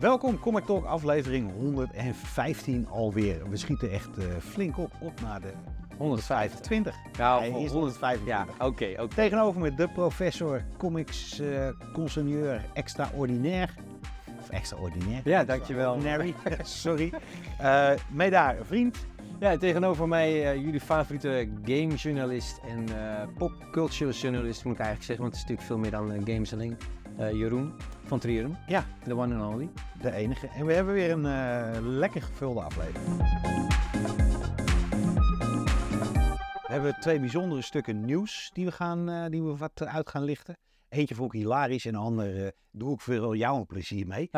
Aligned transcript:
Welkom, 0.00 0.38
Comic 0.38 0.64
Talk 0.64 0.84
aflevering 0.84 1.50
115 1.52 2.88
alweer. 2.88 3.50
We 3.50 3.56
schieten 3.56 3.90
echt 3.90 4.18
uh, 4.18 4.24
flink 4.38 4.78
op, 4.78 4.90
op 5.00 5.20
naar 5.20 5.40
de 5.40 5.52
125. 5.96 6.94
Ja, 7.18 7.38
Hij 7.38 7.48
is 7.48 7.70
125. 7.70 8.26
Ja, 8.26 8.46
oké. 8.66 8.94
oké. 8.98 9.14
Tegenover 9.14 9.60
me 9.60 9.74
de 9.74 9.88
professor, 9.88 10.62
comics 10.78 11.40
uh, 11.40 11.68
consigneur 11.92 12.64
extraordinair. 12.72 13.74
Of 14.40 14.50
extraordinair. 14.50 15.20
Ja, 15.24 15.44
dankjewel. 15.44 15.98
Sorry. 16.62 17.12
Uh, 17.60 17.90
mee 18.10 18.30
daar, 18.30 18.56
vriend. 18.62 19.06
Ja, 19.40 19.56
tegenover 19.56 20.08
mij 20.08 20.54
uh, 20.54 20.64
jullie 20.64 20.80
favoriete 20.80 21.48
gamejournalist 21.64 22.60
en 22.68 22.86
uh, 22.90 23.22
popculture 23.38 24.12
journalist 24.12 24.64
moet 24.64 24.74
ik 24.74 24.80
eigenlijk 24.80 25.06
zeggen, 25.06 25.24
want 25.24 25.36
het 25.36 25.44
is 25.44 25.50
natuurlijk 25.50 25.66
veel 25.66 25.78
meer 25.78 25.90
dan 25.90 26.34
games 26.34 26.52
alleen. 26.52 26.76
Jeroen 27.28 27.72
van 28.04 28.18
Trieren. 28.18 28.58
Ja. 28.66 28.84
De 29.04 29.16
one 29.16 29.34
and 29.34 29.54
only. 29.54 29.68
De 30.00 30.12
enige. 30.12 30.48
En 30.48 30.66
we 30.66 30.72
hebben 30.72 30.94
weer 30.94 31.10
een 31.10 31.88
lekker 31.88 32.22
gevulde 32.22 32.60
aflevering. 32.60 33.16
We 36.66 36.76
hebben 36.76 36.96
twee 37.00 37.20
bijzondere 37.20 37.62
stukken 37.62 38.04
nieuws 38.04 38.50
die 38.52 38.64
we, 38.64 38.72
gaan, 38.72 39.30
die 39.30 39.42
we 39.42 39.56
wat 39.56 39.86
uit 39.86 40.08
gaan 40.08 40.22
lichten. 40.22 40.56
Eentje 40.88 41.14
vond 41.14 41.34
ik 41.34 41.40
hilarisch 41.40 41.86
en 41.86 41.92
de 41.92 41.98
andere 41.98 42.54
doe 42.70 42.94
ik 42.94 43.00
veel 43.00 43.34
jou 43.34 43.58
een 43.58 43.66
plezier 43.66 44.06
mee. 44.06 44.30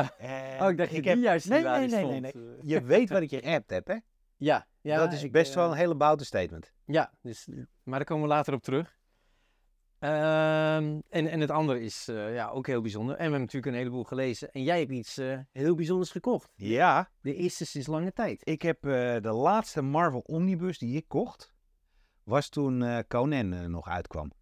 oh, 0.60 0.70
ik 0.70 0.76
dacht 0.76 0.90
je 0.90 1.02
die 1.02 1.16
juist 1.16 1.48
nee, 1.48 1.62
nee, 1.62 1.88
nee, 1.88 2.04
nee, 2.04 2.20
nee. 2.20 2.32
Je 2.62 2.82
weet 2.82 3.10
wat 3.10 3.22
ik 3.22 3.30
je 3.30 3.42
appt 3.42 3.70
heb, 3.70 3.86
hè? 3.86 3.96
Ja, 4.36 4.66
ja, 4.80 4.96
dat 4.96 5.12
is 5.12 5.30
best 5.30 5.54
wel 5.54 5.70
een 5.70 5.76
hele 5.76 5.94
boute 5.94 6.24
statement. 6.24 6.72
Ja, 6.84 7.12
dus, 7.20 7.48
maar 7.82 7.98
daar 7.98 8.04
komen 8.04 8.28
we 8.28 8.34
later 8.34 8.54
op 8.54 8.62
terug. 8.62 8.96
Um, 10.04 10.08
en, 11.08 11.26
en 11.26 11.40
het 11.40 11.50
andere 11.50 11.80
is 11.80 12.08
uh, 12.08 12.34
ja, 12.34 12.48
ook 12.48 12.66
heel 12.66 12.80
bijzonder. 12.80 13.10
En 13.10 13.16
we 13.16 13.22
hebben 13.22 13.40
natuurlijk 13.40 13.72
een 13.72 13.78
heleboel 13.78 14.04
gelezen. 14.04 14.52
En 14.52 14.62
jij 14.62 14.78
hebt 14.78 14.90
iets 14.90 15.18
uh, 15.18 15.38
heel 15.52 15.74
bijzonders 15.74 16.10
gekocht. 16.10 16.52
Ja. 16.56 17.10
De 17.20 17.34
eerste 17.34 17.66
sinds 17.66 17.86
lange 17.86 18.12
tijd. 18.12 18.40
Ik 18.44 18.62
heb 18.62 18.86
uh, 18.86 18.92
de 19.20 19.32
laatste 19.32 19.82
Marvel 19.82 20.20
Omnibus 20.20 20.78
die 20.78 20.96
ik 20.96 21.08
kocht, 21.08 21.54
was 22.22 22.48
toen 22.48 23.04
Conan 23.08 23.70
nog 23.70 23.88
uitkwam. 23.88 24.32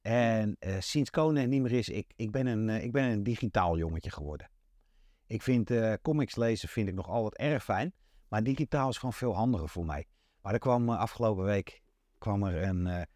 En 0.00 0.56
sinds 0.78 1.10
Conan 1.10 1.48
niet 1.48 1.62
meer 1.62 1.72
is, 1.72 1.88
ik, 1.88 2.12
ik, 2.16 2.30
ben 2.30 2.46
een, 2.46 2.68
ik 2.68 2.92
ben 2.92 3.04
een 3.04 3.22
digitaal 3.22 3.78
jongetje 3.78 4.10
geworden. 4.10 4.50
Ik 5.26 5.42
vind 5.42 5.70
comics 6.02 6.36
lezen 6.36 6.68
vind 6.68 6.88
ik 6.88 6.94
nog 6.94 7.08
altijd 7.08 7.36
erg 7.36 7.64
fijn. 7.64 7.94
Maar 8.28 8.42
digitaal 8.42 8.88
is 8.88 8.98
gewoon 8.98 9.12
veel 9.14 9.34
handiger 9.34 9.68
voor 9.68 9.86
mij. 9.86 10.06
Maar 10.42 10.52
er 10.52 10.58
kwam 10.58 10.88
afgelopen 10.88 11.44
week 11.44 11.82
kwam 12.18 12.42
er 12.42 12.62
een, 12.62 13.06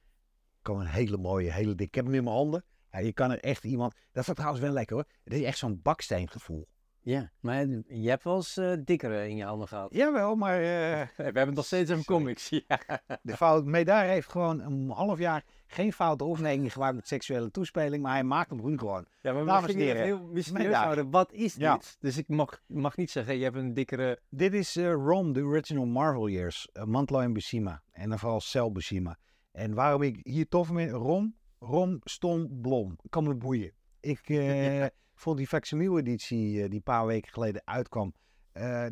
kwam 0.69 0.80
een 0.80 0.92
hele 0.92 1.16
mooie, 1.16 1.52
hele 1.52 1.74
dik. 1.74 1.86
Ik 1.86 1.94
heb 1.94 2.05
hem 2.05 2.14
in 2.14 2.24
mijn 2.24 2.36
handen. 2.36 2.64
Ja, 2.91 2.98
je 2.98 3.12
kan 3.12 3.30
er 3.30 3.41
echt 3.41 3.64
iemand. 3.64 3.94
Dat 4.12 4.28
is 4.28 4.34
trouwens 4.34 4.62
wel 4.62 4.72
lekker 4.72 4.97
hoor. 4.97 5.05
Het 5.25 5.33
is 5.33 5.42
echt 5.42 5.58
zo'n 5.58 5.80
baksteengevoel. 5.83 6.69
Ja, 7.00 7.30
maar 7.41 7.66
je 7.86 8.08
hebt 8.08 8.25
wel 8.25 8.36
eens 8.36 8.56
uh, 8.56 8.72
dikkere 8.84 9.28
in 9.28 9.36
je 9.36 9.44
handen 9.44 9.69
gehad. 9.69 9.94
Jawel, 9.94 10.34
maar... 10.34 10.60
we 11.16 11.22
hebben 11.22 11.55
nog 11.55 11.64
steeds 11.64 11.91
over 11.91 12.05
comics. 12.05 12.48
Ja. 12.69 12.80
De 13.22 13.36
fout, 13.36 13.64
Medar 13.64 14.05
heeft 14.05 14.30
gewoon 14.30 14.60
een 14.60 14.91
half 14.91 15.19
jaar 15.19 15.44
geen 15.66 15.92
foute 15.92 16.25
opmerking 16.25 16.72
gemaakt 16.72 16.94
met 16.94 17.08
seksuele 17.08 17.50
toespeling, 17.50 18.03
maar 18.03 18.12
hij 18.12 18.25
maakt 18.25 18.50
hem 18.50 18.58
groen 18.58 18.78
gewoon. 18.78 19.06
Ja, 19.20 19.32
maar 19.32 19.44
Dames 19.44 19.72
we 19.72 19.78
gingen 19.78 19.97
heel 19.97 20.22
mysterieus 20.32 20.75
houden. 20.75 21.10
Wat 21.10 21.32
is 21.32 21.55
dit? 21.55 21.97
Dus 22.00 22.16
ik 22.16 22.28
mag, 22.28 22.62
mag 22.66 22.97
niet 22.97 23.10
zeggen, 23.10 23.36
je 23.36 23.44
hebt 23.44 23.56
een 23.56 23.75
dikkere... 23.75 24.20
Dit 24.28 24.55
is 24.55 24.77
uh, 24.77 24.92
Rom, 24.92 25.32
de 25.32 25.42
original 25.42 25.86
Marvel 25.86 26.28
Years. 26.28 26.69
Uh, 26.72 26.84
Mantlo 26.84 27.20
en 27.20 27.32
Buscema. 27.32 27.82
En 27.92 28.08
dan 28.08 28.19
vooral 28.19 28.41
Cel 28.41 28.72
Buscema. 28.72 29.19
En 29.59 29.75
waarom 29.75 30.03
ik 30.03 30.20
hier 30.23 30.48
tof 30.48 30.67
vind, 30.67 30.91
Rom, 30.91 31.34
Rom, 31.59 32.01
Stom, 32.05 32.61
Blom. 32.61 32.97
Kan 33.09 33.25
me 33.25 33.34
boeien. 33.34 33.73
Ik 34.00 34.28
uh, 34.28 34.87
vond 35.15 35.37
die 35.37 35.47
facsimile 35.47 35.98
editie 35.98 36.53
die 36.53 36.75
een 36.75 36.83
paar 36.83 37.06
weken 37.06 37.33
geleden 37.33 37.62
uitkwam, 37.65 38.15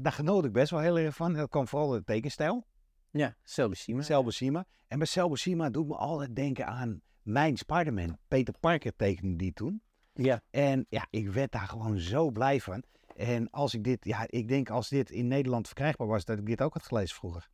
daar 0.00 0.12
genoot 0.12 0.44
ik 0.44 0.52
best 0.52 0.70
wel 0.70 0.80
heel 0.80 0.98
erg 0.98 1.14
van. 1.14 1.32
Dat 1.32 1.48
kwam 1.48 1.68
vooral 1.68 1.88
de 1.88 2.04
tekenstijl. 2.04 2.66
Ja, 3.10 3.36
Selbusima. 3.42 4.02
Selbusima. 4.02 4.66
En 4.88 4.98
bij 4.98 5.06
Selbusima 5.06 5.70
doet 5.70 5.86
me 5.86 5.96
altijd 5.96 6.36
denken 6.36 6.66
aan 6.66 7.00
mijn 7.22 7.56
Spider-Man. 7.56 8.18
Peter 8.28 8.54
Parker 8.60 8.96
tekende 8.96 9.36
die 9.36 9.52
toen. 9.52 9.82
Ja. 10.12 10.42
En 10.50 10.86
ja, 10.88 11.06
ik 11.10 11.30
werd 11.30 11.52
daar 11.52 11.68
gewoon 11.68 11.98
zo 11.98 12.30
blij 12.30 12.60
van. 12.60 12.82
En 13.16 13.50
als 13.50 13.74
ik 13.74 13.84
dit, 13.84 14.04
ja, 14.04 14.24
ik 14.26 14.48
denk 14.48 14.70
als 14.70 14.88
dit 14.88 15.10
in 15.10 15.26
Nederland 15.26 15.66
verkrijgbaar 15.66 16.06
was, 16.06 16.24
dat 16.24 16.38
ik 16.38 16.46
dit 16.46 16.62
ook 16.62 16.72
had 16.72 16.82
gelezen 16.82 17.16
vroeger. 17.16 17.48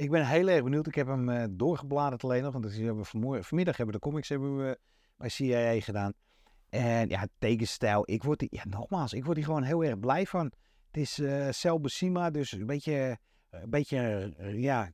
Ik 0.00 0.10
ben 0.10 0.26
heel 0.26 0.48
erg 0.48 0.62
benieuwd. 0.62 0.86
Ik 0.86 0.94
heb 0.94 1.06
hem 1.06 1.28
uh, 1.28 1.44
doorgebladerd 1.50 2.24
alleen 2.24 2.42
nog. 2.42 2.52
Want 2.52 2.64
we 2.64 2.84
hebben 2.84 3.06
vanmiddag 3.44 3.76
hebben 3.76 3.94
we 3.94 4.00
de 4.00 4.08
comics 4.08 4.28
hebben 4.28 4.56
we 4.56 4.78
bij 5.16 5.28
CIA 5.28 5.80
gedaan. 5.80 6.12
En 6.68 7.08
ja, 7.08 7.26
tekenstijl. 7.38 8.02
Ik 8.04 8.22
word 8.22 8.38
die, 8.38 8.48
ja, 8.50 8.62
nogmaals, 8.68 9.12
ik 9.12 9.24
word 9.24 9.36
hier 9.36 9.46
gewoon 9.46 9.62
heel 9.62 9.84
erg 9.84 9.98
blij 9.98 10.26
van. 10.26 10.52
Het 10.86 10.96
is 10.96 11.18
uh, 11.18 11.46
Selbusima, 11.50 12.30
dus 12.30 12.52
een 12.52 12.66
beetje 12.66 13.18
een 13.50 13.70
beetje, 13.70 14.32
ja, 14.56 14.90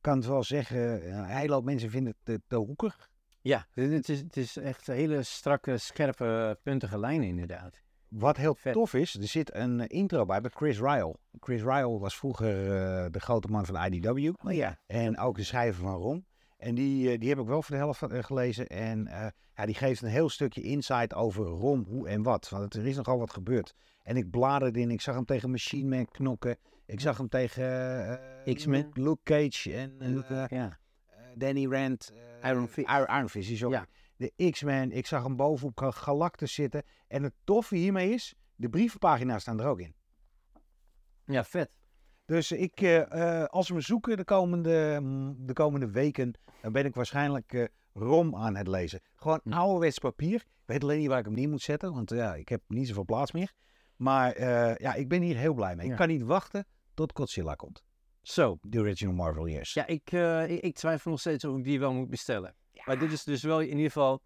kan 0.00 0.16
het 0.16 0.26
wel 0.26 0.44
zeggen, 0.44 1.24
hele 1.24 1.52
hoop 1.52 1.64
mensen 1.64 1.90
vinden 1.90 2.14
het 2.16 2.24
te, 2.24 2.42
te 2.46 2.56
hoekig. 2.56 3.10
Ja, 3.40 3.66
het 3.70 4.08
is, 4.08 4.20
het 4.20 4.36
is 4.36 4.56
echt 4.56 4.86
hele 4.86 5.22
strakke, 5.22 5.78
scherpe, 5.78 6.58
puntige 6.62 6.98
lijnen 6.98 7.28
inderdaad. 7.28 7.82
Wat 8.10 8.36
heel 8.36 8.54
Vet. 8.54 8.72
tof 8.72 8.94
is, 8.94 9.14
er 9.14 9.26
zit 9.26 9.54
een 9.54 9.86
intro 9.86 10.24
bij 10.24 10.40
bij 10.40 10.50
Chris 10.54 10.78
Ryle. 10.78 11.16
Chris 11.40 11.62
Ryle 11.62 11.98
was 11.98 12.16
vroeger 12.16 12.64
uh, 12.64 13.06
de 13.10 13.20
grote 13.20 13.48
man 13.48 13.66
van 13.66 13.84
IDW. 13.84 14.32
Oh 14.46 14.52
ja. 14.52 14.78
En 14.86 15.18
ook 15.18 15.36
de 15.36 15.44
schrijver 15.44 15.82
van 15.82 15.94
Rom. 15.94 16.24
En 16.56 16.74
die, 16.74 17.12
uh, 17.12 17.18
die 17.18 17.28
heb 17.28 17.38
ik 17.38 17.46
wel 17.46 17.62
voor 17.62 17.76
de 17.76 17.82
helft 17.82 18.02
gelezen. 18.08 18.66
En 18.66 19.08
ja, 19.54 19.66
die 19.66 19.74
geeft 19.74 20.02
een 20.02 20.08
heel 20.08 20.28
stukje 20.28 20.62
insight 20.62 21.14
over 21.14 21.44
Rom, 21.44 21.84
hoe 21.88 22.08
en 22.08 22.22
wat. 22.22 22.48
Want 22.48 22.74
er 22.74 22.86
is 22.86 22.96
nogal 22.96 23.18
wat 23.18 23.32
gebeurd. 23.32 23.74
En 24.02 24.16
ik 24.16 24.30
bladerde 24.30 24.80
in, 24.80 24.90
ik 24.90 25.00
zag 25.00 25.14
hem 25.14 25.24
tegen 25.24 25.50
Machine 25.50 25.96
Man 25.96 26.06
knokken. 26.06 26.56
Ik 26.86 27.00
zag 27.00 27.16
hem 27.18 27.28
tegen 27.28 27.64
uh, 28.46 28.54
X-Men, 28.54 28.90
Luke 28.92 29.20
Cage 29.24 29.74
en 29.74 30.24
ja. 30.48 30.78
Danny 31.34 31.66
Rand. 31.66 32.12
Iron 32.42 32.68
Fist. 32.68 32.88
Iron, 32.88 33.06
Iron 33.06 33.28
Fist 33.28 33.50
is 33.50 33.64
ook. 33.64 33.72
Ja. 33.72 33.86
De 34.20 34.50
X-Men, 34.50 34.92
ik 34.92 35.06
zag 35.06 35.22
hem 35.22 35.36
bovenop 35.36 35.80
Galactus 35.80 36.54
zitten. 36.54 36.82
En 37.08 37.22
het 37.22 37.34
toffe 37.44 37.76
hiermee 37.76 38.12
is, 38.12 38.34
de 38.54 38.68
brievenpagina's 38.68 39.42
staan 39.42 39.60
er 39.60 39.66
ook 39.66 39.80
in. 39.80 39.94
Ja, 41.24 41.44
vet. 41.44 41.70
Dus 42.24 42.52
ik, 42.52 42.80
uh, 42.80 43.44
als 43.44 43.68
we 43.68 43.74
me 43.74 43.80
zoeken 43.80 44.16
de 44.16 44.24
komende, 44.24 45.00
de 45.36 45.52
komende 45.52 45.90
weken, 45.90 46.38
dan 46.60 46.72
ben 46.72 46.84
ik 46.84 46.94
waarschijnlijk 46.94 47.52
uh, 47.52 47.64
rom 47.92 48.36
aan 48.36 48.56
het 48.56 48.66
lezen. 48.66 49.00
Gewoon 49.14 49.40
hm. 49.42 49.52
ouderwets 49.52 49.98
papier. 49.98 50.34
Ik 50.34 50.64
weet 50.64 50.82
alleen 50.82 50.98
niet 50.98 51.08
waar 51.08 51.18
ik 51.18 51.24
hem 51.24 51.34
neer 51.34 51.48
moet 51.48 51.62
zetten, 51.62 51.94
want 51.94 52.10
ja, 52.10 52.34
ik 52.34 52.48
heb 52.48 52.62
niet 52.66 52.88
zoveel 52.88 53.04
plaats 53.04 53.32
meer. 53.32 53.52
Maar 53.96 54.40
ja, 54.82 54.94
ik 54.94 55.08
ben 55.08 55.22
hier 55.22 55.36
heel 55.36 55.54
blij 55.54 55.76
mee. 55.76 55.86
Ja. 55.86 55.92
Ik 55.92 55.98
kan 55.98 56.08
niet 56.08 56.22
wachten 56.22 56.66
tot 56.94 57.12
Godzilla 57.14 57.54
komt. 57.54 57.82
Zo. 58.22 58.58
De 58.62 58.78
original 58.78 59.14
Marvel 59.14 59.48
Years. 59.48 59.74
Ja, 59.74 59.86
ik, 59.86 60.10
ik, 60.50 60.60
ik, 60.60 60.74
twijfel 60.74 61.10
nog 61.10 61.20
steeds 61.20 61.44
of 61.44 61.56
ik 61.56 61.64
die 61.64 61.78
wel 61.78 61.92
moet 61.92 62.10
bestellen. 62.10 62.54
Ja. 62.80 62.86
Maar 62.86 62.98
dit 62.98 63.12
is 63.12 63.24
dus 63.24 63.42
wel 63.42 63.60
in 63.60 63.68
ieder 63.68 63.86
geval... 63.86 64.22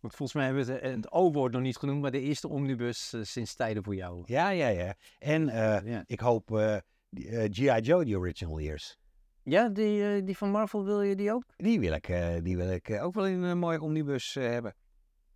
Want 0.00 0.14
volgens 0.14 0.32
mij 0.32 0.46
hebben 0.46 0.66
we 0.66 0.72
het, 0.72 0.82
het 0.82 1.12
O-woord 1.12 1.52
nog 1.52 1.62
niet 1.62 1.76
genoemd, 1.76 2.02
maar 2.02 2.10
de 2.10 2.20
eerste 2.20 2.48
omnibus 2.48 3.12
uh, 3.14 3.22
sinds 3.22 3.54
tijden 3.54 3.84
voor 3.84 3.94
jou. 3.94 4.22
Ja, 4.26 4.48
ja, 4.48 4.68
ja. 4.68 4.94
En 5.18 5.46
ja. 5.84 6.02
ik 6.06 6.20
hoop 6.20 6.48
G.I. 7.50 7.80
Joe, 7.80 8.04
The 8.04 8.16
Original 8.16 8.60
Years. 8.60 8.98
Ja, 9.42 9.68
die, 9.68 10.24
die 10.24 10.36
van 10.36 10.50
Marvel 10.50 10.84
wil 10.84 11.02
je 11.02 11.16
die 11.16 11.32
ook? 11.32 11.44
Die 11.56 11.80
wil 11.80 11.92
ik, 11.92 12.06
die 12.42 12.56
wil 12.56 12.70
ik 12.70 12.90
ook 12.90 13.14
wel 13.14 13.26
in 13.26 13.42
een 13.42 13.58
mooie 13.58 13.80
omnibus 13.80 14.34
hebben. 14.34 14.74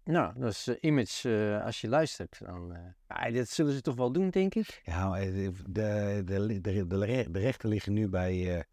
Nou, 0.04 0.38
dat 0.38 0.50
is 0.50 0.68
uh, 0.68 0.76
Image, 0.80 1.28
uh, 1.28 1.64
als 1.64 1.80
je 1.80 1.88
luistert, 1.88 2.40
dan... 2.44 2.72
Uh, 2.72 2.78
ja, 3.08 3.30
dat 3.30 3.48
zullen 3.48 3.72
ze 3.72 3.80
toch 3.80 3.94
wel 3.94 4.12
doen, 4.12 4.30
denk 4.30 4.54
ik? 4.54 4.80
Ja, 4.84 5.14
de, 5.14 5.52
de, 5.68 6.22
de, 6.24 6.60
de, 6.60 6.86
de 7.30 7.38
rechten 7.38 7.68
liggen 7.68 7.92
nu 7.92 8.08
bij, 8.08 8.64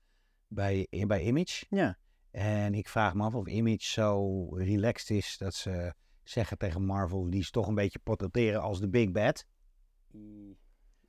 bij, 0.47 0.87
bij 1.07 1.21
Image. 1.21 1.65
Ja. 1.69 1.97
En 2.37 2.73
ik 2.73 2.87
vraag 2.87 3.13
me 3.13 3.23
af 3.23 3.35
of 3.35 3.47
Image 3.47 3.83
zo 3.83 4.43
relaxed 4.55 5.09
is 5.09 5.37
dat 5.37 5.53
ze 5.53 5.93
zeggen 6.23 6.57
tegen 6.57 6.85
Marvel... 6.85 7.29
die 7.29 7.39
is 7.39 7.51
toch 7.51 7.67
een 7.67 7.75
beetje 7.75 7.99
portretteren 7.99 8.61
als 8.61 8.79
de 8.79 8.89
Big 8.89 9.11
Bad. 9.11 9.45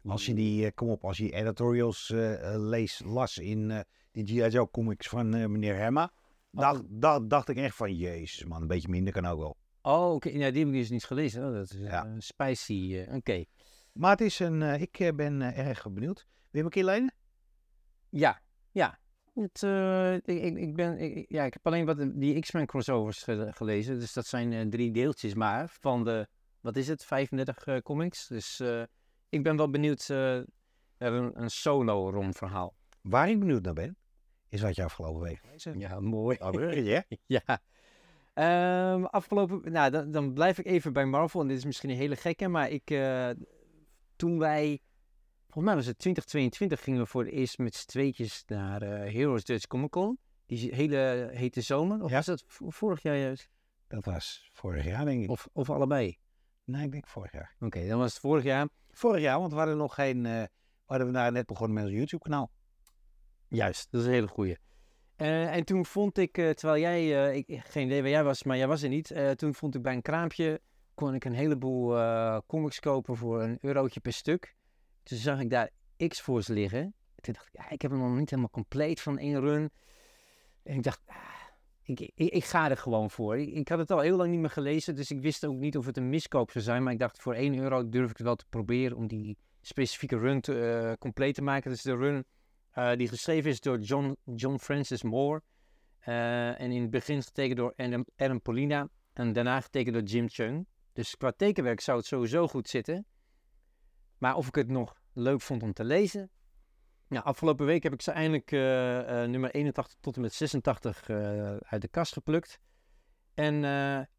Als 0.05 0.27
je 0.27 0.35
die, 0.35 0.73
kom 0.73 0.89
op, 0.89 1.05
als 1.05 1.17
je 1.17 1.33
editorials 1.33 2.13
leest, 2.45 3.05
las 3.05 3.39
in 3.39 3.85
die 4.13 4.25
G.I. 4.25 4.49
Joe 4.49 4.71
comics 4.71 5.09
van 5.09 5.29
meneer 5.29 5.77
Herma... 5.77 6.13
Dacht, 6.51 6.83
dacht, 6.89 7.31
dacht 7.31 7.49
ik 7.49 7.57
echt 7.57 7.77
van, 7.77 7.95
jezus 7.95 8.45
man, 8.45 8.63
een 8.63 8.69
beetje 8.69 8.89
minder 8.89 9.13
kan 9.13 9.27
ook 9.27 9.39
wel. 9.39 9.57
Oh, 9.83 10.05
oké. 10.05 10.15
Okay. 10.15 10.33
Ja, 10.33 10.51
die 10.51 10.59
heb 10.59 10.69
ik 10.69 10.81
dus 10.81 10.91
niet 10.91 11.05
gelezen. 11.05 11.47
Oh, 11.47 11.53
dat 11.53 11.71
is 11.71 11.81
ja. 11.81 12.07
uh, 12.07 12.13
spicy. 12.19 12.73
Uh, 12.73 13.03
oké. 13.03 13.17
Okay. 13.17 13.47
Maar 13.93 14.11
het 14.11 14.21
is 14.21 14.39
een... 14.39 14.61
Uh, 14.61 14.81
ik 14.81 15.13
ben 15.17 15.43
erg 15.43 15.93
benieuwd. 15.93 16.27
Wil 16.29 16.47
je 16.51 16.59
me 16.59 16.65
een 16.65 16.71
keer 16.71 16.85
lenen? 16.85 17.15
Ja. 18.09 18.43
Ja. 18.73 18.99
Het, 19.41 19.63
ik, 20.25 20.57
ik, 20.57 20.75
ben... 20.75 20.99
Ik, 20.99 21.27
ja, 21.29 21.45
ik 21.45 21.53
heb 21.53 21.67
alleen 21.67 21.87
wat 21.87 22.21
die 22.21 22.41
X-Men 22.41 22.67
crossovers 22.67 23.23
ge 23.23 23.49
gelezen. 23.55 24.01
Dus 24.01 24.13
dat 24.13 24.27
zijn 24.27 24.71
drie 24.71 24.91
deeltjes 24.91 25.35
maar 25.35 25.69
van 25.69 26.05
de... 26.05 26.29
Wat 26.61 26.77
is 26.77 26.89
het? 26.89 27.05
35 27.05 27.83
comics. 27.83 28.27
Dus 28.27 28.63
ik 29.29 29.43
ben 29.43 29.57
wel 29.57 29.71
benieuwd 29.71 30.09
naar 30.99 31.13
een, 31.13 31.43
een 31.43 31.51
solo-rom 31.51 32.35
verhaal. 32.35 32.75
Waar 33.01 33.31
ik 33.31 33.39
benieuwd 33.39 33.63
naar 33.63 33.75
ben, 33.75 33.97
is 34.49 34.61
wat 34.61 34.77
je 34.77 34.85
afgelopen 34.85 35.23
week 35.23 35.39
gelezen 35.39 35.79
Ja, 35.79 36.01
mooi. 36.01 36.37
Oh, 36.41 36.51
bruggetje, 36.51 37.07
ja. 37.37 37.61
Um, 38.95 39.05
afgelopen, 39.05 39.73
nou, 39.73 39.91
dan, 39.91 40.11
dan, 40.11 40.33
blijf 40.33 40.59
ik 40.59 40.67
even 40.67 40.93
bij 40.93 41.05
Marvel. 41.05 41.41
En 41.41 41.49
dit 41.49 41.57
is 41.57 41.65
misschien 41.65 41.91
een 41.91 41.97
hele 41.97 42.17
gekke, 42.17 42.49
maar 42.49 42.71
ik, 42.71 43.01
toen 44.17 44.39
wij, 44.39 44.81
volgens 45.59 45.77
mij 45.77 45.85
was 45.85 45.87
het 45.87 45.99
2022, 45.99 46.83
gingen 46.83 47.01
we 47.01 47.07
voor 47.07 47.25
het 47.25 47.33
eerst 47.33 47.59
met 47.59 47.75
z'n 47.75 47.87
tweetjes 47.87 48.43
naar 48.47 48.83
eh, 48.83 49.13
Heroes 49.13 49.45
Dutch 49.45 49.67
Comic 49.67 49.91
Con. 49.91 50.19
Die 50.47 50.75
hele 50.75 51.29
hete 51.33 51.61
zomer. 51.61 52.03
Of 52.03 52.11
Ja. 52.11 52.17
was 52.17 52.27
dat 52.27 52.45
vorig 52.49 53.03
jaar 53.03 53.17
juist? 53.17 53.49
Dat 53.89 54.05
was 54.05 54.49
vorig 54.53 54.85
jaar, 54.85 55.05
denk 55.05 55.23
ik. 55.23 55.31
Of, 55.31 55.49
of 55.53 55.71
allebei? 55.71 56.19
Nee, 56.65 56.85
ik 56.85 56.93
denk 56.93 57.07
vorig 57.07 57.33
jaar. 57.33 57.55
Oké, 57.61 57.87
dan 57.89 57.99
was 57.99 58.11
het 58.13 58.21
vorig 58.21 58.45
jaar. 58.45 58.69
Vorig 58.91 59.21
jaar, 59.23 59.39
want 59.39 59.53
we 59.53 59.59
hadden 59.59 59.77
nog 59.77 59.95
geen... 59.95 60.27
eh 60.27 60.43
we 60.43 60.95
hadden 60.95 61.07
we 61.07 61.13
daar 61.13 61.33
net 61.33 61.47
begonnen 61.47 61.75
met 61.75 61.85
ons 61.85 61.93
YouTube-kanaal. 61.95 62.51
Juist, 63.49 63.89
dat 63.91 64.01
is 64.01 64.07
een 64.07 64.13
hele 64.13 64.29
goeie. 64.29 64.57
Eh, 65.17 65.55
en 65.57 65.65
toen 65.65 65.87
vond 65.87 66.19
ik, 66.19 66.39
eh, 66.39 66.51
terwijl 66.51 66.81
jij, 66.81 67.27
eh, 67.29 67.37
ik, 67.37 67.61
geen 67.65 67.87
idee 67.87 68.01
waar 68.01 68.11
jij 68.11 68.25
was, 68.25 68.43
maar 68.43 68.57
jij 68.57 68.67
was 68.69 68.83
er 68.83 68.89
niet. 68.89 69.11
eh, 69.11 69.31
toen 69.31 69.55
vond 69.55 69.75
ik 69.75 69.83
bij 69.83 69.93
een 69.93 70.03
kraampje, 70.03 70.61
kon 70.95 71.15
ik 71.15 71.25
een 71.25 71.33
heleboel 71.35 71.97
eh, 71.99 72.39
comics 72.47 72.81
kopen 72.81 73.17
voor 73.17 73.43
een 73.43 73.59
eurotje 73.61 74.01
per 74.01 74.13
stuk. 74.13 74.57
Toen 75.09 75.19
zag 75.19 75.41
ik 75.41 75.51
daar 75.51 75.71
X-Force 76.09 76.53
liggen. 76.53 76.95
Toen 77.15 77.35
dacht 77.35 77.47
ik, 77.47 77.53
ja, 77.53 77.71
ik 77.71 77.83
heb 77.83 77.91
hem 77.91 78.01
nog 78.01 78.17
niet 78.17 78.31
helemaal 78.31 78.51
compleet 78.51 79.01
van 79.01 79.19
één 79.19 79.41
run. 79.41 79.71
En 80.63 80.75
ik 80.77 80.83
dacht, 80.83 81.01
ah, 81.07 81.17
ik, 81.83 82.01
ik, 82.01 82.13
ik 82.15 82.45
ga 82.45 82.71
er 82.71 82.77
gewoon 82.77 83.11
voor. 83.11 83.39
Ik, 83.39 83.69
had 83.69 83.79
het 83.79 83.91
al 83.91 84.01
heel 84.01 84.17
lang 84.17 84.31
niet 84.31 84.41
meer 84.41 84.51
gelezen, 84.51 84.95
dus 84.95 85.11
ik 85.11 85.21
wist 85.21 85.47
ook 85.47 85.57
niet 85.57 85.77
of 85.77 85.87
het 85.87 85.97
een 85.97 86.09
miskoop 86.09 86.51
zou 86.51 86.65
zijn. 86.65 86.83
Maar 86.83 86.93
ik 86.93 86.99
dacht, 86.99 87.19
voor 87.21 87.35
1 87.35 87.59
euro 87.59 87.89
durf 87.89 88.11
ik 88.11 88.17
het 88.17 88.27
wel 88.27 88.37
te 88.37 88.47
proberen 88.49 88.97
om 88.97 89.07
die 89.07 89.37
specifieke 89.61 90.19
run 90.19 90.41
eh, 90.41 90.93
compleet 90.99 91.35
te 91.35 91.43
maken. 91.43 91.71
Dus 91.71 91.83
de 91.83 91.97
run 91.97 92.25
eh, 92.71 92.97
die 92.97 93.09
geschreven 93.09 93.51
is 93.51 93.61
door 93.61 93.79
John, 93.79 94.17
John 94.35 94.59
Francis 94.59 95.03
Moore. 95.03 95.43
eh, 95.99 96.61
en 96.61 96.71
in 96.71 96.81
het 96.81 96.91
begin 96.91 97.23
getekend 97.23 97.57
door 97.57 97.73
Adam, 97.77 98.05
Adam 98.17 98.43
Polina. 98.43 98.89
En 99.13 99.33
daarna 99.33 99.61
getekend 99.61 99.95
door 99.95 100.05
Jim 100.05 100.29
Chung. 100.29 100.67
Dus 100.93 101.17
qua 101.17 101.33
tekenwerk 101.37 101.81
zou 101.81 101.99
het 101.99 102.07
sowieso 102.07 102.49
goed 102.49 102.69
zitten. 102.69 103.07
Maar 104.19 104.37
of 104.37 104.47
ik 104.47 104.55
het 104.55 104.69
nog 104.69 104.98
leuk 105.19 105.41
vond 105.41 105.63
om 105.63 105.73
te 105.73 105.85
lezen. 105.85 106.31
Afgelopen 107.09 107.67
week 107.67 107.83
heb 107.83 107.93
ik 107.93 108.03
ze 108.03 108.11
eindelijk 108.11 108.53
eh, 108.53 109.23
eh, 109.23 109.31
nummer 109.31 109.51
81 109.51 109.97
tot 110.01 110.17
en 110.17 110.21
met 110.21 110.33
86 110.33 111.09
eh, 111.09 111.57
uit 111.57 111.83
de 111.83 111.89
kast 111.89 112.13
geplukt. 112.13 112.59
En 113.35 113.55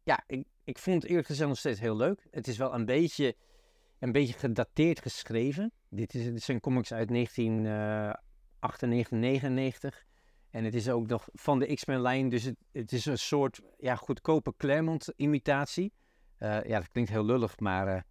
ja, 0.02 0.24
ik, 0.26 0.46
ik 0.64 0.78
vond 0.78 1.02
het 1.02 1.10
eerlijk 1.10 1.26
gezegd 1.26 1.48
nog 1.48 1.58
steeds 1.58 1.80
heel 1.80 1.96
leuk. 1.96 2.26
Het 2.30 2.48
is 2.48 2.56
wel 2.56 2.74
een 2.74 2.84
beetje, 2.84 3.36
een 3.98 4.12
beetje 4.12 4.34
gedateerd 4.34 5.00
geschreven. 5.00 5.72
Dit, 5.88 6.14
is, 6.14 6.44
zijn 6.44 6.60
comics 6.60 6.92
uit 6.92 7.08
1998, 7.08 9.18
99. 9.18 10.04
En 10.50 10.64
het 10.64 10.74
is 10.74 10.88
ook 10.88 11.06
nog 11.06 11.28
van 11.32 11.58
de 11.58 11.74
X-Men 11.74 12.00
lijn. 12.00 12.28
Dus 12.28 12.42
het, 12.42 12.56
het 12.72 12.92
is 12.92 13.06
een 13.06 13.18
soort 13.18 13.60
ja, 13.78 13.96
goedkope 13.96 14.54
Claremont-imitatie. 14.56 15.92
Ja, 16.38 16.62
dat 16.62 16.88
klinkt 16.88 17.10
heel 17.10 17.24
lullig, 17.24 17.58
maar 17.58 18.04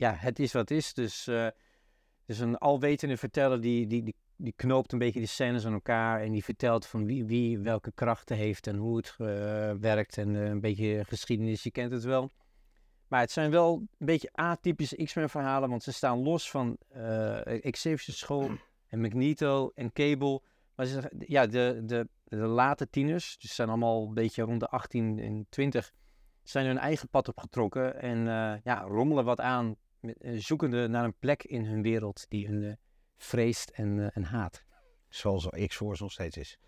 ja, 0.00 0.14
het 0.16 0.38
is 0.38 0.52
wat 0.52 0.70
is. 0.70 0.94
Dus, 0.94 1.28
dus 2.26 2.38
een 2.38 2.58
alwetende 2.58 3.16
verteller 3.16 3.60
die, 3.60 3.86
die, 3.86 4.02
die, 4.02 4.14
die 4.36 4.52
knoopt 4.56 4.92
een 4.92 4.98
beetje 4.98 5.20
de 5.20 5.26
scènes 5.26 5.66
aan 5.66 5.72
elkaar. 5.72 6.20
En 6.20 6.32
die 6.32 6.44
vertelt 6.44 6.86
van 6.86 7.06
wie, 7.06 7.24
wie 7.24 7.58
welke 7.58 7.92
krachten 7.92 8.36
heeft 8.36 8.66
en 8.66 8.76
hoe 8.76 8.96
het 8.96 9.14
eh, 9.18 9.26
werkt. 9.80 10.18
En 10.18 10.36
eh, 10.36 10.48
een 10.48 10.60
beetje 10.60 11.04
geschiedenis, 11.04 11.62
je 11.62 11.70
kent 11.70 11.92
het 11.92 12.04
wel. 12.04 12.30
Maar 13.08 13.20
het 13.20 13.30
zijn 13.30 13.50
wel 13.50 13.74
een 13.98 14.06
beetje 14.06 14.30
atypische 14.32 15.04
X-Men 15.04 15.30
verhalen. 15.30 15.68
Want 15.68 15.82
ze 15.82 15.92
staan 15.92 16.22
los 16.22 16.50
van 16.50 16.76
eh 16.88 17.70
Xavier 17.70 18.14
School 18.14 18.50
en 18.86 19.00
Magneto 19.00 19.70
en 19.74 19.92
Cable. 19.92 20.40
Maar 20.74 20.86
ze, 20.86 21.12
ja, 21.18 21.46
de, 21.46 21.82
de, 21.84 22.08
de 22.24 22.36
late 22.36 22.90
tieners, 22.90 23.38
dus 23.38 23.54
zijn 23.54 23.68
allemaal 23.68 24.06
een 24.06 24.14
beetje 24.14 24.42
rond 24.42 24.60
de 24.60 24.68
18 24.68 25.18
en 25.18 25.46
20, 25.48 25.92
zijn 26.42 26.66
hun 26.66 26.78
eigen 26.78 27.08
pad 27.08 27.28
opgetrokken 27.28 28.00
en 28.00 28.24
ja, 28.64 28.80
rommelen 28.80 29.24
wat 29.24 29.40
aan, 29.40 29.76
zoekende 30.36 30.88
naar 30.88 31.04
een 31.04 31.18
plek 31.18 31.44
in 31.44 31.64
hun 31.64 31.82
wereld 31.82 32.26
die 32.28 32.46
hun 32.46 32.64
eh, 32.64 32.72
vreest 33.16 33.70
en, 33.70 33.98
eh, 33.98 34.16
en 34.16 34.22
haat. 34.22 34.64
Zoals 35.08 35.48
X-Force 35.66 36.02
nog 36.02 36.12
steeds 36.12 36.36
is. 36.36 36.58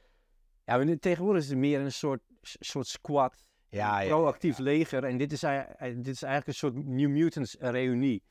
Ja, 0.64 0.76
maar 0.76 0.99
tegenwoordig 0.99 1.43
is 1.43 1.49
het 1.49 1.58
meer 1.58 1.81
een 1.81 1.93
soort, 1.93 2.20
soort 2.40 2.87
squad, 2.87 3.44
Ja, 3.69 4.00
een 4.00 4.06
ja, 4.06 4.14
proactief 4.14 4.58
leger. 4.58 5.05
En 5.05 5.17
dit 5.17 5.32
is, 5.32 5.40
dit 5.40 6.06
is 6.06 6.23
eigenlijk 6.23 6.46
een 6.46 6.55
soort 6.55 6.75
New 6.75 7.11
Mutants 7.11 7.56
reunie. 7.58 8.23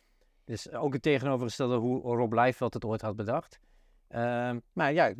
Dus 0.44 0.72
ook 0.72 0.94
het 0.94 1.02
tegenovergestelde 1.02 1.76
hoe 1.76 2.02
Rob 2.02 2.34
Liefeld 2.34 2.74
het 2.74 2.86
ooit 2.86 3.02
had 3.02 3.16
bedacht. 3.16 3.60
Ehm, 4.08 4.60
maar 4.74 4.94
ja, 4.94 5.14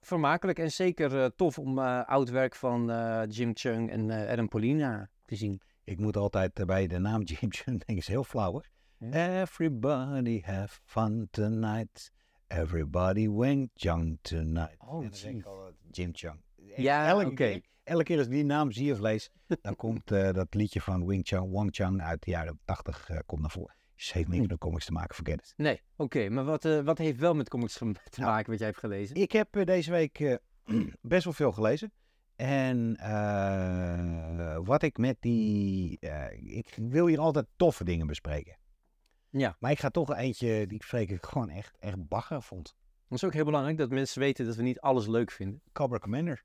vermakelijk 0.00 0.58
en 0.58 0.72
zeker 0.72 1.22
eh, 1.22 1.30
tof 1.36 1.58
om 1.58 1.78
eh, 1.78 2.04
oud 2.04 2.30
werk 2.30 2.54
van 2.54 2.90
eh, 2.90 3.22
Jim 3.28 3.50
Chung 3.54 3.90
en 3.90 4.10
eh, 4.10 4.32
Adam 4.32 4.48
Polina 4.48 5.10
te 5.24 5.36
zien. 5.36 5.60
Ik 5.84 5.98
moet 5.98 6.16
altijd 6.16 6.58
eh, 6.58 6.66
bij 6.66 6.86
de 6.86 6.98
naam 6.98 7.22
Jim 7.30 7.52
Chung 7.52 7.64
denken, 7.66 7.96
is 7.96 8.08
heel 8.08 8.24
flauw 8.24 8.50
hoor. 8.50 8.66
Everybody 9.10 10.40
have 10.44 10.80
fun 10.84 11.28
tonight. 11.30 12.10
Everybody 12.48 13.28
wing 13.28 13.70
Chung 13.74 14.18
tonight. 14.22 14.76
Oh, 14.78 15.02
En 15.04 15.10
dan 15.10 15.18
denk 15.22 15.38
ik 15.38 15.44
altijd 15.46 15.74
Jim 15.90 16.10
Chung. 16.12 16.40
Ja, 16.76 17.06
elke 17.06 17.34
keer, 17.34 17.60
elke 17.84 18.02
keer 18.04 18.16
als 18.16 18.26
ik 18.26 18.32
die 18.32 18.44
naam 18.44 18.72
zie 18.72 18.92
of 18.92 18.98
lees, 19.00 19.30
dan 19.60 19.76
komt 19.76 20.10
eh, 20.10 20.32
dat 20.32 20.54
liedje 20.54 20.80
van 20.80 21.06
Wing 21.06 21.26
Chun, 21.26 21.50
Wang 21.50 21.68
Chun 21.74 22.02
uit 22.02 22.22
de 22.24 22.30
jaren 22.30 22.58
80 22.64 23.08
eh, 23.10 23.18
komt 23.26 23.40
naar 23.40 23.50
voren. 23.50 23.74
Dus 23.94 24.12
heeft 24.12 24.28
niks 24.28 24.40
met 24.40 24.50
de 24.50 24.58
comics 24.58 24.84
te 24.84 24.92
maken, 24.92 25.14
forget 25.14 25.40
it. 25.40 25.54
Nee, 25.56 25.80
oké. 25.96 26.28
maar 26.28 26.44
wat, 26.44 26.64
eh, 26.64 26.80
wat 26.80 26.98
heeft 26.98 27.18
wel 27.18 27.34
met 27.34 27.48
comics 27.48 27.74
te 27.78 27.84
Nou, 27.84 27.96
maken 28.16 28.50
wat 28.50 28.58
jij 28.58 28.68
hebt 28.68 28.80
gelezen? 28.80 29.16
Ik 29.16 29.32
heb 29.32 29.56
eh, 29.56 29.64
deze 29.64 29.90
week 29.90 30.20
eh, 30.20 30.34
best 31.00 31.24
wel 31.24 31.32
veel 31.32 31.52
gelezen. 31.52 31.92
En 32.36 32.96
eh, 32.96 34.58
wat 34.64 34.82
ik 34.82 34.96
met 34.98 35.16
die... 35.20 35.98
eh, 36.00 36.56
ik 36.56 36.76
wil 36.80 37.06
hier 37.06 37.18
altijd 37.18 37.46
toffe 37.56 37.84
dingen 37.84 38.06
bespreken. 38.06 38.56
Ja. 39.32 39.56
Maar 39.58 39.70
ik 39.70 39.78
ga 39.78 39.88
toch 39.90 40.14
eentje 40.16 40.66
die 40.66 40.76
ik 40.76 40.82
vreemd 40.84 41.26
gewoon 41.26 41.48
echt, 41.48 41.76
echt 41.78 42.08
bagger 42.08 42.42
vond. 42.42 42.74
Het 43.08 43.18
is 43.22 43.24
ook 43.24 43.32
heel 43.32 43.44
belangrijk 43.44 43.78
dat 43.78 43.90
mensen 43.90 44.20
weten 44.20 44.46
dat 44.46 44.56
we 44.56 44.62
niet 44.62 44.80
alles 44.80 45.06
leuk 45.06 45.30
vinden. 45.30 45.62
Cobra 45.72 45.98
Commander. 45.98 46.44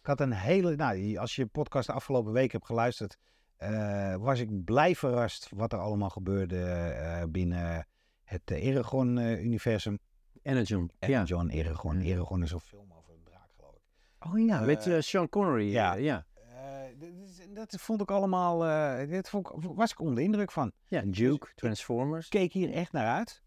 Ik 0.00 0.06
had 0.06 0.20
een 0.20 0.32
hele... 0.32 0.76
Nou, 0.76 1.16
als 1.16 1.36
je 1.36 1.46
podcast 1.46 1.86
de 1.86 1.92
afgelopen 1.92 2.32
week 2.32 2.52
hebt 2.52 2.66
geluisterd... 2.66 3.16
eh, 3.56 4.14
was 4.16 4.40
ik 4.40 4.64
blij 4.64 4.94
verrast 4.94 5.48
wat 5.54 5.72
er 5.72 5.78
allemaal 5.78 6.10
gebeurde 6.10 6.62
eh, 6.64 7.22
binnen 7.28 7.86
het 8.22 8.50
uh, 8.50 8.64
Eragon-universum. 8.64 9.98
Energon. 10.42 10.90
en 10.98 11.10
ja. 11.10 11.22
John 11.24 11.48
Eragon. 11.48 11.94
Mm. 11.96 12.02
Eragon 12.02 12.42
is 12.42 12.50
een 12.52 12.60
film 12.60 12.92
over 12.92 13.14
een 13.14 13.22
draak, 13.24 13.48
geloof 13.56 13.74
ik. 13.74 14.26
Oh 14.26 14.46
ja, 14.46 14.60
met 14.60 14.86
Eh, 14.86 14.96
eh, 14.96 15.02
Sean 15.02 15.28
Connery. 15.28 15.70
ja. 15.72 15.96
eh, 15.96 16.02
ja. 16.02 16.26
Eh, 16.34 16.98
dit 16.98 17.14
is- 17.16 17.39
dat 17.52 17.74
vond 17.78 18.00
ik 18.00 18.10
allemaal... 18.10 18.66
eh 18.66 19.08
dit 19.08 19.28
vond 19.28 19.48
ik, 19.48 19.54
was 19.74 19.90
ik 19.90 20.00
onder 20.00 20.14
de 20.14 20.22
indruk 20.22 20.50
van. 20.50 20.72
Ja, 20.86 21.02
Duke, 21.06 21.52
Transformers. 21.54 22.24
Ik 22.24 22.30
keek 22.30 22.52
hier 22.52 22.72
echt 22.72 22.92
naar 22.92 23.06
uit. 23.06 23.42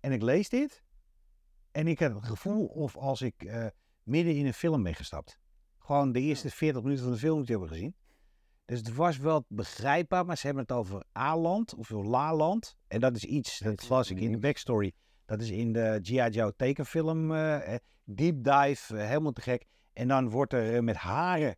En 0.00 0.12
ik 0.12 0.22
lees 0.22 0.48
dit. 0.48 0.82
En 1.72 1.86
ik 1.86 1.98
heb 1.98 2.14
het 2.14 2.24
gevoel 2.24 2.66
of 2.66 2.96
als 2.96 3.22
ik 3.22 3.42
eh, 3.42 3.66
midden 4.02 4.34
in 4.34 4.46
een 4.46 4.54
film 4.54 4.82
ben 4.82 4.94
gestapt. 4.94 5.38
Gewoon 5.78 6.12
de 6.12 6.20
eerste 6.20 6.50
40 6.50 6.82
minuten 6.82 7.04
van 7.04 7.12
de 7.12 7.18
film 7.18 7.36
moet 7.36 7.46
je 7.46 7.52
hebben 7.52 7.70
gezien. 7.70 7.94
Dus 8.64 8.78
het 8.78 8.94
was 8.94 9.16
wel 9.16 9.44
begrijpbaar, 9.48 10.26
maar 10.26 10.36
ze 10.36 10.46
hebben 10.46 10.62
het 10.62 10.72
over 10.72 11.04
A-land 11.18 11.74
of 11.74 11.90
La-land. 11.90 12.76
En 12.88 13.00
dat 13.00 13.16
is 13.16 13.24
iets, 13.24 13.58
dat 13.58 13.88
las 13.88 14.10
ik 14.10 14.20
in 14.20 14.32
de 14.32 14.38
backstory. 14.38 14.92
Dat 15.24 15.40
is 15.40 15.50
in 15.50 15.72
de 15.72 15.98
G.I. 16.02 16.28
Joe 16.28 16.56
tekenfilm. 16.56 17.34
eh, 17.34 17.74
deep 18.04 18.44
dive, 18.44 18.96
helemaal 18.96 19.32
te 19.32 19.40
gek. 19.40 19.66
En 19.92 20.08
dan 20.08 20.30
wordt 20.30 20.52
er 20.52 20.84
met 20.84 20.96
haren, 20.96 21.56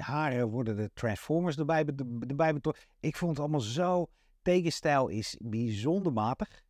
haren 0.00 0.48
worden 0.48 0.76
de 0.76 0.90
Transformers 0.94 1.56
erbij, 1.56 1.84
erbij 2.28 2.52
betrokken. 2.52 2.82
Ik 3.00 3.16
vond 3.16 3.30
het 3.30 3.40
allemaal 3.40 3.60
zo, 3.60 4.06
tekenstijl 4.42 5.08
is 5.08 5.36
bijzonder 5.42 6.12
matig. 6.12 6.62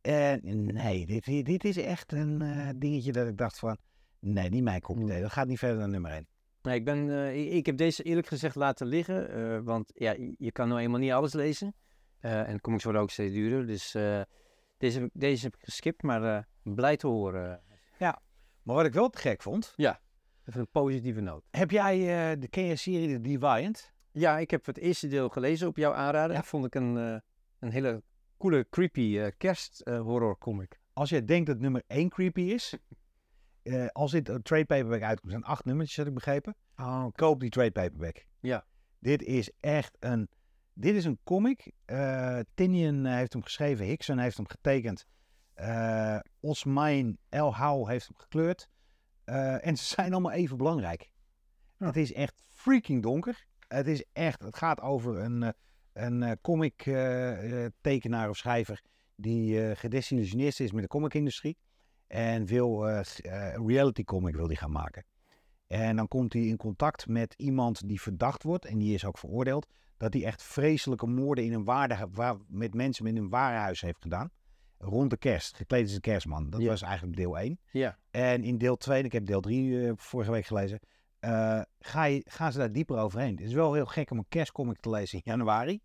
En 0.00 0.40
nee, 0.74 1.06
dit, 1.06 1.24
dit, 1.24 1.64
is 1.64 1.76
echt 1.76 2.12
een 2.12 2.42
eh, 2.42 2.68
dingetje 2.76 3.12
dat 3.12 3.26
ik 3.28 3.36
dacht 3.36 3.58
van, 3.58 3.76
nee, 4.18 4.48
niet 4.48 4.62
mijn 4.62 4.80
kopje 4.80 5.06
thee. 5.06 5.20
Dat 5.20 5.32
gaat 5.32 5.46
niet 5.46 5.58
verder 5.58 5.78
dan 5.78 5.90
nummer 5.90 6.10
1. 6.10 6.26
Nee, 6.62 6.74
ik, 6.74 6.84
ben, 6.84 7.10
eh, 7.10 7.54
ik- 7.56 7.66
heb 7.66 7.76
deze 7.76 8.02
eerlijk 8.02 8.26
gezegd 8.26 8.54
laten 8.54 8.86
liggen. 8.86 9.30
eh, 9.30 9.60
want 9.64 9.90
ja, 9.94 10.14
je- 10.38 10.52
kan 10.52 10.68
nou 10.68 10.80
eenmaal 10.80 11.00
niet 11.00 11.12
alles 11.12 11.32
lezen. 11.32 11.74
En 12.20 12.60
comics 12.60 12.84
worden 12.84 13.02
ook 13.02 13.10
steeds 13.10 13.32
duurder. 13.32 13.66
Dus 13.66 13.90
deze, 14.78 14.98
heb 14.98 15.02
ik, 15.04 15.10
deze 15.12 15.44
heb 15.44 15.54
ik 15.54 15.64
geskipt, 15.64 16.02
maar 16.02 16.48
blij 16.62 16.96
te 16.96 17.06
horen. 17.06 17.62
Maar 18.62 18.76
wat 18.76 18.84
ik 18.86 18.92
wel 18.92 19.08
te 19.08 19.18
gek 19.18 19.42
vond, 19.42 19.72
Even 20.50 20.62
een 20.62 20.70
positieve 20.70 21.20
noot. 21.20 21.44
heb 21.50 21.70
jij 21.70 21.98
eh, 21.98 22.40
de 22.40 22.48
ken 22.48 22.64
je 22.64 22.76
serie 22.76 23.08
The 23.08 23.20
Deviant? 23.20 23.92
Ja, 24.12 24.38
ik 24.38 24.50
heb 24.50 24.66
het 24.66 24.78
eerste 24.78 25.08
deel 25.08 25.28
gelezen 25.28 25.68
op 25.68 25.76
jouw 25.76 25.92
aanraden. 25.92 26.36
Ja. 26.36 26.42
Vond 26.42 26.64
ik 26.64 26.74
een, 26.74 26.98
eh, 26.98 27.16
een 27.58 27.70
hele 27.70 28.02
coole, 28.38 28.66
creepy 28.70 29.30
kerst 29.36 29.80
eh, 29.80 30.00
horror 30.00 30.38
comic. 30.38 30.80
Als 30.92 31.10
jij 31.10 31.24
denkt 31.24 31.46
dat 31.46 31.58
nummer 31.58 31.82
1 31.86 32.08
creepy 32.08 32.40
is, 32.40 32.76
als 33.92 34.10
dit 34.10 34.28
een 34.28 34.42
trade 34.42 34.64
paperback 34.64 35.02
uitkomt, 35.02 35.32
zijn 35.32 35.44
acht 35.44 35.64
nummertjes, 35.64 35.96
had 35.96 36.06
ik 36.06 36.14
begrepen. 36.14 36.56
Oh, 36.76 37.06
Koop 37.12 37.40
die 37.40 37.50
trade 37.50 37.70
paperback. 37.70 38.24
Ja. 38.40 38.64
Dit 38.98 39.22
is 39.22 39.50
echt 39.60 39.96
een, 40.00 40.28
dit 40.72 40.94
is 40.94 41.04
een 41.04 41.18
comic. 41.24 41.72
Tinian 42.54 43.04
heeft 43.06 43.32
hem 43.32 43.42
geschreven, 43.42 43.86
Hickson 43.86 44.18
heeft 44.18 44.36
hem 44.36 44.48
getekend. 44.48 45.06
Osmain 46.40 47.18
El 47.28 47.54
Hou 47.54 47.90
heeft 47.90 48.06
hem 48.06 48.16
gekleurd. 48.16 48.68
Eh, 49.30 49.66
en 49.66 49.76
ze 49.76 49.84
zijn 49.84 50.12
allemaal 50.12 50.32
even 50.32 50.56
belangrijk. 50.56 51.10
Ja. 51.76 51.86
Het 51.86 51.96
is 51.96 52.12
echt 52.12 52.42
freaking 52.48 53.02
donker. 53.02 53.46
Het 53.68 53.86
is 53.86 54.04
echt, 54.12 54.42
het 54.42 54.56
gaat 54.56 54.80
over 54.80 55.18
een, 55.18 55.42
eh, 55.42 55.50
een 55.92 56.22
eh, 56.22 56.32
comic 56.42 56.82
tekenaar 57.80 58.28
of 58.28 58.36
schrijver 58.36 58.82
die 59.14 59.68
eh 59.68 59.76
gedesillusioneerd 59.76 60.60
is 60.60 60.72
met 60.72 60.82
de 60.82 60.88
comicindustrie. 60.88 61.56
En 62.06 62.46
wil 62.46 62.88
een 62.88 63.66
reality 63.66 64.04
comic 64.04 64.34
wil 64.34 64.46
die 64.46 64.56
gaan 64.56 64.72
maken. 64.72 65.04
En 65.66 65.96
dan 65.96 66.08
komt 66.08 66.32
hij 66.32 66.42
in 66.42 66.56
contact 66.56 67.06
met 67.06 67.34
iemand 67.36 67.88
die 67.88 68.00
verdacht 68.00 68.42
wordt, 68.42 68.64
en 68.64 68.78
die 68.78 68.94
is 68.94 69.04
ook 69.04 69.18
veroordeeld, 69.18 69.66
dat 69.96 70.12
hij 70.12 70.24
echt 70.24 70.42
vreselijke 70.42 71.06
moorden 71.06 71.44
in 71.44 71.52
een 71.52 71.64
waarde, 71.64 72.08
waar, 72.12 72.36
met 72.48 72.74
mensen 72.74 73.06
in 73.06 73.16
een 73.16 73.28
warenhuis 73.28 73.80
heeft 73.80 74.02
gedaan. 74.02 74.30
Rond 74.82 75.10
de 75.10 75.16
kerst, 75.16 75.56
gekleed 75.56 75.82
als 75.82 75.92
een 75.94 76.00
kerstman. 76.00 76.50
Dat 76.50 76.60
Ja. 76.60 76.68
was 76.68 76.82
eigenlijk 76.82 77.16
deel 77.16 77.38
1. 77.38 77.58
Ja. 77.70 77.98
En 78.10 78.44
in 78.44 78.58
deel 78.58 78.76
2, 78.76 78.98
en 78.98 79.04
ik 79.04 79.12
heb 79.12 79.26
deel 79.26 79.40
3 79.40 79.92
vorige 79.96 80.30
week 80.30 80.46
gelezen, 80.46 80.80
eh, 81.18 81.60
ga 81.78 82.04
je, 82.04 82.22
gaan 82.28 82.52
ze 82.52 82.58
daar 82.58 82.72
dieper 82.72 82.98
overheen. 82.98 83.30
Het 83.36 83.40
is 83.46 83.52
wel 83.52 83.72
heel 83.74 83.86
gek 83.86 84.10
om 84.10 84.18
een 84.18 84.28
kerstcomic 84.28 84.80
te 84.80 84.90
lezen 84.90 85.14
in 85.18 85.22
januari. 85.24 85.80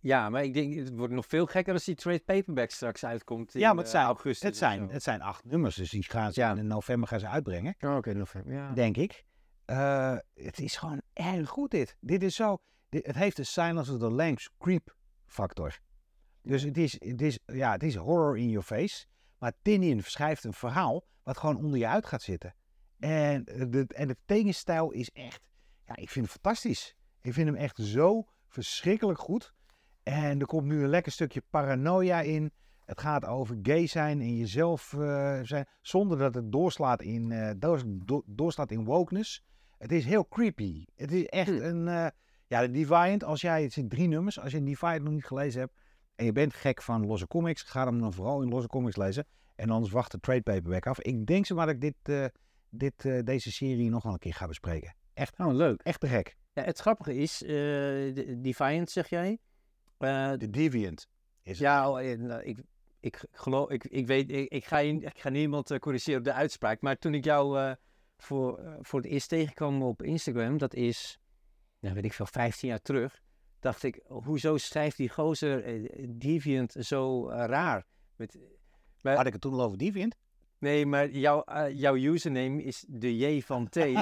Ja, 0.00 0.30
maar 0.30 0.42
ik 0.44 0.54
denk, 0.54 0.74
het 0.74 0.96
wordt 0.96 1.12
nog 1.12 1.26
veel 1.26 1.46
gekker 1.46 1.72
als 1.72 1.84
die 1.84 1.94
trade 1.94 2.20
paperback 2.24 2.70
straks 2.70 3.04
uitkomt 3.04 3.54
in 3.54 3.60
Ja, 3.60 3.68
maar 3.68 3.76
het 3.76 3.86
eh, 3.86 3.92
zijn- 3.92 4.04
augustus. 4.06 4.48
Het 4.48 4.56
zijn, 4.56 4.88
het 4.88 5.02
zijn 5.02 5.22
acht 5.22 5.44
nummers, 5.44 5.74
dus 5.76 5.90
die 5.90 6.02
gaan 6.02 6.32
ze 6.32 6.40
Ja. 6.40 6.54
in 6.56 6.66
november 6.66 7.08
gaan 7.08 7.20
ze 7.20 7.28
uitbrengen, 7.28 7.74
Oh, 7.80 7.96
Oké, 7.96 8.12
november. 8.14 8.52
Ja. 8.52 8.72
denk 8.72 8.96
ik. 8.96 9.24
Eh, 9.64 10.16
het 10.34 10.58
is 10.58 10.76
gewoon 10.76 11.02
erg 11.12 11.48
goed 11.48 11.70
dit. 11.70 11.96
Dit 12.00 12.22
is 12.22 12.34
zo, 12.34 12.56
dit- 12.88 13.06
het 13.06 13.16
heeft 13.16 13.36
de 13.36 13.44
Silence 13.44 13.92
of 13.92 13.98
the 13.98 14.10
Lambs 14.10 14.50
creep 14.58 14.96
factor. 15.26 15.78
Dus 16.44 16.62
het 16.62 16.78
is, 16.78 16.92
het, 16.98 17.22
is, 17.22 17.38
ja, 17.46 17.72
het 17.72 17.82
is 17.82 17.94
horror 17.94 18.38
in 18.38 18.48
your 18.48 18.64
face. 18.64 19.06
Maar 19.38 19.52
Tinian 19.62 20.00
schrijft 20.00 20.44
een 20.44 20.52
verhaal 20.52 21.04
wat 21.22 21.38
gewoon 21.38 21.56
onder 21.56 21.78
je 21.78 21.88
uit 21.88 22.06
gaat 22.06 22.22
zitten. 22.22 22.54
En 22.98 23.44
de, 23.44 23.84
en 23.94 24.08
de 24.08 24.16
tegenstijl 24.26 24.90
is 24.90 25.10
echt, 25.10 25.40
ja, 25.86 25.96
ik 25.96 26.10
vind 26.10 26.26
hem 26.26 26.34
fantastisch. 26.40 26.94
Ik 27.20 27.32
vind 27.32 27.46
hem 27.46 27.56
echt 27.56 27.76
zo 27.76 28.24
verschrikkelijk 28.48 29.18
goed. 29.18 29.52
En 30.02 30.40
er 30.40 30.46
komt 30.46 30.66
nu 30.66 30.82
een 30.82 30.88
lekker 30.88 31.12
stukje 31.12 31.42
paranoia 31.50 32.20
in. 32.20 32.52
Het 32.84 33.00
gaat 33.00 33.24
over 33.24 33.58
gay 33.62 33.86
zijn 33.86 34.20
en 34.20 34.36
jezelf 34.36 34.92
eh, 34.92 35.40
zijn, 35.42 35.66
zonder 35.80 36.18
dat 36.18 36.34
het 36.34 36.52
doorslaat 36.52 37.02
in, 37.02 37.54
doors- 37.58 37.82
do- 37.86 38.22
doorslaat 38.26 38.70
in 38.70 38.84
wokeness. 38.84 39.44
Het 39.78 39.92
is 39.92 40.04
heel 40.04 40.28
creepy. 40.28 40.84
Het 40.94 41.12
is 41.12 41.26
echt 41.26 41.48
Hm. 41.48 41.62
een, 41.62 41.88
eh, 41.88 42.06
ja, 42.46 42.60
de 42.60 42.70
Deviant, 42.70 43.24
als 43.24 43.40
jij, 43.40 43.62
het 43.62 43.72
zijn 43.72 43.88
drie 43.88 44.08
nummers, 44.08 44.40
als 44.40 44.52
je 44.52 44.58
een 44.58 44.64
Deviant 44.64 45.02
nog 45.02 45.12
niet 45.12 45.24
gelezen 45.24 45.60
hebt 45.60 45.72
en 46.16 46.24
je 46.24 46.32
bent 46.32 46.54
gek 46.54 46.82
van 46.82 47.06
losse 47.06 47.26
comics, 47.26 47.62
ga 47.62 47.84
hem 47.84 48.00
dan 48.00 48.12
vooral 48.12 48.42
in 48.42 48.48
losse 48.48 48.68
comics 48.68 48.96
lezen. 48.96 49.26
En 49.54 49.70
anders 49.70 49.92
wacht 49.92 50.10
de 50.10 50.20
trade 50.20 50.42
paperback 50.42 50.86
af. 50.86 51.00
Ik 51.00 51.26
denk 51.26 51.46
zo 51.46 51.54
maar 51.54 51.66
dat 51.66 51.74
ik 51.74 51.80
dit, 51.80 51.94
eh, 52.02 52.24
dit, 52.68 53.04
eh, 53.04 53.18
deze 53.24 53.52
serie 53.52 53.90
nog 53.90 54.02
wel 54.02 54.12
een 54.12 54.18
keer 54.18 54.34
ga 54.34 54.46
bespreken. 54.46 54.94
Echt, 55.14 55.38
Oh, 55.38 55.52
leuk. 55.52 55.80
echt 55.82 56.00
te 56.00 56.06
gek. 56.06 56.36
Ja, 56.52 56.62
het 56.62 56.78
grappige 56.78 57.14
is, 57.14 57.38
de- 57.38 58.38
Defiant 58.42 58.90
zeg 58.90 59.08
jij. 59.08 59.38
De 60.38 60.50
Deviant 60.50 61.06
is 61.42 61.50
het. 61.50 61.58
ja, 61.58 61.90
oh, 61.90 62.00
eh, 62.10 62.18
nou, 62.18 62.42
ik, 62.42 62.58
ik 63.00 63.24
geloof, 63.32 63.70
ik, 63.70 63.84
ik 63.84 64.06
weet, 64.06 64.30
ik, 64.30 64.48
ik 64.48 64.64
ga, 64.64 64.78
ik 64.78 65.18
ga 65.18 65.28
niemand 65.28 65.78
corrigeren 65.78 66.18
op 66.18 66.24
de 66.24 66.32
uitspraak. 66.32 66.80
Maar 66.80 66.96
toen 66.98 67.14
ik 67.14 67.24
jou 67.24 67.74
voor, 68.16 68.78
voor 68.80 69.00
het 69.00 69.08
eerst 69.10 69.28
tegenkwam 69.28 69.82
op 69.82 70.02
Instagram, 70.02 70.58
dat 70.58 70.74
is, 70.74 71.18
nou 71.80 71.94
weet 71.94 72.04
ik 72.04 72.12
veel, 72.12 72.26
15 72.26 72.68
jaar 72.68 72.80
terug. 72.82 73.22
Dacht 73.64 73.82
ik, 73.82 74.00
hoezo 74.06 74.56
schrijft 74.56 74.96
die 74.96 75.08
gozer 75.08 75.64
eh, 75.64 76.06
Deviant 76.08 76.72
zo 76.80 77.28
eh, 77.28 77.44
raar? 77.46 77.84
Met, 78.16 78.38
maar- 79.02 79.16
Had 79.16 79.26
ik 79.26 79.32
het 79.32 79.40
toen 79.40 79.52
al 79.52 79.62
over 79.62 79.78
Deviant? 79.78 80.16
Nee, 80.58 80.86
maar 80.86 81.10
jouw, 81.10 81.42
eh, 81.44 81.78
jouw 81.78 81.96
username 81.96 82.62
is 82.62 82.84
de 82.88 83.16
J 83.16 83.40
van 83.42 83.68
T. 83.68 83.76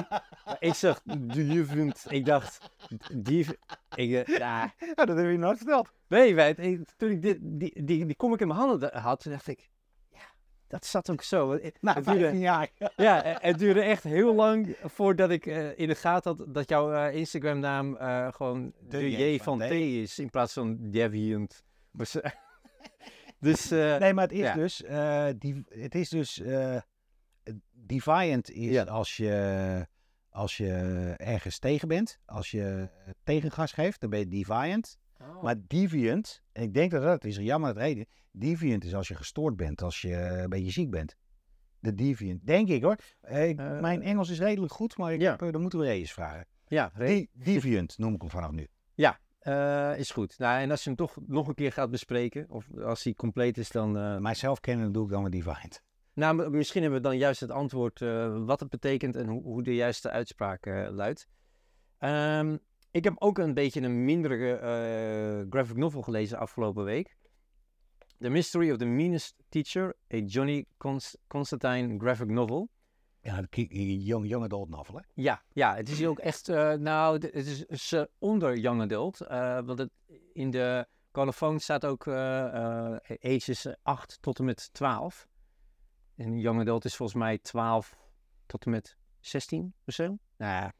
Maar 0.45 0.55
ik 0.59 0.73
zag 0.73 1.01
Deviant. 1.19 2.05
Ik 2.09 2.25
dacht, 2.25 2.69
Div... 3.13 3.49
Ik, 3.95 4.11
eh, 4.11 4.37
ja. 4.37 4.73
Ja, 4.95 5.05
dat 5.05 5.17
heb 5.17 5.31
je 5.31 5.37
nooit 5.37 5.57
verteld. 5.57 5.91
Nee, 6.07 6.33
ik- 6.55 6.89
toen 6.97 7.09
ik 7.09 7.21
dit, 7.21 7.37
die, 7.41 7.83
die, 7.83 8.05
die 8.05 8.15
comic 8.15 8.39
in 8.41 8.47
mijn 8.47 8.59
handen 8.59 8.97
had, 8.97 9.23
dacht 9.23 9.47
ik, 9.47 9.69
dat 10.73 10.85
zat 10.85 11.09
ook 11.09 11.21
zo. 11.21 11.51
Eh, 11.51 11.71
Nou, 11.81 11.95
het 11.97 12.05
duurde, 12.05 12.19
15 12.21 12.39
jaar. 12.41 12.69
ja, 12.95 13.23
eh, 13.23 13.35
het 13.39 13.57
duurde 13.59 13.81
echt 13.81 14.03
heel 14.03 14.33
lang 14.35 14.75
voordat 14.83 15.29
ik 15.29 15.45
eh, 15.45 15.77
in 15.79 15.87
de 15.87 15.95
gaten 15.95 16.35
had 16.37 16.53
dat 16.53 16.69
jouw 16.69 16.93
eh, 16.93 17.15
Instagram 17.15 17.59
naam 17.59 17.95
eh, 17.97 18.27
gewoon 18.33 18.73
de, 18.89 19.11
J 19.11 19.39
van 19.39 19.59
T 19.59 19.71
is, 19.71 20.19
in 20.19 20.29
plaats 20.29 20.53
van 20.53 20.77
Deviant. 20.91 21.63
Dus, 23.39 23.69
Nee, 23.69 24.13
maar 24.13 24.23
het 24.23 24.31
is 24.31 24.39
Ja. 24.39 24.53
dus, 24.53 24.83
die, 25.39 25.63
het 25.69 25.95
is 25.95 26.09
dus, 26.09 26.41
Deviant 27.71 28.49
is 28.51 28.71
Ja. 28.71 28.83
als, 28.83 29.17
je, 29.17 29.87
als 30.29 30.57
je 30.57 30.71
ergens 31.17 31.59
tegen 31.59 31.87
bent, 31.87 32.19
als 32.25 32.51
je 32.51 32.89
tegengas 33.23 33.71
geeft, 33.71 34.01
dan 34.01 34.09
ben 34.09 34.19
je 34.19 34.27
Deviant. 34.27 34.97
Oh. 35.29 35.43
Maar 35.43 35.55
Deviant, 35.67 36.41
en 36.51 36.63
ik 36.63 36.73
denk 36.73 36.91
dat 36.91 37.01
dat 37.01 37.23
is, 37.23 37.35
jammer 37.37 37.69
het 37.69 37.77
reden, 37.77 38.05
Deviant 38.31 38.83
is 38.83 38.95
als 38.95 39.07
je 39.07 39.15
gestoord 39.15 39.55
bent, 39.55 39.81
als 39.81 40.01
je 40.01 40.15
een 40.15 40.49
beetje 40.49 40.71
ziek 40.71 40.89
bent. 40.89 41.15
De 41.79 41.93
Deviant, 41.93 42.45
denk 42.45 42.67
ik 42.69 42.83
hoor. 42.83 42.95
Eh, 43.21 43.49
ik- 43.49 43.59
Eh, 43.59 43.79
mijn 43.79 44.01
Engels 44.01 44.29
is 44.29 44.39
redelijk 44.39 44.73
goed, 44.73 44.97
maar 44.97 45.13
ik 45.13 45.21
ja. 45.21 45.31
heb, 45.31 45.41
eh, 45.41 45.51
dan 45.51 45.61
moeten 45.61 45.79
we 45.79 45.87
eens 45.87 46.13
vragen. 46.13 46.45
ja. 46.67 46.91
Die, 46.97 47.29
Deviant 47.33 47.97
noem 47.97 48.13
ik 48.13 48.21
hem 48.21 48.29
vanaf 48.29 48.51
nu. 48.51 48.67
Eh, 49.39 49.97
is 49.97 50.11
goed. 50.11 50.37
Nou, 50.37 50.61
en 50.61 50.71
als 50.71 50.83
je 50.83 50.87
hem 50.89 50.97
toch 50.97 51.17
nog 51.27 51.47
een 51.47 51.53
keer 51.53 51.71
gaat 51.71 51.89
bespreken, 51.89 52.49
of 52.49 52.67
als 52.77 53.03
hij 53.03 53.13
compleet 53.13 53.57
is, 53.57 53.69
dan. 53.71 53.97
eh, 53.97 54.17
Mijzelf 54.17 54.59
kennen 54.59 54.91
doe 54.91 55.05
ik 55.05 55.11
dan 55.11 55.23
met 55.23 55.31
Deviant. 55.31 55.81
nou, 56.13 56.49
misschien 56.49 56.81
hebben 56.81 57.01
we 57.01 57.07
dan 57.07 57.17
juist 57.17 57.39
het 57.39 57.51
antwoord 57.51 58.01
eh, 58.01 58.45
wat 58.45 58.59
het 58.59 58.69
betekent 58.69 59.15
en 59.15 59.27
hoe, 59.27 59.43
hoe 59.43 59.63
de 59.63 59.75
juiste 59.75 60.09
uitspraak 60.09 60.65
eh, 60.65 60.87
luidt. 60.91 61.27
Ehm, 61.97 62.57
ik 62.93 63.03
heb 63.03 63.13
ook 63.17 63.37
een 63.37 63.53
beetje 63.53 63.81
een 63.81 64.05
mindere 64.05 64.53
eh, 64.55 65.49
graphic 65.49 65.77
novel 65.77 66.01
gelezen 66.01 66.37
afgelopen 66.37 66.83
week. 66.83 67.15
The 68.19 68.29
Mystery 68.29 68.71
of 68.71 68.77
the 68.77 68.85
Meanest 68.85 69.35
Teacher, 69.49 69.95
a 70.13 70.17
Johnny 70.17 70.65
Const- 70.77 71.17
Constantine 71.27 71.99
graphic 71.99 72.27
novel. 72.27 72.69
Ja, 73.21 73.41
die 73.49 74.03
young, 74.03 74.27
young 74.27 74.43
adult 74.43 74.69
novel 74.69 74.95
hè. 74.95 75.01
Ja, 75.13 75.43
ja, 75.53 75.75
het 75.75 75.89
is 75.89 76.05
ook 76.05 76.19
echt, 76.19 76.49
eh, 76.49 76.73
nou, 76.73 77.13
het 77.13 77.33
is, 77.33 77.65
is, 77.65 77.95
onder 78.19 78.57
young 78.57 78.81
adult. 78.81 79.21
eh, 79.21 79.59
want 79.65 79.79
het, 79.79 79.91
in 80.33 80.51
de 80.51 80.87
colofoon 81.11 81.59
staat 81.59 81.85
ook 81.85 82.07
ages 83.21 83.67
8 83.81 84.17
tot 84.21 84.39
en 84.39 84.45
met 84.45 84.73
12. 84.73 85.27
En 86.15 86.39
young 86.39 86.59
adult 86.59 86.85
is 86.85 86.95
volgens 86.95 87.17
mij 87.19 87.37
12 87.37 87.97
tot 88.45 88.65
en 88.65 88.71
met 88.71 88.97
16 89.19 89.73
of 89.85 89.93
zo. 89.93 90.03
Nou 90.37 90.51
ja, 90.51 90.73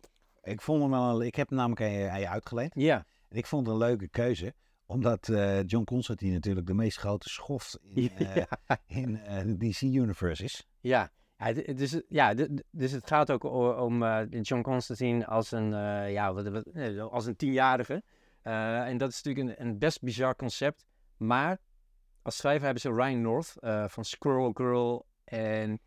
Ik 0.43 0.62
vond 0.62 0.81
hem 0.81 0.91
wel, 0.91 1.23
ik 1.23 1.35
heb 1.35 1.50
hem 1.50 1.57
namelijk 1.57 1.81
aan 1.81 1.91
je, 1.91 2.09
aan 2.09 2.19
je 2.19 2.29
uitgeleend. 2.29 2.71
ja, 2.75 3.05
En 3.29 3.38
ik 3.38 3.45
vond 3.45 3.65
het 3.65 3.75
een 3.75 3.81
leuke 3.81 4.07
keuze, 4.07 4.53
omdat 4.85 5.29
eh, 5.29 5.63
John 5.63 5.83
Constantine 5.83 6.33
natuurlijk 6.33 6.67
de 6.67 6.73
meest 6.73 6.97
grote 6.97 7.29
schoft 7.29 7.79
in, 7.93 8.12
ja, 8.35 8.47
in 8.88 9.19
eh, 9.19 9.45
de 9.45 9.57
DC-universe 9.57 10.43
is. 10.43 10.67
ja. 10.79 11.12
Dus, 11.75 11.91
het- 11.91 12.05
ja, 12.09 12.33
dus 12.71 12.91
het 12.91 13.07
gaat 13.07 13.31
ook 13.31 13.43
om 13.79 14.03
John 14.41 14.62
Constantine 14.62 15.25
als 15.27 15.51
een, 15.51 15.69
ja, 16.12 16.33
wat, 16.33 16.47
wat- 16.47 17.00
als 17.12 17.25
een 17.25 17.35
tienjarige. 17.35 18.03
En 18.41 18.97
dat 18.97 19.09
is 19.09 19.21
natuurlijk 19.21 19.59
een, 19.59 19.65
een 19.67 19.77
best 19.77 20.01
bizar 20.01 20.35
concept. 20.35 20.85
Maar 21.17 21.57
als 22.21 22.35
schrijver 22.38 22.63
hebben 22.63 22.81
ze 22.81 22.91
Ryan 22.93 23.21
North 23.21 23.53
van 23.88 24.05
Squirrel 24.05 24.51
Girl 24.53 25.05
en 25.23 25.79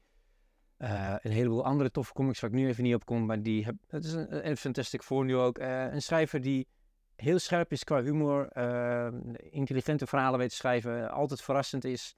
eh, 0.76 1.14
een 1.22 1.30
heleboel 1.30 1.64
andere 1.64 1.90
toffe 1.90 2.12
comics 2.12 2.40
waar 2.40 2.50
ik 2.50 2.56
nu 2.56 2.68
even 2.68 2.82
niet 2.82 2.94
op 2.94 3.04
kom. 3.04 3.26
Maar 3.26 3.42
die 3.42 3.64
heb, 3.64 3.74
het 3.88 4.04
is 4.04 4.12
een, 4.12 4.56
Fantastic 4.56 5.02
Four 5.02 5.24
nu 5.24 5.36
ook. 5.36 5.58
Eh, 5.58 5.92
een 5.92 6.02
schrijver 6.02 6.40
die 6.40 6.66
heel 7.14 7.38
scherp 7.38 7.72
is 7.72 7.84
qua 7.84 8.02
humor, 8.02 8.48
eh, 8.48 9.08
intelligente 9.50 10.06
verhalen 10.06 10.38
weet 10.38 10.48
te 10.48 10.56
schrijven, 10.56 11.10
altijd 11.10 11.42
verrassend 11.42 11.84
is. 11.84 12.16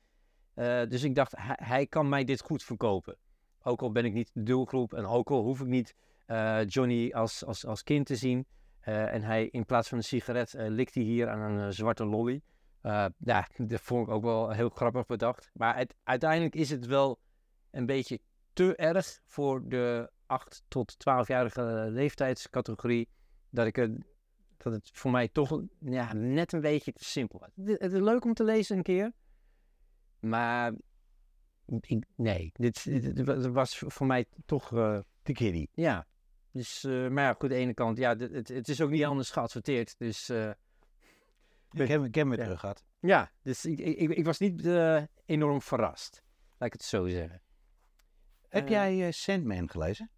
Dus 0.89 1.03
ik 1.03 1.15
dacht, 1.15 1.35
hij, 1.39 1.87
kan 1.87 2.09
mij 2.09 2.25
dit 2.25 2.41
goed 2.41 2.63
verkopen. 2.63 3.17
Ook 3.63 3.83
al 3.83 3.93
ben 3.93 4.05
ik 4.05 4.13
niet 4.13 4.31
de 4.35 4.43
doelgroep 4.43 4.95
en 4.95 5.07
ook 5.07 5.31
al 5.31 5.43
hoef 5.43 5.61
ik 5.61 5.67
niet 5.67 5.95
Johnny 6.67 7.13
als, 7.13 7.45
als, 7.45 7.67
als 7.67 7.83
kind 7.83 8.07
te 8.07 8.17
zien. 8.17 8.47
En 8.81 9.23
hij 9.23 9.47
in 9.47 9.65
plaats 9.65 9.89
van 9.89 9.99
een 9.99 10.05
sigaret 10.05 10.55
likt 10.57 10.95
hij 10.95 11.03
hier 11.03 11.29
aan 11.29 11.41
een 11.41 11.73
zwarte 11.73 12.05
lolly. 12.05 12.41
Ja, 12.83 13.11
dat 13.57 13.81
vond 13.81 14.07
ik 14.07 14.15
ook 14.15 14.23
wel 14.23 14.51
heel 14.51 14.69
grappig 14.69 15.07
bedacht. 15.07 15.51
Maar 15.53 15.87
uiteindelijk 16.05 16.55
is 16.55 16.71
het 16.71 16.87
wel 16.87 17.19
een 17.71 17.87
beetje 17.87 18.21
te 18.67 18.77
erg 18.77 19.21
voor 19.27 19.69
de 19.69 20.11
8 20.27 20.63
tot 20.69 20.95
12-jarige 20.95 21.87
leeftijdscategorie. 21.91 23.09
Dat, 23.51 23.67
ik 23.67 23.75
dat 24.57 24.73
het 24.73 24.91
voor 24.93 25.11
mij 25.11 25.29
toch 25.29 25.63
ja, 25.81 26.13
net 26.13 26.53
een 26.53 26.61
beetje 26.61 26.93
te 26.93 27.05
simpel 27.05 27.39
was. 27.39 27.67
Het, 27.79 27.93
is 27.93 28.01
leuk 28.01 28.25
om 28.25 28.35
te 28.35 28.45
lezen 28.45 28.77
een 28.77 28.83
keer. 28.83 29.13
Maar 30.21 30.73
ik, 31.81 32.05
nee, 32.17 32.51
dit, 32.55 32.85
dit, 32.85 33.17
dit 33.17 33.27
wa- 33.27 33.51
was 33.51 33.79
voor 33.87 34.07
mij 34.07 34.27
toch, 34.47 34.73
eh, 34.73 34.99
De 35.23 35.33
kiddie. 35.33 35.71
ja. 35.73 36.07
Dus, 36.53 36.85
eh, 36.85 37.09
maar 37.09 37.25
ja, 37.25 37.33
goed, 37.33 37.43
aan 37.43 37.49
de 37.49 37.55
ene 37.55 37.75
kant, 37.75 37.99
ja, 37.99 38.17
het, 38.17 38.49
het 38.49 38.69
is 38.69 38.81
ook 38.81 38.91
niet 38.91 39.05
anders 39.05 39.31
geadverteerd. 39.31 39.95
Dus 39.99 40.29
eh, 40.29 40.51
Ik 41.71 41.89
heb, 41.89 42.05
ik 42.05 42.15
heb 42.15 42.15
hem 42.15 42.29
weer 42.29 42.39
Ja. 42.39 42.45
terug 42.45 42.61
gehad. 42.61 42.85
ja, 43.01 43.31
dus 43.43 43.65
ik, 43.65 43.79
ik, 43.79 43.97
ik- 43.99 44.11
ik 44.17 44.25
was 44.25 44.39
niet 44.39 44.67
enorm 45.27 45.63
verrast. 45.63 46.23
Laat 46.59 46.67
ik 46.69 46.73
het 46.73 46.83
zo 46.83 47.07
zeggen. 47.09 47.43
Heb 48.49 48.65
Eh, 48.65 48.71
jij 48.71 49.07
eh, 49.07 49.13
Sandman 49.13 49.71
gelezen? 49.71 50.11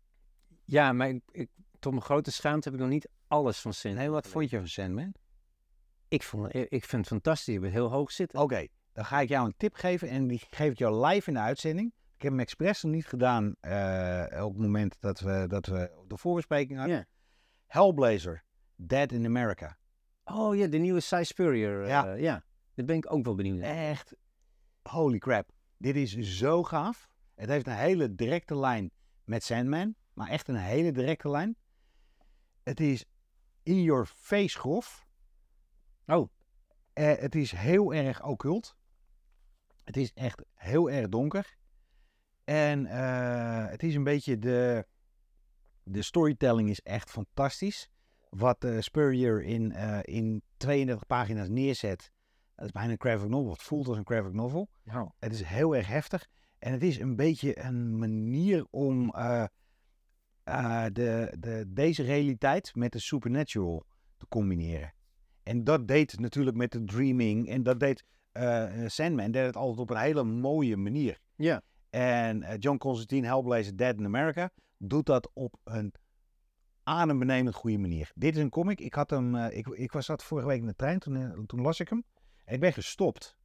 Ja, 0.64 0.92
maar 0.92 1.08
ik, 1.08 1.22
ik, 1.30 1.48
tot 1.78 1.92
mijn 1.92 2.04
grote 2.04 2.32
schaamte 2.32 2.68
heb 2.68 2.78
ik 2.78 2.84
nog 2.84 2.92
niet 2.92 3.08
alles 3.28 3.58
van 3.60 3.74
Sint. 3.74 3.96
Nee, 3.96 4.10
wat 4.10 4.26
vond 4.26 4.50
je 4.50 4.56
van 4.56 4.68
Sandman? 4.68 5.14
Ik, 6.08 6.22
vond, 6.22 6.54
ik, 6.54 6.68
ik 6.70 6.84
vind 6.84 7.00
het 7.02 7.06
fantastisch. 7.06 7.54
Ik 7.54 7.60
ben 7.60 7.70
heel 7.70 7.90
hoog 7.90 8.10
zitten. 8.12 8.40
Oké, 8.40 8.66
dan 8.92 9.04
ga 9.04 9.20
ik 9.20 9.28
jou 9.28 9.46
een 9.46 9.54
tip 9.56 9.74
geven 9.74 10.08
en 10.08 10.26
die 10.26 10.42
geef 10.50 10.70
ik 10.70 10.78
jou 10.78 11.06
live 11.06 11.28
in 11.28 11.34
de 11.34 11.40
uitzending. 11.40 11.92
Ik 12.16 12.22
heb 12.22 12.30
hem 12.30 12.40
expres 12.40 12.82
nog 12.82 12.92
niet 12.92 13.06
gedaan 13.06 13.54
eh, 13.60 14.44
op 14.44 14.52
het 14.52 14.62
moment 14.62 14.96
dat 15.00 15.20
we, 15.20 15.44
dat 15.48 15.66
we 15.66 16.04
de 16.06 16.16
voorbespreking 16.16 16.78
hadden. 16.78 17.08
Hellblazer, 17.66 18.44
Dead 18.76 19.12
in 19.12 19.24
America. 19.24 19.78
Oh 20.24 20.56
ja, 20.56 20.66
de 20.66 20.78
nieuwe 20.78 21.00
Cy 21.00 21.22
Spurrier. 21.24 21.82
eh, 21.82 21.88
Ja. 21.88 22.14
ja. 22.14 22.44
Daar 22.74 22.86
ben 22.86 22.96
ik 22.96 23.12
ook 23.12 23.24
wel 23.24 23.34
benieuwd 23.34 23.58
naar. 23.58 23.88
Echt, 23.88 24.14
holy 24.82 25.18
crap. 25.18 25.50
Dit 25.76 25.96
is 25.96 26.18
zo 26.18 26.62
gaaf. 26.62 27.08
Het 27.40 27.48
heeft 27.48 27.66
een 27.66 27.76
hele 27.76 28.14
directe 28.14 28.56
lijn 28.56 28.90
met 29.24 29.44
Sandman, 29.44 29.94
maar 30.12 30.28
echt 30.28 30.48
een 30.48 30.56
hele 30.56 30.92
directe 30.92 31.30
lijn. 31.30 31.56
Het 32.62 32.80
is 32.80 33.04
in 33.62 33.82
your 33.82 34.06
face 34.06 34.58
grof. 34.58 35.06
Oh. 36.06 36.28
Eh, 36.92 37.16
het 37.16 37.34
is 37.34 37.52
heel 37.52 37.94
erg 37.94 38.24
occult. 38.24 38.76
Het 39.84 39.96
is 39.96 40.12
echt 40.12 40.42
heel 40.54 40.90
erg 40.90 41.08
donker. 41.08 41.56
En 42.44 42.86
eh, 42.86 43.70
het 43.70 43.82
is 43.82 43.94
een 43.94 44.04
beetje 44.04 44.38
de... 44.38 44.86
De 45.82 46.02
storytelling 46.02 46.68
is 46.68 46.80
echt 46.80 47.10
fantastisch. 47.10 47.88
Wat 48.28 48.64
eh, 48.64 48.80
Spurrier 48.80 49.42
in, 49.42 49.72
in 50.02 50.42
32 50.56 51.06
pagina's 51.06 51.48
neerzet. 51.48 52.12
Dat 52.54 52.64
is 52.64 52.70
bijna 52.70 52.90
een 52.90 53.00
graphic 53.00 53.28
novel. 53.28 53.52
Het 53.52 53.62
voelt 53.62 53.88
als 53.88 53.96
een 53.96 54.06
graphic 54.06 54.32
novel. 54.32 54.68
Oh. 54.84 55.10
Het 55.18 55.32
is 55.32 55.42
heel 55.42 55.76
erg 55.76 55.86
heftig. 55.86 56.28
En 56.60 56.72
het 56.72 56.82
is 56.82 56.98
een 56.98 57.16
beetje 57.16 57.58
een 57.58 57.98
manier 57.98 58.66
om 58.70 59.10
eh, 59.10 59.44
eh, 60.42 60.84
de, 60.92 61.36
de, 61.38 61.64
deze 61.68 62.02
realiteit 62.02 62.74
met 62.74 62.92
de 62.92 62.98
supernatural 62.98 63.86
te 64.16 64.26
combineren. 64.28 64.92
En 65.42 65.64
dat 65.64 65.88
deed 65.88 66.18
natuurlijk 66.18 66.56
met 66.56 66.72
de 66.72 66.84
dreaming. 66.84 67.48
En 67.48 67.62
dat 67.62 67.80
deed 67.80 68.04
eh, 68.32 68.86
Sandman. 68.86 69.30
Deed 69.30 69.46
het 69.46 69.56
altijd 69.56 69.78
op 69.78 69.90
een 69.90 70.02
hele 70.02 70.24
mooie 70.24 70.76
manier. 70.76 71.18
Ja. 71.36 71.62
En 71.90 72.58
John 72.58 72.78
Constantine, 72.78 73.26
Hellblazer, 73.26 73.76
Dead 73.76 73.98
in 73.98 74.04
America, 74.04 74.50
doet 74.78 75.06
dat 75.06 75.30
op 75.32 75.56
een 75.64 75.94
adembenemend 76.82 77.54
goede 77.54 77.78
manier. 77.78 78.10
Dit 78.14 78.36
is 78.36 78.42
een 78.42 78.50
comic. 78.50 78.80
Ik, 78.80 78.94
had 78.94 79.10
hem, 79.10 79.36
ik, 79.36 79.66
ik 79.66 79.92
was 79.92 80.06
zat 80.06 80.22
vorige 80.22 80.46
week 80.46 80.60
in 80.60 80.66
de 80.66 80.76
trein, 80.76 80.98
toen, 80.98 81.46
toen 81.46 81.60
las 81.60 81.80
ik 81.80 81.88
hem. 81.88 82.04
En 82.44 82.54
ik 82.54 82.60
ben 82.60 82.72
gestopt. 82.72 83.38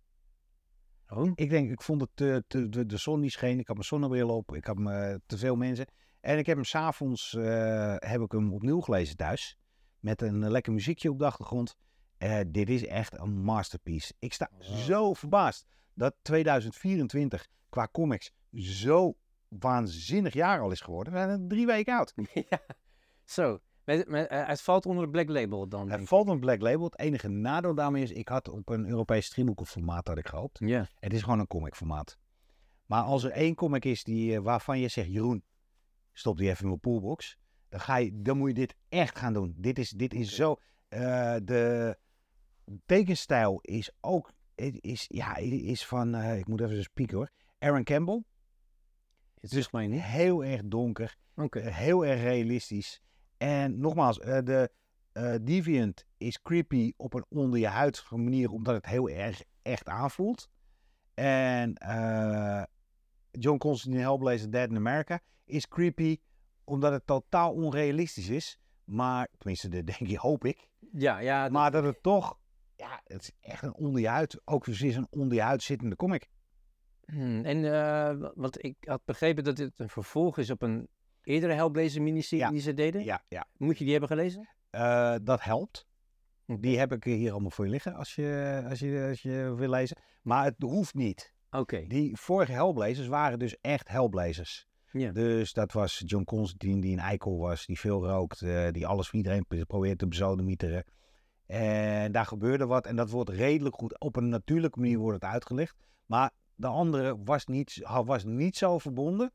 Oh. 1.09 1.31
Ik 1.35 1.50
denk, 1.50 1.71
ik 1.71 1.81
vond 1.81 2.01
het 2.01 2.09
te, 2.13 2.43
te, 2.47 2.69
de, 2.69 2.85
de 2.85 2.97
zon 2.97 3.19
niet 3.19 3.31
scheen. 3.31 3.59
Ik 3.59 3.67
had 3.67 3.75
mijn 3.75 3.88
zonnebril 3.88 4.29
op. 4.29 4.55
Ik 4.55 4.65
had 4.65 4.77
me, 4.77 5.21
te 5.25 5.38
veel 5.38 5.55
mensen. 5.55 5.85
En 6.21 6.38
ik 6.38 6.45
heb 6.45 6.55
hem 6.55 6.65
s'avonds 6.65 7.35
eh 7.35 7.95
heb 7.97 8.21
ik 8.21 8.31
hem 8.31 8.53
opnieuw 8.53 8.81
gelezen 8.81 9.15
thuis. 9.15 9.57
Met 10.00 10.21
een 10.21 10.43
eh, 10.43 10.50
lekker 10.50 10.74
muziekje 10.74 11.12
op 11.12 11.19
de 11.19 11.25
achtergrond. 11.25 11.75
Eh, 12.17 12.39
dit 12.47 12.69
is 12.69 12.85
echt 12.85 13.19
een 13.19 13.43
masterpiece. 13.43 14.13
Ik 14.19 14.33
sta 14.33 14.50
zo 14.59 15.13
verbaasd 15.13 15.65
dat 15.93 16.15
2024 16.21 17.47
qua 17.69 17.88
comics 17.91 18.31
zo 18.51 19.15
waanzinnig 19.47 20.33
jaar 20.33 20.59
al 20.62 20.71
is 20.71 20.81
geworden. 20.81 21.13
We 21.13 21.19
zijn 21.19 21.47
drie 21.47 21.65
weken 21.65 21.95
oud. 21.95 22.13
ja. 22.50 22.59
Zo. 23.24 23.59
Met, 23.86 24.08
met, 24.08 24.27
eh, 24.27 24.48
het 24.48 24.62
valt 24.62 24.86
onder 24.86 25.04
het 25.04 25.12
Black 25.12 25.30
Label 25.30 25.68
dan. 25.68 25.89
Het 25.89 26.08
valt 26.08 26.27
een 26.27 26.39
Black 26.39 26.62
Label. 26.62 26.86
Het 26.86 27.00
enige 27.00 27.27
nadeel 27.27 27.75
daarmee 27.75 28.04
is, 28.04 28.12
ik 28.12 28.27
had 28.27 28.50
op 28.50 28.70
een 28.70 28.88
Europees 28.88 29.25
streamboek 29.25 29.68
formaat 29.68 30.08
had 30.08 30.18
ik 30.18 30.27
gehoopt. 30.27 30.60
Ja. 30.60 30.88
Het 31.00 31.13
is 31.13 31.22
gewoon 31.22 31.39
een 31.39 31.48
comic 31.48 31.75
formaat. 31.75 32.18
Maar 32.86 33.04
als 33.04 33.24
er 33.24 33.32
één 33.32 33.56
comic 33.56 33.86
is 33.86 34.04
die, 34.04 34.36
eh, 34.36 34.42
waarvan 34.42 34.80
je 34.80 34.88
zegt, 34.88 35.08
Jeroen, 35.12 35.44
stop 36.13 36.38
die 36.38 36.50
even 36.50 36.62
in 36.62 36.68
mijn 36.68 36.80
poolbox. 36.80 37.38
Dan, 37.70 37.80
ga 37.80 37.96
je, 37.96 38.22
dan 38.22 38.38
moet 38.38 38.48
je 38.48 38.54
dit 38.54 38.75
echt 38.89 39.18
gaan 39.18 39.34
doen. 39.34 39.56
Dit 39.58 39.80
is, 39.80 39.89
dit 39.89 40.13
is 40.13 40.36
zo... 40.36 40.56
eh, 40.88 41.36
de 41.44 41.98
tekenstijl 42.86 43.60
is 43.62 43.92
ook... 44.01 44.32
het 44.56 44.77
Is, 44.82 45.06
ja, 45.08 45.36
is 45.38 45.86
van... 45.86 46.15
ik 46.15 46.48
moet 46.48 46.62
even 46.62 46.84
spieken 46.84 47.18
hoor. 47.18 47.32
Aaron 47.60 47.84
Campbell. 47.84 48.24
Het 49.42 49.53
is 49.53 49.72
mij 49.72 49.88
niet. 49.88 50.01
Heel 50.01 50.44
erg 50.44 50.62
donker. 50.66 51.16
Heel 51.51 52.05
erg 52.05 52.22
realistisch. 52.22 53.03
En 53.46 53.79
nogmaals, 53.79 54.20
eh, 54.20 54.40
de 54.44 54.72
eh, 55.12 55.36
Deviant 55.42 56.05
is 56.18 56.42
creepy 56.42 56.94
op 56.98 57.14
een 57.14 57.25
onder 57.29 57.60
je 57.60 57.68
huid 57.68 58.03
manier, 58.12 58.50
omdat 58.51 58.75
het 58.75 58.86
heel 58.86 59.10
erg 59.10 59.42
echt 59.62 59.88
aanvoelt. 59.88 60.50
En 61.14 61.74
eh, 61.75 62.64
John 63.31 63.58
Constantine 63.58 64.03
Hellblazer 64.03 64.51
Dead 64.51 64.70
in 64.70 64.75
America 64.75 65.20
is 65.46 65.68
creepy 65.68 66.18
omdat 66.64 66.92
het 66.92 67.08
totaal 67.08 67.53
onrealistisch 67.53 68.29
is. 68.29 68.60
Maar, 68.84 69.27
tenminste, 69.38 69.70
dat 69.70 69.86
denk 69.86 70.00
ik, 70.10 70.16
hoop 70.18 70.46
ik. 70.46 70.70
Ja, 70.92 71.20
ja. 71.20 71.44
dat- 71.44 71.51
Maar 71.51 71.72
dat 71.72 71.84
het 71.84 72.03
toch, 72.03 72.40
ja, 72.75 73.01
het 73.03 73.22
is 73.22 73.31
echt 73.40 73.64
een 73.64 73.74
onder 73.75 74.01
je 74.01 74.08
huid, 74.08 74.42
ook 74.46 74.64
precies 74.64 74.96
een 74.96 75.08
onder 75.10 75.34
je 75.38 75.42
huid 75.44 75.64
zittende 75.64 75.96
comic. 75.96 76.29
Hmm, 77.05 77.46
En, 77.46 77.62
wa- 78.20 78.31
want 78.36 78.64
ik 78.64 78.75
had 78.79 79.05
begrepen 79.05 79.44
dat 79.44 79.55
dit 79.55 79.79
een 79.79 79.90
vervolg 79.90 80.38
is 80.38 80.50
op 80.51 80.62
een 80.62 80.88
eerdere 81.25 81.53
Hellblazer 81.53 82.01
miniserie 82.01 82.44
Ja. 82.46 82.50
die 82.51 82.59
ze 82.59 82.74
deden. 82.74 83.03
Ja, 83.03 83.24
ja. 83.27 83.46
Moet 83.57 83.77
je 83.77 83.83
die 83.83 83.92
hebben 83.92 84.09
gelezen? 84.09 84.50
Eh, 84.70 85.16
dat 85.24 85.44
helpt. 85.44 85.85
Die 86.46 86.77
heb 86.79 86.92
ik 86.92 87.03
hier 87.03 87.31
allemaal 87.31 87.50
voor 87.51 87.66
je 87.66 87.72
liggen 87.72 87.94
als 87.96 88.16
je, 88.16 88.64
als 88.70 88.79
je, 88.79 89.05
als 89.09 89.22
je 89.22 89.53
wil 89.55 89.70
lezen. 89.70 89.98
Maar 90.22 90.44
het 90.44 90.55
hoeft 90.59 90.94
niet. 90.94 91.33
Oké. 91.51 91.85
Die 91.88 92.18
vorige 92.18 92.51
Hellblazers 92.51 93.07
waren 93.07 93.40
dus 93.40 93.57
echt 93.61 93.88
Hellblazers. 93.88 94.68
Ja. 94.92 95.11
Dus 95.11 95.53
dat 95.53 95.72
was 95.72 96.01
John 96.05 96.24
Constantine 96.24 96.81
die 96.81 96.92
een 96.94 97.00
eikel 97.00 97.38
was, 97.38 97.66
die 97.66 97.79
veel 97.79 98.05
rookt, 98.07 98.42
eh, 98.42 98.68
die 98.72 98.88
alles 98.88 99.07
voor 99.07 99.16
iedereen 99.18 99.46
pro- 99.46 99.64
probeert 99.64 100.00
te 100.00 100.07
bezodemieteren. 100.07 100.83
En 101.46 102.11
daar 102.11 102.25
gebeurde 102.25 102.66
wat 102.66 102.85
en 102.85 102.96
dat 102.96 103.09
wordt 103.09 103.29
redelijk 103.29 103.75
goed, 103.75 104.00
op 104.00 104.16
een 104.16 104.29
natuurlijke 104.29 104.79
manier 104.79 104.98
wordt 104.98 105.22
het 105.22 105.31
uitgelegd. 105.31 105.75
Maar 106.05 106.31
de 106.55 106.68
andere 106.68 107.18
was 107.24 107.46
niet, 107.46 107.81
was 108.05 108.24
niet 108.24 108.57
zo 108.57 108.77
verbonden 108.79 109.31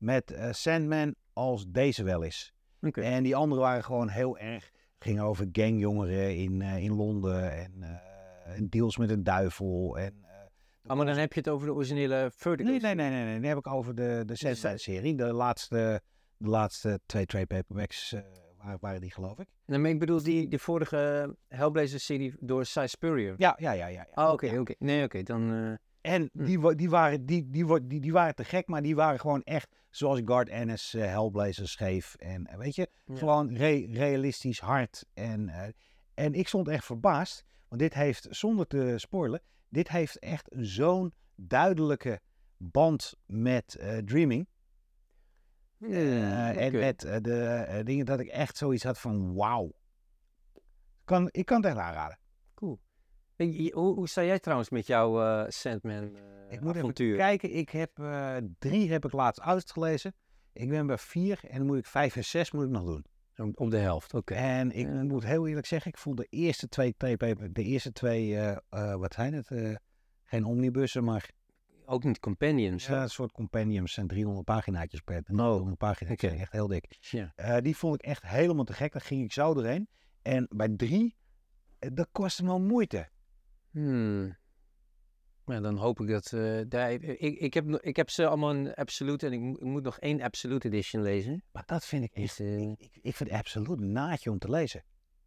met 0.00 0.30
eh, 0.30 0.52
Sandman 0.52 1.14
als 1.32 1.64
deze 1.68 2.02
wel 2.04 2.22
is. 2.22 2.52
En 2.92 3.22
die 3.22 3.36
andere 3.36 3.60
waren 3.60 3.84
gewoon 3.84 4.08
heel 4.08 4.38
erg. 4.38 4.70
ging 4.98 5.20
over 5.20 5.48
gangjongeren 5.52 6.36
in, 6.36 6.62
eh, 6.62 6.76
in 6.82 6.92
Londen. 6.94 7.52
En, 7.52 7.72
eh, 7.82 8.56
en 8.56 8.68
deals 8.68 8.96
met 8.96 9.10
een 9.10 9.22
duivel. 9.22 9.98
En, 9.98 10.28
Oh, 10.86 10.96
maar 10.96 11.06
dan 11.06 11.16
heb 11.16 11.32
je 11.32 11.38
het 11.40 11.48
over 11.48 11.66
de 11.66 11.74
originele 11.74 12.30
Vertigo. 12.34 12.70
nee, 12.70 12.80
nee, 12.80 12.94
nee, 12.94 13.10
nee, 13.10 13.24
nee. 13.24 13.34
Dan 13.40 13.48
heb 13.48 13.58
ik 13.58 13.66
over 13.66 13.94
de, 13.94 14.22
de 14.26 14.36
se- 14.36 14.54
Sandman-serie. 14.54 15.14
De 15.14 15.32
laatste, 15.32 16.00
de 16.36 16.48
laatste 16.48 17.00
twee 17.06 17.26
trade 17.26 17.46
paperbacks 17.46 18.14
waren, 18.58 18.78
waren 18.80 19.00
die, 19.00 19.12
geloof 19.12 19.38
ik. 19.38 19.46
Maar 19.64 19.84
ik 19.84 19.98
bedoel 19.98 20.22
die, 20.22 20.48
de 20.48 20.58
vorige 20.58 21.34
Hellblazer-serie 21.48 22.34
door 22.40 22.64
Cy 22.64 22.84
Spurrier. 22.86 23.34
Ja, 23.36 23.56
ja, 23.58 23.72
ja. 23.72 23.86
ja, 23.86 24.06
ja. 24.14 24.24
Oh, 24.26 24.32
oké, 24.32 24.46
Ja. 24.46 24.60
oké. 24.60 24.74
Nee, 24.78 25.04
oké, 25.04 25.22
dan... 25.22 25.78
En 26.00 26.30
Hm. 26.32 26.44
die, 26.44 26.74
die, 26.74 26.90
waren, 26.90 27.26
die, 27.26 27.50
die, 27.50 27.86
die, 27.86 28.00
die 28.00 28.12
waren 28.12 28.34
te 28.34 28.44
gek, 28.44 28.66
maar 28.68 28.82
die 28.82 28.94
waren 28.94 29.20
gewoon 29.20 29.42
echt 29.42 29.74
zoals 29.90 30.20
Guard 30.24 30.48
Ennis 30.48 30.94
eh, 30.94 31.04
Hellblazer 31.06 31.68
schreef. 31.68 32.14
En 32.14 32.46
eh, 32.46 32.56
weet 32.58 32.74
je, 32.74 32.88
Ja. 33.04 33.16
gewoon 33.16 33.56
re- 33.56 33.86
realistisch 33.90 34.60
hard. 34.60 35.06
En, 35.14 35.48
eh, 35.48 35.68
en 36.14 36.34
ik 36.34 36.48
stond 36.48 36.68
echt 36.68 36.84
verbaasd, 36.84 37.44
want 37.68 37.80
dit 37.80 37.94
heeft, 37.94 38.26
zonder 38.30 38.66
te 38.66 38.94
spoilen, 38.96 39.42
dit 39.68 39.88
heeft 39.88 40.18
echt 40.18 40.48
zo'n 40.58 41.14
duidelijke 41.34 42.20
band 42.56 43.14
met 43.26 43.78
Dreaming. 44.04 44.48
En 45.80 46.72
met 46.78 47.00
de 47.00 47.80
dingen 47.84 48.06
dat 48.06 48.20
ik 48.20 48.28
echt 48.28 48.56
zoiets 48.56 48.84
had 48.84 48.98
van 49.00 49.34
wauw. 49.34 49.72
Kan, 51.04 51.28
ik 51.30 51.46
kan 51.46 51.56
het 51.56 51.66
echt 51.66 51.76
aanraden. 51.76 52.18
Cool. 52.54 52.80
En 53.40 53.70
hoe, 53.72 53.94
hoe 53.94 54.08
sta 54.08 54.24
jij 54.24 54.38
trouwens 54.38 54.70
met 54.70 54.86
jouw 54.86 55.22
eh, 55.22 55.44
Sandman 55.48 56.16
eh 56.16 56.22
Ik 56.52 56.60
moet 56.60 56.76
avontuur? 56.76 57.06
even 57.06 57.18
kijken. 57.18 57.54
Ik 57.54 57.68
heb 57.70 57.98
eh, 57.98 58.36
drie 58.58 58.90
heb 58.92 59.04
ik 59.04 59.12
laatst 59.12 59.40
uitgelezen. 59.40 60.14
Ik 60.52 60.68
ben 60.68 60.86
bij 60.86 60.98
vier 60.98 61.40
en 61.48 61.58
dan 61.58 61.66
moet 61.66 61.78
ik 61.78 61.86
vijf 61.86 62.16
en 62.16 62.24
zes 62.24 62.50
moet 62.50 62.64
ik 62.64 62.70
nog 62.70 62.84
doen. 62.84 63.04
Om, 63.36 63.52
om 63.54 63.70
de 63.70 63.76
helft, 63.76 64.14
oké. 64.14 64.34
En 64.34 64.70
ik 64.72 64.86
Ja. 64.86 65.02
moet 65.02 65.24
heel 65.24 65.46
eerlijk 65.46 65.66
zeggen, 65.66 65.90
ik 65.90 65.98
voel 65.98 66.14
de 66.14 66.26
eerste 66.30 66.68
twee, 66.68 66.94
de 66.98 67.52
eerste 67.54 67.92
twee, 67.92 68.38
wat 68.98 69.12
zijn 69.14 69.32
het? 69.34 69.78
Geen 70.24 70.44
omnibussen, 70.44 71.04
maar 71.04 71.30
Ook 71.84 72.04
niet 72.04 72.18
companions. 72.18 72.86
ja, 72.86 73.02
een 73.02 73.10
soort 73.10 73.32
compendiums 73.32 73.92
zijn 73.92 74.06
300 74.06 74.44
paginaatjes 74.44 75.00
per 75.00 75.22
300 75.22 75.78
pagina's. 75.78 76.12
oké. 76.12 76.26
Echt 76.26 76.52
heel 76.52 76.66
dik. 76.66 76.96
Ja. 77.34 77.60
Die 77.60 77.76
vond 77.76 77.94
ik 77.94 78.02
echt 78.02 78.22
helemaal 78.26 78.64
te 78.64 78.72
gek. 78.72 78.92
Daar 78.92 79.02
ging 79.02 79.24
ik 79.24 79.32
zo 79.32 79.54
doorheen. 79.54 79.88
En 80.22 80.46
bij 80.56 80.68
drie, 80.68 81.16
dat 81.78 82.08
kostte 82.12 82.44
me 82.44 82.58
moeite. 82.58 83.08
Hmm. 83.70 84.38
Ja, 85.46 85.60
dan 85.60 85.76
hoop 85.76 86.00
ik 86.00 86.08
dat... 86.08 86.32
eh, 86.32 86.60
daar, 86.68 86.92
ik, 86.92 87.38
ik, 87.38 87.54
heb, 87.54 87.68
ik 87.70 87.96
heb 87.96 88.10
ze 88.10 88.26
allemaal 88.26 88.50
in 88.50 88.74
absolute 88.74 89.26
en 89.26 89.32
ik, 89.32 89.40
moet- 89.40 89.60
ik 89.60 89.66
moet 89.66 89.82
nog 89.82 89.98
één 89.98 90.20
absolute 90.22 90.66
edition 90.68 91.02
lezen. 91.02 91.42
Maar 91.52 91.62
dat 91.66 91.84
vind 91.84 92.04
ik 92.04 92.12
echt, 92.12 92.24
Is, 92.24 92.46
eh, 92.46 92.60
ik, 92.60 92.78
ik, 92.78 92.98
ik 93.02 93.16
vind 93.16 93.30
het 93.30 93.38
absoluut 93.38 93.68
een 93.80 93.92
naadje 93.92 94.30
om 94.30 94.38
te 94.38 94.50
lezen. 94.50 94.84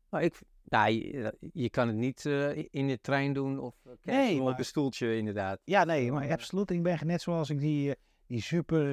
Maar 0.09 0.23
ik, 0.23 0.39
nou, 0.63 0.91
je, 0.91 1.37
je 1.53 1.69
kan 1.69 1.87
het 1.87 1.95
niet 1.97 2.25
eh, 2.25 2.57
in 2.57 2.87
de 2.87 2.99
trein 3.01 3.33
doen 3.33 3.59
of 3.59 3.75
Nee, 4.03 4.41
op 4.41 4.57
een 4.57 4.65
stoeltje 4.65 5.15
inderdaad. 5.17 5.59
Ja, 5.63 5.83
nee, 5.83 6.11
maar 6.11 6.31
absoluut. 6.31 6.71
Ik 6.71 6.83
ben 6.83 7.07
net 7.07 7.21
zoals 7.21 7.49
ik 7.49 7.59
die, 7.59 7.95
die 8.27 8.41
super, 8.41 8.85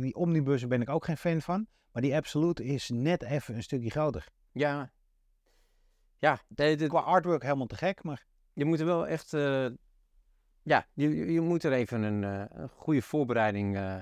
die 0.00 0.14
omnibussen 0.14 0.68
ben 0.68 0.80
ik 0.80 0.88
ook 0.88 1.04
geen 1.04 1.16
fan 1.16 1.40
van. 1.40 1.66
Maar 1.92 2.02
die 2.02 2.16
absolute 2.16 2.64
is 2.64 2.88
net 2.92 3.22
even 3.22 3.54
een 3.54 3.62
stukje 3.62 3.90
groter. 3.90 4.28
Ja. 4.52 4.92
Ja, 6.18 6.40
de- 6.48 6.74
de- 6.74 6.86
Qua 6.86 7.00
artwork 7.00 7.42
helemaal 7.42 7.66
te 7.66 7.76
gek, 7.76 8.02
maar 8.02 8.26
je 8.52 8.64
moet 8.64 8.80
er 8.80 8.86
wel 8.86 9.06
echt... 9.06 9.32
eh, 9.34 9.66
ja, 10.62 10.86
je, 10.94 11.32
je- 11.32 11.40
moet 11.40 11.64
er 11.64 11.72
even 11.72 12.02
een, 12.02 12.24
eh, 12.24 12.44
een 12.62 12.68
goede 12.68 13.02
voorbereiding 13.02 13.76
eh, 13.76 13.98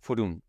voor 0.00 0.16
doen. 0.16 0.42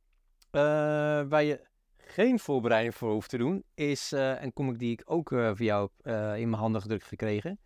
Waar 1.29 1.43
je 1.43 1.67
geen 1.97 2.39
voorbereiding 2.39 2.95
voor 2.95 3.11
hoeft 3.11 3.29
te 3.29 3.37
doen, 3.37 3.63
is 3.73 4.11
een 4.11 4.53
comic 4.53 4.79
die 4.79 4.91
ik 4.91 5.01
ook 5.05 5.29
voor 5.29 5.61
jou 5.63 5.89
in 6.37 6.49
mijn 6.49 6.53
handen 6.53 6.81
gedrukt 6.81 7.03
gekregen. 7.05 7.59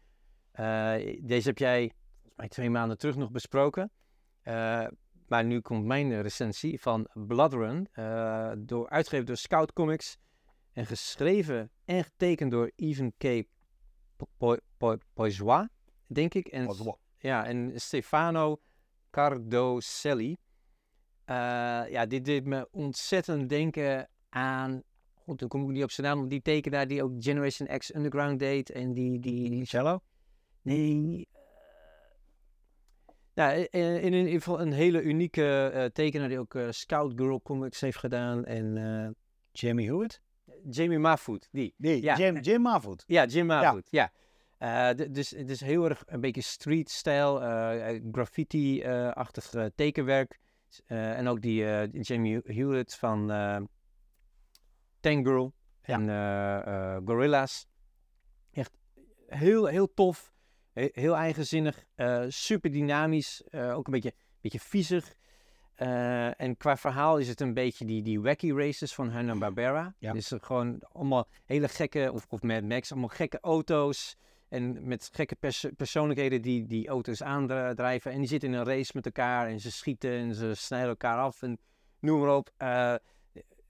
Deze 1.21 1.47
heb 1.47 1.57
jij 1.57 1.79
volgens 1.79 2.35
mij 2.35 2.47
twee 2.47 2.69
maanden 2.69 2.97
terug 2.97 3.15
nog 3.15 3.31
besproken. 3.31 3.91
Maar 5.27 5.43
nu 5.45 5.59
komt 5.61 5.85
mijn 5.85 6.21
recensie 6.21 6.81
van 6.81 7.07
Bloodrun, 7.13 7.87
door, 8.57 8.89
uitgegeven 8.89 9.25
door 9.25 9.37
Scout 9.37 9.73
Comics 9.73 10.17
en 10.73 10.85
geschreven 10.85 11.71
en 11.85 12.03
getekend 12.03 12.51
door 12.51 12.71
Even 12.75 13.13
K. 13.17 13.43
Po- 14.37 14.57
Po- 14.57 14.57
Po- 14.77 14.97
Poisois, 15.13 15.67
denk 16.07 16.33
ik. 16.33 16.47
En, 16.47 16.97
ja, 17.17 17.45
en 17.45 17.71
Stefano 17.75 18.59
Cardoselli. 19.09 20.37
Eh, 21.25 21.35
ja, 21.89 22.05
dit 22.05 22.25
deed 22.25 22.45
me 22.45 22.67
ontzettend 22.71 23.49
denken 23.49 24.09
aan. 24.29 24.83
Goed, 25.13 25.39
dan 25.39 25.47
kom 25.47 25.61
ik 25.61 25.67
niet 25.67 25.83
op 25.83 25.91
zijn 25.91 26.07
naam. 26.07 26.27
Die 26.27 26.41
tekenaar 26.41 26.87
die 26.87 27.03
ook 27.03 27.11
Generation 27.19 27.77
X 27.77 27.95
Underground 27.95 28.39
deed. 28.39 28.69
En 28.69 28.93
die. 28.93 29.19
die 29.19 29.65
cello. 29.65 29.99
nee. 30.61 31.27
eh, 31.31 31.39
nou, 33.33 33.67
eh, 33.69 34.03
in, 34.03 34.13
ieder 34.13 34.31
geval 34.31 34.61
een 34.61 34.71
hele 34.73 35.01
unieke 35.01 35.69
eh, 35.73 35.85
tekenaar 35.85 36.29
die 36.29 36.39
ook 36.39 36.57
Scout 36.69 37.13
Girl 37.15 37.41
Comics 37.41 37.81
heeft 37.81 37.97
gedaan. 37.97 38.45
En 38.45 39.15
Jamie 39.51 39.87
Hewitt. 39.87 40.21
Jamie 40.69 40.99
Mahfood, 40.99 41.47
die. 41.51 41.73
Nee, 41.77 42.01
Ja. 42.01 42.17
Jim, 42.17 42.37
Jim 42.39 42.61
Mahfood. 42.61 43.03
Ja, 43.07 43.25
Jim 43.25 43.45
Mahfood, 43.45 43.87
ja. 43.89 44.11
Eh, 44.57 44.89
dus 45.11 45.29
het 45.29 45.49
is 45.49 45.61
heel 45.61 45.89
erg 45.89 46.03
een 46.05 46.21
beetje 46.21 46.41
street-style, 46.41 47.39
eh, 47.39 48.01
graffiti-achtig 48.11 49.53
eh, 49.53 49.65
tekenwerk. 49.75 50.39
S- 50.69 50.81
eh, 50.85 51.17
en 51.17 51.27
ook 51.27 51.41
die 51.41 51.63
Jamie 52.01 52.39
Hewitt 52.43 52.95
van 52.95 53.27
Tank 54.99 55.27
Girl 55.27 55.53
Ja. 55.81 55.99
en 55.99 57.01
Gorilla's. 57.05 57.67
Echt 58.51 58.77
heel, 59.27 59.65
heel 59.65 59.93
tof, 59.93 60.33
he- 60.73 60.89
heel 60.91 61.15
eigenzinnig, 61.15 61.83
super 62.27 62.71
dynamisch, 62.71 63.43
ook 63.51 63.85
een 63.87 63.93
beetje, 63.93 64.13
beetje 64.41 64.59
viezig. 64.59 65.15
Eh, 65.75 66.41
en 66.41 66.57
qua 66.57 66.77
verhaal 66.77 67.17
is 67.17 67.27
het 67.27 67.41
een 67.41 67.53
beetje 67.53 67.85
die, 67.85 68.01
die 68.01 68.21
wacky 68.21 68.51
races 68.51 68.93
van 68.93 69.09
Hanna-Barbera. 69.09 69.95
Ja. 69.99 70.13
Dus 70.13 70.31
er 70.31 70.39
gewoon 70.41 70.79
allemaal 70.91 71.27
hele 71.45 71.67
gekke, 71.67 72.09
of, 72.13 72.25
of 72.29 72.41
Mad 72.41 72.63
Max, 72.63 72.91
allemaal 72.91 73.09
gekke 73.09 73.39
auto's. 73.39 74.15
En 74.49 74.87
met 74.87 75.09
gekke 75.13 75.35
pers- 75.35 75.69
persoonlijkheden 75.77 76.41
die 76.41 76.65
die 76.65 76.87
auto's 76.87 77.23
aandrijven. 77.23 78.11
En 78.11 78.19
die 78.19 78.27
zitten 78.27 78.49
in 78.49 78.55
een 78.55 78.65
race 78.65 78.91
met 78.93 79.05
elkaar 79.05 79.47
en 79.47 79.59
ze 79.59 79.71
schieten 79.71 80.11
en 80.11 80.35
ze 80.35 80.53
snijden 80.53 80.89
elkaar 80.89 81.17
af 81.17 81.41
en 81.41 81.59
noem 81.99 82.19
maar 82.19 82.35
op. 82.35 82.49
Eh, 82.57 82.95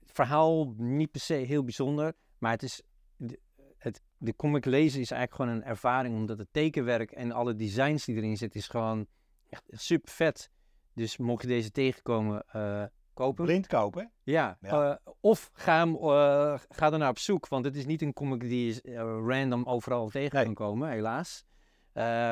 verhaal 0.04 0.74
niet 0.76 1.10
per 1.10 1.20
se 1.20 1.34
heel 1.34 1.64
bijzonder, 1.64 2.12
maar 2.38 2.52
het 2.52 2.62
is... 2.62 2.82
De, 3.16 3.38
het, 3.78 4.02
de 4.18 4.36
comic 4.36 4.64
lezen 4.64 5.00
is 5.00 5.10
eigenlijk 5.10 5.42
gewoon 5.42 5.60
een 5.60 5.70
ervaring, 5.70 6.14
omdat 6.14 6.38
het 6.38 6.48
tekenwerk 6.50 7.10
en 7.10 7.32
alle 7.32 7.54
designs 7.54 8.04
die 8.04 8.16
erin 8.16 8.36
zitten 8.36 8.60
is 8.60 8.68
gewoon 8.68 9.06
echt 9.48 9.62
super 9.70 10.12
vet. 10.12 10.50
Dus 10.96 11.16
mocht 11.16 11.42
je 11.42 11.48
deze 11.48 11.70
tegenkomen, 11.70 12.44
eh 12.52 12.84
kopen. 13.14 13.44
Blind 13.44 13.66
kopen. 13.66 14.10
Ja, 14.22 14.58
Ja. 14.60 14.90
eh, 15.04 15.12
of 15.20 15.50
ga, 15.52 15.78
hem, 15.78 15.96
eh, 15.96 16.58
ga 16.68 16.92
er 16.92 16.98
naar 16.98 17.08
op 17.10 17.18
zoek, 17.18 17.48
want 17.48 17.64
het 17.64 17.76
is 17.76 17.86
niet 17.86 18.02
een 18.02 18.12
comic 18.12 18.40
die 18.40 18.80
random 19.26 19.64
overal 19.64 20.08
tegen 20.08 20.34
Nee. 20.36 20.44
kan 20.44 20.54
komen, 20.54 20.90
helaas. 20.90 21.44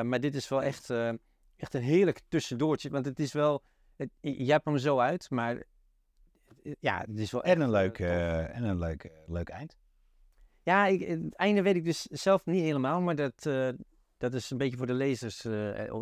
Maar 0.03 0.19
dit 0.19 0.35
is 0.35 0.47
wel 0.49 0.63
echt, 0.63 0.89
echt 1.55 1.73
een 1.73 1.81
heerlijk 1.81 2.21
tussendoortje, 2.27 2.89
want 2.89 3.05
het 3.05 3.19
is 3.19 3.33
wel, 3.33 3.63
het, 3.95 4.09
je 4.19 4.51
hebt 4.51 4.65
hem 4.65 4.77
zo 4.77 4.99
uit, 4.99 5.29
maar 5.29 5.63
ja, 6.79 7.03
het 7.07 7.19
is 7.19 7.31
wel 7.31 7.43
En 7.43 7.61
een 7.61 7.69
leuk, 7.71 7.99
en 7.99 8.63
een 8.63 8.77
leuk, 8.79 9.11
leuk 9.27 9.49
eind. 9.49 9.77
Ja, 10.63 10.85
ik, 10.85 11.07
het 11.07 11.35
einde 11.35 11.61
weet 11.61 11.75
ik 11.75 11.83
dus 11.83 12.01
zelf 12.01 12.45
niet 12.45 12.61
helemaal, 12.61 13.01
maar 13.01 13.15
dat, 13.15 13.41
dat 14.17 14.33
is 14.33 14.49
een 14.51 14.57
beetje 14.57 14.77
voor 14.77 14.87
de 14.87 14.93
lezers 14.93 15.45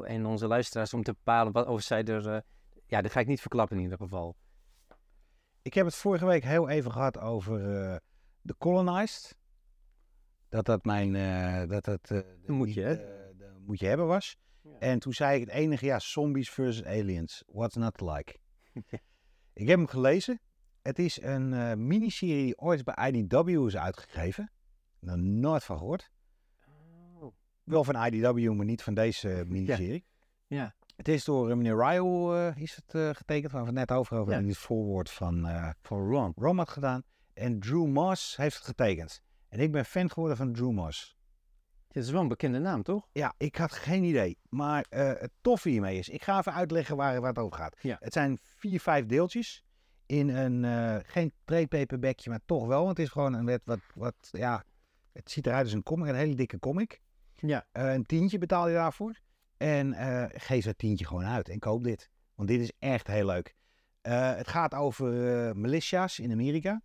en 0.04 0.26
onze 0.26 0.48
luisteraars 0.48 0.94
om 0.94 1.04
te 1.04 1.14
bepalen 1.14 1.52
wat, 1.54 1.68
of 1.68 1.82
zij 1.82 2.04
er, 2.04 2.44
ja, 2.94 3.02
dat 3.02 3.12
ga 3.12 3.20
ik 3.20 3.28
niet 3.28 3.42
verklappen 3.42 3.78
in 3.78 3.84
ieder 3.84 3.98
geval. 3.98 4.36
Ik 5.62 5.74
heb 5.74 5.86
het 5.86 5.96
vorige 5.96 6.26
week 6.26 6.44
heel 6.44 6.70
even 6.70 6.92
gehad 6.92 7.20
over 7.20 7.84
eh 7.84 7.96
The 8.46 8.56
Colonized. 8.58 9.38
Dat 10.50 10.66
dat 10.66 10.86
mijn, 10.86 11.16
eh, 11.16 11.70
dat 11.70 11.86
dat 11.86 12.12
eh, 12.12 12.20
de, 12.46 12.52
moet 12.52 12.74
je, 12.74 12.82
hè? 12.82 12.94
eh, 12.94 13.38
de 13.38 13.54
moet 13.66 13.80
je 13.80 13.86
hebben 13.86 14.08
was. 14.08 14.38
En 14.80 15.00
toen 15.00 15.14
zei 15.14 15.40
ik 15.40 15.48
het 15.48 15.56
enige, 15.56 15.86
ja, 15.86 16.00
zombies 16.00 16.50
versus 16.50 16.86
aliens. 16.86 17.44
What's 17.48 17.76
not 17.76 17.98
to 17.98 18.14
like? 18.14 18.38
ik 19.62 19.68
heb 19.68 19.78
hem 19.78 19.88
gelezen. 19.88 20.40
Het 20.82 21.00
is 21.00 21.22
een 21.22 21.54
eh, 21.54 21.74
miniserie 21.74 22.44
die 22.44 22.60
ooit 22.60 22.84
bij 22.84 23.12
IDW 23.12 23.50
is 23.50 23.78
uitgegeven. 23.78 24.52
Nog 25.00 25.16
nooit 25.16 25.64
van 25.64 25.78
gehoord. 25.78 26.12
Oh. 27.20 27.34
Wel 27.64 27.84
van 27.84 28.06
IDW, 28.06 28.52
maar 28.52 28.66
niet 28.66 28.84
van 28.84 28.94
deze 28.94 29.44
miniserie. 29.48 30.06
Ja. 30.48 30.76
Het 30.96 31.08
is 31.08 31.24
door 31.24 31.50
eh, 31.50 31.56
meneer 31.56 31.78
Ryle 31.78 32.54
eh, 32.56 32.62
is 32.62 32.76
het, 32.76 32.96
eh, 32.96 33.10
getekend, 33.14 33.52
waar 33.52 33.62
we 33.62 33.68
het 33.68 33.78
net 33.78 33.92
over 33.92 34.16
hebben. 34.16 34.42
Ja. 34.42 34.48
Het 34.48 34.58
voorwoord 34.58 35.10
van 35.10 35.46
eh 35.46 35.70
Van 35.82 36.10
Ron. 36.10 36.34
Rom 36.36 36.58
had 36.58 36.70
gedaan. 36.70 37.04
En 37.34 37.60
Drew 37.60 37.86
Moss 37.86 38.36
heeft 38.36 38.56
het 38.56 38.66
getekend. 38.66 39.22
En 39.50 39.60
ik 39.60 39.72
ben 39.72 39.86
fan 39.86 40.10
geworden 40.10 40.38
van 40.38 40.54
Drew 40.54 40.72
Moss. 40.72 41.18
Het 41.88 42.04
is 42.04 42.10
wel 42.10 42.22
een 42.22 42.28
bekende 42.28 42.60
naam, 42.60 42.84
toch? 42.84 43.08
Ja, 43.12 43.34
ik 43.38 43.56
had 43.56 43.72
geen 43.72 44.04
idee. 44.04 44.38
Maar 44.50 44.86
het 44.90 45.32
toffe 45.42 45.70
hiermee 45.70 45.98
is, 45.98 46.10
ik 46.10 46.24
ga 46.24 46.38
even 46.38 46.54
uitleggen 46.54 46.96
waar, 46.96 47.20
waar 47.20 47.30
het 47.30 47.40
over 47.40 47.58
gaat. 47.58 47.78
Ja. 47.82 47.98
Het 48.00 48.14
zijn 48.14 48.40
vier, 48.42 48.80
vijf 48.80 49.06
deeltjes. 49.06 49.64
In 50.06 50.30
een, 50.30 50.64
geen 51.06 51.34
trade 51.46 51.68
paperbackje, 51.68 52.30
maar 52.30 52.40
toch 52.46 52.68
wel. 52.68 52.84
Want 52.84 52.98
het 52.98 53.06
is 53.06 53.12
gewoon 53.12 53.34
een 53.34 53.46
wet 53.46 53.62
wat, 53.66 53.80
wat, 53.96 54.16
ja, 54.32 54.64
het 55.12 55.32
ziet 55.32 55.48
eruit 55.48 55.64
als 55.64 55.74
een 55.74 55.84
comic, 55.84 56.10
een 56.10 56.16
hele 56.16 56.36
dikke 56.36 56.60
comic. 56.60 57.02
Ja. 57.36 57.66
Een 57.72 58.06
tientje 58.06 58.38
betaal 58.38 58.68
je 58.68 58.74
daarvoor. 58.74 59.20
En 59.58 59.94
eh, 59.94 60.26
geef 60.32 60.66
dat 60.66 60.78
tientje 60.78 61.06
gewoon 61.06 61.26
uit 61.26 61.50
en 61.50 61.60
koop 61.60 61.84
dit. 61.84 62.10
Want 62.36 62.50
dit 62.50 62.62
is 62.62 62.72
echt 62.80 63.08
heel 63.08 63.26
leuk. 63.26 63.56
Eh, 64.02 64.36
het 64.36 64.48
gaat 64.48 64.74
over 64.74 65.38
eh, 65.48 65.54
militia's 65.54 66.20
in 66.20 66.32
Amerika. 66.32 66.82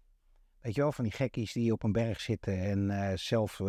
Weet 0.61 0.74
je 0.74 0.81
wel, 0.81 0.92
van 0.92 1.04
die 1.04 1.12
gekkies 1.12 1.52
die 1.52 1.72
op 1.72 1.83
een 1.83 1.92
berg 1.92 2.20
zitten 2.20 2.59
en 2.59 3.18
zelf 3.18 3.61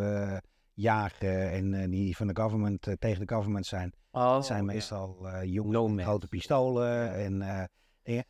jagen. 0.74 1.52
En 1.52 1.90
die 1.90 2.16
van 2.16 2.28
de 2.28 2.42
government 2.42 2.88
tegen 3.00 3.28
de 3.28 3.34
government 3.34 3.66
zijn. 3.66 3.94
Oh, 4.12 4.36
Het 4.36 4.46
zijn 4.46 4.66
meestal 4.66 5.28
eh 5.28 5.44
jongens 5.44 5.76
Nomad. 5.76 5.96
met 5.96 6.06
grote 6.06 6.28
pistolen 6.28 7.14
en 7.14 7.70
dingen. 8.04 8.26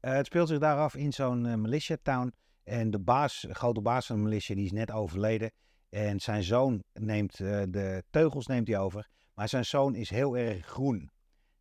Nou, 0.00 0.16
het 0.16 0.26
speelt 0.26 0.48
zich 0.48 0.58
daar 0.58 0.78
af 0.78 0.94
in 0.94 1.12
zo'n 1.12 1.60
militia 1.60 1.96
town. 2.02 2.34
En 2.64 2.90
de 2.90 2.98
baas, 2.98 3.40
de 3.40 3.54
grote 3.54 3.80
baas 3.80 4.06
van 4.06 4.16
de 4.16 4.22
militia, 4.22 4.54
die 4.54 4.64
is 4.64 4.72
net 4.72 4.90
overleden. 4.90 5.52
En 5.88 6.20
zijn 6.20 6.42
zoon 6.42 6.82
neemt 6.92 7.36
de 7.36 8.04
teugels 8.10 8.46
neemt 8.46 8.68
hij 8.68 8.78
over. 8.78 9.08
Maar 9.40 9.48
zijn 9.48 9.64
zoon 9.64 9.94
is 9.94 10.10
heel 10.10 10.36
erg 10.36 10.66
groen. 10.66 11.10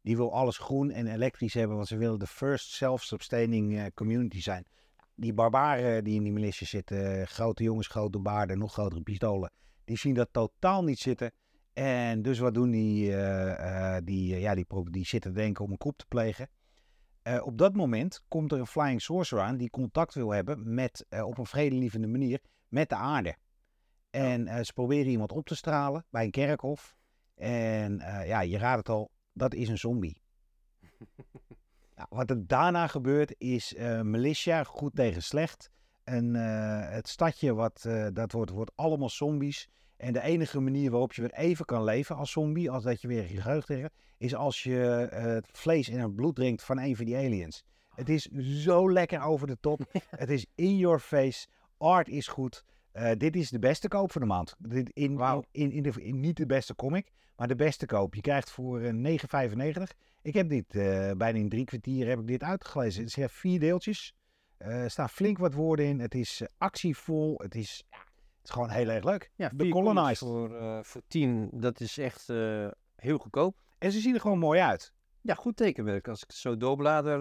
Die 0.01 0.15
wil 0.15 0.33
alles 0.33 0.57
groen 0.57 0.91
en 0.91 1.07
elektrisch 1.07 1.53
hebben, 1.53 1.75
want 1.75 1.87
ze 1.87 1.97
willen 1.97 2.19
de 2.19 2.27
first 2.27 2.71
self-sustaining 2.71 3.77
eh, 3.77 3.85
community 3.93 4.41
zijn. 4.41 4.65
Die 5.15 5.33
barbaren 5.33 6.03
die 6.03 6.15
in 6.15 6.23
die 6.23 6.31
militia 6.31 6.67
zitten, 6.67 7.27
grote 7.27 7.63
jongens, 7.63 7.87
grote 7.87 8.19
baarden, 8.19 8.57
nog 8.57 8.73
grotere 8.73 9.01
pistolen, 9.01 9.51
die 9.85 9.97
zien 9.97 10.13
dat 10.13 10.29
totaal 10.31 10.83
niet 10.83 10.99
zitten. 10.99 11.31
En 11.73 12.21
dus 12.21 12.39
wat 12.39 12.53
doen 12.53 12.71
die, 12.71 13.15
eh, 13.15 13.95
eh, 13.95 14.03
die, 14.05 14.39
ja, 14.39 14.55
die, 14.55 14.65
die 14.89 15.05
zitten 15.05 15.33
te 15.33 15.39
denken 15.39 15.65
om 15.65 15.71
een 15.71 15.77
coup 15.77 15.97
te 15.97 16.05
plegen. 16.07 16.49
Op 17.43 17.57
dat 17.57 17.75
moment 17.75 18.23
komt 18.27 18.51
er 18.51 18.59
een 18.59 18.67
flying 18.67 19.01
saucer 19.01 19.39
aan 19.39 19.57
die 19.57 19.69
contact 19.69 20.13
wil 20.13 20.29
hebben 20.29 20.73
met, 20.73 21.05
op 21.23 21.37
een 21.37 21.45
vredelievende 21.45 22.07
manier 22.07 22.41
met 22.67 22.89
de 22.89 22.95
aarde. 22.95 23.35
En 24.09 24.47
eh, 24.47 24.63
ze 24.63 24.73
proberen 24.73 25.11
iemand 25.11 25.31
op 25.31 25.45
te 25.45 25.55
stralen 25.55 26.05
bij 26.09 26.23
een 26.23 26.31
kerkhof. 26.31 26.97
En 27.39 27.99
eh, 27.99 28.28
ja, 28.28 28.41
je 28.41 28.58
raadt 28.58 28.78
het 28.78 28.89
al, 28.89 29.12
dat 29.34 29.54
is 29.54 29.69
een 29.69 29.78
zombie. 29.78 30.21
Nou, 31.95 32.12
wat 32.12 32.30
er 32.30 32.47
daarna 32.47 32.88
gebeurt 32.88 33.36
is 33.38 33.75
eh, 33.75 34.02
militia, 34.02 34.63
goed 34.63 34.95
tegen 34.95 35.23
slecht. 35.23 35.69
En 36.04 36.36
eh, 36.36 36.91
het 36.91 37.08
stadje, 37.08 37.54
wat, 37.54 37.88
dat 38.13 38.32
wordt, 38.32 38.52
wordt 38.52 38.71
allemaal 38.75 39.10
zombies. 39.10 39.69
En 39.97 40.13
de 40.13 40.21
enige 40.21 40.60
manier 40.60 40.91
waarop 40.91 41.13
je 41.13 41.21
weer 41.21 41.34
even 41.34 41.65
kan 41.65 41.84
leven 41.84 42.15
als 42.15 42.32
zombie, 42.32 42.71
als 42.71 42.84
dat 42.84 43.02
je 43.02 43.08
weer 43.08 43.32
je 43.32 43.41
geheugen 43.41 43.67
tegen, 43.67 43.91
is 44.17 44.36
als 44.36 44.63
je 44.63 45.08
het 45.12 45.47
vlees 45.52 45.89
en 45.89 45.99
het 45.99 46.15
bloed 46.15 46.36
drinkt 46.36 46.63
van 46.63 46.80
een 46.80 46.95
van 46.95 47.06
die 47.06 47.17
aliens. 47.17 47.63
Het 47.89 48.10
is 48.10 48.23
zo 48.63 48.91
lekker 48.91 49.21
over 49.21 49.47
de 49.47 49.58
top. 49.60 49.82
het 50.10 50.30
is 50.30 50.45
in 50.56 50.78
your 50.78 50.99
face. 50.99 51.47
Art 51.78 52.08
is 52.08 52.28
goed. 52.28 52.63
Eh, 52.99 53.12
dit 53.17 53.35
is 53.35 53.49
de 53.49 53.59
beste 53.59 53.88
koop 53.88 54.12
van 54.12 54.21
de 54.21 54.27
maand. 54.27 54.55
Dit 54.57 54.89
in, 54.89 55.19
in, 55.51 55.71
in, 55.71 55.83
de, 55.83 55.91
in- 56.01 56.19
niet 56.19 56.38
de 56.38 56.45
beste 56.45 56.75
comic, 56.75 57.12
maar 57.35 57.47
de 57.47 57.55
beste 57.55 57.85
koop. 57.85 58.15
Je 58.15 58.21
krijgt 58.21 58.51
voor 58.51 58.81
eh 58.81 59.17
9,95. 59.77 59.81
Ik 60.21 60.33
heb 60.33 60.49
dit 60.49 60.75
eh, 60.75 61.12
bijna 61.12 61.38
in 61.39 61.49
drie 61.49 61.65
kwartier 61.65 62.07
heb 62.07 62.19
ik 62.19 62.27
dit 62.27 62.43
uitgelezen. 62.43 63.03
Het 63.03 63.12
zijn 63.12 63.29
vier 63.29 63.59
deeltjes. 63.59 64.13
Er 64.57 64.89
staan 64.91 65.09
flink 65.09 65.38
wat 65.38 65.53
woorden 65.53 65.85
in. 65.85 65.99
Het 65.99 66.15
is 66.15 66.41
actievol. 66.57 67.39
Het 67.41 67.55
is, 67.55 67.83
ja, 67.89 67.97
Het 67.97 68.43
is 68.43 68.49
gewoon 68.49 68.69
heel 68.69 68.89
erg 68.89 69.03
leuk. 69.03 69.31
Ja, 69.35 69.49
comics 69.49 69.69
Colonized. 69.71 70.17
Voor, 70.17 70.85
voor 70.85 71.01
10, 71.07 71.49
dat 71.53 71.79
is 71.79 71.97
echt 71.97 72.27
heel 72.95 73.17
goedkoop. 73.17 73.62
En 73.77 73.91
ze 73.91 73.99
zien 73.99 74.13
er 74.13 74.21
gewoon 74.21 74.39
mooi 74.39 74.59
uit. 74.59 74.93
Ja, 75.21 75.33
goed 75.33 75.55
tekenwerk. 75.55 76.07
Als 76.07 76.21
ik 76.21 76.27
het 76.27 76.38
zo 76.38 76.57
doorblader. 76.57 77.19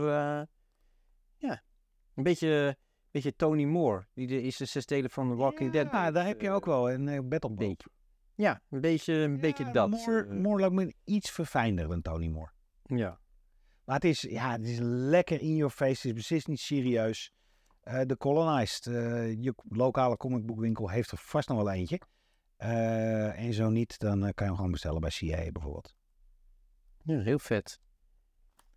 ja, 1.37 1.63
een 2.15 2.23
beetje, 2.23 2.77
beetje 3.11 3.37
Tony 3.37 3.65
Moore. 3.65 4.07
Die 4.15 4.27
de 4.27 4.41
eerste 4.41 4.65
zes 4.65 4.87
delen 4.87 5.11
van 5.11 5.29
The 5.29 5.35
Walking 5.35 5.73
Dead. 5.73 5.91
Ja, 5.93 6.05
deed, 6.05 6.15
daar 6.15 6.27
heb 6.27 6.41
je 6.41 6.47
eh, 6.47 6.55
ook 6.55 6.65
wel 6.65 6.91
een 6.91 7.07
uh, 7.07 7.19
Battle 7.25 7.51
beetje. 7.55 7.89
Ja, 8.35 8.63
een 8.71 8.81
beetje, 8.81 9.15
een 9.15 9.41
beetje 9.41 9.71
dat. 9.71 9.91
Moore, 9.91 10.27
eh, 10.27 10.37
Moore 10.37 10.61
lijkt 10.61 10.75
me 10.75 10.95
iets 11.05 11.31
verfijnder 11.31 11.89
dan 11.89 12.03
Tony 12.03 12.29
Moore. 12.29 12.51
ja. 12.83 13.19
Maar 13.85 13.97
het 13.97 14.05
is, 14.05 14.21
ja, 14.21 14.53
het 14.53 14.65
is 14.67 14.79
lekker 14.81 15.41
in 15.41 15.57
your 15.57 15.71
face. 15.73 15.91
Het 15.93 16.05
is 16.05 16.13
beslist 16.13 16.47
niet 16.49 16.61
serieus. 16.61 17.33
Eh 17.81 18.01
The 18.01 18.17
Colonized, 18.17 18.87
eh, 18.87 19.43
je 19.43 19.55
lokale 19.69 20.17
comicboekwinkel 20.17 20.89
heeft 20.91 21.11
er 21.11 21.19
vast 21.19 21.49
nog 21.49 21.57
wel 21.57 21.71
eentje. 21.71 22.01
Eh, 22.57 23.39
en 23.45 23.53
zo 23.53 23.69
niet, 23.71 23.99
dan 23.99 24.25
eh, 24.27 24.33
kan 24.35 24.35
je 24.35 24.45
hem 24.45 24.55
gewoon 24.55 24.71
bestellen 24.71 25.01
bij 25.01 25.11
CA 25.11 25.51
bijvoorbeeld. 25.53 25.95
ja, 27.05 27.21
heel 27.21 27.39
vet. 27.39 27.81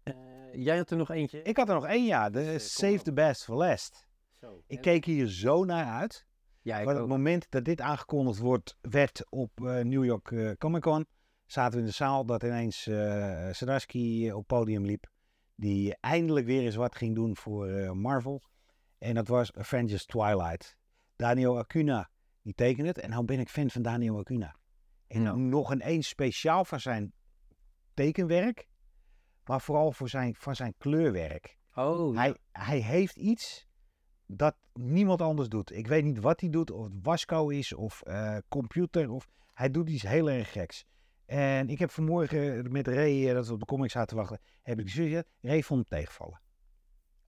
Eh, 0.04 0.14
jij 0.54 0.78
had 0.78 0.92
er 0.92 0.98
nog 0.98 1.10
eentje. 1.12 1.42
Ik 1.42 1.58
had 1.58 1.68
er 1.70 1.76
nog 1.76 1.86
één, 1.86 2.06
ja. 2.06 2.30
De 2.30 2.52
eh, 2.52 2.60
Save 2.60 3.02
the 3.02 3.14
Best 3.14 3.44
for 3.44 3.56
Last. 3.56 4.08
Zo. 4.42 4.64
Ik 4.68 4.82
keek 4.82 5.06
hier 5.06 5.28
zo 5.28 5.64
naar 5.66 5.86
uit. 5.86 6.26
Ja, 6.62 6.78
ik 6.80 6.86
Maar 6.86 6.94
op 6.96 7.02
ook. 7.02 7.08
het 7.08 7.18
moment 7.18 7.46
dat 7.50 7.66
dit 7.66 7.82
aangekondigd 7.82 8.40
wordt, 8.40 8.78
werd 8.82 9.30
op 9.30 9.52
eh, 9.66 9.80
New 9.80 10.06
York 10.06 10.32
eh, 10.32 10.52
Comic 10.58 10.82
Con, 10.82 11.06
zaten 11.46 11.74
we 11.74 11.80
in 11.80 11.86
de 11.86 11.92
zaal 11.92 12.26
dat 12.26 12.44
ineens 12.44 12.88
eh 12.88 13.50
Zdarsky 13.50 14.30
op 14.30 14.48
podium 14.48 14.86
liep. 14.86 15.10
Die 15.56 15.96
eindelijk 16.00 16.46
weer 16.46 16.62
eens 16.62 16.76
wat 16.76 16.96
ging 16.96 17.16
doen 17.16 17.36
voor 17.36 17.68
eh, 17.68 17.92
Marvel. 17.92 18.42
En 18.98 19.16
dat 19.16 19.28
was 19.28 19.54
Avengers 19.54 20.06
Twilight. 20.06 20.78
Daniel 21.16 21.58
Acuna, 21.58 22.10
die 22.42 22.54
tekende 22.54 22.88
het. 22.88 22.98
En 23.00 23.10
nou 23.10 23.26
ben 23.26 23.40
ik 23.40 23.50
fan 23.50 23.70
van 23.70 23.82
Daniel 23.82 24.20
Acuna. 24.20 24.56
En 25.08 25.22
Ja. 25.22 25.36
nog 25.36 25.72
een 25.72 25.82
eens 25.82 26.08
speciaal 26.08 26.66
van 26.66 26.80
zijn 26.80 27.14
tekenwerk. 27.94 28.68
Maar 29.46 29.62
vooral 29.62 29.92
voor 29.92 30.10
zijn, 30.10 30.36
van 30.36 30.56
zijn 30.56 30.74
kleurwerk. 30.78 31.58
Oh, 31.74 32.16
Hij, 32.16 32.36
hij 32.52 32.80
heeft 32.80 33.16
iets 33.18 33.68
dat 34.34 34.56
niemand 34.74 35.22
anders 35.22 35.50
doet. 35.50 35.72
Ik 35.72 35.88
weet 35.88 36.04
niet 36.04 36.20
wat 36.20 36.40
hij 36.40 36.50
doet, 36.50 36.72
of 36.72 36.84
het 36.84 36.94
Wasco 37.02 37.50
is 37.50 37.74
of 37.74 38.02
eh, 38.02 38.38
computer. 38.48 39.10
Of, 39.10 39.28
hij 39.54 39.72
doet 39.72 39.90
iets 39.90 40.04
heel 40.04 40.30
erg 40.30 40.52
geks. 40.52 40.86
En 41.26 41.70
ik 41.70 41.80
heb 41.80 41.92
vanmorgen 41.92 42.72
met 42.72 42.88
Ray, 42.88 43.28
eh, 43.28 43.34
dat 43.34 43.48
we 43.48 43.54
op 43.54 43.60
de 43.60 43.66
comics 43.66 43.94
zaten 43.94 44.18
wachten, 44.18 44.40
heb 44.62 44.80
ik 44.80 44.90
gezegd, 44.90 45.28
Ray 45.42 45.64
vond 45.64 45.80
hem 45.80 46.00
tegenvallen. 46.00 46.42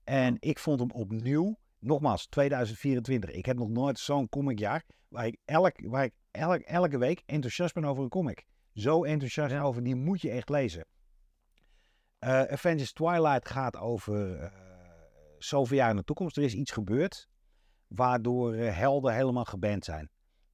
En 0.04 0.36
ik 0.38 0.58
vond 0.58 0.80
hem 0.80 0.90
opnieuw, 0.90 1.58
nogmaals, 1.78 2.26
2024. 2.26 3.30
Ik 3.30 3.46
heb 3.46 3.56
nog 3.56 3.68
nooit 3.68 3.98
zo'n 3.98 4.28
comicjaar 4.28 4.84
waar 5.08 5.26
ik, 5.26 5.36
elk, 5.44 5.72
waar 5.82 6.04
ik 6.04 6.14
elk, 6.30 6.60
elke 6.60 6.98
week 6.98 7.22
enthousiast 7.26 7.74
ben 7.74 7.84
over 7.84 8.02
een 8.02 8.08
comic. 8.08 8.44
Zo 8.74 9.04
enthousiast 9.04 9.54
over, 9.54 9.82
die 9.82 9.94
moet 9.94 10.20
je 10.20 10.30
echt 10.30 10.48
lezen. 10.48 10.86
Eh, 12.18 12.42
Avengers 12.42 12.92
Twilight 12.92 13.48
gaat 13.48 13.76
over 13.76 14.52
zoveel 15.44 15.76
jaar 15.76 15.90
in 15.90 15.96
de 15.96 16.04
toekomst. 16.04 16.36
Er 16.36 16.42
is 16.42 16.54
iets 16.54 16.70
gebeurd 16.70 17.28
waardoor 17.86 18.54
eh, 18.54 18.76
helden 18.76 19.14
helemaal 19.14 19.44
geband 19.44 19.84
zijn. 19.84 20.10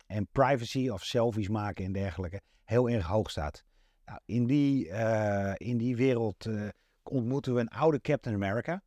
En 0.06 0.28
privacy 0.32 0.88
of 0.88 1.04
selfies 1.04 1.48
maken 1.48 1.84
en 1.84 1.92
dergelijke 1.92 2.40
heel 2.64 2.88
erg 2.88 3.06
hoog 3.06 3.30
staat. 3.30 3.64
Nou, 4.04 4.20
in, 4.24 4.46
die, 4.46 4.90
eh, 4.90 5.68
in 5.68 5.78
die 5.78 5.96
wereld 5.96 6.46
eh, 6.46 6.68
ontmoeten 7.02 7.54
we 7.54 7.60
een 7.60 7.68
oude 7.68 8.00
Captain 8.00 8.34
America. 8.36 8.82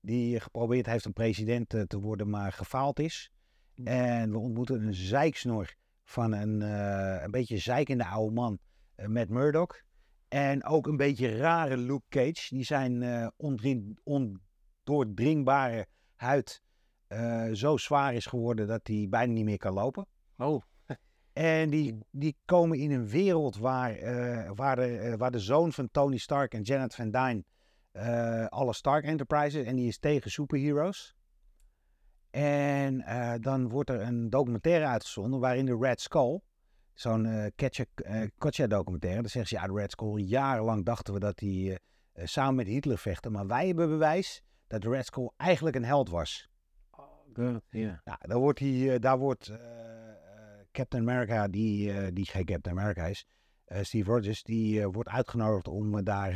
Die 0.00 0.40
geprobeerd 0.40 0.86
heeft 0.86 1.04
een 1.04 1.12
president 1.12 1.68
te 1.68 2.00
worden, 2.00 2.30
maar 2.30 2.52
gefaald 2.52 2.98
is. 2.98 3.30
En 3.84 4.30
we 4.30 4.38
ontmoeten 4.38 4.86
een 4.86 4.94
zeiksnor 4.94 5.74
van 6.04 6.32
een, 6.32 6.60
een 7.22 7.30
beetje 7.30 7.58
zeikende 7.58 8.06
oude 8.06 8.34
man, 8.34 8.58
Matt 9.06 9.28
Murdock. 9.28 9.82
En 10.28 10.64
ook 10.64 10.86
een 10.86 10.96
beetje 10.96 11.36
rare 11.36 11.76
Luke 11.76 12.04
Cage. 12.08 12.54
Die 12.54 12.64
zijn 12.64 13.02
eh 13.02 13.26
ondoordringbare 14.88 15.86
huid 16.14 16.62
eh, 17.06 17.48
zo 17.52 17.76
zwaar 17.76 18.14
is 18.14 18.26
geworden 18.26 18.66
dat 18.66 18.80
hij 18.82 19.06
bijna 19.10 19.32
niet 19.32 19.44
meer 19.44 19.58
kan 19.58 19.72
lopen. 19.72 20.06
oh. 20.36 20.62
En 21.32 21.70
die, 21.70 21.98
die 22.10 22.36
komen 22.44 22.78
in 22.78 22.90
een 22.90 23.08
wereld 23.08 23.56
waar, 23.56 23.94
eh, 23.94 24.50
waar, 24.54 24.76
de, 24.76 24.98
eh, 24.98 25.14
waar 25.14 25.30
de 25.30 25.38
zoon 25.38 25.72
van 25.72 25.88
Tony 25.90 26.16
Stark 26.16 26.54
en 26.54 26.62
Janet 26.62 26.94
Van 26.94 27.10
Dyne 27.10 27.44
alle 28.48 28.72
Stark 28.72 29.04
Enterprises 29.04 29.64
en 29.64 29.76
die 29.76 29.88
is 29.88 29.98
tegen 29.98 30.30
superheroes. 30.30 31.14
En 32.30 33.04
dan 33.40 33.68
wordt 33.68 33.90
er 33.90 34.00
een 34.00 34.30
documentaire 34.30 34.86
uitgezonden 34.86 35.40
waarin 35.40 35.66
de 35.66 35.76
Red 35.80 36.00
Skull, 36.00 36.40
zo'n 36.94 37.26
eh 37.26 38.26
Katja, 38.38 38.66
documentaire, 38.66 39.20
dan 39.20 39.30
zeggen 39.30 39.46
ze 39.46 39.54
ja, 39.62 39.66
de 39.66 39.80
Red 39.80 39.90
Skull, 39.90 40.20
jarenlang 40.20 40.84
dachten 40.84 41.14
we 41.14 41.20
dat 41.20 41.40
hij 41.40 41.78
samen 42.14 42.54
met 42.54 42.66
Hitler 42.66 42.98
vechten, 42.98 43.32
maar 43.32 43.46
wij 43.46 43.66
hebben 43.66 43.88
bewijs 43.88 44.42
dat 44.66 44.84
Red 44.84 45.06
Skull 45.06 45.30
eigenlijk 45.36 45.76
een 45.76 45.84
held 45.84 46.08
was. 46.08 46.48
Ja. 47.70 48.00
Nou, 48.04 48.18
daar 48.20 48.38
wordt, 48.38 48.58
hij, 48.58 48.92
eh, 48.94 49.00
daar 49.00 49.18
wordt 49.18 49.48
eh, 49.48 49.56
eh, 49.56 50.66
Captain 50.72 51.08
America, 51.08 51.48
die, 51.48 52.12
die 52.12 52.26
geen 52.26 52.44
Captain 52.44 52.78
America 52.78 53.04
is, 53.04 53.26
Steve 53.80 54.10
Rogers, 54.10 54.42
die 54.42 54.86
wordt 54.86 55.08
uitgenodigd 55.08 55.68
om 55.68 56.04
daar 56.04 56.34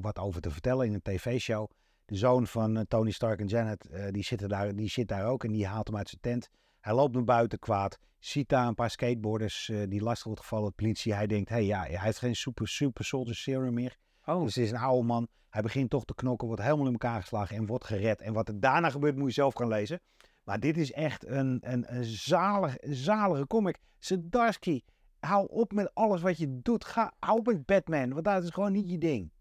wat 0.00 0.18
over 0.18 0.40
te 0.40 0.50
vertellen 0.50 0.86
in 0.86 0.94
een 0.94 1.02
tv-show. 1.02 1.70
De 2.04 2.16
zoon 2.16 2.46
van 2.46 2.86
Tony 2.88 3.10
Stark 3.10 3.40
en 3.40 3.46
Janet, 3.46 3.88
die, 4.10 4.24
zitten 4.24 4.48
daar, 4.48 4.74
die 4.74 4.88
zit 4.88 5.08
daar 5.08 5.26
ook 5.26 5.44
en 5.44 5.52
die 5.52 5.66
haalt 5.66 5.86
hem 5.86 5.96
uit 5.96 6.08
zijn 6.08 6.20
tent. 6.20 6.50
Hij 6.80 6.94
loopt 6.94 7.14
naar 7.14 7.24
buiten 7.24 7.58
kwaad, 7.58 7.98
ziet 8.18 8.48
daar 8.48 8.66
een 8.66 8.74
paar 8.74 8.90
skateboarders 8.90 9.70
die 9.88 10.02
lastig 10.02 10.24
wordt 10.24 10.40
gevallen. 10.40 10.68
De 10.68 10.74
politie, 10.74 11.14
hij 11.14 11.26
denkt, 11.26 11.48
hé 11.48 11.54
hey, 11.54 11.64
ja, 11.64 11.82
hij 11.82 11.98
heeft 12.00 12.18
geen 12.18 12.36
super, 12.36 12.68
super 12.68 13.04
soldier 13.04 13.34
serum 13.34 13.74
meer. 13.74 13.96
Oh, 14.26 14.42
Dus 14.42 14.54
het 14.54 14.64
is 14.64 14.70
een 14.70 14.76
oude 14.76 15.06
man. 15.06 15.28
Hij 15.50 15.62
begint 15.62 15.90
toch 15.90 16.04
te 16.04 16.14
knokken, 16.14 16.46
wordt 16.46 16.62
helemaal 16.62 16.86
in 16.86 16.92
elkaar 16.92 17.20
geslagen 17.20 17.56
en 17.56 17.66
wordt 17.66 17.84
gered. 17.84 18.20
En 18.20 18.32
wat 18.32 18.48
er 18.48 18.60
daarna 18.60 18.90
gebeurt, 18.90 19.16
moet 19.16 19.28
je 19.28 19.32
zelf 19.34 19.54
gaan 19.54 19.68
lezen. 19.68 20.00
Maar 20.44 20.60
dit 20.60 20.76
is 20.76 20.92
echt 20.92 21.26
een, 21.26 21.58
een, 21.60 21.94
een 21.94 22.04
zalig, 22.04 22.76
zalige 22.80 23.46
comic. 23.46 23.78
Zdarsky, 23.98 24.82
hou 25.18 25.46
op 25.48 25.72
met 25.72 25.94
alles 25.94 26.22
wat 26.22 26.38
je 26.38 26.60
doet. 26.62 26.84
Ga, 26.84 27.12
hou 27.18 27.38
op 27.38 27.46
met 27.46 27.66
Batman, 27.66 28.12
want 28.12 28.24
dat 28.24 28.42
is 28.42 28.50
gewoon 28.50 28.72
niet 28.72 28.90
je 28.90 28.98
ding. 28.98 29.32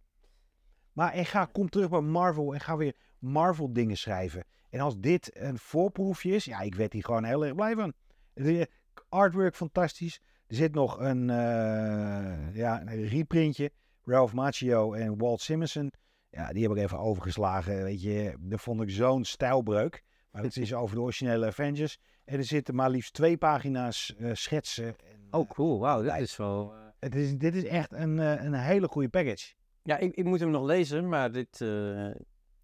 Maar 0.94 1.14
en 1.14 1.26
ga, 1.26 1.46
kom 1.46 1.70
terug 1.70 1.90
bij 1.90 2.02
Marvel 2.02 2.54
en 2.54 2.60
ga 2.60 2.78
weer 2.78 2.96
Marvel 3.20 3.74
dingen 3.74 3.98
schrijven. 3.98 4.46
En 4.70 4.80
als 4.80 5.00
dit 5.00 5.32
een 5.34 5.58
voorproefje 5.58 6.32
is, 6.32 6.46
ja, 6.46 6.60
ik 6.60 6.76
werd 6.76 6.94
hier 6.94 7.04
gewoon 7.04 7.24
heel 7.24 7.46
erg 7.46 7.56
blij 7.56 7.76
van. 7.76 7.94
De 8.34 8.70
artwork 9.10 9.56
fantastisch. 9.56 10.22
Er 10.48 10.56
zit 10.56 10.74
nog 10.74 11.00
een, 11.00 11.30
eh, 11.30 12.56
ja, 12.56 12.82
een 12.82 13.08
reprintje. 13.08 13.72
Ralph 14.06 14.34
Macchio 14.34 14.94
en 14.94 15.18
Walt 15.18 15.42
Simonson. 15.42 15.92
Ja, 16.30 16.52
die 16.54 16.64
heb 16.64 16.72
ik 16.72 16.84
even 16.84 17.00
overgeslagen. 17.00 17.84
Weet 17.84 18.02
je, 18.02 18.36
dat 18.40 18.62
vond 18.62 18.82
ik 18.82 18.90
zo'n 18.90 19.24
stijlbreuk. 19.24 20.04
Maar 20.32 20.44
het 20.44 20.58
is 20.58 20.74
over 20.82 20.96
de 20.96 21.02
originele 21.02 21.46
Avengers. 21.46 21.98
En 22.26 22.38
er 22.38 22.44
zitten 22.44 22.76
maar 22.76 22.90
liefst 22.90 23.14
twee 23.14 23.38
pagina's 23.38 24.16
eh, 24.18 24.30
schetsen. 24.34 24.86
En, 24.86 25.28
oh 25.32 25.50
cool. 25.50 25.80
Wauw, 25.80 26.02
dit 26.02 26.20
is 26.20 26.38
wel... 26.38 26.74
eh, 26.74 26.80
het 27.00 27.16
is, 27.16 27.38
dit 27.38 27.56
is 27.56 27.64
echt 27.64 27.92
een, 27.92 28.20
eh, 28.20 28.44
een 28.44 28.54
hele 28.54 28.88
goede 28.88 29.10
package. 29.10 29.54
Ja, 29.84 29.98
ik, 29.98 30.16
ik 30.16 30.26
moet 30.26 30.40
hem 30.40 30.50
nog 30.50 30.64
lezen, 30.66 31.10
maar 31.10 31.32
dit, 31.32 31.62
eh, 31.62 32.12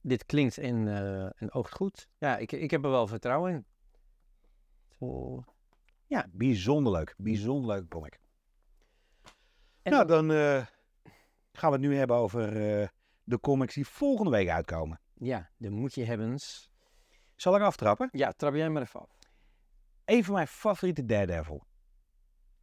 dit 0.02 0.26
klinkt 0.26 0.58
en, 0.58 0.88
eh 0.88 1.42
en 1.42 1.54
oogt 1.54 1.74
goed. 1.74 2.08
Ja, 2.18 2.38
ik, 2.38 2.52
ik 2.52 2.72
heb 2.72 2.84
er 2.84 2.90
wel 2.90 3.08
vertrouwen 3.08 3.52
in. 3.52 3.66
Zo. 5.00 5.44
Ja, 6.08 6.26
bijzonder 6.32 6.94
leuk. 6.94 7.14
Bijzonder 7.18 7.68
leuke 7.76 7.88
comic. 7.88 8.20
En 9.82 9.92
nou, 9.92 10.08
dan 10.08 10.32
eh, 10.32 10.66
gaan 11.62 11.72
we 11.72 11.78
het 11.78 11.86
nu 11.86 11.96
hebben 11.98 12.16
over 12.16 12.80
eh, 12.82 12.88
de 13.24 13.40
comics 13.40 13.74
die 13.74 13.88
volgende 13.88 14.32
week 14.32 14.50
uitkomen. 14.50 15.00
Ja, 15.14 15.50
de 15.58 15.70
moet 15.70 15.94
je 15.94 16.04
hebbens. 16.04 16.72
Zal 17.36 17.56
ik 17.56 17.62
aftrappen? 17.62 18.10
Ja, 18.12 18.32
trap 18.32 18.54
jij 18.54 18.70
maar 18.70 18.82
even 18.82 19.00
af. 19.00 19.18
Een 20.06 20.24
van 20.24 20.34
mijn 20.34 20.48
favoriete 20.48 21.06
Daredevil. 21.06 21.66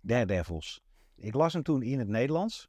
Daredevils. 0.01 0.81
Ik 1.15 1.35
las 1.35 1.53
hem 1.53 1.63
toen 1.63 1.83
in 1.83 1.99
het 1.99 2.09
Nederlands. 2.09 2.69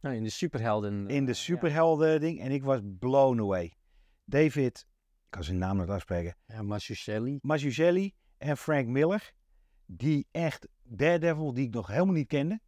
Nou, 0.00 0.16
in 0.16 0.22
de 0.22 0.30
superhelden. 0.30 1.08
In 1.08 1.24
de 1.24 1.30
eh, 1.30 1.36
superhelden 1.36 2.20
ding. 2.20 2.40
En 2.40 2.50
ik 2.50 2.62
was 2.62 2.80
blown 2.98 3.40
away. 3.40 3.76
David, 4.24 4.86
ik 5.24 5.30
kan 5.30 5.44
zijn 5.44 5.58
naam 5.58 5.78
niet 5.78 5.88
uitspreken. 5.88 6.36
Ja, 6.46 6.54
ja 6.54 6.62
Mazzucchelli. 6.62 7.38
Mazzucchelli 7.42 8.14
en 8.38 8.56
Frank 8.56 8.86
Miller. 8.86 9.32
Die 9.86 10.26
echt 10.30 10.68
Daredevil, 10.82 11.54
die 11.54 11.66
ik 11.66 11.74
nog 11.74 11.86
helemaal 11.86 12.14
niet 12.14 12.28
kende. 12.28 12.60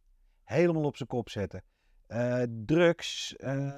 Helemaal 0.43 0.83
op 0.83 0.97
zijn 0.97 1.09
kop 1.09 1.29
zetten. 1.29 1.63
Eh, 2.07 2.43
drugs. 2.65 3.35
eh, 3.35 3.71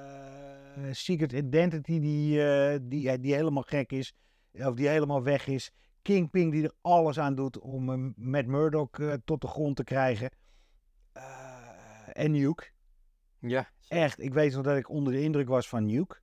Secret 0.90 1.32
Identity 1.32 2.00
die, 2.00 2.42
eh, 2.42 2.78
die, 2.82 3.20
die 3.20 3.34
helemaal 3.34 3.62
gek 3.62 3.92
is. 3.92 4.14
Of 4.52 4.74
die 4.74 4.88
helemaal 4.88 5.22
weg 5.22 5.46
is. 5.46 5.70
Kingpin 6.02 6.50
die 6.50 6.64
er 6.64 6.72
alles 6.80 7.18
aan 7.18 7.34
doet 7.34 7.58
om 7.58 8.14
met 8.16 8.46
Murdoch 8.46 8.90
tot 9.24 9.40
de 9.40 9.46
grond 9.46 9.76
te 9.76 9.84
krijgen. 9.84 10.30
En 12.12 12.30
Nuke. 12.30 12.70
Ja. 13.38 13.70
Echt, 13.88 14.20
ik 14.20 14.32
weet 14.32 14.54
nog 14.54 14.64
dat 14.64 14.76
ik 14.76 14.88
onder 14.88 15.12
de 15.12 15.20
indruk 15.20 15.48
was 15.48 15.68
van 15.68 15.86
Nuke. 15.86 16.20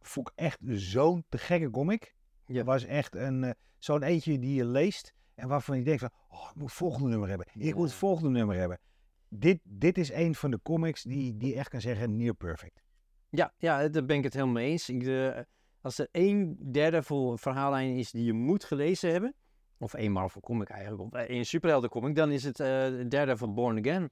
Vond 0.00 0.28
ik 0.28 0.34
echt 0.36 0.58
zo'n 0.64 1.24
te 1.28 1.38
gekke 1.38 1.70
comic. 1.70 2.14
Ja. 2.46 2.56
Het 2.56 2.66
was 2.66 2.84
echt 2.84 3.14
een, 3.14 3.54
zo'n 3.78 4.02
eentje 4.02 4.38
die 4.38 4.54
je 4.54 4.64
leest 4.64 5.14
En 5.34 5.48
waarvan 5.48 5.78
je 5.78 5.84
denkt 5.84 6.00
van, 6.00 6.10
oh, 6.28 6.48
ik 6.50 6.54
moet 6.54 6.68
het 6.68 6.78
volgende 6.78 7.08
nummer 7.08 7.28
hebben. 7.28 7.46
Ik 7.54 7.74
moet 7.74 7.84
het 7.84 7.94
volgende 7.98 8.30
nummer 8.30 8.56
hebben. 8.56 8.78
Dit, 9.28 9.58
dit 9.62 9.98
is 9.98 10.12
een 10.12 10.34
van 10.34 10.50
de 10.50 10.60
comics 10.62 11.02
die, 11.02 11.36
die 11.36 11.54
echt 11.54 11.68
kan 11.68 11.80
zeggen 11.80 12.16
near 12.16 12.34
perfect. 12.34 12.82
Ja, 13.30 13.52
ja, 13.58 13.88
daar 13.88 14.04
ben 14.04 14.16
ik 14.16 14.24
het 14.24 14.32
helemaal 14.32 14.54
mee 14.54 14.70
eens. 14.70 14.88
Ik, 14.88 15.04
de, 15.04 15.46
als 15.80 15.98
er 15.98 16.08
één 16.10 16.72
derde 16.72 17.02
voor 17.02 17.38
verhaallijn 17.38 17.96
is 17.96 18.10
die 18.10 18.24
je 18.24 18.32
moet 18.32 18.64
gelezen 18.64 19.10
hebben, 19.10 19.34
of 19.78 19.94
één 19.94 20.12
Marvel 20.12 20.40
comic 20.40 20.68
eigenlijk, 20.68 21.02
of 21.02 21.12
één 21.12 21.46
superhelden 21.46 21.90
comic, 21.90 22.14
dan 22.14 22.30
is 22.30 22.44
het 22.44 22.60
eh, 22.60 22.66
de 22.66 23.06
derde 23.08 23.36
van 23.36 23.54
Born 23.54 23.78
Again. 23.78 24.10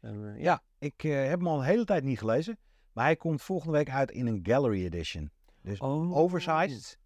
Uh, 0.00 0.40
ja, 0.40 0.62
ik 0.78 1.02
uh, 1.02 1.14
heb 1.14 1.38
hem 1.38 1.46
al 1.46 1.58
een 1.58 1.64
hele 1.64 1.84
tijd 1.84 2.04
niet 2.04 2.18
gelezen, 2.18 2.58
maar 2.92 3.04
hij 3.04 3.16
komt 3.16 3.42
volgende 3.42 3.72
week 3.72 3.90
uit 3.90 4.10
in 4.10 4.26
een 4.26 4.40
gallery 4.42 4.84
edition. 4.84 5.30
Dus 5.62 5.78
oh. 5.78 6.16
oversized. 6.16 6.98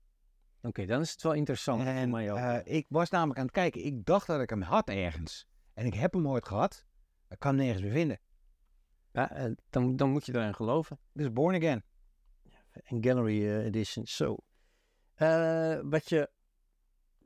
Oké, 0.59 0.69
okay, 0.69 0.87
dan 0.87 1.01
is 1.01 1.11
het 1.11 1.23
wel 1.23 1.33
interessant 1.33 1.83
en, 1.83 1.99
voor 1.99 2.09
mij 2.09 2.33
ook. 2.33 2.67
Ik 2.67 2.87
was 2.89 3.11
namelijk 3.11 3.39
aan 3.39 3.45
het 3.45 3.55
kijken, 3.55 3.85
ik 3.85 4.05
dacht 4.05 4.27
dat 4.27 4.41
ik 4.41 4.51
hem 4.51 4.63
had 4.63 4.89
ergens. 4.89 5.47
En 5.75 5.87
ik 5.87 5.95
heb 5.95 6.13
hem 6.13 6.29
ooit 6.29 6.47
gehad, 6.47 6.85
ik 7.31 7.39
kan 7.39 7.57
hem 7.57 7.65
nergens 7.65 7.83
meer 7.83 7.93
vinden. 7.93 8.21
Ja, 9.13 9.55
dan, 9.71 9.97
dan 9.97 10.11
moet 10.11 10.27
je 10.27 10.35
eraan 10.35 10.55
geloven. 10.55 10.99
Dus 11.13 11.33
Born 11.33 11.55
Again. 11.55 11.85
En 12.85 13.05
Gallery 13.05 13.49
Edition, 13.49 14.07
zo. 14.07 14.37
wat 15.83 16.09
je 16.09 16.31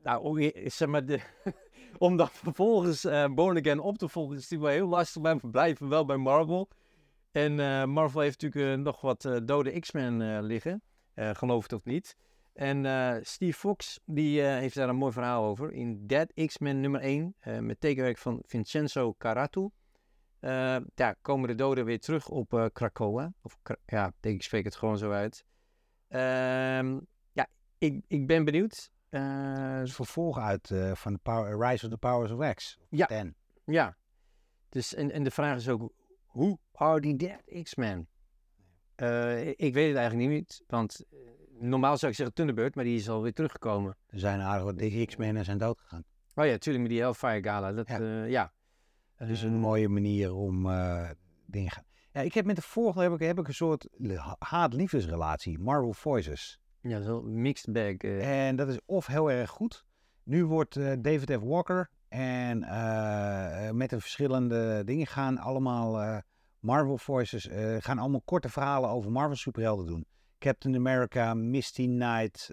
nou, 0.03 0.53
zeg 0.65 0.89
maar, 0.89 1.07
de, 1.07 1.21
om 1.99 2.17
dan 2.17 2.29
vervolgens 2.29 3.05
uh, 3.05 3.27
Born 3.35 3.59
Again 3.59 3.81
op 3.81 3.99
te 3.99 4.09
volgen, 4.09 4.37
is 4.37 4.43
natuurlijk 4.43 4.71
wel 4.71 4.81
heel 4.81 4.97
lastig. 4.97 5.23
Maar 5.23 5.37
we 5.37 5.49
blijven 5.49 5.89
wel 5.89 6.05
bij 6.05 6.17
Marvel. 6.17 6.69
En 7.31 7.55
Marvel 7.91 8.21
heeft 8.21 8.43
natuurlijk 8.43 8.83
nog 8.83 9.01
wat 9.01 9.41
dode 9.45 9.81
X-Men 9.81 10.43
liggen. 10.43 10.83
geloof 11.15 11.63
het 11.63 11.73
of 11.73 11.85
niet. 11.85 12.17
En 12.53 12.87
Steve 13.27 13.59
Fox, 13.59 14.01
die 14.05 14.41
heeft 14.41 14.75
daar 14.75 14.89
een 14.89 14.97
mooi 14.97 15.13
verhaal 15.13 15.45
over. 15.45 15.73
In 15.73 16.07
Dead 16.07 16.33
X-Men 16.47 16.81
nummer 16.81 17.01
1, 17.01 17.35
met 17.61 17.81
tekenwerk 17.81 18.19
van 18.19 18.43
Vincenzo 18.47 19.15
Caratu. 19.19 19.71
Daar 20.95 21.17
komen 21.23 21.49
de 21.49 21.55
doden 21.55 21.85
weer 21.85 22.01
terug 22.01 22.29
op 22.29 22.71
Krakoa. 22.73 23.33
Of, 23.43 23.59
ja, 23.87 24.13
denk 24.21 24.35
ik 24.35 24.43
spreek 24.43 24.65
het 24.65 24.77
gewoon 24.77 24.99
zo 24.99 25.11
uit. 25.11 25.45
Ehm, 26.09 27.01
ja, 27.33 27.47
ik, 27.79 28.05
ik 28.07 28.27
ben 28.27 28.45
benieuwd. 28.45 28.91
Uh, 29.11 29.81
vervolg 29.85 30.39
uit 30.39 30.71
uh, 30.71 30.95
van 30.95 31.13
de 31.13 31.19
Power, 31.23 31.69
Rise 31.69 31.85
of 31.85 31.91
the 31.91 31.99
Powers 31.99 32.31
of 32.31 32.55
X. 32.55 32.79
Ja. 32.89 33.07
Ten. 33.07 33.37
Ja. 33.65 33.97
Dus, 34.69 34.95
en, 34.95 35.11
en 35.11 35.25
de 35.25 35.31
vraag 35.31 35.57
is 35.57 35.69
ook, 35.69 35.93
hoe 36.25 36.59
are 36.73 37.01
die 37.01 37.17
dead 37.17 37.63
X-Men? 37.63 38.09
Uh, 38.97 39.49
ik 39.49 39.75
weet 39.75 39.89
het 39.89 39.97
eigenlijk 39.97 40.31
niet, 40.31 40.63
want 40.67 41.05
normaal 41.49 41.97
zou 41.97 42.11
ik 42.11 42.17
zeggen 42.17 42.35
Thunderbird, 42.35 42.75
maar 42.75 42.85
die 42.85 42.97
is 42.97 43.09
alweer 43.09 43.33
teruggekomen. 43.33 43.97
Er 44.07 44.19
zijn 44.19 44.41
aardig 44.41 44.65
wat 44.65 45.07
X-Men 45.07 45.37
en 45.37 45.45
zijn 45.45 45.59
doodgegaan. 45.59 46.05
Oh 46.35 46.45
ja, 46.45 46.51
natuurlijk 46.51 46.85
met 46.85 46.93
die 46.93 47.01
Hellfire 47.01 47.43
Gala. 47.43 47.73
Dat, 47.73 47.89
ja. 47.89 48.25
ja. 48.25 48.53
Dat 49.17 49.29
is 49.29 49.43
een 49.43 49.59
mooie 49.59 49.89
manier 49.89 50.35
om 50.35 50.63
dingen 51.47 51.71
gaan. 51.71 51.85
Ja, 52.13 52.21
ik 52.21 52.35
heb 52.35 52.45
met 52.45 52.57
de 52.57 52.63
vorige 52.63 53.01
heb 53.01 53.13
ik, 53.13 53.21
heb 53.21 53.39
ik 53.39 53.49
een 53.49 53.55
soort 53.55 53.89
haat-liefdesrelatie. 54.39 55.59
Marvel 55.59 55.93
Voices. 55.93 56.61
Ja, 56.81 57.01
zo 57.01 57.23
mixed 57.23 57.73
bag. 57.73 58.03
Uh. 58.03 58.47
En 58.47 58.57
dat 58.57 58.69
is 58.69 58.79
of 58.87 59.07
heel 59.07 59.31
erg 59.31 59.51
goed. 59.51 59.85
Nu 60.23 60.45
wordt 60.45 60.77
uh, 60.77 60.93
David 60.99 61.31
F. 61.31 61.41
Walker 61.41 61.91
en 62.09 62.63
uh, 62.63 63.71
met 63.71 63.91
de 63.91 64.01
verschillende 64.01 64.83
dingen 64.85 65.07
gaan 65.07 65.39
allemaal 65.39 66.23
Marvel 66.61 66.99
Voices, 66.99 67.49
gaan 67.79 67.99
allemaal 67.99 68.23
korte 68.25 68.49
verhalen 68.49 68.91
over 68.91 69.11
Marvel 69.11 69.37
superhelden 69.37 69.87
doen. 69.87 70.07
Captain 70.39 70.75
America, 70.75 71.35
Misty 71.35 71.87
Knight, 71.87 72.51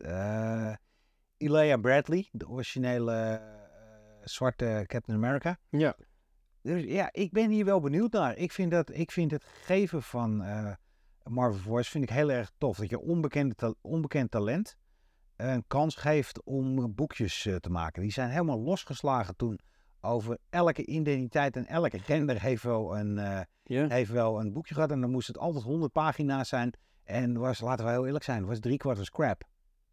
Elia 1.37 1.77
Bradley, 1.77 2.29
de 2.31 2.49
originele 2.49 3.41
zwarte 4.23 4.83
Captain 4.87 5.17
America. 5.17 5.57
Ja. 5.69 5.95
Dus 6.61 6.83
ja, 6.83 7.09
ik 7.11 7.31
ben 7.31 7.49
hier 7.49 7.65
wel 7.65 7.79
benieuwd 7.79 8.11
naar. 8.11 8.37
Ik 8.37 8.51
vind, 8.51 8.71
dat, 8.71 8.93
ik 8.93 9.11
vind 9.11 9.31
het 9.31 9.43
geven 9.43 10.03
van 10.03 10.37
Marvel 11.23 11.59
Voice 11.59 11.89
vind 11.89 12.03
ik 12.03 12.09
heel 12.09 12.31
erg 12.31 12.51
tof. 12.57 12.77
Dat 12.77 12.89
je 12.89 12.99
onbekende 12.99 13.55
ta 13.55 13.73
onbekend 13.81 14.31
talent 14.31 14.77
een 15.41 15.63
kans 15.67 15.95
geeft 15.95 16.43
om 16.43 16.95
boekjes 16.95 17.45
uh, 17.45 17.55
te 17.55 17.69
maken. 17.69 18.01
Die 18.01 18.11
zijn 18.11 18.29
helemaal 18.29 18.59
losgeslagen 18.59 19.35
toen 19.35 19.59
over 20.01 20.37
elke 20.49 20.85
identiteit 20.85 21.55
en 21.55 21.65
elke 21.65 21.99
gender 21.99 22.41
heeft 22.41 22.63
wel 22.63 22.97
een, 22.97 23.17
uh, 23.17 23.39
yeah. 23.63 23.89
heeft 23.89 24.11
wel 24.11 24.39
een 24.39 24.53
boekje 24.53 24.73
gehad. 24.73 24.91
En 24.91 25.01
dan 25.01 25.11
moest 25.11 25.27
het 25.27 25.37
altijd 25.37 25.63
100 25.63 25.91
pagina's 25.91 26.49
zijn. 26.49 26.73
En 27.03 27.37
was, 27.37 27.59
laten 27.59 27.85
we 27.85 27.91
heel 27.91 28.05
eerlijk 28.05 28.23
zijn, 28.23 28.45
was 28.45 28.59
drie 28.59 28.77
kwart 28.77 29.05
scrap. 29.05 29.43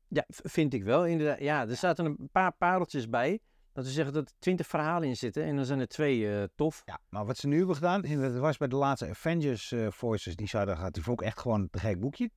Ja, 0.08 0.24
vind 0.28 0.74
ik 0.74 0.84
wel 0.84 1.06
inderdaad. 1.06 1.38
Ja, 1.38 1.68
er 1.68 1.76
zaten 1.76 2.04
een 2.04 2.28
paar 2.32 2.52
pareltjes 2.52 3.08
bij. 3.08 3.40
Dat 3.78 3.86
we 3.86 3.92
zeggen 3.92 4.14
dat 4.14 4.28
er 4.28 4.34
twintig 4.38 4.66
verhalen 4.66 5.08
in 5.08 5.16
zitten 5.16 5.44
en 5.44 5.56
dan 5.56 5.64
zijn 5.64 5.80
er 5.80 5.88
twee 5.88 6.18
uh, 6.18 6.42
tof. 6.54 6.82
Ja, 6.84 7.00
maar 7.08 7.26
wat 7.26 7.36
ze 7.36 7.46
nu 7.46 7.56
hebben 7.56 7.74
gedaan, 7.74 8.02
dat 8.02 8.32
was 8.32 8.56
bij 8.56 8.68
de 8.68 8.76
laatste 8.76 9.08
Avengers 9.08 9.72
uh, 9.72 9.90
Voices, 9.90 10.36
die 10.36 10.48
zouden 10.48 10.76
gaan, 10.76 10.90
die 10.90 11.02
vond 11.02 11.20
ik 11.20 11.26
echt 11.26 11.38
gewoon 11.38 11.68
een 11.70 11.80
gek 11.80 12.00
boekje. 12.00 12.30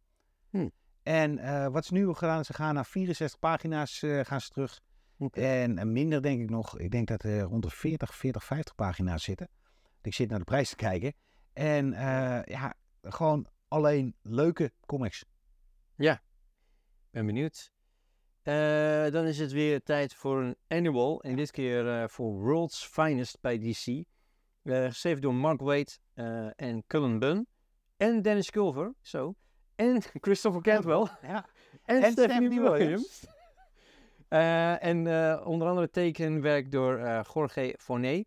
Hm. 0.49 0.69
En 1.04 1.38
uh, 1.38 1.67
wat 1.67 1.86
ze 1.86 1.93
nu 1.93 1.99
hebben 1.99 2.17
gedaan, 2.17 2.45
ze 2.45 2.54
gaan 2.54 2.73
naar 2.73 2.86
64 2.86 3.39
pagina's 3.39 3.99
gaan 3.99 4.41
ze 4.41 4.49
terug. 4.49 4.80
Okay. 5.17 5.63
En 5.63 5.91
minder 5.91 6.21
denk 6.21 6.41
ik 6.41 6.49
nog, 6.49 6.80
ik 6.80 6.91
denk 6.91 7.08
dat 7.08 7.23
er 7.23 7.41
rond 7.41 7.63
de 7.63 7.69
40, 7.69 8.15
40, 8.15 8.43
50 8.43 8.75
pagina's 8.75 9.23
zitten. 9.23 9.49
Ik 10.01 10.13
zit 10.13 10.30
naar 10.30 10.39
de 10.39 10.45
prijs 10.45 10.69
te 10.69 10.75
kijken. 10.75 11.13
En 11.54 11.91
ja, 12.45 12.73
gewoon 13.01 13.47
alleen 13.67 14.15
leuke 14.21 14.71
comics. 14.86 15.25
Ja, 15.95 16.21
ben 17.12 17.25
benieuwd. 17.25 17.71
Uh, 18.43 19.10
dan 19.10 19.25
is 19.25 19.39
het 19.39 19.51
weer 19.51 19.84
tijd 19.84 20.13
voor 20.13 20.41
een 20.41 20.56
annual. 20.67 21.21
En 21.21 21.36
dit 21.36 21.51
keer 21.51 21.86
uh, 21.86 22.04
voor 22.08 22.34
World's 22.34 22.86
Finest 22.86 23.38
bij 23.41 23.60
DC. 23.60 23.86
Uh, 23.88 24.04
eh, 24.63 24.86
geschreven 24.89 25.21
door 25.21 25.34
Mark 25.34 25.62
Waid 25.62 25.99
en 26.56 26.84
Cullen 26.88 27.19
Bunn. 27.19 27.47
En 27.97 28.21
Dennis 28.21 28.51
Culver, 28.51 28.93
zo. 29.01 29.36
En 29.75 30.01
Christopher 30.25 30.62
Cantwell. 30.62 31.08
Ja. 31.27 31.45
en, 31.86 32.04
en 32.04 32.12
Stephanie 32.12 32.62
Williams. 32.62 33.25
en 34.27 34.97
onder 35.45 35.67
andere 35.67 35.89
tekenwerk 35.89 36.71
door 36.71 37.23
Jorge 37.34 37.75
Fournet. 37.77 38.25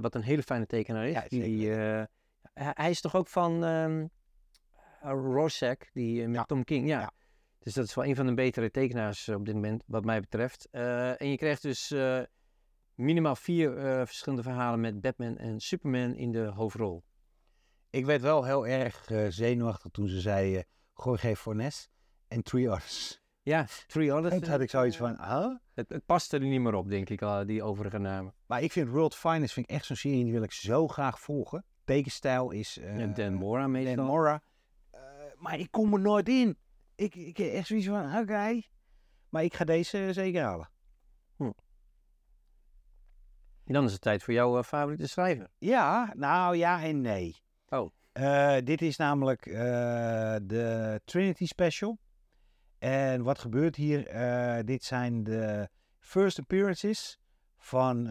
wat 0.00 0.14
een 0.14 0.22
hele 0.22 0.42
fijne 0.42 0.66
tekenaar 0.66 1.06
is. 1.06 1.14
Ja, 1.14 1.24
die, 1.28 1.70
hij 2.52 2.90
is 2.90 3.00
toch 3.00 3.16
ook 3.16 3.28
van 3.28 3.62
um, 3.62 4.10
Rorschach, 5.00 5.78
die 5.92 6.28
met 6.28 6.48
Tom 6.48 6.64
King. 6.64 6.86
ja. 6.86 7.12
Dus 7.68 7.76
dat 7.76 7.86
is 7.86 7.94
wel 7.94 8.04
een 8.04 8.16
van 8.16 8.26
de 8.26 8.34
betere 8.34 8.70
tekenaars 8.70 9.28
eh, 9.28 9.34
op 9.34 9.44
dit 9.44 9.54
moment, 9.54 9.82
wat 9.86 10.04
mij 10.04 10.20
betreft. 10.20 10.68
Uh, 10.72 11.20
en 11.20 11.30
je 11.30 11.36
krijgt 11.36 11.62
dus 11.62 11.90
uh, 11.90 12.20
minimaal 12.94 13.36
vier 13.36 13.76
uh, 13.76 14.06
verschillende 14.06 14.42
verhalen 14.42 14.80
met 14.80 15.00
Batman 15.00 15.36
en 15.36 15.60
Superman 15.60 16.14
in 16.14 16.32
de 16.32 16.44
hoofdrol. 16.44 17.04
Ik 17.90 18.06
werd 18.06 18.22
wel 18.22 18.44
heel 18.44 18.66
erg 18.66 19.10
zenuwachtig 19.28 19.90
toen 19.90 20.08
ze 20.08 20.20
zei 20.20 20.62
Jorge 20.94 21.36
Fornes 21.36 21.88
en 22.28 22.42
Three 22.42 22.70
Others. 22.70 23.22
Ja, 23.42 23.66
Three 23.86 24.14
Others. 24.14 24.34
En 24.34 24.40
toen 24.40 24.50
had 24.50 24.60
ik 24.60 24.70
zoiets 24.70 24.96
van, 24.96 25.16
huh? 25.20 25.56
Het, 25.74 25.88
het 25.88 26.06
paste 26.06 26.36
er 26.36 26.44
niet 26.44 26.60
meer 26.60 26.74
op, 26.74 26.88
denk 26.88 27.08
ik, 27.10 27.46
die 27.46 27.62
overige 27.62 27.98
namen. 27.98 28.34
Maar 28.46 28.62
ik 28.62 28.72
vind 28.72 28.88
World 28.88 29.14
Finest 29.14 29.52
vind 29.52 29.70
ik 29.70 29.74
echt 29.74 29.84
zo'n 29.84 29.96
serie, 29.96 30.24
die 30.24 30.32
wil 30.32 30.42
ik 30.42 30.52
zo 30.52 30.88
graag 30.88 31.20
volgen. 31.20 31.64
Tekenstijl 31.84 32.50
is... 32.50 32.78
ja, 32.82 33.06
Dan 33.06 33.34
Mora 33.34 33.66
meestal. 33.66 33.96
Dan 33.96 34.04
Mora. 34.04 34.42
maar 35.36 35.58
ik 35.58 35.70
kom 35.70 35.92
er 35.94 36.00
nooit 36.00 36.28
in 36.28 36.56
ik, 36.98 37.14
ik 37.14 37.36
heb 37.36 37.52
echt 37.52 37.66
zoiets 37.66 37.86
van, 37.86 38.06
oké. 38.06 38.18
Okay. 38.18 38.68
Maar 39.28 39.44
ik 39.44 39.54
ga 39.54 39.64
deze 39.64 40.12
zeker 40.12 40.42
halen. 40.42 40.70
Hm. 41.36 41.50
En 43.64 43.74
dan 43.74 43.84
is 43.84 43.92
het 43.92 44.00
tijd 44.00 44.22
voor 44.22 44.34
jouw 44.34 44.58
uh, 44.58 44.62
favoriete 44.62 45.08
schrijver. 45.08 45.48
Ja, 45.58 46.12
nou 46.16 46.56
ja 46.56 46.82
en 46.82 47.00
nee. 47.00 47.36
Oh. 47.68 47.90
Uh, 48.12 48.56
dit 48.64 48.82
is 48.82 48.96
namelijk 48.96 49.46
uh, 49.46 49.56
de 50.42 51.00
Trinity 51.04 51.46
Special. 51.46 51.98
En 52.78 53.22
wat 53.22 53.38
gebeurt 53.38 53.76
hier? 53.76 54.04
dit 54.64 54.84
zijn 54.84 55.24
de 55.24 55.68
first 55.98 56.38
appearances 56.38 57.18
van, 57.56 58.04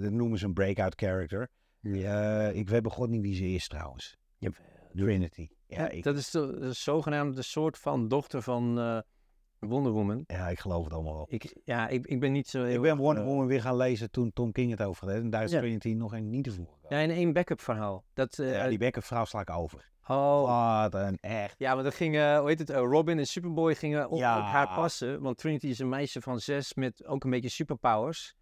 dat 0.00 0.10
noemen 0.10 0.38
ze 0.38 0.44
een 0.44 0.52
breakout 0.52 0.94
character. 0.96 1.48
Ja. 1.80 2.48
ik 2.48 2.68
weet 2.68 2.82
begon 2.82 3.10
niet 3.10 3.22
wie 3.22 3.34
ze 3.34 3.48
is 3.48 3.68
trouwens. 3.68 4.16
Yep. 4.38 4.60
Trinity. 4.94 5.48
Ja, 5.76 5.88
ik... 5.88 6.02
Dat 6.02 6.16
is 6.16 6.30
de, 6.30 6.58
de 6.58 6.72
zogenaamde 6.72 7.42
soort 7.42 7.78
van 7.78 8.08
dochter 8.08 8.42
van 8.42 8.78
uh, 8.78 8.98
Wonder 9.58 9.92
Woman. 9.92 10.24
Ja, 10.26 10.48
ik 10.48 10.58
geloof 10.58 10.84
het 10.84 10.92
allemaal 10.92 11.14
wel. 11.14 11.26
Ik, 11.28 11.56
ja, 11.64 11.88
ik, 11.88 12.06
ik 12.06 12.20
ben 12.20 12.32
niet 12.32 12.48
zo. 12.48 12.64
Ik 12.64 12.80
ben 12.80 12.96
Wonder 12.96 13.22
uh, 13.22 13.28
Woman 13.28 13.46
weer 13.46 13.60
gaan 13.60 13.76
lezen 13.76 14.10
toen 14.10 14.32
Tom 14.32 14.52
King 14.52 14.70
het 14.70 14.82
over 14.82 15.06
had. 15.06 15.16
En 15.16 15.30
daar 15.30 15.44
is 15.44 15.50
ja. 15.50 15.58
Trinity 15.58 15.92
nog 15.92 16.12
een 16.12 16.30
niet 16.30 16.44
te 16.44 16.52
voegen. 16.52 16.76
Ja, 16.88 17.00
en 17.00 17.10
één 17.10 17.32
backup 17.32 17.60
verhaal. 17.60 18.04
Dat, 18.14 18.38
uh, 18.38 18.52
ja, 18.52 18.68
die 18.68 18.78
backup 18.78 19.04
verhaal 19.04 19.26
sla 19.26 19.40
ik 19.40 19.50
over. 19.50 19.90
Oh. 20.06 20.82
Wat 20.82 20.94
een 20.94 21.18
echt. 21.20 21.54
Ja, 21.58 21.74
maar 21.74 21.84
dat 21.84 21.94
ging, 21.94 22.14
hoe 22.14 22.48
heet 22.48 22.58
het, 22.58 22.70
Robin 22.70 23.18
en 23.18 23.26
Superboy 23.26 23.74
gingen 23.74 24.08
op, 24.10 24.18
ja. 24.18 24.38
op, 24.38 24.44
haar 24.44 24.74
passen. 24.74 25.20
Want 25.20 25.38
Trinity 25.38 25.66
is 25.66 25.78
een 25.78 25.88
meisje 25.88 26.20
van 26.20 26.40
zes 26.40 26.74
met 26.74 27.06
ook 27.06 27.24
een 27.24 27.30
beetje 27.30 27.48
superpowers. 27.48 28.34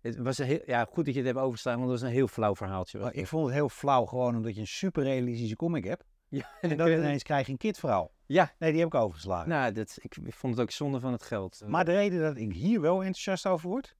Het 0.00 0.18
was 0.18 0.38
een 0.38 0.46
heel, 0.46 0.62
ja, 0.66 0.84
goed 0.90 1.04
dat 1.04 1.14
je 1.14 1.20
het 1.20 1.28
hebt 1.28 1.44
overstaan, 1.44 1.78
want 1.78 1.90
het 1.90 2.00
was 2.00 2.08
een 2.08 2.14
heel 2.14 2.28
flauw 2.28 2.54
verhaaltje. 2.54 3.12
Ik 3.12 3.26
vond 3.26 3.44
het 3.44 3.54
heel 3.54 3.68
flauw 3.68 4.04
gewoon 4.04 4.36
omdat 4.36 4.54
je 4.54 4.60
een 4.60 4.66
super 4.66 5.02
realistische 5.02 5.56
comic 5.56 5.84
hebt. 5.84 6.04
Ja, 6.28 6.50
en 6.60 6.76
dan 6.76 6.88
ineens 6.88 7.22
krijg 7.22 7.46
je 7.46 7.52
een 7.52 7.58
kidverhaal. 7.58 8.10
Ja. 8.26 8.52
Nee, 8.58 8.70
die 8.70 8.80
heb 8.80 8.88
ik 8.88 9.00
overgeslagen. 9.00 9.48
Nou, 9.48 9.72
dat, 9.72 9.98
ik 10.00 10.16
vond 10.28 10.54
het 10.54 10.62
ook 10.62 10.70
zonde 10.70 11.00
van 11.00 11.12
het 11.12 11.22
geld. 11.22 11.62
Maar 11.66 11.84
de 11.84 11.92
reden 11.92 12.20
dat 12.20 12.36
ik 12.36 12.52
hier 12.52 12.80
wel 12.80 12.96
enthousiast 12.96 13.46
over 13.46 13.68
word, 13.68 13.96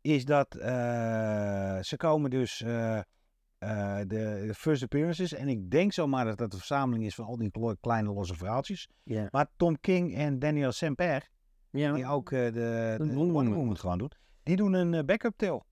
is 0.00 0.24
dat 0.24 0.54
eh, 0.54 1.78
ze 1.80 1.94
komen 1.96 2.30
dus 2.30 2.62
eh, 2.62 2.98
eh, 2.98 3.98
de, 3.98 4.44
de 4.46 4.54
first 4.56 4.82
appearances. 4.82 5.32
En 5.34 5.48
ik 5.48 5.70
denk 5.70 5.92
zomaar 5.92 6.24
dat 6.24 6.38
dat 6.38 6.52
een 6.52 6.58
verzameling 6.58 7.04
is 7.04 7.14
van 7.14 7.24
al 7.24 7.36
die 7.36 7.50
kle- 7.50 7.76
kleine 7.80 8.12
losse 8.12 8.34
verhaaltjes. 8.34 8.88
Ja. 9.02 9.28
Maar 9.30 9.46
Tom 9.56 9.80
King 9.80 10.14
en 10.16 10.38
Daniel 10.38 10.72
Semper, 10.72 11.28
die 11.70 12.06
ook 12.06 12.32
eh, 12.32 12.44
de, 12.44 12.50
de 12.98 13.12
Wonder 13.14 13.44
doen, 13.44 14.10
die 14.42 14.56
doen 14.56 14.72
een 14.72 15.06
backup 15.06 15.36
tale. 15.36 15.62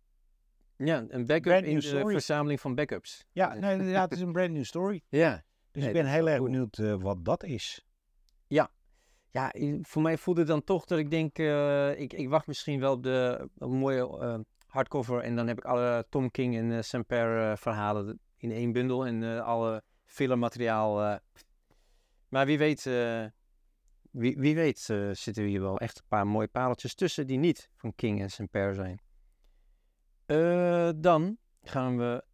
ja, 0.77 1.05
een 1.09 1.27
backup 1.27 1.43
Brand 1.43 1.65
in 1.65 1.75
de 1.75 1.81
story. 1.81 2.13
verzameling 2.13 2.61
van 2.61 2.75
backups. 2.75 3.27
Ja, 3.33 3.55
nee, 3.55 3.83
ja, 3.83 4.03
het 4.03 4.13
is 4.13 4.21
een 4.21 4.33
brand 4.33 4.51
new 4.51 4.65
story. 4.65 5.03
Ja. 5.09 5.45
Dus 5.75 5.83
Nee, 5.83 5.93
ik 5.93 6.03
ben 6.03 6.13
heel 6.13 6.29
erg 6.29 6.43
benieuwd 6.43 6.79
eh, 6.79 6.95
wat 6.95 7.25
dat 7.25 7.43
is. 7.45 7.85
Ja, 9.31 9.55
i- 9.57 9.79
voor 9.83 10.03
mij 10.03 10.19
voelde 10.19 10.41
het 10.41 10.49
dan 10.49 10.65
toch 10.65 10.85
dat 10.85 10.99
ik 10.99 11.11
denk, 11.11 11.39
eh, 11.39 12.01
ik, 12.01 12.13
ik 12.13 12.29
wacht 12.29 12.47
misschien 12.47 12.81
wel 12.81 12.93
op 12.93 13.03
de 13.03 13.49
op 13.59 13.71
een 13.71 13.77
mooie 13.79 14.19
eh, 14.21 14.39
hardcover 14.67 15.21
en 15.21 15.37
dan 15.37 15.47
heb 15.49 15.59
ik 15.59 15.65
alle 15.65 16.07
Tom 16.09 16.31
King 16.31 16.57
en 16.57 16.73
eh 16.73 16.83
Semper 16.83 17.59
verhalen 17.59 18.21
in 18.37 18.51
één 18.51 18.73
bundel 18.73 19.07
en 19.07 19.45
alle 19.45 19.83
fillermateriaal. 20.05 21.03
eh. 21.03 21.17
Maar 22.29 22.47
wie 22.47 22.59
weet, 22.59 22.83
wie, 24.11 24.37
wie 24.39 24.55
weet 24.55 24.79
zitten 25.13 25.45
hier 25.45 25.61
wel 25.61 25.79
echt 25.79 25.99
een 25.99 26.09
paar 26.09 26.27
mooie 26.27 26.49
pareltjes 26.49 26.95
tussen 26.95 27.27
die 27.27 27.39
niet 27.39 27.71
van 27.77 27.95
King 27.95 28.21
en 28.21 28.31
Semper 28.31 28.75
zijn. 28.75 29.01
Dan 31.01 31.39
gaan 31.63 31.97
we 31.99 32.25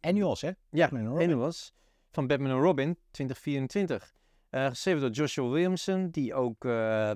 Annuals, 0.00 0.40
hè? 0.40 0.50
ja, 0.70 0.88
Batman 0.88 1.81
van 2.12 2.26
Batman 2.26 2.50
en 2.50 2.60
Robin 2.60 2.98
2024. 3.10 4.12
Eh, 4.50 4.66
geschreven 4.66 5.00
door 5.00 5.10
Joshua 5.10 5.48
Williamson, 5.48 6.10
die 6.10 6.34
ook 6.34 6.64
eh, 6.64 7.10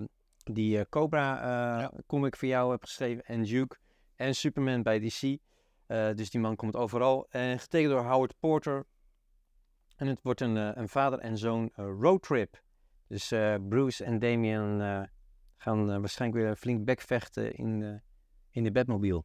die 0.45 0.79
eh, 0.79 0.85
Cobra 0.89 1.41
Ja. 1.81 1.93
comic 2.07 2.37
voor 2.37 2.49
jou 2.49 2.71
heeft 2.71 2.83
geschreven. 2.83 3.25
En 3.25 3.43
Duke 3.43 3.77
en 4.15 4.35
Superman 4.35 4.83
bij 4.83 4.99
DC. 5.01 5.39
Dus 6.17 6.31
die 6.31 6.41
man 6.41 6.57
komt 6.57 6.77
overal. 6.77 7.27
En 7.31 7.59
getekend 7.59 7.93
door 7.93 8.03
Howard 8.05 8.35
Porter. 8.39 8.85
En 9.97 10.07
het 10.07 10.19
wordt 10.23 10.41
een, 10.41 10.57
een 10.57 10.89
vader 10.89 11.19
en 11.19 11.39
zoon 11.39 11.71
roadtrip. 11.75 12.63
Dus 13.09 13.29
Bruce 13.69 14.05
en 14.05 14.19
Damian 14.19 15.09
gaan 15.57 16.01
waarschijnlijk 16.01 16.45
weer 16.45 16.57
flink 16.57 16.85
bekvechten 16.85 17.55
in, 17.55 18.03
in 18.51 18.65
de 18.65 18.73
Batmobile. 18.73 19.25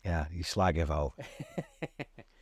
Ja, 0.00 0.28
die 0.30 0.44
sla 0.44 0.68
ik 0.68 0.76
even 0.76 0.94
over. 0.96 1.26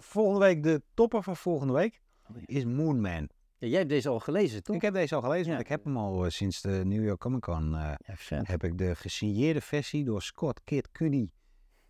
Volgende 0.00 0.38
week, 0.46 0.62
de 0.62 0.82
topper 0.94 1.22
van 1.22 1.36
volgende 1.36 1.72
week, 1.72 2.00
is 2.44 2.64
Moon 2.64 3.00
Man. 3.00 3.28
Ja, 3.58 3.66
jij 3.68 3.78
hebt 3.78 3.90
deze 3.90 4.08
al 4.08 4.20
gelezen, 4.20 4.62
toch? 4.62 4.76
Ik 4.76 4.82
heb 4.82 4.94
deze 4.94 5.14
al 5.14 5.20
gelezen, 5.20 5.44
Ja. 5.44 5.50
want 5.50 5.60
ik 5.60 5.68
heb 5.68 5.84
hem 5.84 5.96
al 5.96 6.24
eh, 6.24 6.30
sinds 6.30 6.60
de 6.60 6.82
New 6.84 7.04
York 7.04 7.20
Comic 7.20 7.40
Con. 7.40 7.70
Ja, 7.70 7.98
vet. 8.04 8.46
heb 8.46 8.64
ik 8.64 8.78
de 8.78 8.94
gesigneerde 8.94 9.60
versie 9.60 10.04
door 10.04 10.22
Scott 10.22 10.60
Kid 10.64 10.90
Cudi, 10.92 11.30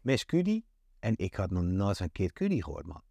Mes 0.01 0.25
Cudi. 0.25 0.65
En 0.99 1.13
ik 1.17 1.35
had 1.35 1.51
nog 1.51 1.63
nooit 1.63 1.97
van 1.97 2.13
Kid 2.13 2.33
Cudi 2.33 2.63
gehoord, 2.63 2.87
man. 2.87 3.03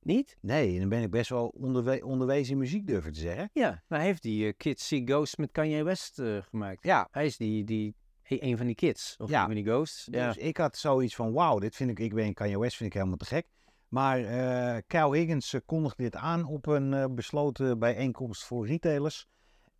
Niet? 0.00 0.36
Nee, 0.40 0.72
en 0.74 0.80
dan 0.80 0.88
ben 0.88 1.02
ik 1.02 1.10
best 1.10 1.28
wel 1.30 1.48
onderwe 1.48 2.04
onderwezen 2.04 2.52
in 2.52 2.58
muziek, 2.58 2.86
durf 2.86 3.06
ik 3.06 3.12
te 3.12 3.20
zeggen. 3.20 3.50
Ja, 3.52 3.82
maar 3.88 3.98
hij 3.98 4.08
heeft 4.08 4.22
die 4.22 4.46
eh, 4.46 4.52
Kids 4.56 4.86
See 4.86 5.02
Ghosts 5.04 5.36
met 5.36 5.50
Kanye 5.52 5.82
West 5.82 6.22
gemaakt. 6.48 6.84
Ja, 6.84 7.08
Hij 7.10 7.26
is 7.26 7.36
die, 7.36 7.64
die, 7.64 7.94
een 8.22 8.56
van 8.56 8.66
die 8.66 8.74
kids. 8.74 9.14
Of 9.18 9.30
Ja. 9.30 9.40
een 9.40 9.46
van 9.46 9.54
die 9.54 9.64
ghosts. 9.64 10.08
Ja. 10.10 10.26
dus 10.26 10.36
ik 10.36 10.56
had 10.56 10.76
zoiets 10.76 11.14
van, 11.14 11.32
wauw, 11.32 11.58
dit 11.58 11.76
vind 11.76 11.90
ik, 11.90 11.98
ik 11.98 12.14
ben 12.14 12.34
Kanye 12.34 12.58
West, 12.58 12.76
vind 12.76 12.88
ik 12.88 12.94
helemaal 12.96 13.16
te 13.16 13.24
gek. 13.24 13.46
Maar 13.92 14.24
eh 14.24 14.82
Kyle 14.86 15.16
Higgins 15.16 15.52
eh, 15.52 15.60
kondigde 15.66 16.02
dit 16.02 16.16
aan 16.16 16.44
op 16.44 16.66
een 16.66 16.94
eh, 16.94 17.04
besloten 17.10 17.78
bijeenkomst 17.78 18.44
voor 18.44 18.66
retailers. 18.66 19.26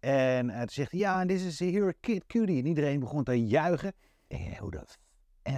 En 0.01 0.49
uh, 0.49 0.59
toen 0.59 0.69
zegt 0.69 0.91
hij, 0.91 1.01
ja, 1.01 1.21
en 1.21 1.27
dit 1.27 1.41
is 1.41 1.59
hier 1.59 1.95
Kid 2.01 2.27
Cudi. 2.27 2.59
En 2.59 2.67
iedereen 2.67 3.01
begon 3.01 3.25
te 3.25 3.47
juichen. 3.47 3.93
En 4.29 4.57
hoe 4.59 4.71
de 4.71 4.87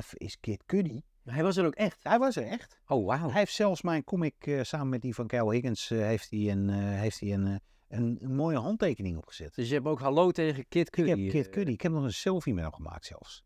F 0.03 0.15
is 0.15 0.41
Kid 0.41 0.65
Cudi? 0.67 1.03
Hij 1.25 1.43
was 1.43 1.57
er 1.57 1.67
ook 1.67 1.75
echt. 1.75 1.99
Hij 2.03 2.19
was 2.19 2.37
er 2.37 2.47
echt. 2.47 2.81
Oh, 2.87 3.07
wauw. 3.07 3.29
Hij 3.29 3.39
heeft 3.39 3.53
zelfs 3.53 3.83
mijn 3.83 4.05
comic, 4.05 4.59
samen 4.63 4.89
met 4.89 5.01
die 5.03 5.15
van 5.15 5.27
Kyle 5.27 5.53
Higgins, 5.53 5.89
heeft 5.89 6.31
hij 6.31 6.51
een, 6.51 6.69
heeft 6.71 7.21
hij 7.21 7.33
een, 7.33 7.61
een, 7.89 8.19
een 8.21 8.35
mooie 8.35 8.59
handtekening 8.59 9.17
opgezet. 9.17 9.55
Dus 9.55 9.69
je 9.69 9.75
hebt 9.75 9.87
ook 9.87 10.01
hallo 10.01 10.31
tegen 10.31 10.69
Kid 10.69 10.87
Ik 10.87 10.93
Cudi. 10.93 11.11
heb 11.11 11.31
Kid. 11.31 11.51
Cudi, 11.51 11.73
ik 11.73 11.81
heb 11.81 11.93
nog 11.93 12.05
een 12.05 12.13
selfie 12.13 12.55
met 12.55 12.65
hem 12.65 12.73
gemaakt 12.73 13.07
zelfs. 13.07 13.45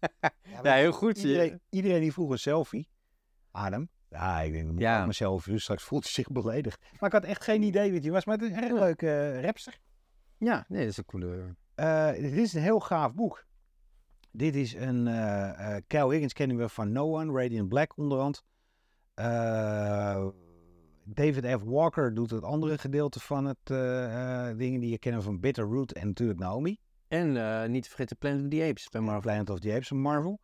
Ja, 0.62 0.74
heel 0.74 0.92
goed. 0.92 1.18
Iedereen, 1.18 1.60
iedereen 1.70 2.00
die 2.00 2.12
vroeg 2.12 2.30
een 2.30 2.38
selfie. 2.38 2.88
Adam. 3.54 3.88
Ja, 4.08 4.40
ik 4.40 4.52
denk, 4.52 4.80
Ja. 4.80 4.98
ja. 4.98 5.06
mezelf, 5.06 5.44
dus 5.44 5.62
straks 5.62 5.82
voelt 5.82 6.02
hij 6.02 6.12
zich 6.12 6.28
beledigd. 6.28 6.80
Maar 6.80 7.08
ik 7.08 7.12
had 7.12 7.24
echt 7.24 7.42
geen 7.42 7.62
idee 7.62 7.90
wie 7.90 8.00
het 8.00 8.08
was, 8.08 8.24
maar 8.24 8.36
het 8.36 8.50
is 8.50 8.56
een 8.56 8.62
erg 8.62 8.72
leuke 8.72 9.10
eh, 9.10 9.44
rapster. 9.44 9.78
Ja, 10.38 10.64
nee, 10.68 10.80
dat 10.80 10.90
is 10.90 10.96
een 10.96 11.04
coole... 11.04 11.54
Eh, 11.74 12.12
dit 12.12 12.32
is 12.32 12.52
een 12.54 12.62
heel 12.62 12.80
gaaf 12.80 13.14
boek. 13.14 13.46
Dit 14.30 14.54
is 14.54 14.74
een, 14.74 15.06
eh 15.08 15.76
Kyle 15.86 16.10
Higgins 16.10 16.32
kennen 16.32 16.56
we 16.56 16.68
van 16.68 16.92
No 16.92 17.20
One, 17.20 17.42
Radiant 17.42 17.68
Black 17.68 17.96
onderhand. 17.96 18.44
David 21.04 21.46
F. 21.46 21.62
Walker 21.64 22.14
doet 22.14 22.30
het 22.30 22.42
andere 22.42 22.78
gedeelte 22.78 23.20
van 23.20 23.44
het 23.44 23.66
dingen 24.58 24.80
die 24.80 24.90
je 24.90 24.98
kennen 24.98 25.22
van 25.22 25.40
Bitterroot 25.40 25.92
en 25.92 26.06
natuurlijk 26.06 26.38
Naomi. 26.38 26.78
En 27.08 27.70
niet 27.70 27.82
te 27.82 27.88
vergeten 27.88 28.16
Planet 28.16 28.42
of 28.42 28.48
the 28.48 28.66
Apes 28.68 28.88
bij 28.88 29.00
Marvel. 29.00 29.20
Planet 29.20 29.50
of 29.50 29.58
the 29.58 29.72
Apes 29.72 29.88
van 29.88 29.98
Marvel. 30.00 30.40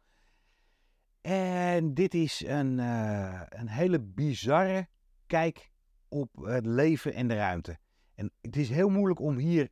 En 1.20 1.94
dit 1.94 2.14
is 2.14 2.44
een, 2.46 2.78
eh, 2.78 3.42
een 3.48 3.68
hele 3.68 4.00
bizarre 4.00 4.88
kijk 5.26 5.70
op 6.08 6.36
het 6.36 6.66
leven 6.66 7.14
en 7.14 7.28
de 7.28 7.34
ruimte. 7.34 7.78
En 8.14 8.32
het 8.40 8.56
is 8.56 8.68
heel 8.68 8.88
moeilijk 8.88 9.20
om 9.20 9.36
hier 9.36 9.68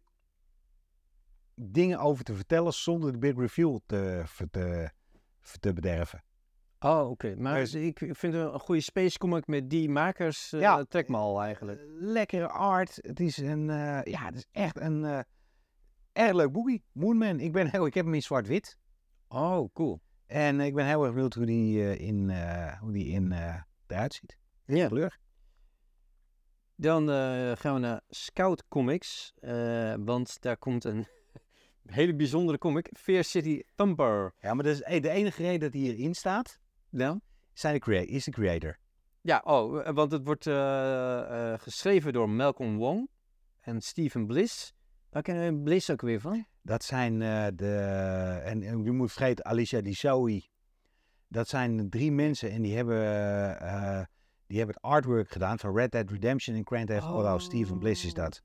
dingen 1.54 1.98
over 1.98 2.24
te 2.24 2.34
vertellen 2.34 2.72
zonder 2.72 3.12
de 3.12 3.18
big 3.18 3.36
reveal 3.36 3.80
te, 3.86 4.22
te, 4.50 4.90
te 5.60 5.72
bederven. 5.72 6.22
Oh, 6.78 7.10
oké. 7.10 7.34
Maar 7.36 7.58
Dus- 7.58 7.74
ik 7.74 7.98
vind 8.10 8.34
een 8.34 8.58
goede 8.60 8.80
space 8.80 9.18
comic 9.18 9.46
met 9.46 9.70
die 9.70 9.88
makers. 9.88 10.52
eh 10.52 10.60
Ja. 10.60 10.84
trek 10.84 11.08
me 11.08 11.16
al 11.16 11.42
eigenlijk. 11.42 11.80
Eh, 11.80 11.86
lekkere 11.88 12.48
art. 12.48 12.98
Het 13.00 13.20
is 13.20 13.36
een, 13.36 13.66
ja, 14.04 14.24
het 14.24 14.34
is 14.36 14.46
echt 14.50 14.80
een 14.80 15.24
erg 16.12 16.32
leuk 16.32 16.52
boekie. 16.52 16.84
Moonman. 16.92 17.40
Ik 17.40 17.52
ben 17.52 17.70
heel, 17.70 17.86
ik 17.86 17.94
heb 17.94 18.04
hem 18.04 18.14
in 18.14 18.22
zwart-wit. 18.22 18.78
Oh, 19.28 19.72
cool. 19.72 20.00
En 20.28 20.60
ik 20.60 20.74
ben 20.74 20.86
heel 20.86 21.04
erg 21.04 21.12
benieuwd 21.12 21.34
hoe 21.34 21.46
die 21.46 21.82
eh, 21.82 22.08
in, 22.08 22.30
eh, 22.30 22.80
hoe 22.80 22.92
die 22.92 23.06
in 23.06 23.32
eh, 23.32 23.54
eruit 23.86 24.14
ziet. 24.14 24.38
Ja. 24.64 24.88
Kleur. 24.88 25.18
Dan 26.74 27.08
gaan 27.56 27.74
we 27.74 27.80
naar 27.80 28.00
Scout 28.08 28.68
Comics. 28.68 29.34
want 29.98 30.40
daar 30.40 30.56
komt 30.56 30.84
een 30.84 31.06
hele 31.86 32.14
bijzondere 32.14 32.58
comic. 32.58 32.90
Fear 32.98 33.24
City 33.24 33.62
Thumper. 33.74 34.34
Ja, 34.40 34.54
maar 34.54 34.64
dat 34.64 34.72
is 34.72 35.00
de 35.00 35.08
enige 35.08 35.42
reden 35.42 35.60
dat 35.60 35.72
hij 35.72 35.80
hierin 35.80 36.14
staat, 36.14 36.58
Ja? 36.90 37.20
zijn 37.52 37.74
de 37.74 37.80
crea 37.80 38.00
is 38.00 38.24
de 38.24 38.30
creator. 38.30 38.78
Ja, 39.20 39.42
oh, 39.44 39.88
want 39.88 40.12
het 40.12 40.24
wordt 40.24 40.44
geschreven 41.62 42.12
door 42.12 42.30
Malcolm 42.30 42.76
Wong 42.76 43.08
en 43.60 43.80
Stephen 43.80 44.26
Bliss. 44.26 44.72
Waar 45.10 45.22
kennen 45.22 45.54
we 45.54 45.62
Bliss 45.62 45.90
ook 45.90 46.00
weer 46.00 46.20
van? 46.20 46.46
Dat 46.68 46.84
zijn 46.84 47.22
eh, 47.22 47.46
de, 47.54 47.74
en, 48.44 48.62
en 48.62 48.84
je 48.84 48.92
moet 48.92 49.12
vergeten, 49.12 49.44
Alicia 49.44 49.80
Disawi. 49.80 50.48
Dat 51.28 51.48
zijn 51.48 51.90
drie 51.90 52.12
mensen 52.12 52.50
en 52.50 52.62
die 52.62 52.76
hebben, 52.76 53.00
eh, 53.60 54.02
die 54.46 54.58
hebben 54.58 54.74
het 54.80 54.84
artwork 54.84 55.30
gedaan 55.30 55.58
van 55.58 55.76
Red 55.76 55.90
Dead 55.92 56.10
Redemption 56.10 56.56
en 56.56 56.66
Grand 56.66 56.86
Theft 56.86 57.02
Auto. 57.02 57.38
Stephen 57.38 57.78
Bliss 57.78 58.04
is 58.04 58.14
dat. 58.14 58.42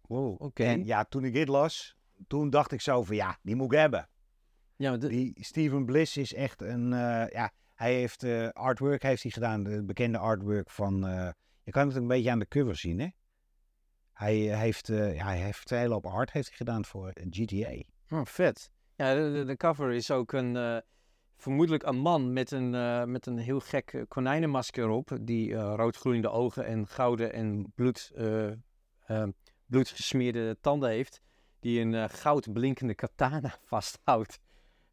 Wow, 0.00 0.40
oké. 0.40 0.64
En 0.64 0.84
ja, 0.84 1.04
toen 1.04 1.24
ik 1.24 1.32
dit 1.32 1.48
las, 1.48 1.96
toen 2.26 2.50
dacht 2.50 2.72
ik 2.72 2.80
zo 2.80 3.02
van 3.02 3.16
ja, 3.16 3.38
die 3.42 3.56
moet 3.56 3.72
ik 3.72 3.78
hebben. 3.78 4.08
Ja, 4.76 4.90
maar 4.90 4.98
de- 4.98 5.08
Die 5.08 5.44
Stephen 5.44 5.84
Bliss 5.84 6.16
is 6.16 6.34
echt 6.34 6.62
een, 6.62 6.92
eh, 6.92 7.28
ja, 7.28 7.52
hij 7.74 7.94
heeft 7.94 8.22
eh, 8.22 8.48
artwork 8.48 9.02
heeft 9.02 9.22
hij 9.22 9.30
gedaan, 9.30 9.62
de 9.62 9.84
bekende 9.84 10.18
artwork 10.18 10.70
van, 10.70 11.06
eh, 11.06 11.30
je 11.62 11.70
kan 11.70 11.86
het 11.86 11.96
een 11.96 12.06
beetje 12.06 12.30
aan 12.30 12.38
de 12.38 12.48
cover 12.48 12.76
zien 12.76 12.98
hè. 13.00 13.08
Hij 14.18 14.50
eh, 14.52 14.58
heeft, 14.58 14.88
eh, 14.88 15.14
ja, 15.16 15.24
hij 15.24 15.38
heeft 15.38 15.70
een 15.70 15.78
hele 15.78 15.92
hoop 15.92 16.06
art 16.06 16.32
heeft 16.32 16.48
hij 16.48 16.56
gedaan 16.56 16.84
voor 16.84 17.08
eh, 17.08 17.26
GTA. 17.30 17.82
oh, 18.18 18.24
vet. 18.26 18.70
Ja, 18.96 19.14
de, 19.14 19.54
cover 19.56 19.92
is 19.92 20.10
ook 20.10 20.32
een, 20.32 20.56
eh, 20.56 20.76
vermoedelijk 21.36 21.82
een 21.82 21.98
man 21.98 22.32
met 22.32 22.50
een, 22.50 22.74
eh, 22.74 23.04
met 23.04 23.26
een 23.26 23.38
heel 23.38 23.60
gek 23.60 23.92
eh, 23.92 24.02
konijnenmasker 24.08 24.88
op. 24.88 25.18
Die 25.20 25.54
eh, 25.54 25.72
roodgloeiende 25.76 26.30
ogen 26.30 26.64
en 26.66 26.86
gouden 26.88 27.32
en 27.32 27.72
bloed, 27.74 28.10
eh, 28.14 28.50
eh, 29.06 29.28
bloedgesmeerde 29.66 30.56
tanden 30.60 30.90
heeft. 30.90 31.20
Die 31.60 31.80
een 31.80 31.94
eh, 31.94 32.04
goud 32.08 32.52
blinkende 32.52 32.94
katana 32.94 33.54
vasthoudt. 33.70 34.38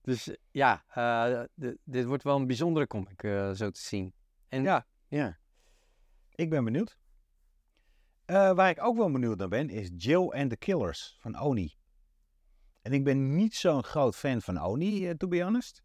Dus 0.01 0.27
eh, 0.29 0.35
ja, 0.51 0.83
eh, 0.87 1.43
de- 1.53 1.77
dit 1.83 2.05
wordt 2.05 2.23
wel 2.23 2.35
een 2.35 2.47
bijzondere 2.47 2.87
comic, 2.87 3.23
eh, 3.23 3.51
zo 3.51 3.69
te 3.69 3.81
zien. 3.81 4.13
En 4.49 4.63
Ja. 4.63 4.85
ja. 5.07 5.37
Ik 6.35 6.49
ben 6.49 6.63
benieuwd. 6.63 6.97
Eh, 8.25 8.51
waar 8.51 8.69
ik 8.69 8.83
ook 8.83 8.97
wel 8.97 9.11
benieuwd 9.11 9.37
naar 9.37 9.47
ben, 9.47 9.69
is 9.69 9.89
Jill 9.97 10.29
and 10.29 10.49
the 10.49 10.57
Killers 10.57 11.15
van 11.19 11.39
Oni. 11.39 11.75
En 12.81 12.93
ik 12.93 13.03
ben 13.03 13.35
niet 13.35 13.55
zo'n 13.55 13.83
groot 13.83 14.15
fan 14.15 14.41
van 14.41 14.57
Oni, 14.57 15.07
eh, 15.07 15.15
to 15.15 15.27
be 15.27 15.43
honest. 15.43 15.83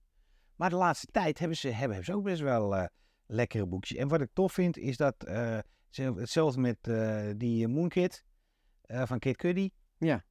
Maar 0.56 0.70
de 0.70 0.76
laatste 0.76 1.06
tijd 1.06 1.38
hebben 1.38 1.56
ze, 1.56 1.68
hebben, 1.68 1.88
hebben 1.88 2.04
ze 2.04 2.14
ook 2.14 2.24
best 2.24 2.40
wel 2.40 2.76
eh, 2.76 2.86
lekkere 3.26 3.66
boekjes. 3.66 3.98
En 3.98 4.08
wat 4.08 4.20
ik 4.20 4.30
tof 4.32 4.52
vind, 4.52 4.76
is 4.76 4.96
dat 4.96 5.14
ze, 5.90 6.12
hetzelfde 6.16 6.60
met 6.60 6.78
die 7.40 7.68
Moonkid 7.68 8.24
van 8.86 9.18
Kid 9.18 9.36
Cudi. 9.36 9.70
Ja. 9.98 10.24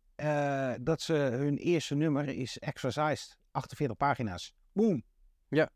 Dat 0.81 1.01
ze 1.01 1.13
hun 1.13 1.57
eerste 1.57 1.95
nummer 1.95 2.27
is 2.27 2.57
Exorcised 2.57 3.37
48 3.51 3.97
pagina's. 3.97 4.53
Boom. 4.71 5.03
Ja. 5.47 5.69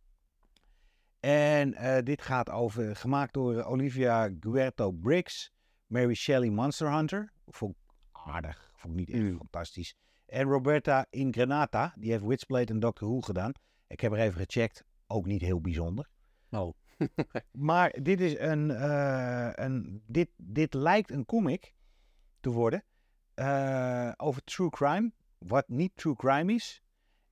En 1.20 2.04
dit 2.04 2.22
gaat 2.22 2.50
over, 2.50 2.96
gemaakt 2.96 3.34
door 3.34 3.64
Olivia 3.64 4.30
Guerto 4.40 4.92
Briggs, 4.92 5.54
Mary 5.88 6.14
Shelley 6.14 6.50
Monster 6.50 6.92
Hunter. 6.94 7.32
Vond 7.48 7.76
ik 7.76 7.82
aardig, 8.12 8.72
vond 8.76 8.94
ik 8.94 9.00
niet 9.00 9.10
echt 9.16 9.24
Mm. 9.24 9.38
fantastisch. 9.38 9.96
En 10.26 10.44
Roberta 10.44 11.06
Ingranata, 11.10 11.94
die 11.98 12.12
heeft 12.12 12.24
Witchblade 12.26 12.74
en 12.74 12.80
Doctor 12.80 13.08
Who 13.08 13.22
gedaan. 13.22 13.52
Ik 13.88 14.00
heb 14.00 14.12
er 14.12 14.20
even 14.20 14.40
gecheckt, 14.46 14.84
ook 15.08 15.26
niet 15.26 15.42
heel 15.42 15.62
bijzonder. 15.62 16.08
Oh. 16.50 16.74
Maar 17.52 17.96
dit 18.02 18.22
is 18.22 18.38
een, 18.40 18.72
eh, 18.72 19.50
een 19.54 20.04
dit, 20.08 20.30
dit 20.38 20.74
lijkt 20.74 21.12
een 21.12 21.26
comic 21.26 21.74
te 22.40 22.50
worden 22.50 22.84
eh, 23.34 24.12
over 24.18 24.44
true 24.44 24.70
crime, 24.70 25.12
wat 25.38 25.68
niet 25.68 25.92
true 25.96 26.16
crime 26.16 26.54
is. 26.54 26.82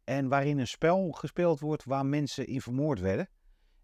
En 0.03 0.27
waarin 0.27 0.57
een 0.59 0.67
spel 0.67 1.11
gespeeld 1.11 1.59
wordt 1.59 1.83
waar 1.83 2.05
mensen 2.05 2.47
in 2.47 2.61
vermoord 2.61 2.99
werden. 2.99 3.29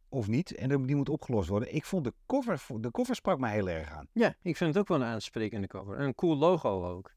Of 0.09 0.27
niet. 0.27 0.55
En 0.55 0.85
die 0.85 0.95
moet 0.95 1.09
opgelost 1.09 1.49
worden. 1.49 1.75
Ik 1.75 1.85
vond 1.85 2.03
de 2.03 2.13
cover, 2.25 2.65
de 2.79 2.91
cover 2.91 3.15
sprak 3.15 3.39
mij 3.39 3.53
heel 3.53 3.69
erg 3.69 3.89
aan. 3.89 4.07
Ja, 4.13 4.35
ik 4.41 4.57
vind 4.57 4.73
het 4.73 4.77
ook 4.77 4.87
wel 4.87 4.97
een 4.97 5.13
aansprekende 5.13 5.67
cover. 5.67 5.97
En 5.97 6.05
een 6.05 6.15
cool 6.15 6.37
logo 6.37 6.85
ook. 6.85 7.15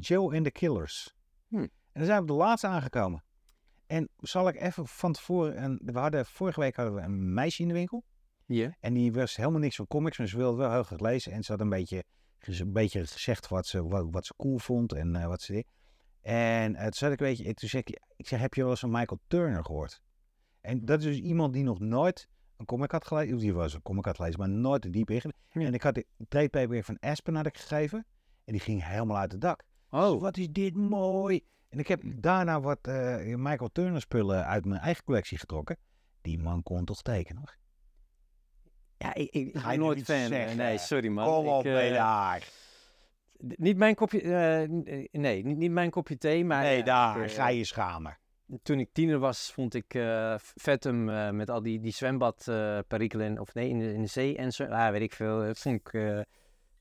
Joe 0.00 0.34
and 0.34 0.44
the 0.44 0.50
Killers. 0.50 1.14
Hm. 1.48 1.56
En 1.56 1.70
dan 1.92 2.04
zijn 2.04 2.16
we 2.16 2.22
op 2.22 2.28
de 2.28 2.44
laatste 2.44 2.66
aangekomen. 2.66 3.24
En 3.86 4.08
zal 4.16 4.48
ik 4.48 4.60
even 4.60 4.86
van 4.86 5.12
tevoren... 5.12 5.62
Een, 5.62 5.80
we 5.84 5.98
hadden, 5.98 6.26
vorige 6.26 6.60
week 6.60 6.76
hadden 6.76 6.94
we 6.94 7.00
een 7.00 7.34
meisje 7.34 7.62
in 7.62 7.68
de 7.68 7.74
winkel. 7.74 8.04
Ja. 8.46 8.76
En 8.80 8.94
die 8.94 9.12
was 9.12 9.36
helemaal 9.36 9.60
niks 9.60 9.76
van 9.76 9.86
comics, 9.86 10.18
maar 10.18 10.26
ze 10.26 10.36
wilde 10.36 10.56
wel 10.56 10.72
heel 10.72 10.82
graag 10.82 11.00
lezen. 11.00 11.32
En 11.32 11.42
ze 11.42 11.52
had 11.52 11.60
een 11.60 11.68
beetje, 11.68 12.04
een 12.38 12.72
beetje 12.72 13.06
gezegd 13.06 13.48
wat 13.48 13.66
ze, 13.66 13.86
wat, 13.86 14.06
wat 14.10 14.26
ze 14.26 14.34
cool 14.36 14.58
vond 14.58 14.92
en 14.92 15.16
eh, 15.16 15.26
wat 15.26 15.42
ze. 15.42 15.64
En 16.20 16.74
eh, 16.74 16.82
toen 16.82 16.92
zat 16.92 17.12
ik 17.12 17.20
een 17.20 17.26
beetje, 17.26 17.54
toen 17.54 17.68
zeg 17.68 17.80
ik, 17.80 18.00
ik 18.16 18.28
zeg, 18.28 18.40
heb 18.40 18.54
je 18.54 18.60
wel 18.60 18.70
eens 18.70 18.80
van 18.80 18.90
Michael 18.90 19.20
Turner 19.26 19.64
gehoord? 19.64 20.02
En 20.60 20.84
dat 20.84 20.98
is 20.98 21.04
dus 21.04 21.18
iemand 21.20 21.52
die 21.52 21.62
nog 21.62 21.78
nooit 21.78 22.28
een 22.56 22.66
comic 22.66 22.90
had 22.90 23.06
gelezen, 23.06 23.34
of 23.34 23.40
die 23.40 23.52
was 23.54 23.74
een 23.74 23.82
comic 23.82 24.04
had 24.04 24.16
gelezen, 24.16 24.38
maar 24.38 24.48
nooit 24.48 24.84
er 24.84 24.90
diep 24.90 25.10
in. 25.10 25.32
Ja. 25.50 25.60
En 25.66 25.74
ik 25.74 25.82
had 25.82 25.94
de 25.94 26.06
trade 26.28 26.82
van 26.82 26.98
Aspen 26.98 27.34
had 27.34 27.46
ik 27.46 27.58
gegeven. 27.58 28.06
En 28.44 28.52
die 28.52 28.60
ging 28.60 28.84
helemaal 28.86 29.16
uit 29.16 29.32
het 29.32 29.40
dak. 29.40 29.62
Oh, 29.90 30.20
Wat 30.20 30.36
is 30.36 30.48
dit 30.50 30.76
mooi. 30.76 31.44
En 31.68 31.78
ik 31.78 31.88
heb 31.88 32.02
daarna 32.04 32.60
wat 32.60 32.78
eh, 32.82 33.34
Michael 33.36 33.70
Turner 33.72 34.00
spullen 34.00 34.46
uit 34.46 34.64
mijn 34.64 34.80
eigen 34.80 35.04
collectie 35.04 35.38
getrokken. 35.38 35.76
Die 36.20 36.38
man 36.38 36.62
kon 36.62 36.84
toch 36.84 37.02
tekenen 37.02 37.42
hoor. 37.42 37.56
ja, 38.96 39.14
ik, 39.14 39.30
ik, 39.30 39.46
ik 39.48 39.56
Ga 39.58 39.62
ben 39.64 39.72
je 39.72 39.78
nooit 39.78 40.02
fan. 40.04 40.26
zeggen? 40.26 40.56
Nee, 40.56 40.78
sorry 40.78 41.08
man. 41.08 41.26
Kom 41.26 41.44
Ik, 41.44 41.50
op, 41.50 41.64
eh, 41.64 41.92
daar. 41.92 42.48
Niet 43.38 43.76
mijn 43.76 43.94
kopje, 43.94 44.20
eh, 44.20 44.68
nee, 45.12 45.44
niet, 45.44 45.56
niet 45.56 45.70
mijn 45.70 45.90
kopje 45.90 46.18
thee, 46.18 46.44
maar 46.44 46.62
nee, 46.62 46.82
daar. 46.82 47.28
ga 47.30 47.48
je 47.48 47.64
schamen. 47.64 48.18
Toen 48.62 48.78
ik 48.78 48.92
tiener 48.92 49.18
was, 49.18 49.52
vond 49.52 49.74
ik 49.74 49.94
eh 49.94 50.34
Vetum 50.38 51.08
eh, 51.08 51.30
met 51.30 51.50
al 51.50 51.62
die, 51.62 51.80
die 51.80 51.92
zwembadperikelen, 51.92 53.38
of 53.38 53.54
nee, 53.54 53.68
in 53.68 53.78
de, 53.78 53.92
in 53.92 54.00
de 54.00 54.06
zee 54.08 54.36
en 54.36 54.52
zo, 54.52 54.64
ah, 54.64 54.90
weet 54.90 55.02
ik 55.02 55.12
veel. 55.12 55.38
Dat 55.38 55.58
vond 55.58 55.76
ik, 55.76 55.92
eh, 55.92 56.20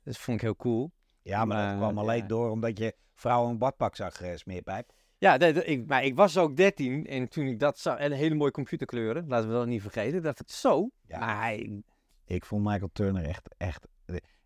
dat 0.04 0.18
vond 0.18 0.38
ik 0.38 0.44
heel 0.44 0.56
cool. 0.56 0.92
Ja, 1.22 1.46
maar, 1.46 1.58
dat 1.58 1.68
maar, 1.68 1.78
kwam 1.78 1.98
alleen 1.98 2.22
ja. 2.22 2.28
door 2.28 2.50
omdat 2.50 2.78
je 2.78 2.96
vrouw 3.14 3.50
een 3.50 3.58
badpak 3.58 3.96
zag, 3.96 4.22
eh, 4.22 4.36
smeerpijp. 4.36 4.92
Ja, 5.18 5.38
dat- 5.38 5.56
dat- 5.56 5.68
ik, 5.68 5.88
maar 5.88 6.04
ik 6.04 6.16
was 6.16 6.38
ook 6.38 6.56
13 6.56 7.06
en 7.06 7.30
toen 7.30 7.46
ik 7.46 7.60
dat 7.60 7.80
zag, 7.80 7.98
en 7.98 8.12
hele 8.12 8.36
mooie 8.36 8.52
computerkleuren, 8.52 9.28
laten 9.28 9.48
we 9.50 9.54
dat 9.54 9.68
niet 9.68 9.82
vergeten, 9.82 10.22
dat 10.22 10.38
het 10.38 10.52
zo. 10.52 10.90
Ja. 11.08 11.20
Maar 11.20 11.40
hij, 11.42 11.82
Ik 12.26 12.46
vond 12.46 12.64
Michael 12.64 12.90
Turner 12.94 13.24
echt, 13.26 13.50
echt... 13.58 13.88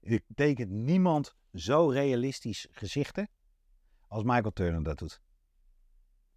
Er 0.02 0.20
tekent 0.36 0.70
niemand 0.70 1.36
zo 1.54 1.88
realistisch 1.90 2.68
gezichten 2.72 3.28
als 4.08 4.24
Michael 4.24 4.54
Turner 4.54 4.84
dat 4.84 4.98
doet. 5.00 5.22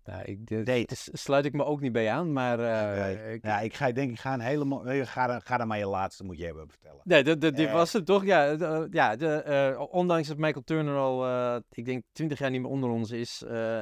Nou, 0.07 0.23
ik, 0.25 0.47
dit- 0.47 0.91
s- 0.99 1.09
sluit 1.13 1.45
ik 1.45 1.53
me 1.53 1.65
ook 1.65 1.81
niet 1.81 1.93
bij 1.93 2.11
aan, 2.11 2.33
maar 2.33 2.61
eh, 2.61 3.05
Nee. 3.05 3.35
ik- 3.35 3.45
Ja, 3.45 3.61
ik 3.61 3.75
ga, 3.75 3.93
denk 3.93 4.11
ik 4.11 4.19
ga 4.19 4.35
een 4.35 4.41
hele 4.41 4.65
mooie... 4.65 5.07
Ga, 5.07 5.39
ga 5.41 5.57
dan 5.57 5.67
maar 5.69 5.79
je 5.79 5.87
laatste 5.87 6.25
moet 6.25 6.39
je 6.39 6.45
hebben 6.45 6.69
vertellen. 6.69 7.01
Nee, 7.05 7.25
dat, 7.25 7.41
dat, 7.41 7.57
dit 7.57 7.67
Eh. 7.67 7.73
was 7.73 7.93
het 7.93 8.07
toch? 8.07 8.25
Ja, 8.25 8.55
de, 8.57 8.87
ja 8.91 9.17
de, 9.17 9.35
eh, 9.43 9.83
ondanks 9.91 10.29
dat 10.29 10.37
Michael 10.37 10.65
Turner 10.65 10.97
al, 10.97 11.27
eh, 11.27 11.57
ik 11.71 11.85
denk, 11.85 12.05
20 12.13 12.39
jaar 12.39 12.51
niet 12.51 12.61
meer 12.61 12.71
onder 12.71 12.91
ons 12.91 13.11
is, 13.11 13.43
eh, 13.43 13.81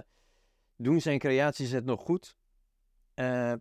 doen 0.77 1.01
zijn 1.01 1.19
creaties 1.19 1.71
het 1.71 1.85
nog 1.85 2.01
goed. 2.01 2.35
Eh, 3.15 3.53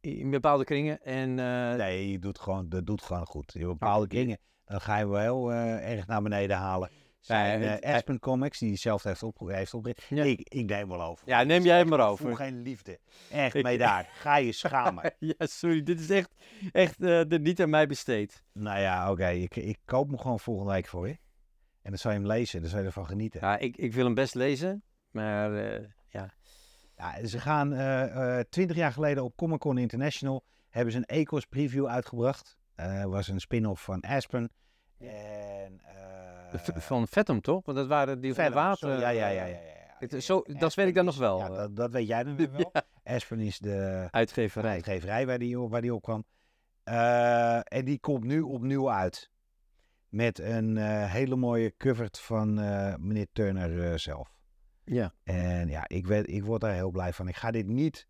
in 0.00 0.30
bepaalde 0.30 0.64
kringen. 0.64 1.02
En 1.02 1.38
eh, 1.38 1.74
Nee, 1.74 2.10
je 2.10 2.18
doet 2.18 2.38
gewoon, 2.38 2.68
dat 2.68 2.86
doet 2.86 3.02
gewoon 3.02 3.26
goed. 3.26 3.54
In 3.54 3.66
bepaalde 3.66 4.06
kringen, 4.06 4.38
dan 4.64 4.80
ga 4.80 4.98
je 4.98 5.08
wel 5.08 5.52
eh, 5.52 5.92
erg 5.92 6.06
naar 6.06 6.22
beneden 6.22 6.56
halen. 6.56 6.90
Zijn 7.20 7.62
het- 7.62 7.80
eh, 7.80 7.94
Aspen 7.94 8.18
Comics, 8.18 8.58
die 8.58 8.76
zelf 8.76 9.02
heeft, 9.02 9.22
opge 9.22 9.52
heeft 9.54 9.74
opgericht. 9.74 10.08
Ja. 10.08 10.24
Ik, 10.24 10.40
ik 10.48 10.66
neem 10.68 10.88
wel 10.88 11.02
over. 11.02 11.28
Ja, 11.28 11.42
neem 11.42 11.62
jij 11.62 11.80
echt- 11.80 11.88
maar 11.88 11.98
ik 11.98 12.04
over. 12.04 12.26
voel 12.26 12.34
geen 12.34 12.62
liefde. 12.62 12.98
Echt, 13.30 13.54
Ik- 13.54 13.62
mee 13.62 13.78
daar. 13.78 14.08
Ga 14.12 14.36
je 14.36 14.52
schamen. 14.62 15.14
ja, 15.18 15.34
sorry, 15.38 15.82
dit 15.82 16.00
is 16.00 16.10
echt, 16.10 16.34
echt 16.72 17.02
eh, 17.02 17.20
de, 17.28 17.38
niet 17.42 17.60
aan 17.62 17.70
mij 17.70 17.86
besteed. 17.86 18.44
nou 18.52 18.80
ja, 18.80 19.10
oké. 19.10 19.28
Ik, 19.28 19.56
ik 19.56 19.78
koop 19.84 20.08
hem 20.08 20.18
gewoon 20.18 20.40
volgende 20.40 20.72
week 20.72 20.86
voor 20.86 21.08
je. 21.08 21.18
En 21.82 21.90
dan 21.94 21.98
zal 21.98 22.10
je 22.12 22.18
hem 22.18 22.26
lezen. 22.26 22.60
Dan 22.60 22.70
zal 22.70 22.80
je 22.80 22.86
ervan 22.86 23.06
genieten. 23.06 23.40
Ja, 23.40 23.58
ik, 23.58 23.76
ik 23.76 23.92
wil 23.92 24.04
hem 24.04 24.14
best 24.14 24.34
lezen, 24.34 24.82
maar 25.10 25.54
eh, 25.56 25.84
ja. 26.08 26.34
Ja, 26.96 27.26
ze 27.26 27.38
gaan 27.40 27.72
eh, 27.72 28.38
eh, 28.38 28.44
twintig 28.48 28.76
jaar 28.76 28.92
geleden 28.92 29.24
op 29.24 29.36
Comic 29.36 29.58
Con 29.58 29.78
International 29.78 30.44
hebben 30.68 30.92
ze 30.92 30.98
een 30.98 31.04
Ecos 31.04 31.44
preview 31.46 31.86
uitgebracht. 31.86 32.58
Eh 32.74 33.04
was 33.04 33.28
een 33.28 33.40
spin-off 33.40 33.82
van 33.82 34.00
Aspen. 34.00 34.50
En, 34.98 35.80
eh, 35.84 36.58
van 36.76 37.08
Vetum 37.08 37.40
toch? 37.40 37.64
Want 37.64 37.78
dat 37.78 37.86
waren 37.86 38.20
die 38.20 38.34
Venom, 38.34 38.52
water. 38.52 38.88
sorry, 38.88 39.00
ja, 39.00 39.08
ja, 39.08 39.28
ja, 39.28 39.44
ja. 39.44 39.46
ja, 39.46 39.60
ja. 39.60 39.96
Het- 39.98 40.24
zo- 40.24 40.42
dat 40.46 40.74
weet 40.74 40.88
ik 40.88 40.94
dan 40.94 41.04
nog 41.04 41.16
wel, 41.16 41.38
Ja, 41.38 41.46
eh. 41.48 41.56
dat, 41.56 41.76
dat 41.76 41.92
weet 41.92 42.06
jij 42.06 42.24
dan 42.24 42.36
weer 42.36 42.50
wel. 42.56 42.72
Aspen 43.04 43.38
is 43.40 43.58
de 43.58 44.08
Uitgeverij. 44.10 44.70
uitgeverij 44.70 45.26
waar 45.26 45.38
die, 45.38 45.60
op- 45.60 45.70
waar 45.70 45.80
die 45.82 45.94
op 45.94 46.02
kwam. 46.02 46.24
Eh, 46.84 47.56
en 47.72 47.84
die 47.84 47.98
komt 47.98 48.24
nu 48.24 48.40
opnieuw 48.40 48.90
uit. 48.90 49.30
Met 50.08 50.38
een 50.38 50.76
eh, 50.76 51.12
hele 51.12 51.36
mooie 51.36 51.74
cover 51.76 52.08
van 52.10 52.58
eh, 52.60 52.94
meneer 52.96 53.26
Turner 53.32 53.90
eh, 53.92 53.96
zelf. 53.98 54.36
Ja. 54.84 55.12
En 55.24 55.68
ja, 55.68 55.88
ik, 55.88 56.06
weet, 56.06 56.28
ik 56.30 56.44
word 56.44 56.60
daar 56.60 56.72
heel 56.74 56.90
blij 56.90 57.12
van. 57.12 57.28
Ik 57.28 57.36
ga 57.36 57.50
dit 57.50 57.66
niet. 57.66 58.06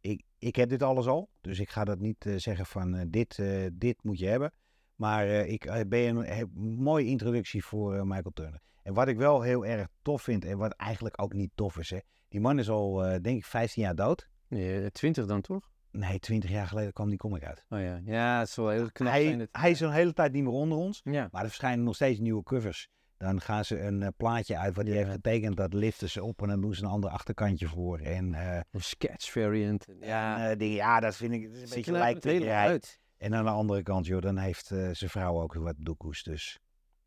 Ik, 0.00 0.22
ik 0.38 0.56
heb 0.56 0.68
dit 0.68 0.82
alles 0.82 1.06
al. 1.06 1.28
Dus 1.40 1.58
ik 1.58 1.70
ga 1.70 1.84
dat 1.84 1.98
niet 1.98 2.26
eh, 2.26 2.34
zeggen 2.36 2.66
van 2.66 2.94
eh, 2.94 3.04
dit, 3.08 3.38
eh, 3.38 3.66
dit 3.72 4.02
moet 4.02 4.18
je 4.18 4.26
hebben. 4.26 4.52
Maar 4.94 5.26
eh, 5.26 5.52
ik 5.52 5.64
eh, 5.64 5.80
ben 5.88 6.16
een, 6.16 6.38
een 6.38 6.50
mooie 6.78 7.06
introductie 7.06 7.64
voor 7.64 7.94
eh, 7.94 8.02
Michael 8.02 8.32
Turner. 8.34 8.60
En 8.82 8.94
wat 8.94 9.08
ik 9.08 9.16
wel 9.16 9.42
heel 9.42 9.66
erg 9.66 9.88
tof 10.02 10.22
vind. 10.22 10.44
En 10.44 10.58
wat 10.58 10.72
eigenlijk 10.72 11.22
ook 11.22 11.32
niet 11.32 11.50
tof 11.54 11.78
is. 11.78 11.90
Hè, 11.90 11.98
die 12.28 12.40
man 12.40 12.58
is 12.58 12.70
al, 12.70 13.04
eh, 13.04 13.20
denk 13.22 13.36
ik, 13.36 13.44
15 13.44 13.82
jaar 13.82 13.94
dood. 13.94 14.28
Nee, 14.48 14.90
20 14.90 15.26
dan 15.26 15.40
toch? 15.40 15.70
Nee, 15.90 16.18
20 16.18 16.50
jaar 16.50 16.66
geleden 16.66 16.92
kwam 16.92 17.08
die 17.08 17.18
comic 17.18 17.44
uit. 17.44 17.64
Oh 17.68 17.80
ja, 17.80 18.00
ja, 18.04 18.38
het 18.38 18.48
is 18.48 18.56
wel 18.56 18.68
heel 18.68 18.92
knap 18.92 19.12
zijn. 19.12 19.38
Hij, 19.38 19.48
hij 19.52 19.70
is 19.70 19.80
een 19.80 19.90
hele 19.90 20.12
tijd 20.12 20.32
niet 20.32 20.42
meer 20.42 20.52
onder 20.52 20.78
ons. 20.78 21.00
Ja. 21.04 21.28
Maar 21.30 21.42
er 21.42 21.48
verschijnen 21.48 21.84
nog 21.84 21.94
steeds 21.94 22.18
nieuwe 22.18 22.42
covers. 22.42 22.88
Dan 23.16 23.40
gaan 23.40 23.64
ze 23.64 23.80
een 23.80 24.02
eh, 24.02 24.08
plaatje 24.16 24.58
uit 24.58 24.76
wat 24.76 24.86
hij 24.86 24.96
heeft 24.96 25.10
getekend. 25.10 25.56
Dat 25.56 25.72
liften 25.72 26.10
ze 26.10 26.22
op 26.22 26.42
en 26.42 26.48
dan 26.48 26.60
doen 26.60 26.74
ze 26.74 26.82
een 26.82 26.90
ander 26.90 27.10
achterkantje 27.10 27.68
voor. 27.68 27.98
En 27.98 28.34
eh, 28.34 28.60
Of 28.72 28.82
sketch 28.82 29.30
variant. 29.30 29.86
Ja, 30.00 30.48
En, 30.50 30.58
eh, 30.58 30.74
ja, 30.74 31.00
dat 31.00 31.16
vind 31.16 31.32
ik 31.32 31.42
is 31.42 31.62
een 31.62 31.68
beetje 31.74 31.92
lijkt 31.92 32.24
het 32.24 32.42
uit. 32.42 33.00
En 33.16 33.34
aan 33.34 33.44
de 33.44 33.50
andere 33.50 33.82
kant, 33.82 34.06
joh, 34.06 34.20
dan 34.22 34.36
heeft 34.38 34.70
eh, 34.70 34.88
zijn 34.92 35.10
vrouw 35.10 35.40
ook 35.40 35.54
wat 35.54 35.74
doekoes. 35.78 36.22
Dus 36.22 36.58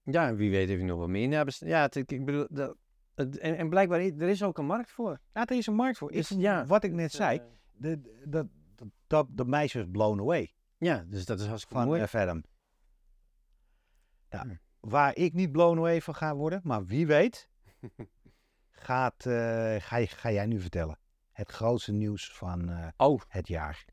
Ja, 0.03 0.35
wie 0.35 0.49
weet 0.49 0.67
heeft 0.67 0.79
hij 0.79 0.89
nog 0.89 0.97
wel 0.97 1.07
meer. 1.07 1.29
Ja, 1.29 1.43
best- 1.43 1.65
ja 1.65 1.81
het, 1.81 1.95
ik 1.95 2.11
ik 2.11 2.25
bedoel, 2.25 2.47
dat, 2.49 2.75
het- 3.15 3.37
en, 3.37 3.57
en 3.57 3.69
blijkbaar, 3.69 3.99
er 3.99 4.21
is 4.29 4.43
ook 4.43 4.57
een 4.57 4.65
markt 4.65 4.91
voor. 4.91 5.19
ja, 5.33 5.45
er 5.45 5.57
is 5.57 5.67
een 5.67 5.75
markt 5.75 5.97
voor. 5.97 6.11
Dus 6.11 6.31
Ik- 6.31 6.39
ja, 6.39 6.65
wat 6.65 6.83
ik 6.83 6.91
net 6.91 7.03
Het, 7.03 7.11
zei, 7.11 7.41
de, 7.71 8.01
de, 8.01 8.23
dat, 8.29 8.47
dat, 8.75 8.87
dat, 9.07 9.27
de 9.31 9.45
meisje 9.45 9.77
was 9.79 9.87
blown 9.91 10.19
away 10.19 10.51
ja, 10.77 11.03
dus 11.07 11.25
dat 11.25 11.39
is 11.39 11.45
hartstikke 11.47 11.75
van 11.77 11.87
mooi. 11.87 12.01
eh, 12.01 12.07
Venom. 12.07 12.43
Ja, 14.29 14.41
Hm. 14.41 14.55
Waar 14.79 15.15
ik 15.15 15.33
niet 15.33 15.51
blown 15.51 15.77
away 15.77 16.01
van 16.01 16.15
ga 16.15 16.35
worden, 16.35 16.61
maar 16.63 16.85
wie 16.85 17.07
weet, 17.07 17.49
gaat, 18.71 19.25
eh, 19.25 19.75
ga, 19.79 20.31
jij 20.31 20.45
nu 20.45 20.59
vertellen. 20.61 20.99
Het 21.31 21.51
grootste 21.51 21.91
nieuws 21.91 22.31
van 22.33 22.69
eh, 22.69 22.87
Oh, 22.97 23.21
het 23.27 23.47
jaar. 23.47 23.85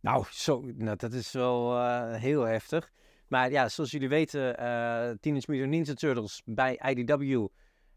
Nou, 0.00 0.24
zo, 0.30 0.60
nou, 0.74 0.96
dat 0.96 1.12
is 1.12 1.32
wel 1.32 1.76
eh, 1.78 2.14
heel 2.14 2.42
heftig. 2.42 2.90
Maar 3.28 3.50
ja, 3.50 3.68
zoals 3.68 3.90
jullie 3.90 4.08
weten, 4.08 4.58
eh 4.58 5.10
Teenage 5.20 5.50
Mutant 5.50 5.70
Ninja 5.70 5.94
Turtles 5.94 6.42
bij 6.44 6.80
IDW 6.84 7.46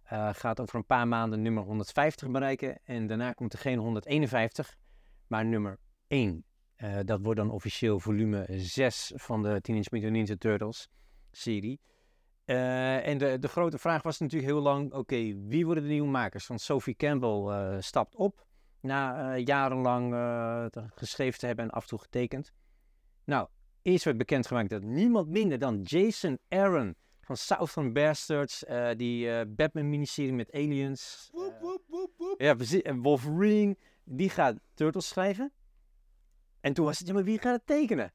eh, 0.04 0.30
gaat 0.34 0.60
over 0.60 0.76
een 0.76 0.86
paar 0.86 1.08
maanden 1.08 1.42
nummer 1.42 1.64
150 1.64 2.32
bereiken. 2.32 2.80
En 2.84 3.08
daarna 3.08 3.32
komt 3.32 3.54
er 3.54 3.60
geen 3.60 3.78
151, 3.78 4.78
maar 5.28 5.46
nummer 5.46 5.80
1. 6.08 6.46
Eh, 6.76 7.00
dat 7.06 7.20
wordt 7.22 7.40
dan 7.40 7.52
officieel 7.52 8.00
volume 8.00 8.46
6 8.50 9.12
van 9.16 9.44
de 9.44 9.62
Teenage 9.62 9.90
Mutant 9.92 10.12
Ninja 10.12 10.36
Turtles 10.38 10.90
serie. 11.32 11.80
En 12.46 13.18
de, 13.18 13.40
de 13.40 13.48
grote 13.48 13.78
vraag 13.78 14.04
was 14.04 14.20
natuurlijk 14.20 14.52
heel 14.52 14.62
lang, 14.62 14.94
oké, 14.94 15.16
wie 15.48 15.66
worden 15.66 15.84
de 15.84 15.90
nieuwe 15.90 16.10
makers? 16.10 16.48
Want 16.48 16.62
Sophie 16.62 16.96
Campbell 16.96 17.82
stapt 17.82 18.16
op 18.16 18.46
na 18.82 19.34
eh, 19.34 19.46
jarenlang 19.46 20.14
eh, 20.14 20.66
geschreven 20.96 21.40
te 21.40 21.46
hebben 21.46 21.66
en 21.66 21.72
af 21.72 21.82
en 21.82 21.88
toe 21.90 22.00
getekend. 22.00 22.52
Nou, 23.24 23.48
eerst 23.82 24.04
werd 24.04 24.18
bekendgemaakt 24.18 24.70
dat 24.70 24.84
niemand 24.84 25.30
minder 25.30 25.60
dan 25.60 25.82
Jason 25.82 26.40
Aaron 26.50 26.96
van 27.22 27.38
Southern 27.38 27.94
Bastards, 27.94 28.66
eh, 28.66 28.90
die 28.96 29.46
Batman-miniserie 29.46 30.34
met 30.34 30.52
aliens, 30.52 31.32
ja, 32.38 32.54
precies, 32.54 32.82
en 32.82 33.02
Wolverine, 33.02 33.78
die 34.04 34.30
gaat 34.30 34.60
Turtles 34.74 35.08
schrijven. 35.08 35.54
En 36.60 36.74
toen 36.74 36.86
was 36.86 37.00
het, 37.00 37.08
ja, 37.08 37.14
maar 37.14 37.24
wie 37.24 37.40
gaat 37.40 37.56
het 37.56 37.66
tekenen? 37.66 38.14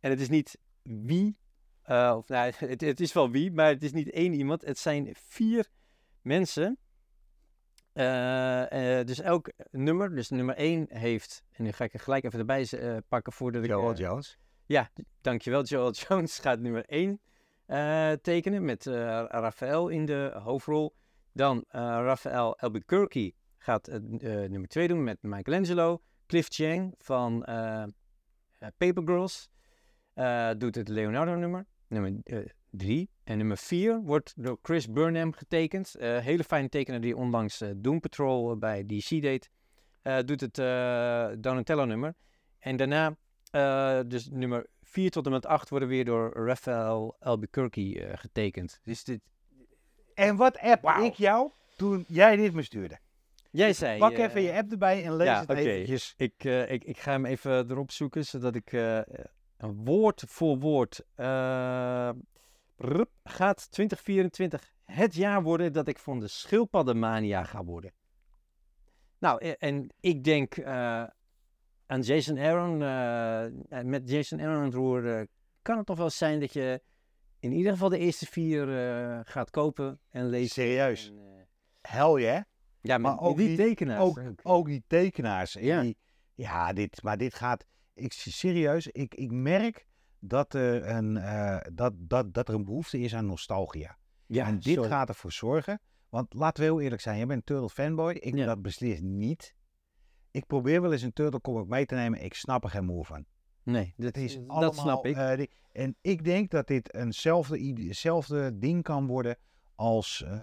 En 0.00 0.10
het 0.10 0.20
is 0.20 0.28
niet 0.28 0.58
wie, 0.82 1.38
of 1.86 2.28
nou, 2.28 2.52
het, 2.56 2.80
het 2.80 3.00
is 3.00 3.12
wel 3.12 3.30
wie, 3.30 3.52
maar 3.52 3.68
het 3.68 3.82
is 3.82 3.92
niet 3.92 4.10
één 4.10 4.32
iemand. 4.32 4.64
Het 4.64 4.78
zijn 4.78 5.10
vier 5.14 5.68
mensen. 6.22 6.78
Eh, 7.98 8.98
eh, 8.98 9.06
dus 9.06 9.20
elk 9.20 9.50
nummer, 9.70 10.14
dus 10.14 10.30
nummer 10.30 10.54
één 10.54 10.86
heeft, 10.88 11.42
en 11.52 11.64
nu 11.64 11.72
ga 11.72 11.84
ik 11.84 11.94
er 11.94 12.00
gelijk 12.00 12.24
even 12.24 12.38
erbij 12.38 12.68
eh, 12.70 12.96
pakken 13.08 13.32
voordat 13.32 13.62
ik... 13.62 13.68
Joel 13.68 13.94
Jones. 13.94 14.38
ja, 14.66 14.90
dankjewel. 15.20 15.62
Joel 15.62 15.92
Jones 16.08 16.38
gaat 16.38 16.58
nummer 16.58 16.84
1 16.84 17.20
tekenen 18.22 18.64
met 18.64 18.84
Raphaël 19.28 19.88
in 19.88 20.06
de 20.06 20.40
hoofdrol. 20.42 20.94
Dan 21.32 21.64
Raphaël 21.70 22.58
Albuquerque 22.58 23.32
gaat 23.56 23.86
nummer 24.20 24.68
2 24.68 24.88
doen 24.88 25.04
met 25.04 25.22
Michelangelo. 25.22 26.02
Cliff 26.26 26.48
Chang 26.50 26.94
van 26.98 27.40
Paper 28.76 29.02
Girls 29.04 29.50
doet 30.58 30.74
het 30.74 30.88
Leonardo 30.88 31.34
nummer, 31.34 31.66
nummer 31.88 32.20
3. 32.70 33.08
en 33.24 33.38
nummer 33.38 33.56
4 33.58 34.00
wordt 34.02 34.32
door 34.36 34.58
Chris 34.62 34.90
Burnham 34.90 35.32
getekend. 35.32 35.94
Eh, 35.94 36.18
hele 36.18 36.44
fijne 36.44 36.68
tekenaar 36.68 37.00
die 37.00 37.16
onlangs 37.16 37.60
eh, 37.60 37.70
Doom 37.76 38.00
Patrol 38.00 38.50
eh, 38.52 38.58
bij 38.58 38.84
DC 38.86 39.08
deed. 39.08 39.50
Eh, 40.02 40.18
doet 40.24 40.40
het 40.40 40.58
eh, 40.58 41.28
Donatello 41.38 41.84
nummer. 41.84 42.14
En 42.58 42.76
daarna 42.76 43.16
eh, 43.50 44.00
dus 44.06 44.28
nummer 44.30 44.66
4 44.82 45.10
tot 45.10 45.26
en 45.26 45.32
met 45.32 45.46
8 45.46 45.68
worden 45.68 45.88
weer 45.88 46.04
door 46.04 46.32
Raphael 46.46 47.16
Albuquerque 47.20 48.04
eh, 48.04 48.18
getekend. 48.18 48.80
Dus 48.82 49.04
dit, 49.04 49.20
En 50.14 50.36
wat 50.36 50.58
app 50.58 50.84
ik 51.02 51.14
jou 51.14 51.50
toen 51.76 52.04
jij 52.08 52.36
dit 52.36 52.52
me 52.52 52.62
stuurde? 52.62 52.98
jij 53.50 53.72
zei... 53.72 53.98
Pak 53.98 54.12
even 54.12 54.42
je 54.42 54.52
app 54.52 54.70
erbij 54.70 55.04
en 55.04 55.16
lees 55.16 55.26
ja, 55.26 55.40
het 55.40 55.50
oké. 55.50 55.58
eventjes. 55.60 56.14
Ik, 56.16 56.34
eh, 56.36 56.70
ik, 56.70 56.84
ik 56.84 56.98
ga 56.98 57.10
hem 57.10 57.24
even 57.26 57.70
erop 57.70 57.90
zoeken, 57.90 58.24
zodat 58.24 58.54
ik 58.54 58.72
eh, 58.72 59.00
een 59.56 59.84
woord 59.84 60.24
voor 60.26 60.58
woord... 60.58 61.04
rup, 62.78 63.10
gaat 63.24 63.70
2024 63.70 64.72
het 64.84 65.14
jaar 65.14 65.42
worden 65.42 65.72
dat 65.72 65.88
ik 65.88 65.98
van 65.98 66.20
de 66.20 66.28
schildpaddenmania 66.28 67.44
ga 67.44 67.64
worden? 67.64 67.92
Nou, 69.18 69.44
e- 69.46 69.50
en 69.58 69.94
ik 70.00 70.24
denk 70.24 70.56
eh, 70.56 71.04
aan 71.86 72.00
Jason 72.00 72.38
Aaron. 72.38 72.82
eh, 72.82 73.82
met 73.84 74.08
Jason 74.10 74.40
Aaron 74.40 74.56
aan 74.56 74.64
het 74.64 74.74
roer 74.74 75.18
eh, 75.18 75.26
kan 75.62 75.76
het 75.76 75.86
toch 75.86 75.96
wel 75.98 76.10
zijn 76.10 76.40
dat 76.40 76.52
je 76.52 76.82
in 77.40 77.52
ieder 77.52 77.72
geval 77.72 77.88
de 77.88 77.98
eerste 77.98 78.26
vier 78.26 78.66
gaat 79.26 79.50
kopen 79.50 80.00
en 80.08 80.28
lezen. 80.28 80.48
Serieus. 80.48 81.08
En, 81.10 81.48
Hel 81.80 82.16
je, 82.16 82.44
ja, 82.80 82.98
maar 82.98 83.14
Maar 83.14 83.20
ook 83.20 83.36
die 83.36 83.46
die- 83.46 83.56
tekenaars. 83.56 84.00
Ook, 84.00 84.20
ook 84.42 84.66
die 84.66 84.84
tekenaars. 84.86 85.56
en 85.56 85.64
Ja. 85.64 85.80
Die, 85.80 85.96
ja, 86.34 86.72
dit, 86.72 87.02
maar 87.02 87.16
dit 87.16 87.34
gaat. 87.34 87.64
Ik, 87.94 88.12
serieus, 88.12 88.86
ik, 88.86 89.14
ik 89.14 89.30
merk 89.30 89.86
dat 90.20 90.54
er, 90.54 90.86
een, 90.88 91.16
eh, 91.16 91.58
dat, 91.72 91.92
dat, 91.96 92.34
dat 92.34 92.48
er 92.48 92.54
een 92.54 92.64
behoefte 92.64 92.98
is 92.98 93.14
aan 93.14 93.26
nostalgia. 93.26 93.96
ja, 94.26 94.46
en 94.46 94.58
dit 94.58 94.74
sorry. 94.74 94.88
gaat 94.88 95.08
ervoor 95.08 95.32
zorgen. 95.32 95.80
Want 96.08 96.34
laten 96.34 96.62
we 96.62 96.68
heel 96.70 96.80
eerlijk 96.80 97.02
zijn, 97.02 97.16
jij 97.16 97.26
bent 97.26 97.38
een 97.38 97.44
Turtle 97.44 97.68
fanboy. 97.84 98.12
Ik 98.12 98.34
Ja. 98.36 98.46
dat 98.46 98.62
beslist 98.62 99.02
niet. 99.02 99.54
Ik 100.30 100.46
probeer 100.46 100.82
wel 100.82 100.92
eens 100.92 101.02
een 101.02 101.12
Turtle 101.12 101.40
comic 101.40 101.66
mee 101.68 101.86
te 101.86 101.94
nemen. 101.94 102.22
Ik 102.24 102.34
snap 102.34 102.64
er 102.64 102.70
geen 102.70 102.84
moe 102.84 103.04
van. 103.04 103.24
Nee, 103.62 103.94
dat, 103.96 104.16
is 104.16 104.34
dat 104.34 104.48
allemaal, 104.48 104.72
snap 104.72 105.06
ik. 105.06 105.16
eh, 105.16 105.36
die- 105.36 105.50
en 105.72 105.96
ik 106.00 106.24
denk 106.24 106.50
dat 106.50 106.66
dit 106.66 106.94
eenzelfde, 106.94 108.58
ding 108.58 108.82
kan 108.82 109.06
worden 109.06 109.36
als, 109.74 110.22
eh, 110.24 110.40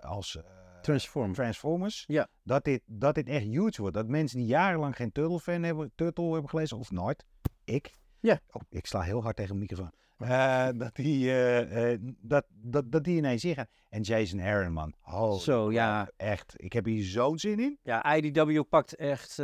als 0.00 0.38
Transform. 0.82 1.32
Transformers. 1.32 2.04
Ja. 2.06 2.28
Dat 2.42 2.64
dit, 2.64 2.82
dat 2.86 3.14
dit 3.14 3.28
echt 3.28 3.44
huge 3.44 3.80
wordt. 3.80 3.94
Dat 3.96 4.08
mensen 4.08 4.38
die 4.38 4.46
jarenlang 4.46 4.96
geen 4.96 5.12
Turtle 5.12 5.40
fan 5.40 5.62
hebben, 5.62 5.92
Turtle 5.94 6.32
hebben 6.32 6.50
gelezen, 6.50 6.78
of 6.78 6.90
nooit. 6.90 7.24
Ik. 7.64 7.92
Ja. 8.26 8.40
Oh, 8.50 8.62
ik 8.70 8.86
sla 8.86 9.00
heel 9.00 9.22
hard 9.22 9.36
tegen 9.36 9.52
de 9.54 9.60
microfoon. 9.60 9.92
Eh, 10.18 10.68
dat, 10.74 10.94
die, 10.94 11.30
eh, 11.30 11.92
eh, 11.92 12.00
dat, 12.20 12.46
dat, 12.48 12.92
dat 12.92 13.04
die 13.04 13.16
ineens 13.16 13.42
zeggen. 13.42 13.68
En 13.88 14.02
Jason 14.02 14.40
Aaron, 14.40 14.72
man. 14.72 14.94
Holy 15.00 15.40
Zo, 15.40 15.72
ja. 15.72 16.10
Echt. 16.16 16.54
Ik 16.56 16.72
heb 16.72 16.84
hier 16.84 17.04
zo'n 17.04 17.38
zin 17.38 17.60
in. 17.60 17.78
Ja, 17.82 18.16
IDW 18.16 18.60
pakt 18.68 18.94
echt, 18.96 19.38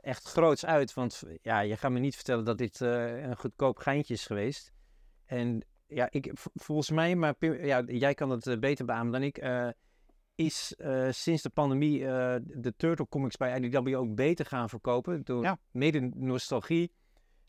echt 0.00 0.28
groots 0.28 0.64
uit. 0.64 0.94
Want 0.94 1.22
ja, 1.42 1.60
je 1.60 1.76
gaat 1.76 1.90
me 1.90 1.98
niet 1.98 2.14
vertellen 2.14 2.44
dat 2.44 2.58
dit 2.58 2.80
een 2.80 3.36
goedkoop 3.36 3.78
geintje 3.78 4.14
is 4.14 4.26
geweest. 4.26 4.72
En 5.24 5.64
ja, 5.86 6.06
ik, 6.10 6.30
volgens 6.54 6.90
mij, 6.90 7.16
maar 7.16 7.34
Pim, 7.34 7.64
ja, 7.64 7.82
jij 7.86 8.14
kan 8.14 8.30
het 8.30 8.60
beter 8.60 8.84
beamen 8.84 9.12
dan 9.12 9.22
ik. 9.22 9.44
is 10.34 10.74
sinds 11.10 11.42
de 11.42 11.50
pandemie 11.50 11.98
de 12.42 12.74
Turtle 12.76 13.08
Comics 13.08 13.36
bij 13.36 13.60
IDW 13.60 13.96
ook 13.96 14.14
beter 14.14 14.46
gaan 14.46 14.68
verkopen. 14.68 15.24
Door 15.24 15.42
Ja. 15.42 15.58
mede 15.70 16.10
nostalgie. 16.14 16.92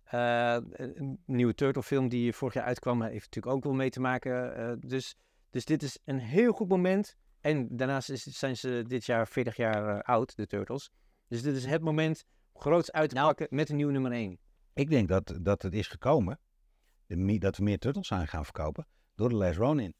Eh, 0.04 0.58
een 0.72 1.20
nieuwe 1.26 1.54
Turtle 1.54 1.84
film 1.84 2.10
die 2.10 2.34
vorig 2.34 2.54
jaar 2.54 2.64
uitkwam, 2.64 3.02
heeft 3.02 3.26
natuurlijk 3.26 3.56
ook 3.56 3.64
wel 3.64 3.74
mee 3.74 3.90
te 3.90 4.00
maken. 4.00 4.56
eh, 4.56 4.72
dus, 4.80 5.16
dus 5.50 5.66
dit 5.66 5.84
is 5.84 5.98
een 6.06 6.20
heel 6.20 6.52
goed 6.54 6.68
moment. 6.70 7.16
En 7.42 7.68
daarnaast 7.78 8.10
is, 8.10 8.24
zijn 8.24 8.58
ze 8.58 8.84
dit 8.88 9.06
jaar 9.06 9.28
40 9.28 9.56
jaar 9.56 9.98
eh, 9.98 10.02
oud, 10.02 10.36
de 10.36 10.48
Turtles. 10.48 10.92
Dus 11.28 11.42
dit 11.42 11.56
is 11.56 11.66
het 11.66 11.82
moment 11.82 12.24
om 12.52 12.62
groots 12.62 12.92
uit 12.92 13.10
te 13.10 13.16
Nou. 13.16 13.28
pakken 13.28 13.48
met 13.50 13.70
een 13.70 13.76
nieuwe 13.76 13.92
nummer 13.92 14.12
1. 14.12 14.38
Ik 14.74 14.90
denk 14.90 15.08
dat, 15.08 15.38
dat 15.42 15.62
het 15.62 15.74
is 15.74 15.88
gekomen. 15.88 16.40
Dat 17.40 17.58
we 17.58 17.64
meer 17.64 17.80
Turtles 17.80 18.12
aan 18.12 18.28
gaan 18.28 18.44
verkopen. 18.44 18.88
Door 19.16 19.30
de 19.30 19.36
Les 19.36 19.58
Ronin. 19.58 19.94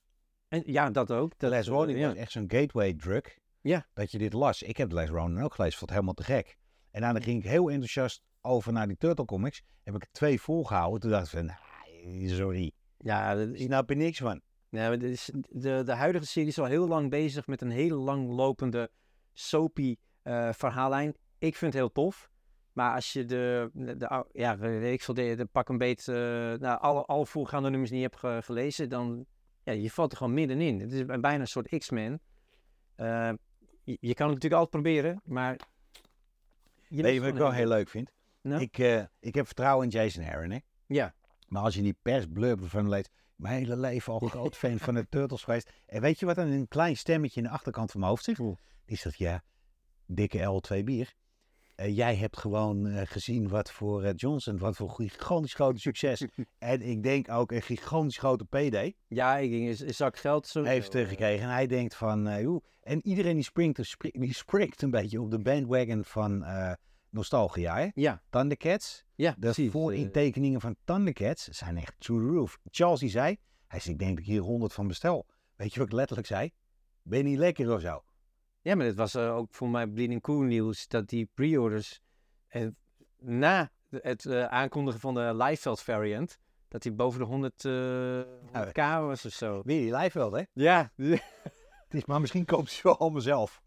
En 0.48 0.64
ja, 0.66 0.90
dat 0.90 1.12
ook. 1.12 1.34
De 1.38 1.50
Les 1.50 1.68
Ronin 1.68 1.98
ja. 1.98 2.08
was 2.08 2.18
echt 2.18 2.32
zo'n 2.32 2.52
gateway 2.52 2.94
drug. 2.94 3.38
Ja. 3.62 3.88
Dat 3.94 4.12
je 4.12 4.18
dit 4.18 4.34
las. 4.34 4.62
Ik 4.62 4.78
heb 4.78 4.90
de 4.90 4.96
Les 4.96 5.10
Ronin 5.10 5.44
ook 5.44 5.54
gelezen. 5.54 5.78
Vond 5.78 5.90
het 5.90 6.00
helemaal 6.00 6.14
te 6.14 6.24
gek. 6.24 6.58
En 6.92 7.02
daarna 7.02 7.20
ging 7.20 7.44
ik 7.44 7.50
heel 7.50 7.70
enthousiast 7.70 8.22
over 8.44 8.74
naar 8.74 8.88
die 8.88 8.98
Turtle 8.98 9.26
comics. 9.26 9.62
Heb 9.84 9.96
ik 9.96 10.02
er 10.02 10.12
twee 10.12 10.42
volgehouden. 10.42 11.00
Toen 11.00 11.10
dacht 11.10 11.34
ik 11.34 11.40
van, 11.40 11.46
nah, 11.46 12.30
sorry. 12.30 12.72
Ja, 12.98 13.36
dat 13.36 13.48
is, 13.50 13.64
snap 13.64 13.90
er 13.90 13.96
niks 13.96 14.18
van. 14.18 14.42
ja, 14.70 14.90
maar 14.90 15.02
is, 15.04 15.32
de, 15.50 15.82
de 15.86 15.94
huidige 15.94 16.26
serie 16.26 16.50
is 16.50 16.60
al 16.60 16.66
heel 16.66 16.88
lang 16.88 17.10
bezig 17.10 17.48
met 17.48 17.62
een 17.62 17.70
hele 17.70 17.96
langlopende 17.96 18.90
soapy 19.34 19.96
eh, 20.22 20.50
verhaallijn. 20.54 21.16
Ik 21.38 21.56
vind 21.56 21.74
het 21.74 21.82
heel 21.82 21.92
tof. 21.92 22.32
Maar 22.74 22.96
als 22.96 23.14
je 23.14 23.26
de, 23.26 23.70
de, 23.74 24.26
ja, 24.32 24.58
weet 24.58 24.94
ik 24.94 25.02
veel, 25.02 25.14
de, 25.14 25.36
de 25.36 25.46
pak 25.46 25.70
een 25.70 25.78
beet, 25.78 26.08
eh, 26.08 26.16
nou, 26.16 26.80
alle, 26.80 27.06
alle 27.06 27.26
voorgaande 27.26 27.70
nummers 27.70 27.92
niet 27.92 28.02
hebt 28.02 28.18
ge- 28.18 28.40
gelezen, 28.44 28.90
dan, 28.90 29.26
ja, 29.64 29.72
je 29.74 29.92
valt 29.92 30.12
er 30.12 30.18
gewoon 30.18 30.34
middenin. 30.34 30.80
Het 30.80 30.92
is 30.92 31.06
bijna 31.06 31.40
een 31.40 31.48
soort 31.48 31.78
X-Men. 31.78 32.22
Eh, 32.96 33.32
je, 33.84 33.98
je 34.00 34.14
kan 34.14 34.30
het 34.30 34.36
natuurlijk 34.36 34.62
altijd 34.62 34.70
proberen, 34.70 35.22
maar... 35.26 35.60
Je 36.88 37.04
je 37.14 37.20
wat 37.20 37.30
ik 37.30 37.36
wel 37.36 37.52
heel 37.52 37.68
leuk 37.68 37.90
vind? 37.90 38.12
Nou? 38.44 38.62
Ik, 38.62 38.78
eh, 38.78 39.04
ik 39.20 39.36
heb 39.36 39.46
vertrouwen 39.46 39.86
in 39.86 39.92
Jason 39.92 40.24
Aaron. 40.24 40.50
Hè? 40.52 40.58
Ja. 40.88 41.14
Maar 41.48 41.64
als 41.64 41.76
je 41.76 41.82
die 41.82 41.98
persblurb 42.02 42.60
van 42.70 42.90
leest. 42.90 43.10
Mijn 43.36 43.56
hele 43.56 43.78
leven 43.78 44.14
al 44.14 44.20
groot 44.20 44.58
fan 44.58 44.80
van 44.80 44.94
de 44.94 45.08
Turtles 45.10 45.44
geweest. 45.44 45.70
En 45.86 46.02
weet 46.02 46.20
je 46.20 46.26
wat 46.26 46.36
dan 46.36 46.48
een 46.48 46.68
klein 46.68 46.98
stemmetje 46.98 47.42
in 47.42 47.48
de 47.48 47.54
achterkant 47.54 47.92
van 47.92 48.00
mijn 48.00 48.12
hoofd 48.12 48.24
zegt? 48.24 48.40
Die 48.86 48.98
zegt, 48.98 49.18
ja, 49.18 49.44
dikke 50.06 50.44
L, 50.44 50.60
twee 50.60 50.84
bier. 50.84 51.14
Eh, 51.76 51.96
jij 51.96 52.16
hebt 52.16 52.38
gewoon 52.38 52.88
eh, 52.88 53.02
gezien 53.06 53.48
wat 53.48 53.72
voor 53.72 54.12
Johnson, 54.14 54.58
wat 54.58 54.76
voor 54.76 54.90
gigantisch 54.90 55.54
grote 55.54 55.80
succes. 55.80 56.26
en 56.58 56.82
ik 56.82 57.04
denk 57.04 57.30
ook 57.30 57.52
een 57.52 57.62
gigantisch 57.62 58.18
grote 58.18 58.46
PD 58.46 58.94
Ja, 59.08 59.38
ik 59.38 59.52
denk, 59.52 59.80
een 59.80 59.94
zak 59.94 60.18
geld 60.18 60.48
zo. 60.48 60.64
heeft 60.64 60.96
gekregen. 60.96 61.44
En 61.46 61.52
hij 61.54 61.68
denkt 61.68 61.96
van, 61.96 62.42
joh. 62.42 62.64
En 62.82 63.08
iedereen 63.08 63.36
die 63.36 63.44
springt, 63.44 63.86
spri- 63.86 64.12
die 64.12 64.34
springt 64.34 64.82
een 64.82 64.92
beetje 64.92 65.22
op 65.22 65.32
de 65.32 65.40
bandwagon 65.40 66.04
van 66.06 66.46
nostalgia. 67.14 67.76
Hè? 67.76 67.90
Ja, 67.94 68.22
Thundercats. 68.30 69.06
ja, 69.16 69.32
De 69.32 69.40
precies. 69.40 69.72
voorintekeningen 69.72 70.62
van 70.62 70.76
Thundercats 70.84 71.48
zijn 71.48 71.78
echt 71.78 71.94
to 71.98 72.20
the 72.20 72.26
roof. 72.26 72.60
Charles 72.72 73.00
die 73.00 73.10
zei, 73.10 73.38
hij 73.68 73.80
zei, 73.80 73.94
ik 73.94 74.00
denk 74.00 74.12
dat 74.12 74.20
ik 74.20 74.32
hier 74.32 74.42
100 74.42 74.74
van 74.74 74.88
bestel. 74.88 75.26
Weet 75.56 75.74
je 75.74 75.80
wat 75.80 75.88
ik 75.88 75.94
letterlijk 75.94 76.28
zei? 76.28 76.52
Ben 77.02 77.18
je 77.18 77.24
niet 77.24 77.38
lekker 77.38 77.74
of 77.74 77.82
zo? 77.82 78.04
Ja, 78.62 78.76
maar 78.76 78.86
het 78.86 78.96
was 78.96 79.16
eh, 79.16 79.36
ook 79.36 79.54
voor 79.54 79.70
mij 79.70 79.88
Bleeding 79.88 80.22
Cool 80.22 80.42
nieuws 80.42 80.88
dat 80.88 81.08
die 81.10 81.30
pre-orders 81.34 82.02
eh, 82.48 82.68
na 83.18 83.72
het 83.90 84.26
eh, 84.26 84.46
aankondigen 84.46 85.00
van 85.00 85.14
de 85.14 85.34
Liveveld 85.36 85.82
variant, 85.82 86.38
dat 86.68 86.82
die 86.82 86.92
boven 86.92 87.20
de 87.20 87.26
100 87.26 87.66
eh, 87.66 88.64
100k 88.68 89.06
was 89.08 89.26
of 89.26 89.32
zo. 89.32 89.62
Weer 89.66 89.82
die 89.82 89.96
live 89.96 90.18
wel, 90.18 90.32
hè? 90.32 90.44
Ja, 90.54 90.92
Het 90.96 92.02
is, 92.02 92.06
maar 92.06 92.22
misschien 92.22 92.46
koopt 92.46 92.72
ze 92.72 92.80
wel 92.84 92.98
allemaal 92.98 93.22
zelf. 93.22 93.62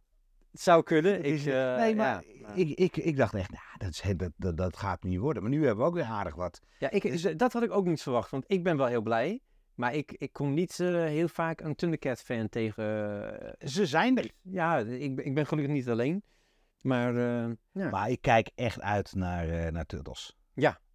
Het 0.57 0.65
zou 0.65 0.83
kunnen. 0.83 1.19
Ik, 1.19 1.25
is- 1.25 1.47
eh, 1.47 1.77
nee, 1.77 1.95
maar 1.95 2.25
ja, 2.41 2.53
ik, 2.55 2.69
ik, 2.79 2.97
ik 2.97 3.17
dacht 3.17 3.35
echt, 3.35 3.51
nou, 3.51 3.63
dat, 3.79 3.89
is, 3.91 4.17
dat, 4.17 4.31
dat, 4.37 4.57
dat 4.57 4.77
gaat 4.77 5.03
niet 5.03 5.19
worden. 5.19 5.43
Maar 5.43 5.51
nu 5.53 5.59
hebben 5.67 5.85
we 5.85 5.91
ook 5.91 5.95
weer 5.95 6.05
aardig 6.05 6.35
wat. 6.35 6.61
ja, 6.79 6.91
ik, 6.91 7.03
dus- 7.03 7.23
dat 7.37 7.53
had 7.53 7.63
ik 7.63 7.71
ook 7.73 7.87
niet 7.87 8.03
verwacht, 8.03 8.31
want 8.31 8.45
ik 8.47 8.63
ben 8.63 8.77
wel 8.77 8.87
heel 8.87 9.03
blij. 9.03 9.41
Maar 9.75 9.95
ik, 9.95 10.13
ik 10.19 10.33
kom 10.33 10.55
niet 10.55 10.81
eh, 10.81 10.89
heel 10.89 11.29
vaak 11.29 11.61
een 11.61 11.75
Thundercat 11.75 12.21
fan 12.21 12.49
tegen. 12.49 12.85
eh, 13.59 13.69
Ze 13.69 13.87
zijn 13.87 14.19
er. 14.19 14.31
ja, 14.43 14.79
ik, 14.79 15.15
ben- 15.17 15.25
ik 15.25 15.35
ben 15.35 15.47
gelukkig 15.47 15.73
niet 15.75 15.89
alleen. 15.89 16.23
Maar 16.81 17.17
eh, 17.17 17.51
ja. 17.73 17.91
Maar 17.91 18.11
ik 18.11 18.21
kijk 18.21 18.51
echt 18.55 18.81
uit 18.81 19.15
naar, 19.15 19.49
eh, 19.49 19.73
naar 19.73 19.87
Turtles. 19.87 20.37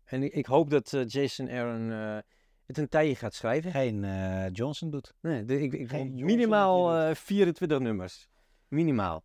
En 0.03 0.23
ik, 0.23 0.33
ik 0.33 0.45
hoop 0.45 0.69
dat 0.69 0.93
eh, 0.93 1.07
Jason 1.07 1.49
Aaron 1.49 1.91
eh, 1.91 2.17
het 2.65 2.77
een 2.77 2.87
tijdje 2.89 3.15
gaat 3.15 3.33
schrijven. 3.33 3.71
Geen 3.71 4.03
eh, 4.03 4.45
Johnson 4.51 4.89
doet. 4.89 5.13
Nee, 5.21 5.45
de- 5.45 5.61
ik, 5.61 5.73
ik 5.73 5.89
Geen 5.89 6.07
Johnson 6.07 6.25
minimaal 6.25 6.95
eh 6.97 7.15
24 7.15 7.79
nummers. 7.79 8.27
Minimaal. 8.67 9.23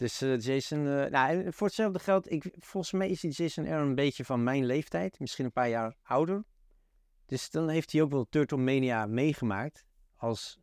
Dus 0.00 0.20
eh, 0.20 0.38
Jason, 0.38 0.78
eh, 0.88 1.10
nou, 1.10 1.44
en 1.44 1.52
voor 1.52 1.66
hetzelfde 1.66 1.98
geld, 1.98 2.30
ik, 2.30 2.54
volgens 2.58 2.92
mij 2.92 3.08
is 3.08 3.20
die 3.20 3.30
Jason 3.30 3.66
Aaron 3.68 3.88
een 3.88 3.94
beetje 3.94 4.24
van 4.24 4.42
mijn 4.42 4.64
leeftijd, 4.66 5.18
misschien 5.18 5.44
een 5.44 5.52
paar 5.52 5.68
jaar 5.68 5.94
ouder. 6.02 6.44
Dus 7.26 7.50
dan 7.50 7.68
heeft 7.68 7.92
hij 7.92 8.02
ook 8.02 8.10
wel 8.10 8.26
Turtle 8.28 8.56
Mania 8.58 9.06
meegemaakt 9.06 9.84
als 10.16 10.58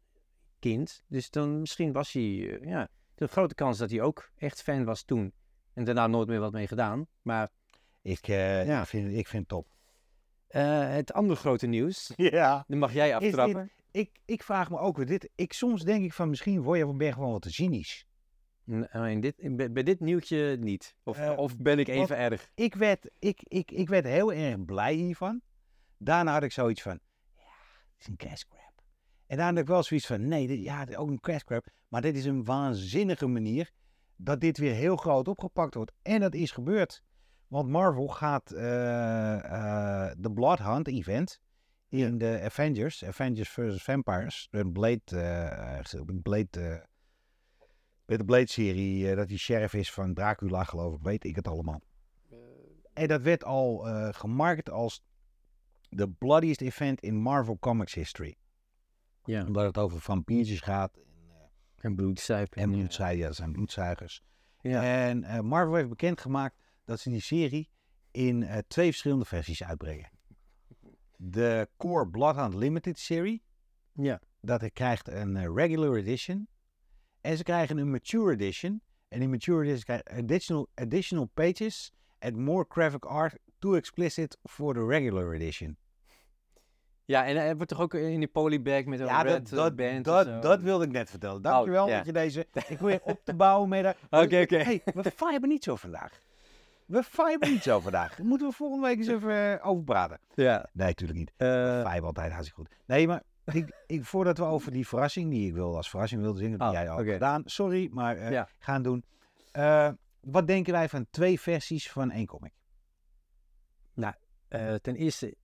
kind. 0.60 1.04
Dus 1.08 1.30
dan 1.30 1.60
misschien 1.60 1.92
was 1.92 2.12
hij, 2.12 2.24
eh, 2.60 2.68
ja, 2.70 2.90
de 3.16 3.28
grote 3.28 3.56
kans 3.56 3.78
dat 3.78 3.90
hij 3.90 4.02
ook 4.02 4.32
echt 4.38 4.62
fan 4.62 4.84
was 4.86 5.04
toen. 5.04 5.34
En 5.74 5.84
daarna 5.84 6.08
nooit 6.08 6.28
meer 6.28 6.40
wat 6.40 6.52
mee 6.52 6.68
gedaan. 6.68 7.08
Maar 7.22 7.50
Ik, 8.02 8.28
eh, 8.28 8.66
Ja. 8.68 8.82
ik, 8.82 8.88
vind, 8.88 9.12
ik 9.18 9.28
vind 9.28 9.40
het 9.42 9.48
top. 9.50 9.68
eh, 10.48 10.90
het 10.90 11.14
andere 11.14 11.40
grote 11.40 11.68
nieuws, 11.68 12.12
Ja. 12.16 12.64
dan 12.68 12.78
mag 12.78 12.94
jij 12.94 13.20
dit- 13.20 13.28
aftrappen. 13.30 13.72
Ik, 13.92 14.20
ik 14.26 14.44
vraag 14.44 14.70
me 14.70 14.78
ook 14.80 14.98
weer 14.98 15.06
dit. 15.06 15.30
Ik, 15.36 15.54
soms 15.54 15.84
denk 15.84 16.04
ik 16.04 16.14
van 16.14 16.30
misschien 16.30 16.62
word 16.62 16.80
je 16.80 16.94
ben 16.94 17.08
je 17.08 17.14
gewoon 17.14 17.32
wat 17.32 17.42
te 17.42 17.52
cynisch. 17.52 18.06
N- 18.72 18.84
eh, 18.92 19.22
dit, 19.22 19.74
bij, 19.74 19.84
dit 19.84 20.00
nieuwtje 20.00 20.58
niet. 20.60 20.96
Of, 21.04 21.18
Eh, 21.18 21.38
of 21.38 21.58
ben 21.58 21.80
ik 21.80 21.88
even 21.88 22.18
erg? 22.18 22.52
Ik 22.56 22.76
werd, 22.76 23.10
ik, 23.20 23.40
ik, 23.44 23.72
ik 23.72 23.90
werd 23.90 24.06
heel 24.06 24.34
erg 24.34 24.66
blij 24.66 24.94
hiervan. 24.94 25.42
Daarna 25.98 26.32
had 26.34 26.44
ik 26.44 26.52
zoiets 26.52 26.82
van, 26.82 27.00
ja, 27.36 27.42
het 27.94 28.00
is 28.00 28.08
een 28.08 28.16
cash 28.18 28.44
grab. 28.50 28.82
En 29.28 29.38
daarna 29.38 29.52
had 29.52 29.62
ik 29.62 29.68
wel 29.68 29.84
zoiets 29.84 30.06
van, 30.08 30.28
nee, 30.28 30.48
dit, 30.48 30.64
ja, 30.64 30.86
ook 30.96 31.10
een 31.10 31.20
cash 31.20 31.42
grab. 31.46 31.66
Maar 31.88 32.02
dit 32.02 32.16
is 32.18 32.26
een 32.26 32.44
waanzinnige 32.44 33.28
manier 33.28 33.72
dat 34.16 34.42
dit 34.42 34.58
weer 34.58 34.74
heel 34.74 34.96
groot 34.96 35.28
opgepakt 35.28 35.74
wordt. 35.74 35.92
En 36.02 36.20
dat 36.20 36.34
is 36.34 36.52
gebeurd. 36.52 37.04
Want 37.48 37.70
Marvel 37.70 38.08
gaat 38.08 38.52
eh, 38.52 39.34
eh, 39.44 40.12
de 40.18 40.32
Blood 40.32 40.60
Hunt 40.60 40.88
event 40.88 41.40
in 41.90 42.18
de 42.18 42.40
Avengers, 42.44 43.06
Avengers 43.06 43.50
vs. 43.50 43.84
Vampires, 43.84 44.48
de 44.52 44.68
Blade, 44.72 45.02
Blade, 46.22 46.88
eh, 48.08 48.18
met 48.18 48.18
de 48.18 48.26
Blade-serie, 48.26 49.10
eh, 49.10 49.16
dat 49.16 49.28
die 49.28 49.38
sheriff 49.38 49.74
is 49.74 49.92
van 49.92 50.14
Dracula, 50.14 50.64
geloof 50.64 50.94
ik, 50.96 51.02
weet 51.02 51.24
ik 51.24 51.36
het 51.36 51.48
allemaal. 51.48 51.82
En 52.94 53.08
dat 53.08 53.22
werd 53.22 53.44
al 53.44 53.88
eh 53.88 54.14
gemarket 54.14 54.70
als 54.70 55.04
de 55.90 56.10
bloodiest 56.10 56.62
event 56.62 57.02
in 57.02 57.16
Marvel 57.16 57.58
Comics 57.60 57.94
history. 57.94 58.36
Ja, 59.24 59.46
Omdat 59.46 59.66
het 59.66 59.78
over 59.78 60.00
vampiertjes 60.00 60.62
gaat 60.62 60.96
en, 60.98 61.04
eh, 61.30 61.86
en 61.86 61.96
bloedzuipen. 61.96 62.62
en 62.62 62.72
bloedzuigers. 62.72 63.20
Ja, 63.22 63.28
dat 63.28 63.36
zijn 63.36 63.52
bloedzuigers. 63.52 64.22
Ja. 64.62 64.84
En 65.08 65.24
eh, 65.24 65.40
Marvel 65.40 65.76
heeft 65.76 65.90
bekendgemaakt 65.90 66.58
dat 66.86 67.00
ze 67.00 67.10
die 67.10 67.22
serie 67.22 67.70
in 68.12 68.44
eh, 68.44 68.58
twee 68.68 68.88
verschillende 68.90 69.26
versies 69.26 69.64
uitbrengen. 69.64 70.10
De 71.16 71.70
Core 71.78 72.08
Bloodhound 72.08 72.54
Limited 72.54 73.00
serie, 73.00 73.44
Ja. 73.94 74.22
dat 74.42 74.74
krijgt 74.74 75.08
een 75.08 75.36
eh, 75.38 75.54
regular 75.56 75.96
edition. 75.96 76.48
En 77.22 77.38
ze 77.38 77.44
krijgen 77.44 77.78
een 77.78 77.92
mature 77.92 78.32
edition. 78.34 78.82
En 79.08 79.20
die 79.20 79.28
mature 79.30 79.62
edition 79.62 79.84
krijgt 79.84 80.10
additional, 80.10 80.68
additional 80.76 81.26
pages 81.34 81.92
and 82.20 82.36
more 82.36 82.66
graphic 82.70 83.06
art 83.06 83.38
too 83.60 83.76
explicit 83.76 84.38
for 84.44 84.74
the 84.74 84.86
regular 84.86 85.34
edition. 85.34 85.78
Ja, 87.06 87.26
en 87.26 87.36
hij 87.36 87.56
wordt 87.56 87.72
toch 87.72 87.82
ook 87.82 87.94
in 87.94 88.20
die 88.20 88.28
polybag 88.28 88.86
met 88.86 89.00
een 89.00 89.06
Ja, 89.06 89.22
red 89.22 89.50
dat, 89.50 89.52
eh, 89.52 89.58
dat, 89.58 89.76
band 89.76 90.06
dat, 90.06 90.42
dat 90.42 90.62
wilde 90.62 90.86
ik 90.86 90.92
net 90.92 91.10
vertellen. 91.10 91.42
Dankjewel 91.42 91.84
Oh, 91.84 91.90
ja. 91.90 91.98
dat 91.98 92.06
je 92.06 92.12
deze... 92.14 92.48
Ik 92.70 92.78
probeer 92.78 93.00
op 93.04 93.20
te 93.24 93.34
bouwen 93.34 93.70
met... 93.70 93.86
Oké, 94.10 94.42
oké. 94.42 94.58
Hey, 94.58 94.82
we 94.94 95.12
fiben 95.16 95.50
niet 95.50 95.64
zo 95.64 95.76
vandaag. 95.76 96.20
We 96.86 97.04
fiben 97.04 97.50
niet 97.52 97.64
zo 97.64 97.80
vandaag. 97.80 98.20
Moeten 98.20 98.48
we 98.48 98.54
volgende 98.54 98.88
week 98.88 98.98
eens 98.98 99.08
even 99.08 99.60
eh, 99.60 99.68
over 99.68 99.84
praten. 99.84 100.20
Ja. 100.34 100.70
Nee, 100.74 100.88
natuurlijk 100.88 101.20
niet. 101.20 101.32
eh, 101.38 101.48
Vijf 101.82 102.02
altijd 102.02 102.32
hartstikke 102.32 102.62
goed. 102.62 102.76
Nee, 102.86 103.08
maar 103.08 103.24
ik, 103.56 103.84
ik, 103.88 104.06
voordat 104.06 104.38
we 104.38 104.44
over 104.44 104.72
die 104.72 104.88
verrassing, 104.88 105.30
die 105.32 105.48
ik 105.48 105.54
wil 105.54 105.76
als 105.76 105.90
verrassing 105.90 106.22
wilde 106.22 106.40
zingen, 106.40 106.58
dat 106.58 106.68
Oh, 106.68 106.74
jij 106.74 106.90
al 106.90 107.04
gedaan. 107.04 107.42
Sorry, 107.46 107.88
maar 107.92 108.18
eh, 108.18 108.32
Ja. 108.32 108.50
gaan 108.60 108.82
doen. 108.84 109.04
Eh, 109.52 109.92
wat 110.22 110.48
denken 110.48 110.74
wij 110.74 110.90
van 110.90 111.08
twee 111.10 111.40
versies 111.40 111.92
van 111.92 112.12
één 112.12 112.26
comic? 112.26 112.54
eh, 114.48 114.74
ten 114.76 114.96
eerste, 114.96 115.36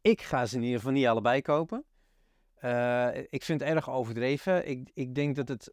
ik 0.00 0.20
ga 0.22 0.46
ze 0.46 0.56
in 0.56 0.62
ieder 0.62 0.78
geval 0.78 0.92
niet 0.92 1.06
allebei 1.06 1.42
kopen. 1.42 1.84
Ik 3.30 3.42
vind 3.42 3.60
het 3.60 3.68
erg 3.68 3.90
overdreven. 3.90 4.68
Ik, 4.68 4.90
ik 4.94 5.14
denk 5.14 5.36
dat 5.36 5.48
het... 5.48 5.72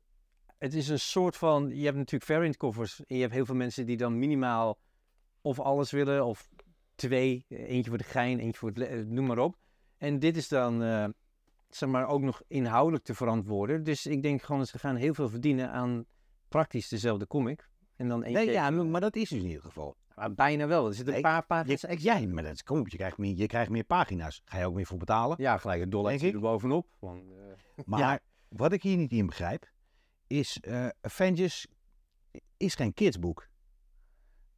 Het 0.58 0.74
is 0.74 0.88
een 0.88 1.00
soort 1.00 1.36
van... 1.38 1.70
Je 1.70 1.84
hebt 1.84 1.98
natuurlijk 1.98 2.32
variant 2.32 2.58
covers. 2.58 3.06
En 3.06 3.16
je 3.16 3.22
hebt 3.22 3.34
heel 3.34 3.46
veel 3.46 3.56
mensen 3.56 3.86
die 3.86 3.98
dan 3.98 4.20
minimaal 4.20 4.80
of 5.42 5.60
alles 5.60 5.92
willen. 5.92 6.26
Of 6.26 6.50
twee. 6.96 7.46
Eentje 7.48 7.90
voor 7.90 7.98
de 7.98 8.04
gein, 8.04 8.40
eentje 8.40 8.60
voor 8.60 8.72
het... 8.74 9.10
Noem 9.10 9.26
maar 9.26 9.38
op. 9.38 9.58
En 9.98 10.20
dit 10.20 10.38
is 10.38 10.48
dan... 10.48 10.82
zeg 11.70 11.90
maar 11.90 12.08
ook 12.08 12.22
nog 12.22 12.42
inhoudelijk 12.48 13.04
te 13.04 13.16
verantwoorden. 13.16 13.84
Dus 13.84 14.06
ik 14.06 14.22
denk 14.22 14.42
gewoon 14.42 14.60
dat 14.60 14.70
ze 14.70 14.80
gaan 14.80 14.96
heel 14.96 15.14
veel 15.14 15.30
verdienen 15.30 15.72
aan 15.72 16.06
praktisch 16.48 16.88
dezelfde 16.88 17.28
comic. 17.28 17.70
En 17.96 18.08
dan. 18.08 18.20
Nee, 18.20 18.52
ja, 18.52 18.70
maar 18.70 19.02
dat 19.02 19.16
is 19.16 19.30
dus 19.30 19.40
in 19.40 19.46
ieder 19.48 19.62
geval. 19.62 19.96
Maar 20.16 20.34
bijna 20.34 20.68
wel. 20.68 20.88
Er 20.88 20.94
zitten 20.94 21.16
een 21.16 21.22
paar 21.22 21.46
pagina's 21.46 21.82
Je, 21.82 21.88
extra. 21.88 22.14
jij, 22.18 22.28
maar 22.28 22.44
dat 22.44 22.54
is, 22.54 22.64
kom 22.64 22.80
op, 22.80 22.88
je 22.88 22.98
krijgt, 22.98 23.18
meer, 23.18 23.36
je 23.36 23.48
krijgt 23.48 23.70
meer 23.72 23.84
pagina's. 23.84 24.42
Ga 24.46 24.58
je 24.60 24.66
ook 24.66 24.74
meer 24.74 24.86
voor 24.86 24.98
betalen? 24.98 25.36
Ja, 25.40 25.58
gelijk 25.58 25.82
een 25.82 25.90
dollar 25.90 26.24
er 26.24 26.40
bovenop. 26.40 26.88
Want, 27.00 27.24
eh, 27.76 27.84
Maar 27.86 28.20
wat 28.48 28.72
ik 28.72 28.82
hier 28.84 28.98
niet 28.98 29.12
in 29.12 29.26
begrijp, 29.26 29.72
is 30.28 30.60
eh, 30.60 30.88
Avengers 31.02 31.68
is 32.58 32.76
geen 32.76 32.94
kidsboek. 32.94 33.48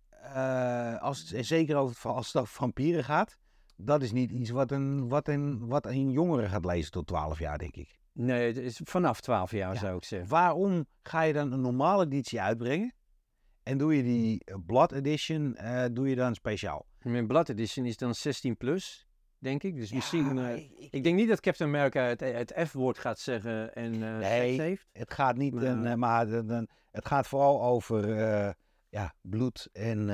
Eh, 0.09 1.01
als 1.01 1.25
zeker 1.25 1.77
het- 1.77 2.05
als 2.05 2.27
het 2.33 2.41
over 2.41 2.53
vampieren 2.53 3.03
gaat, 3.03 3.37
dat 3.81 4.01
is 4.01 4.11
niet 4.11 4.31
iets 4.31 4.49
wat 4.49 4.71
een, 4.71 5.07
wat 5.09 5.27
een, 5.27 5.67
wat 5.67 5.85
een 5.85 6.11
jongere 6.11 6.47
gaat 6.49 6.65
lezen 6.65 6.91
tot 6.91 7.07
12 7.07 7.39
jaar, 7.39 7.57
denk 7.57 7.75
ik. 7.75 7.97
Nee, 8.13 8.47
het 8.47 8.57
is 8.57 8.79
vanaf 8.83 9.21
12 9.21 9.51
jaar 9.51 9.73
Ja. 9.73 9.79
zou 9.79 9.97
ik 9.97 10.03
zeggen. 10.03 10.29
Waarom 10.29 10.85
ga 11.03 11.21
je 11.21 11.33
dan 11.33 11.51
een 11.51 11.61
normale 11.61 12.05
editie 12.05 12.41
uitbrengen 12.41 12.93
en 13.63 13.77
doe 13.77 13.95
je 13.95 14.03
die 14.03 14.41
eh, 14.43 14.55
Blood 14.65 14.91
Edition 14.91 15.55
eh, 15.55 15.85
doe 15.91 16.09
je 16.09 16.15
dan 16.15 16.35
speciaal? 16.35 16.85
Mijn 17.01 17.27
Blood 17.27 17.49
Edition 17.49 17.85
is 17.85 17.97
dan 17.97 18.15
16 18.15 18.57
plus, 18.57 19.07
denk 19.37 19.63
ik. 19.63 19.75
Dus 19.75 19.91
misschien... 19.91 20.35
Ja, 20.35 20.49
eh, 20.49 20.55
ik- 20.57 20.71
ik- 20.77 20.91
ik 20.93 21.03
denk 21.03 21.15
niet 21.15 21.27
dat 21.29 21.39
Captain 21.39 21.69
America 21.69 22.01
het, 22.01 22.19
het 22.19 22.53
F-woord 22.67 22.97
gaat 22.97 23.19
zeggen 23.19 23.73
en 23.75 23.93
eh 24.03 24.17
Nee. 24.17 24.61
heeft. 24.61 24.87
Het 24.91 25.13
gaat 25.13 25.37
niet, 25.37 25.53
Maar- 25.53 25.63
een, 25.63 25.99
maar 25.99 26.27
het 26.91 27.05
gaat 27.07 27.27
vooral 27.27 27.63
over 27.63 28.07
ja, 28.89 29.13
bloed 29.21 29.69
en 29.71 30.09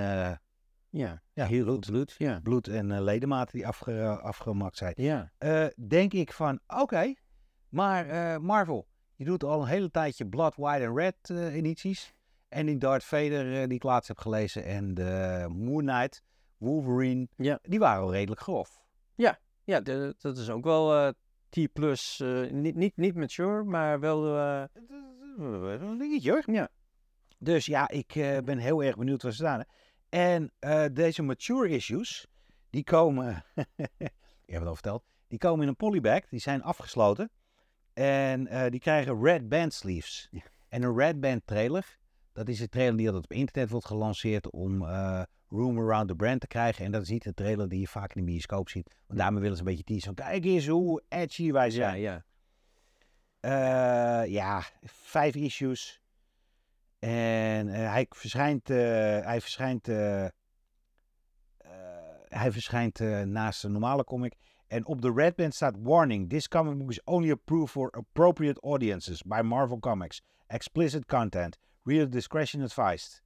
Ja, 0.97 1.21
ja, 1.33 1.45
heel 1.45 1.63
bloed, 1.63 1.85
bloed. 1.85 2.15
Ja. 2.17 2.39
bloed 2.43 2.67
en 2.67 2.91
eh, 2.91 3.01
ledematen 3.01 3.57
die 3.57 3.67
afge, 3.67 4.07
afgemakt 4.21 4.77
zijn. 4.77 4.93
Ja. 4.97 5.31
Eh, 5.37 5.65
denk 5.87 6.13
ik 6.13 6.31
van, 6.33 6.59
oké, 6.67 7.13
maar 7.69 8.07
eh, 8.09 8.37
Marvel, 8.39 8.87
je 9.15 9.25
doet 9.25 9.43
al 9.43 9.61
een 9.61 9.67
hele 9.67 9.91
tijdje 9.91 10.27
Blood, 10.27 10.55
White 10.55 10.83
en 10.83 10.95
Red 10.95 11.15
eh, 11.29 11.53
edities. 11.55 12.13
En 12.47 12.65
die 12.65 12.77
Darth 12.77 13.03
Vader 13.03 13.53
eh, 13.61 13.67
die 13.67 13.75
ik 13.77 13.83
laatst 13.83 14.07
heb 14.07 14.17
gelezen 14.17 14.63
en 14.65 14.93
de 14.93 15.45
Moon 15.49 15.85
Knight, 15.85 16.23
Wolverine, 16.57 17.27
Ja. 17.35 17.59
die 17.61 17.79
waren 17.79 18.03
al 18.03 18.11
redelijk 18.11 18.41
grof. 18.41 18.83
Ja, 19.67 19.79
de- 19.81 20.15
dat 20.17 20.37
is 20.37 20.49
ook 20.49 20.63
wel 20.63 20.95
eh, 20.95 21.09
T 21.49 21.73
plus. 21.73 22.19
eh, 22.19 22.51
niet, 22.51 22.75
niet, 22.75 22.97
niet 22.97 23.15
mature, 23.15 23.63
maar 23.63 23.99
wel... 23.99 24.37
eh, 24.37 24.63
Een 25.37 25.97
dingetje 25.97 26.31
hoor. 26.31 26.43
Ja. 26.45 26.69
Dus 27.39 27.65
ja, 27.65 27.89
ik 27.89 28.15
eh, 28.15 28.37
ben 28.43 28.57
heel 28.57 28.83
erg 28.83 28.95
benieuwd 28.95 29.21
waar 29.23 29.31
ze 29.31 29.37
staan. 29.37 29.63
En 30.09 30.51
eh, 30.59 30.85
deze 30.91 31.23
mature 31.23 31.69
issues, 31.69 32.27
die 32.69 32.83
komen, 32.83 33.43
je 33.55 34.51
hebt 34.51 34.59
het 34.59 34.67
al 34.67 34.73
verteld, 34.73 35.03
die 35.27 35.39
komen 35.39 35.61
in 35.61 35.67
een 35.67 35.75
polybag. 35.75 36.27
Die 36.29 36.39
zijn 36.39 36.63
afgesloten. 36.63 37.29
En 37.93 38.47
eh, 38.47 38.69
die 38.71 38.79
krijgen 38.79 39.23
red 39.23 39.49
band 39.49 39.73
sleeves. 39.73 40.27
Ja. 40.31 40.41
En 40.69 40.83
een 40.83 40.97
red 40.97 41.19
band 41.19 41.41
trailer, 41.45 41.97
dat 42.33 42.49
is 42.49 42.59
een 42.59 42.69
trailer 42.69 42.97
die 42.97 43.05
altijd 43.05 43.23
op 43.23 43.31
internet 43.31 43.69
wordt 43.69 43.85
gelanceerd 43.85 44.49
om 44.49 44.85
eh, 44.85 45.21
room 45.49 45.79
around 45.79 46.07
the 46.07 46.15
brand 46.15 46.41
te 46.41 46.47
krijgen. 46.47 46.85
En 46.85 46.91
dat 46.91 47.01
is 47.01 47.09
niet 47.09 47.25
een 47.25 47.33
trailer 47.33 47.69
die 47.69 47.79
je 47.79 47.87
vaak 47.87 48.13
in 48.13 48.25
de 48.25 48.31
bioscoop 48.31 48.69
ziet. 48.69 48.95
Want 49.07 49.19
daarmee 49.19 49.41
willen 49.41 49.57
ze 49.57 49.63
een 49.63 49.69
beetje 49.69 49.83
teasen. 49.83 50.15
van, 50.15 50.25
Kijk 50.25 50.45
eens 50.45 50.67
hoe 50.67 51.03
edgy 51.09 51.51
wij 51.51 51.65
ja, 51.65 51.71
zijn. 51.71 51.99
ja. 51.99 52.23
Eh, 53.39 54.31
ja, 54.31 54.63
vijf 54.83 55.35
issues. 55.35 56.01
En 57.05 57.67
eh, 57.69 57.91
hij 57.91 58.05
verschijnt, 58.09 58.69
eh, 58.69 58.77
hij 59.25 59.41
verschijnt, 59.41 59.87
eh, 59.87 60.25
hij 62.27 62.51
verschijnt 62.51 62.99
naast 63.25 63.61
de 63.61 63.69
normale 63.69 64.03
comic. 64.03 64.33
En 64.67 64.85
op 64.85 65.01
de 65.01 65.11
red 65.15 65.35
band 65.35 65.53
staat 65.53 65.75
warning. 65.79 66.29
This 66.29 66.47
comic 66.47 66.77
book 66.77 66.89
is 66.89 67.03
only 67.03 67.31
approved 67.31 67.69
for 67.69 67.91
appropriate 67.91 68.61
audiences 68.61 69.21
by 69.23 69.41
Marvel 69.43 69.79
Comics. 69.79 70.21
Explicit 70.47 71.05
content. 71.05 71.57
Reader 71.83 72.09
discretion 72.09 72.63
advised. 72.63 73.23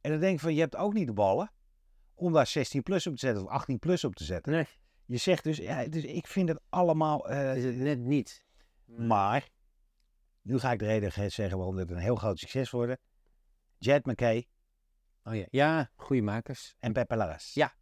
En 0.00 0.10
dan 0.10 0.20
denk 0.20 0.34
ik 0.34 0.40
van, 0.40 0.54
je 0.54 0.60
hebt 0.60 0.76
ook 0.76 0.92
niet 0.92 1.06
de 1.06 1.12
ballen 1.12 1.52
om 2.14 2.32
daar 2.32 2.46
16 2.46 2.82
plus 2.82 3.06
op 3.06 3.12
te 3.12 3.18
zetten 3.26 3.44
of 3.44 3.50
18 3.50 3.78
plus 3.78 4.04
op 4.04 4.14
te 4.14 4.24
zetten. 4.24 4.52
Nee, 4.52 4.66
Je 5.04 5.16
zegt 5.16 5.44
dus, 5.44 5.56
ja, 5.56 5.86
dus 5.86 6.04
ik 6.04 6.26
vind 6.26 6.48
het 6.48 6.60
allemaal... 6.68 7.28
is 7.30 7.64
het 7.64 7.76
net 7.76 7.98
niet. 7.98 8.44
maar, 8.84 9.48
nu 10.42 10.58
ga 10.58 10.72
ik 10.72 10.78
de 10.78 10.86
reden 10.86 11.12
ge- 11.12 11.28
zeggen 11.28 11.56
waarom 11.56 11.76
dit 11.76 11.90
een 11.90 11.96
heel 11.98 12.16
groot 12.16 12.38
succes 12.38 12.70
wordt. 12.70 13.00
Jet 13.78 14.06
McKay 14.06 14.48
Oh 15.24 15.34
ja, 15.34 15.46
ja 15.50 15.90
goede 15.96 16.22
makers. 16.22 16.74
en 16.78 16.92
Pepe 16.92 17.16
Larraz. 17.16 17.54
Ja. 17.54 17.74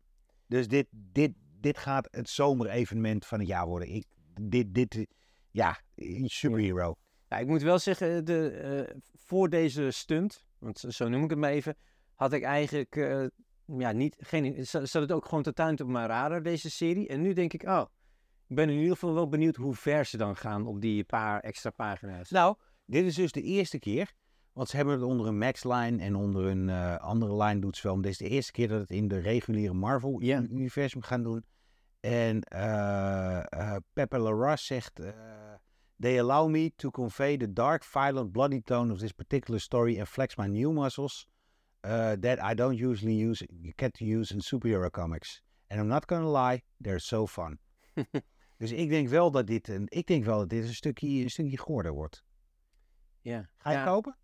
Dus 0.46 0.68
dit, 0.68 0.86
dit, 0.90 1.32
dit 1.60 1.78
gaat 1.78 2.08
het 2.10 2.28
zomerevenement 2.28 3.26
van 3.26 3.38
het 3.38 3.48
jaar 3.48 3.66
worden. 3.66 3.88
Ik, 3.88 4.04
dit, 4.40 4.74
dit, 4.74 5.06
ja, 5.50 5.80
superhero. 6.24 6.94
Ja, 7.28 7.38
ik 7.38 7.46
moet 7.46 7.62
wel 7.62 7.78
zeggen, 7.78 8.24
de, 8.24 8.50
eh, 8.50 8.96
voor 9.14 9.48
deze 9.48 9.90
stunt 9.90 10.46
want 10.58 10.78
zo- 10.78 11.08
noem 11.08 11.24
ik 11.24 11.30
het 11.30 11.38
maar 11.38 11.50
even, 11.50 11.76
had 12.14 12.32
ik 12.32 12.42
eigenlijk 12.42 12.96
eh, 12.96 13.26
ja, 13.78 13.92
niet, 13.92 14.16
geen, 14.18 14.66
zat 14.66 14.92
het 14.92 15.12
ook 15.12 15.24
gewoon 15.24 15.42
totaal 15.42 15.72
op 15.72 15.86
mijn 15.86 16.06
radar, 16.06 16.42
deze 16.42 16.70
serie. 16.70 17.08
En 17.08 17.20
nu 17.20 17.32
denk 17.32 17.52
ik, 17.52 17.62
oh, 17.62 17.84
ik 18.46 18.56
ben 18.56 18.68
in 18.70 18.76
ieder 18.76 18.92
geval 18.92 19.14
wel 19.14 19.28
benieuwd 19.28 19.56
hoe 19.56 19.74
ver 19.74 20.04
ze 20.04 20.16
dan 20.16 20.36
gaan 20.36 20.66
op 20.66 20.80
die 20.80 21.04
paar 21.04 21.40
extra 21.40 21.70
pagina's. 21.70 22.30
Nou, 22.30 22.56
dit 22.84 23.04
is 23.04 23.14
dus 23.14 23.32
de 23.32 23.42
eerste 23.42 23.78
keer. 23.78 24.12
Want 24.56 24.68
ze 24.68 24.76
hebben 24.76 24.94
het 24.94 25.04
onder 25.04 25.26
een 25.26 25.38
Max-line 25.38 26.02
en 26.02 26.14
onder 26.14 26.44
een 26.44 26.68
eh, 26.68 26.96
andere 26.96 27.36
line 27.44 27.60
doet 27.60 27.76
ze 27.76 27.82
wel. 27.82 27.94
Maar 27.94 28.02
dit 28.02 28.12
is 28.12 28.18
de 28.18 28.28
eerste 28.28 28.52
keer 28.52 28.68
dat 28.68 28.80
het 28.80 28.90
in 28.90 29.08
de 29.08 29.18
reguliere. 29.18 29.74
Marvel-universum 29.74 31.02
gaan 31.02 31.22
doen. 31.22 31.44
En 32.00 32.40
eh 32.42 33.52
eh 33.52 33.76
Pepe 33.92 34.18
Larraz 34.18 34.66
zegt... 34.66 35.00
They 35.98 36.20
allow 36.20 36.48
me 36.48 36.72
to 36.76 36.90
convey 36.90 37.36
the 37.36 37.52
dark, 37.52 37.84
violent, 37.84 38.32
bloody 38.32 38.60
tone 38.60 38.92
of 38.92 38.98
this 38.98 39.12
particular 39.12 39.60
story 39.60 39.98
and 39.98 40.08
flex 40.08 40.36
my 40.36 40.46
new 40.46 40.72
muscles 40.72 41.26
uh, 41.86 42.12
that 42.12 42.38
I 42.52 42.54
don't 42.54 42.78
usually 42.78 43.28
use, 43.28 43.46
get 43.76 43.94
to 43.94 44.04
use 44.04 44.34
in 44.34 44.40
superhero 44.40 44.90
comics. 44.90 45.42
And 45.68 45.80
I'm 45.80 45.88
not 45.88 46.06
gonna 46.06 46.30
lie, 46.30 46.62
they're 46.80 47.00
so 47.00 47.26
fun. 47.26 47.58
dus 48.58 48.72
ik 48.72 48.88
denk 48.88 49.08
wel 49.08 49.30
dat 49.30 49.46
dit 49.46 49.68
een, 49.68 49.86
ik 49.88 50.06
denk 50.06 50.24
wel 50.24 50.38
dat 50.38 50.48
dit 50.48 50.64
een 50.64 50.74
stukje, 50.74 51.22
een 51.22 51.30
stukje 51.30 51.58
goorder 51.58 51.92
wordt. 51.92 52.24
ja. 53.20 53.48
Ga 53.56 53.70
je 53.70 53.76
ja. 53.76 53.84
kopen? 53.84 54.16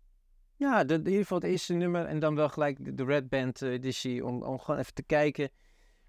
Ja, 0.63 0.83
de, 0.83 0.93
in 0.93 1.05
ieder 1.05 1.21
geval 1.21 1.37
het 1.37 1.47
eerste 1.47 1.73
nummer 1.73 2.05
en 2.05 2.19
dan 2.19 2.35
wel 2.35 2.49
gelijk 2.49 2.85
de, 2.85 2.93
de 2.93 3.03
Red 3.03 3.29
Band 3.29 3.61
eh, 3.61 3.71
editie 3.71 4.25
om, 4.25 4.43
om 4.43 4.59
gewoon 4.59 4.79
even 4.79 4.93
te 4.93 5.03
kijken 5.03 5.49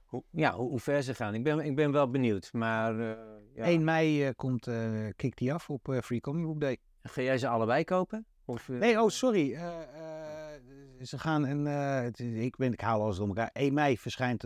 hoe, 0.04 0.24
ja, 0.30 0.54
hoe, 0.54 0.68
hoe 0.68 0.80
ver 0.80 1.02
ze 1.02 1.14
gaan. 1.14 1.34
Ik 1.34 1.42
ben, 1.42 1.60
ik 1.60 1.76
ben 1.76 1.92
wel 1.92 2.10
benieuwd, 2.10 2.52
maar 2.52 3.00
eh, 3.00 3.16
ja. 3.54 3.64
1 3.64 3.84
mei 3.84 4.26
eh, 4.26 4.30
komt, 4.36 4.68
kikt 5.16 5.38
die 5.38 5.52
af 5.52 5.70
op 5.70 5.98
Free 6.02 6.20
Comic 6.20 6.44
Book 6.44 6.60
Day. 6.60 6.78
ga 7.02 7.22
jij 7.22 7.38
ze 7.38 7.48
allebei 7.48 7.84
kopen? 7.84 8.26
Of, 8.44 8.68
Nee, 8.68 9.00
oh 9.02 9.08
sorry. 9.08 9.58
ze 11.00 11.18
gaan 11.18 11.46
een, 11.46 11.66
ik, 12.42 12.56
ben, 12.56 12.72
ik 12.72 12.80
haal 12.80 13.02
alles 13.02 13.16
door 13.16 13.26
elkaar. 13.28 13.50
1 13.52 13.74
mei 13.74 13.98
verschijnt 13.98 14.44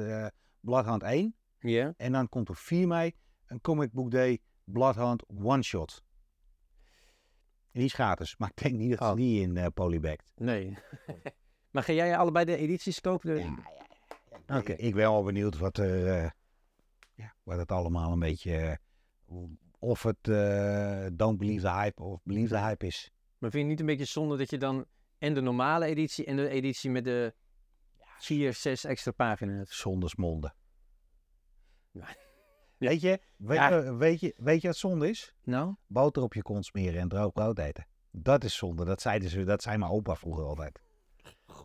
Bloodhound 0.60 1.02
1. 1.02 1.34
Ja? 1.58 1.94
En 1.96 2.12
dan 2.12 2.28
komt 2.28 2.50
op 2.50 2.56
4 2.56 2.86
mei 2.86 3.12
een 3.46 3.60
Comic 3.60 3.92
Book 3.92 4.10
Day 4.10 4.38
Bloodhound 4.64 5.24
One 5.42 5.62
Shot. 5.62 6.02
En 7.72 7.80
die 7.80 7.84
is 7.84 7.92
gratis, 7.94 8.36
maar 8.36 8.50
ik 8.54 8.62
denk 8.62 8.74
niet 8.74 8.90
dat 8.90 8.98
ze 8.98 9.04
Oh. 9.04 9.16
die 9.16 9.40
in 9.40 9.56
eh 9.56 9.66
Polybagged. 9.74 10.32
Nee. 10.36 10.78
maar 11.72 11.82
ga 11.82 11.92
jij 11.92 12.16
allebei 12.16 12.44
de 12.44 12.56
edities 12.56 13.00
kopen? 13.00 13.36
Ja, 13.36 13.44
ja, 13.44 13.56
ja. 14.46 14.58
Oké. 14.58 14.72
Ik, 14.72 14.78
ik 14.78 14.94
ben 14.94 15.02
wel 15.10 15.22
benieuwd 15.22 15.58
wat, 15.58 15.76
er, 15.78 16.06
eh, 16.06 16.30
ja, 17.14 17.34
wat 17.42 17.58
het 17.58 17.72
allemaal 17.72 18.12
een 18.12 18.18
beetje... 18.18 18.78
eh, 19.26 19.36
of 19.78 20.02
het 20.02 20.24
don't 21.18 21.38
believe 21.38 21.60
the 21.66 21.72
hype 21.72 22.02
of 22.02 22.20
believe 22.24 22.54
the 22.54 22.60
hype 22.60 22.86
is. 22.86 23.10
Maar 23.38 23.50
vind 23.50 23.52
je 23.52 23.58
het 23.58 23.68
niet 23.68 23.80
een 23.80 23.96
beetje 23.96 24.12
zonde 24.12 24.36
dat 24.36 24.50
je 24.50 24.58
dan 24.58 24.84
en 25.18 25.34
de 25.34 25.40
normale 25.40 25.84
editie 25.84 26.24
en 26.24 26.36
de 26.36 26.48
editie 26.48 26.90
met 26.90 27.04
de 27.04 27.34
vier, 28.18 28.54
zes 28.54 28.84
extra 28.84 29.10
pagina's... 29.12 29.78
Zonder 29.78 30.08
smonden. 30.10 30.54
Ja. 32.78 32.88
Weet 32.88 33.00
je, 33.00 33.20
weet, 33.36 33.56
Ja. 33.58 33.70
eh, 33.82 33.96
weet, 33.96 34.20
je, 34.20 34.34
weet 34.36 34.60
je 34.60 34.66
wat 34.68 34.76
zonde 34.76 35.08
is? 35.08 35.34
Nou? 35.44 35.74
Boter 35.86 36.22
op 36.22 36.34
je 36.34 36.42
kont 36.42 36.64
smeren 36.64 37.00
en 37.00 37.08
droog 37.08 37.32
brood 37.32 37.58
eten. 37.58 37.86
Dat 38.10 38.44
is 38.44 38.56
zonde. 38.56 38.84
Dat 38.84 39.00
zeiden 39.00 39.28
ze, 39.30 39.44
dat 39.44 39.62
zei 39.62 39.76
mijn 39.78 39.90
opa 39.90 40.14
vroeger 40.14 40.44
altijd. 40.44 40.80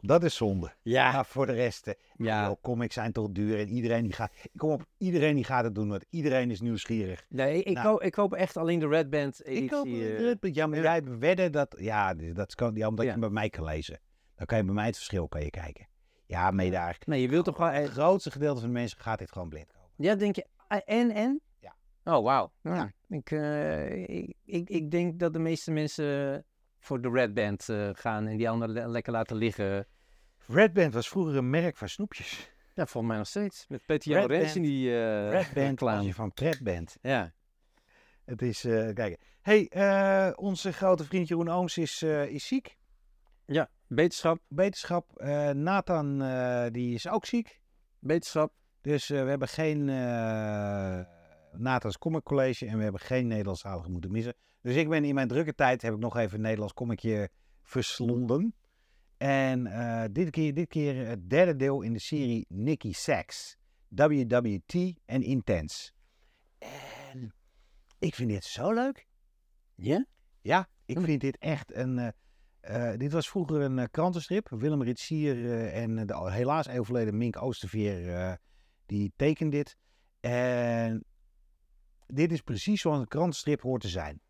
Dat 0.02 0.24
is 0.24 0.36
zonde. 0.36 0.74
Ja. 0.82 1.12
Ja, 1.12 1.24
voor 1.24 1.46
de 1.46 1.52
rest. 1.54 1.88
eh, 1.88 1.94
Ja. 2.18 2.46
joh, 2.48 2.56
comics 2.62 2.94
zijn 2.94 3.12
toch 3.12 3.32
duur 3.32 3.60
en 3.60 3.70
iedereen 3.70 4.04
die 4.04 4.14
gaat. 4.14 4.32
Kom 4.56 4.72
op, 4.72 4.86
iedereen 4.98 5.36
die 5.36 5.44
gaat 5.44 5.64
het 5.64 5.76
doen, 5.76 5.90
want 5.90 6.06
iedereen 6.10 6.52
is 6.52 6.62
nieuwsgierig. 6.62 7.26
Nee, 7.30 7.64
ik, 7.64 7.74
Nou. 7.74 7.88
koop, 7.88 8.02
ik 8.02 8.12
koop 8.12 8.34
echt 8.34 8.58
alleen 8.58 8.80
de 8.80 8.88
Red 8.88 9.10
Band 9.10 9.44
editie. 9.44 9.64
Ik 9.64 9.70
koop 9.70 9.86
eh, 9.86 10.38
het. 10.42 10.56
Ja, 10.56 10.68
maar 10.68 10.78
ja. 10.78 10.84
jij 10.84 11.18
wedden 11.18 11.52
dat. 11.52 11.76
Ja, 11.80 12.14
dat 12.14 12.56
kan 12.56 12.76
ja, 12.76 12.88
omdat 12.88 13.06
Ja. 13.06 13.14
je 13.14 13.20
bij 13.20 13.30
mij 13.30 13.50
kan 13.50 13.64
lezen. 13.64 14.00
Dan 14.36 14.46
kan 14.46 14.58
je 14.58 14.64
bij 14.64 14.74
mij 14.74 14.86
het 14.86 14.96
verschil 14.96 15.28
kan 15.28 15.42
je 15.44 15.50
kijken. 15.50 15.88
Ja, 16.26 16.52
maar 16.52 16.70
daar. 16.70 16.98
Nee, 17.06 17.22
je 17.22 17.30
wilt 17.30 17.46
toch 17.46 17.58
wel... 17.58 17.68
Het 17.70 17.90
grootste 17.90 18.32
gedeelte 18.32 18.60
van 18.60 18.70
de 18.70 18.74
mensen 18.76 19.00
gaat 19.00 19.20
dit 19.20 19.32
gewoon 19.32 19.50
blind 19.50 19.72
kopen. 19.72 19.90
Ja, 19.98 20.16
denk 20.16 20.36
je... 20.36 20.46
ah, 20.76 20.82
En, 20.86 21.12
en? 21.12 21.42
Ja. 21.60 21.76
Oh, 22.04 22.24
wauw. 22.24 22.52
Ja. 22.62 22.76
Ja. 22.76 22.92
Ik, 23.18 23.32
eh, 23.32 24.02
ik, 24.10 24.34
ik, 24.46 24.70
ik 24.70 24.92
denk 24.92 25.20
dat 25.20 25.34
de 25.34 25.40
meeste 25.40 25.72
mensen 25.72 26.46
voor 26.80 27.02
de 27.02 27.10
Red 27.10 27.34
Band 27.34 27.70
eh, 27.70 27.90
gaan 27.94 28.28
en 28.28 28.38
die 28.38 28.50
andere 28.50 28.72
le- 28.72 28.88
lekker 28.88 29.12
laten 29.12 29.36
liggen. 29.36 29.88
Red 30.48 30.74
Band 30.74 30.94
was 30.94 31.10
vroeger 31.10 31.36
een 31.36 31.50
merk 31.50 31.78
van 31.78 31.90
snoepjes. 31.90 32.52
Ja, 32.76 32.86
volgens 32.86 33.08
mij 33.08 33.18
nog 33.18 33.28
steeds. 33.28 33.66
Met 33.68 33.86
Peter 33.86 34.12
Red 34.12 34.22
Jan 34.22 34.32
Rens 34.32 34.56
in 34.56 34.62
Band. 34.62 34.74
die 34.74 34.90
eh 34.90 35.30
Red 35.30 35.54
Band 35.54 35.70
reclame. 35.70 35.98
als 35.98 36.06
je 36.06 36.14
van 36.14 36.34
pret 36.34 36.62
bent. 36.64 36.98
Ja. 37.02 37.34
Het 38.26 38.42
is, 38.42 38.64
eh 38.66 38.94
kijk. 38.94 39.20
hey, 39.42 39.68
eh, 39.70 40.32
onze 40.36 40.74
grote 40.74 41.04
vriend 41.04 41.28
Jeroen 41.28 41.50
Ooms 41.50 41.78
is, 41.78 42.02
eh, 42.02 42.26
is 42.26 42.48
ziek. 42.48 42.78
ja, 43.46 43.70
beterschap. 43.88 44.40
Beterschap. 44.48 45.18
Eh, 45.20 45.50
Nathan, 45.50 46.22
eh, 46.22 46.66
die 46.72 46.94
is 46.94 47.08
ook 47.08 47.26
ziek. 47.26 47.60
Beterschap. 48.00 48.54
Dus 48.84 49.10
eh, 49.10 49.24
we 49.24 49.30
hebben 49.30 49.48
geen 49.48 49.90
eh 49.90 51.02
Nathan's 51.52 51.98
Comic 51.98 52.24
College 52.24 52.66
en 52.66 52.78
we 52.78 52.84
hebben 52.84 53.02
geen 53.02 53.28
Nederlandstalige 53.28 53.90
moeten 53.90 54.12
missen. 54.12 54.34
Dus 54.62 54.76
ik 54.76 54.90
ben 54.90 55.04
in 55.04 55.14
mijn 55.14 55.28
drukke 55.28 55.56
tijd, 55.56 55.82
heb 55.82 55.94
ik 55.94 56.00
nog 56.00 56.18
even 56.18 56.36
een 56.36 56.42
Nederlands 56.42 56.74
comicje 56.74 57.30
verslonden. 57.62 58.56
En 59.18 59.68
eh, 59.68 60.04
dit, 60.12 60.30
keer, 60.30 60.54
dit 60.54 60.68
keer 60.68 61.08
het 61.08 61.30
derde 61.30 61.56
deel 61.56 61.82
in 61.82 61.94
de 61.94 62.00
serie 62.00 62.46
Nicky 62.50 62.94
Sacks. 62.94 63.58
WWT 63.88 64.74
en 65.06 65.22
Intense. 65.22 65.92
En 67.12 67.34
ik 68.00 68.16
vind 68.16 68.30
dit 68.30 68.44
zo 68.44 68.74
leuk. 68.74 69.08
Ja? 69.76 70.06
Ja, 70.42 70.68
ik 70.86 70.98
Hm. 70.98 71.04
vind 71.04 71.22
dit 71.22 71.38
echt 71.38 71.74
een. 71.76 72.14
dit 72.98 73.12
was 73.12 73.30
vroeger 73.30 73.62
een 73.62 73.92
krantenstrip. 73.92 74.50
Willem 74.50 74.84
Ritsier 74.84 75.68
en 75.68 76.08
de 76.08 76.32
helaas 76.32 76.70
overleden 76.70 77.18
Mink 77.18 77.42
Oosterveer, 77.42 78.40
die 78.86 79.14
tekent 79.16 79.52
dit. 79.52 79.78
En 80.20 81.04
dit 82.08 82.32
is 82.32 82.42
precies 82.42 82.82
zoals 82.82 83.00
een 83.00 83.08
krantenstrip 83.08 83.62
hoort 83.62 83.82
te 83.82 83.88
zijn. 83.88 84.22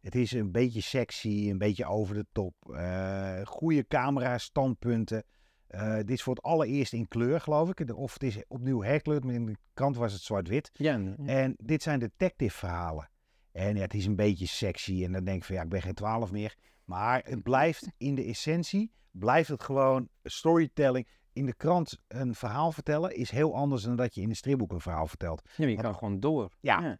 Het 0.00 0.14
is 0.14 0.32
een 0.32 0.52
beetje 0.52 0.80
sexy, 0.80 1.50
een 1.50 1.58
beetje 1.58 1.84
over 1.84 2.14
de 2.14 2.26
top. 2.32 2.54
eh 2.74 3.40
goede 3.44 3.86
camera, 3.86 4.38
standpunten. 4.38 5.24
Eh, 5.66 5.96
dit 5.96 6.10
is 6.10 6.22
voor 6.22 6.34
het 6.34 6.44
allereerst 6.44 6.92
in 6.92 7.08
kleur, 7.08 7.40
geloof 7.40 7.70
ik. 7.70 7.96
Of 7.96 8.12
het 8.12 8.22
is 8.22 8.38
opnieuw 8.48 8.82
herkleurd, 8.82 9.24
maar 9.24 9.34
in 9.34 9.46
de 9.46 9.56
krant 9.74 9.96
was 9.96 10.12
het 10.12 10.22
zwart-wit. 10.22 10.70
Ja. 10.72 11.14
En 11.26 11.54
dit 11.62 11.82
zijn 11.82 11.98
detective 11.98 12.56
verhalen. 12.56 13.10
En 13.52 13.76
ja, 13.76 13.82
het 13.82 13.94
is 13.94 14.06
een 14.06 14.16
beetje 14.16 14.46
sexy. 14.46 15.04
En 15.04 15.12
dan 15.12 15.24
denk 15.24 15.38
ik 15.38 15.44
van 15.44 15.54
ja, 15.54 15.62
ik 15.62 15.68
ben 15.68 15.82
geen 15.82 15.94
twaalf 15.94 16.30
meer. 16.30 16.56
Maar 16.84 17.22
het 17.24 17.42
blijft 17.42 17.88
in 17.96 18.14
de 18.14 18.24
essentie, 18.24 18.92
blijft 19.10 19.48
het 19.48 19.62
gewoon 19.62 20.08
storytelling. 20.22 21.08
In 21.34 21.46
de 21.46 21.54
krant 21.54 21.98
een 22.08 22.34
verhaal 22.34 22.72
vertellen 22.72 23.16
is 23.16 23.30
heel 23.30 23.54
anders 23.54 23.82
dan 23.82 23.96
dat 23.96 24.14
je 24.14 24.20
in 24.20 24.28
een 24.28 24.36
stripboek 24.36 24.72
een 24.72 24.80
verhaal 24.80 25.06
vertelt. 25.06 25.42
Ja, 25.44 25.52
maar 25.58 25.68
je 25.68 25.76
kan 25.76 25.94
gewoon 25.94 26.20
door. 26.20 26.52
Ja. 26.60 26.98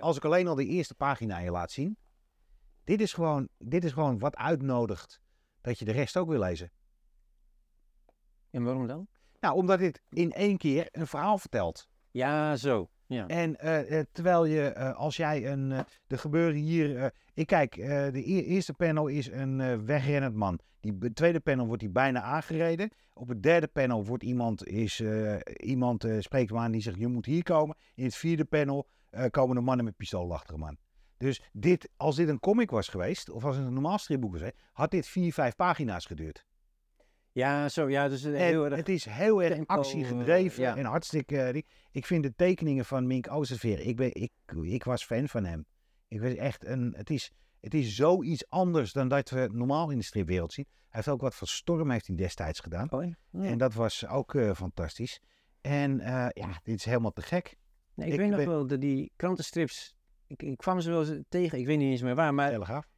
Als 0.00 0.16
ik 0.16 0.24
alleen 0.24 0.46
al 0.46 0.54
de 0.54 0.66
eerste 0.66 0.94
pagina 0.94 1.38
je 1.38 1.50
laat 1.50 1.70
zien. 1.70 1.96
Dit 2.84 3.00
is, 3.00 3.12
gewoon, 3.12 3.48
dit 3.58 3.84
is 3.84 3.92
gewoon 3.92 4.18
wat 4.18 4.36
uitnodigt 4.36 5.20
dat 5.60 5.78
je 5.78 5.84
de 5.84 5.92
rest 5.92 6.16
ook 6.16 6.28
wil 6.28 6.38
lezen. 6.38 6.72
En 8.50 8.64
waarom 8.64 8.86
dan? 8.86 9.08
Nou, 9.40 9.54
omdat 9.54 9.78
dit 9.78 10.02
in 10.08 10.32
één 10.32 10.56
keer 10.56 10.88
een 10.90 11.06
verhaal 11.06 11.38
vertelt. 11.38 11.88
Ja, 12.10 12.56
zo. 12.56 12.90
Ja. 13.10 13.26
En 13.26 13.56
eh, 13.56 13.98
eh, 13.98 14.06
terwijl 14.12 14.44
je, 14.44 14.62
eh, 14.62 14.94
als 14.94 15.16
jij 15.16 15.46
een, 15.46 15.70
er 16.06 16.18
gebeuren 16.18 16.54
hier, 16.54 17.12
ik 17.34 17.46
kijk, 17.46 17.74
de 18.12 18.22
e- 18.24 18.42
eerste 18.42 18.74
panel 18.74 19.06
is 19.06 19.26
een 19.26 19.84
wegrennend 19.84 20.34
man. 20.34 20.58
Die 20.80 21.12
tweede 21.12 21.40
panel 21.40 21.66
wordt 21.66 21.82
hij 21.82 21.90
bijna 21.90 22.22
aangereden. 22.22 22.90
Op 23.12 23.28
het 23.28 23.42
derde 23.42 23.66
panel 23.66 24.04
wordt 24.04 24.22
iemand, 24.22 24.66
is, 24.66 25.02
iemand 25.56 26.06
spreekt 26.18 26.50
hem 26.50 26.58
aan 26.58 26.70
die 26.70 26.80
zegt, 26.80 26.98
je 26.98 27.06
moet 27.06 27.26
hier 27.26 27.42
komen. 27.42 27.76
In 27.94 28.04
het 28.04 28.16
vierde 28.16 28.44
panel 28.44 28.88
komen 29.30 29.56
de 29.56 29.62
mannen 29.62 29.84
met 29.84 29.96
pistool 29.96 30.32
achter 30.32 30.54
hem 30.54 30.64
aan. 30.64 30.78
Dus 31.16 31.42
dit, 31.52 31.88
als 31.96 32.16
dit 32.16 32.28
een 32.28 32.40
comic 32.40 32.70
was 32.70 32.88
geweest, 32.88 33.30
of 33.30 33.44
als 33.44 33.56
het 33.56 33.66
een 33.66 33.72
normaal 33.72 33.98
stripboek 33.98 34.38
was, 34.38 34.50
had 34.72 34.90
dit 34.90 35.06
vier, 35.06 35.32
vijf 35.32 35.56
pagina's 35.56 36.06
geduurd. 36.06 36.44
Ja, 37.32 37.68
zo. 37.68 37.88
Ja, 37.88 38.08
dus 38.08 38.24
eh, 38.24 38.32
En 38.32 38.46
heel 38.46 38.64
erg... 38.64 38.76
het 38.76 38.88
is 38.88 39.04
heel 39.04 39.42
erg 39.42 39.54
tempo, 39.54 39.74
actiegedreven 39.74 40.64
eh, 40.64 40.70
ja. 40.70 40.76
en 40.76 40.84
hartstikke... 40.84 41.42
eh, 41.42 41.62
ik 41.90 42.06
vind 42.06 42.22
de 42.22 42.34
tekeningen 42.34 42.84
van 42.84 43.06
Mink 43.06 43.30
Oosterveer... 43.30 43.80
Ik, 43.80 43.96
ben, 43.96 44.14
ik, 44.14 44.32
ik 44.62 44.84
was 44.84 45.04
fan 45.04 45.28
van 45.28 45.44
hem. 45.44 45.66
Ik 46.08 46.20
was 46.20 46.34
echt 46.34 46.64
een... 46.64 46.94
Het 46.96 47.10
is, 47.10 47.32
het 47.60 47.74
is 47.74 47.94
zoiets 47.94 48.48
anders 48.48 48.92
dan 48.92 49.08
dat 49.08 49.30
we 49.30 49.48
normaal 49.52 49.90
in 49.90 49.98
de 49.98 50.04
stripwereld 50.04 50.52
zien. 50.52 50.66
Hij 50.70 50.86
heeft 50.88 51.08
ook 51.08 51.20
wat 51.20 51.34
van 51.34 51.46
Storm 51.46 51.90
heeft 51.90 52.06
hij 52.06 52.16
destijds 52.16 52.60
gedaan. 52.60 52.92
Oh, 52.92 53.04
ja. 53.04 53.14
En 53.42 53.58
dat 53.58 53.74
was 53.74 54.06
ook 54.06 54.36
fantastisch. 54.54 55.20
En 55.60 55.98
ja, 56.34 56.60
dit 56.62 56.78
is 56.78 56.84
helemaal 56.84 57.12
te 57.12 57.22
gek. 57.22 57.56
Nee, 57.94 58.06
ik, 58.06 58.12
ik 58.12 58.18
weet 58.18 58.30
nog 58.30 58.44
wel, 58.44 58.66
de, 58.66 58.78
die 58.78 59.12
krantenstrips... 59.16 59.96
Ik, 60.26 60.42
ik 60.42 60.56
kwam 60.56 60.80
ze 60.80 60.90
wel 60.90 61.08
eens 61.08 61.22
tegen, 61.28 61.58
ik 61.58 61.66
weet 61.66 61.78
niet 61.78 61.90
eens 61.90 62.02
meer 62.02 62.14
waar, 62.14 62.34
maar... 62.34 62.50
Telegraaf. 62.50 62.88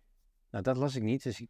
Nou, 0.50 0.64
dat 0.64 0.76
las 0.76 0.96
ik 0.96 1.02
niet, 1.02 1.22
dus 1.22 1.40
ik 1.40 1.48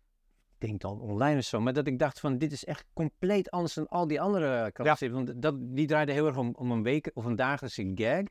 denk 0.62 0.80
dan 0.80 1.00
online 1.00 1.38
of 1.38 1.44
zo. 1.44 1.60
Maar 1.60 1.72
dat 1.72 1.86
ik 1.86 1.98
dacht 1.98 2.20
van, 2.20 2.38
dit 2.38 2.52
is 2.52 2.64
echt 2.64 2.84
compleet 2.92 3.50
anders 3.50 3.74
dan 3.74 3.88
al 3.88 4.06
die 4.06 4.20
andere 4.20 4.72
krantenstrips. 4.72 5.14
Want 5.14 5.42
dat, 5.42 5.54
die 5.58 5.86
draaide 5.86 6.12
heel 6.12 6.26
erg 6.26 6.36
om, 6.36 6.54
om 6.54 6.70
een 6.70 6.82
week 6.82 7.10
of 7.14 7.24
een 7.24 7.36
dagelijkse 7.36 7.92
gag. 7.94 8.24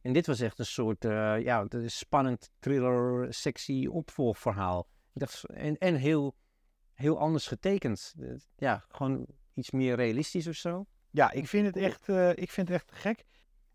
En 0.00 0.12
dit 0.12 0.26
was 0.26 0.40
echt 0.40 0.58
een 0.58 0.66
soort, 0.66 1.04
eh, 1.04 1.42
ja, 1.42 1.66
spannend, 1.86 2.50
thriller, 2.58 3.34
sexy 3.34 3.86
opvolgverhaal. 3.86 4.88
Ik 5.14 5.20
dacht, 5.20 5.44
en, 5.44 5.78
en 5.78 5.94
heel 5.94 6.34
heel 6.96 7.18
anders 7.18 7.46
getekend. 7.46 8.14
Eh, 8.20 8.34
Ja, 8.56 8.84
gewoon 8.88 9.26
iets 9.54 9.70
meer 9.70 9.96
realistisch 9.96 10.46
of 10.46 10.54
zo. 10.54 10.86
Ja, 11.10 11.30
ik 11.30 11.46
vind 11.46 11.66
het 11.66 11.76
echt, 11.76 12.08
eh, 12.08 12.30
ik 12.30 12.50
vind 12.50 12.68
het 12.68 12.76
echt 12.76 12.92
gek. 12.92 13.24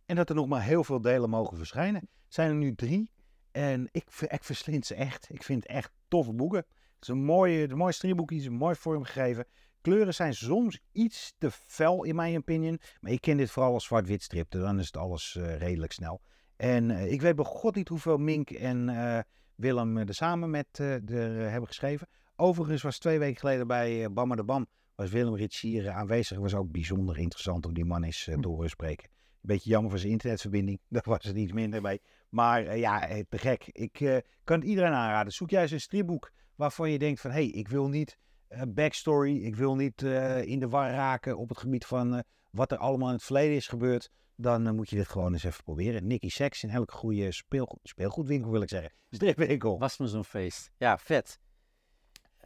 En 0.05 0.15
dat 0.15 0.29
er 0.29 0.35
nog 0.35 0.47
maar 0.47 0.63
heel 0.63 0.83
veel 0.83 1.01
delen 1.01 1.29
mogen 1.29 1.57
verschijnen. 1.57 2.01
Er 2.01 2.07
zijn 2.27 2.49
er 2.49 2.55
nu 2.55 2.75
drie. 2.75 3.11
En 3.51 3.87
ik, 3.91 4.03
ik 4.27 4.43
verslind 4.43 4.85
ze 4.85 4.95
echt. 4.95 5.29
Ik 5.29 5.43
vind 5.43 5.63
het 5.63 5.71
echt 5.71 5.91
toffe 6.07 6.33
boeken. 6.33 6.65
Het 7.01 7.09
is 7.09 7.15
een 7.15 7.25
mooie, 7.25 7.69
een 7.69 7.77
mooi 7.77 7.93
stripboekje, 7.93 8.35
het 8.35 8.45
is 8.45 8.51
mooi 8.51 8.75
vormgegeven. 8.75 9.45
Kleuren 9.81 10.13
zijn 10.13 10.33
soms 10.33 10.79
iets 10.91 11.33
te 11.37 11.51
fel 11.51 12.03
in 12.03 12.15
mijn 12.15 12.37
opinion. 12.37 12.79
Maar 12.99 13.11
ik 13.11 13.21
ken 13.21 13.37
dit 13.37 13.51
vooral 13.51 13.73
als 13.73 13.85
zwart-wit 13.85 14.23
strip. 14.23 14.51
Dan 14.51 14.79
is 14.79 14.85
het 14.85 14.97
alles 14.97 15.35
eh, 15.35 15.57
redelijk 15.57 15.91
snel. 15.91 16.21
En 16.55 16.91
eh, 16.91 17.11
ik 17.11 17.21
weet 17.21 17.35
bij 17.35 17.45
god 17.45 17.75
niet 17.75 17.87
hoeveel 17.87 18.17
Mink 18.17 18.49
en 18.49 18.89
eh, 18.89 19.19
Willem 19.55 19.97
er 19.97 20.13
samen 20.13 20.49
met 20.49 20.77
er, 20.77 21.49
hebben 21.49 21.67
geschreven. 21.67 22.07
Overigens 22.35 22.81
was 22.81 22.97
twee 22.97 23.19
weken 23.19 23.39
geleden 23.39 23.67
bij 23.67 24.11
Bammer 24.11 24.37
de 24.37 24.43
Bam 24.43 24.67
was 24.95 25.09
Willem 25.09 25.35
Ritsier 25.35 25.89
aanwezig. 25.89 26.37
was 26.37 26.55
ook 26.55 26.71
bijzonder 26.71 27.17
interessant 27.17 27.65
hoe 27.65 27.73
die 27.73 27.85
man 27.85 28.03
is 28.03 28.27
eh, 28.27 28.39
te 28.39 28.47
horen 28.47 28.69
spreken. 28.69 29.09
Beetje 29.41 29.69
jammer 29.69 29.89
voor 29.89 29.99
zijn 29.99 30.11
internetverbinding. 30.11 30.79
Daar 30.89 31.03
was 31.05 31.23
het 31.23 31.35
iets 31.35 31.51
minder 31.51 31.81
mee. 31.81 32.01
Maar 32.29 32.77
ja, 32.77 33.07
te 33.29 33.37
gek. 33.37 33.67
Ik 33.71 34.23
kan 34.43 34.59
het 34.59 34.67
iedereen 34.67 34.91
aanraden. 34.91 35.33
Zoek 35.33 35.49
juist 35.49 35.73
een 35.73 35.81
stripboek 35.81 36.31
waarvan 36.61 36.91
je 36.91 36.99
denkt 36.99 37.21
van... 37.21 37.31
hé, 37.31 37.37
hey, 37.37 37.47
ik 37.47 37.67
wil 37.67 37.87
niet 37.87 38.17
eh, 38.47 38.61
backstory. 38.67 39.45
Ik 39.45 39.55
wil 39.55 39.75
niet 39.75 40.01
eh, 40.03 40.41
in 40.43 40.59
de 40.59 40.69
war 40.69 40.91
raken 40.91 41.37
op 41.37 41.49
het 41.49 41.57
gebied 41.57 41.85
van... 41.85 42.15
eh, 42.15 42.19
wat 42.49 42.71
er 42.71 42.77
allemaal 42.77 43.07
in 43.07 43.13
het 43.13 43.23
verleden 43.23 43.55
is 43.55 43.67
gebeurd. 43.67 44.09
Dan 44.35 44.75
moet 44.75 44.89
je 44.89 44.95
dit 44.95 45.07
gewoon 45.07 45.33
eens 45.33 45.43
even 45.43 45.63
proberen. 45.63 46.07
Nicky 46.07 46.29
Sex 46.29 46.63
in 46.63 46.69
elke 46.69 46.93
goede 46.93 47.31
speelgoed, 47.31 47.79
speelgoedwinkel 47.83 48.51
wil 48.51 48.61
ik 48.61 48.69
zeggen. 48.69 48.91
Stripwinkel. 49.09 49.79
Was 49.79 49.97
me 49.97 50.07
zo'n 50.07 50.25
feest. 50.25 50.71
Ja, 50.77 50.97
vet. 50.97 51.39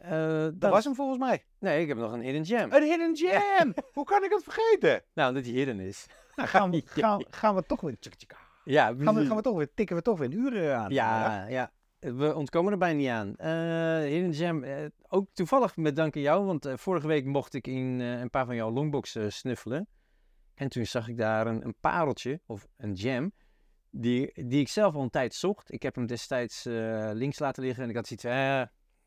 Dat 0.02 0.60
dan- 0.60 0.70
was 0.70 0.84
hem 0.84 0.94
volgens 0.94 1.18
mij. 1.18 1.44
Nee, 1.58 1.82
ik 1.82 1.88
heb 1.88 1.96
nog 1.96 2.12
een 2.12 2.20
hidden 2.20 2.46
gem. 2.46 2.72
Een 2.72 2.82
hidden 2.82 3.16
gem! 3.16 3.74
Hoe 3.92 4.04
kan 4.04 4.24
ik 4.24 4.30
het 4.30 4.42
vergeten? 4.42 5.02
Nou, 5.14 5.34
dat 5.34 5.44
die 5.44 5.54
hidden 5.54 5.80
is. 5.80 6.06
Nou, 6.34 6.48
gaan 6.48 6.70
we, 6.70 6.82
gaan, 7.02 7.24
gaan 7.30 7.54
we 7.54 7.62
toch 7.62 7.80
weer... 7.80 7.96
Ja, 8.64 8.84
Gaan 8.84 9.14
we, 9.14 9.26
gaan 9.26 9.36
we 9.36 9.42
toch 9.42 9.56
weer, 9.56 9.74
tikken 9.74 9.96
we 9.96 10.02
toch 10.02 10.18
weer 10.18 10.28
een 10.28 10.38
uur 10.38 10.74
aan. 10.74 10.90
Ja, 10.90 11.46
ja. 11.46 11.72
We 12.14 12.34
ontkomen 12.34 12.72
er 12.72 12.78
bijna 12.78 12.98
niet 12.98 13.08
aan. 13.08 13.36
Eh 13.36 14.10
Hidden 14.10 14.64
eh, 14.64 14.86
ook 15.08 15.28
toevallig 15.32 15.76
met 15.76 15.96
dank 15.96 16.16
aan 16.16 16.22
jou, 16.22 16.44
want 16.44 16.66
eh, 16.66 16.76
vorige 16.76 17.06
week 17.06 17.24
mocht 17.24 17.54
ik 17.54 17.66
in 17.66 18.00
eh, 18.00 18.20
een 18.20 18.30
paar 18.30 18.46
van 18.46 18.54
jouw 18.54 18.70
longboxen 18.70 19.32
snuffelen. 19.32 19.88
En 20.54 20.68
toen 20.68 20.86
zag 20.86 21.08
ik 21.08 21.16
daar 21.16 21.46
een, 21.46 21.64
een 21.64 21.74
pareltje, 21.80 22.40
of 22.46 22.66
een 22.76 22.96
gem, 22.96 23.32
die, 23.90 24.46
die 24.46 24.60
ik 24.60 24.68
zelf 24.68 24.94
al 24.94 25.02
een 25.02 25.10
tijd 25.10 25.34
zocht. 25.34 25.72
Ik 25.72 25.82
heb 25.82 25.94
hem 25.94 26.06
destijds 26.06 26.66
eh, 26.66 27.10
links 27.12 27.38
laten 27.38 27.62
liggen 27.62 27.82
en 27.82 27.88
ik 27.90 27.96
had 27.96 28.06
zoiets 28.06 28.24
eh, 28.24 28.60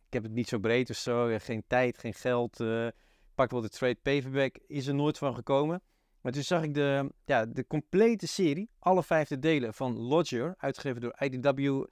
ik 0.07 0.13
heb 0.13 0.23
het 0.23 0.31
niet 0.31 0.47
zo 0.47 0.59
breed 0.59 0.89
of 0.89 0.95
zo, 0.95 1.27
eh, 1.27 1.39
geen 1.39 1.63
tijd, 1.67 1.97
geen 1.97 2.13
geld. 2.13 2.59
eh, 2.59 2.87
pak 3.35 3.51
wel 3.51 3.61
de 3.61 3.69
trade 3.69 3.95
paperback, 4.01 4.57
is 4.67 4.87
er 4.87 4.95
nooit 4.95 5.17
van 5.17 5.35
gekomen. 5.35 5.81
Maar 6.21 6.31
toen 6.31 6.43
zag 6.43 6.63
ik 6.63 6.73
de, 6.73 7.13
ja, 7.25 7.45
de 7.45 7.67
complete 7.67 8.27
serie, 8.27 8.69
alle 8.79 9.03
vijfde 9.03 9.39
delen 9.39 9.73
van 9.73 9.97
Lodger, 9.97 10.53
uitgegeven 10.57 11.01
door 11.01 11.15
IDW 11.19 11.85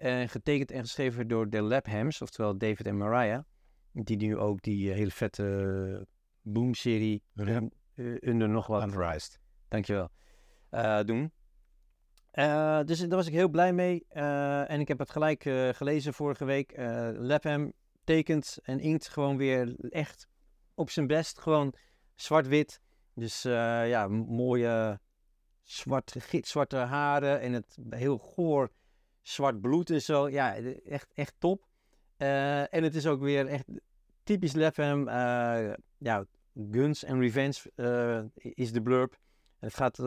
en 0.00 0.28
getekend 0.28 0.70
en 0.70 0.80
geschreven 0.80 1.28
door 1.28 1.50
de 1.50 1.62
Laphams, 1.62 2.22
oftewel 2.22 2.58
David 2.58 2.86
en 2.86 2.96
Mariah. 2.96 3.42
Die 3.92 4.16
nu 4.16 4.36
ook 4.36 4.62
die 4.62 4.90
eh, 4.90 4.96
hele 4.96 5.10
vette 5.10 6.06
Boom-serie 6.42 7.22
eh, 7.34 7.56
onder 8.20 8.48
nog 8.48 8.66
wat, 8.66 8.82
Unverized. 8.82 9.40
dankjewel, 9.68 10.08
eh 10.70 11.00
doen. 11.04 11.32
Eh, 12.30 12.80
dus 12.84 12.98
daar 12.98 13.08
was 13.08 13.26
ik 13.26 13.32
heel 13.32 13.48
blij 13.48 13.72
mee. 13.72 14.04
Eh, 14.08 14.70
en 14.70 14.80
ik 14.80 14.88
heb 14.88 14.98
het 14.98 15.10
gelijk 15.10 15.44
eh, 15.44 15.68
gelezen 15.68 16.14
vorige 16.14 16.44
week. 16.44 16.72
Eh 16.72 17.10
Lapham 17.12 17.72
tekent 18.04 18.58
en 18.62 18.80
inkt 18.80 19.08
gewoon 19.08 19.36
weer 19.36 19.74
echt 19.88 20.28
op 20.74 20.90
zijn 20.90 21.06
best. 21.06 21.38
Gewoon 21.38 21.74
zwart-wit. 22.14 22.80
Dus 23.14 23.44
eh, 23.44 23.88
ja, 23.88 24.08
mooie 24.08 25.00
zwart, 25.62 26.14
gitzwarte 26.18 26.76
haren 26.76 27.40
en 27.40 27.52
het 27.52 27.76
heel 27.88 28.18
goor 28.18 28.70
zwart 29.22 29.60
bloed 29.60 29.90
en 29.90 30.02
zo. 30.02 30.28
Ja, 30.28 30.56
e- 30.56 30.80
echt, 30.84 31.06
echt 31.14 31.34
top. 31.38 31.66
Eh, 32.16 32.74
en 32.74 32.82
het 32.82 32.94
is 32.94 33.06
ook 33.06 33.20
weer 33.20 33.46
echt 33.46 33.64
typisch 34.22 34.54
Lapham. 34.54 35.08
eh 35.08 35.72
ja, 35.98 36.24
Guns 36.70 37.04
and 37.06 37.20
Revenge 37.20 37.70
eh, 37.74 38.20
is 38.54 38.72
de 38.72 38.82
blurb. 38.82 39.16
Het 39.58 39.74
gaat 39.74 40.00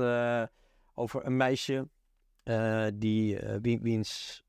over 0.94 1.26
een 1.26 1.38
meisje 1.38 1.88
die, 2.94 3.40
wie, 3.62 3.80
wiens 3.82 4.44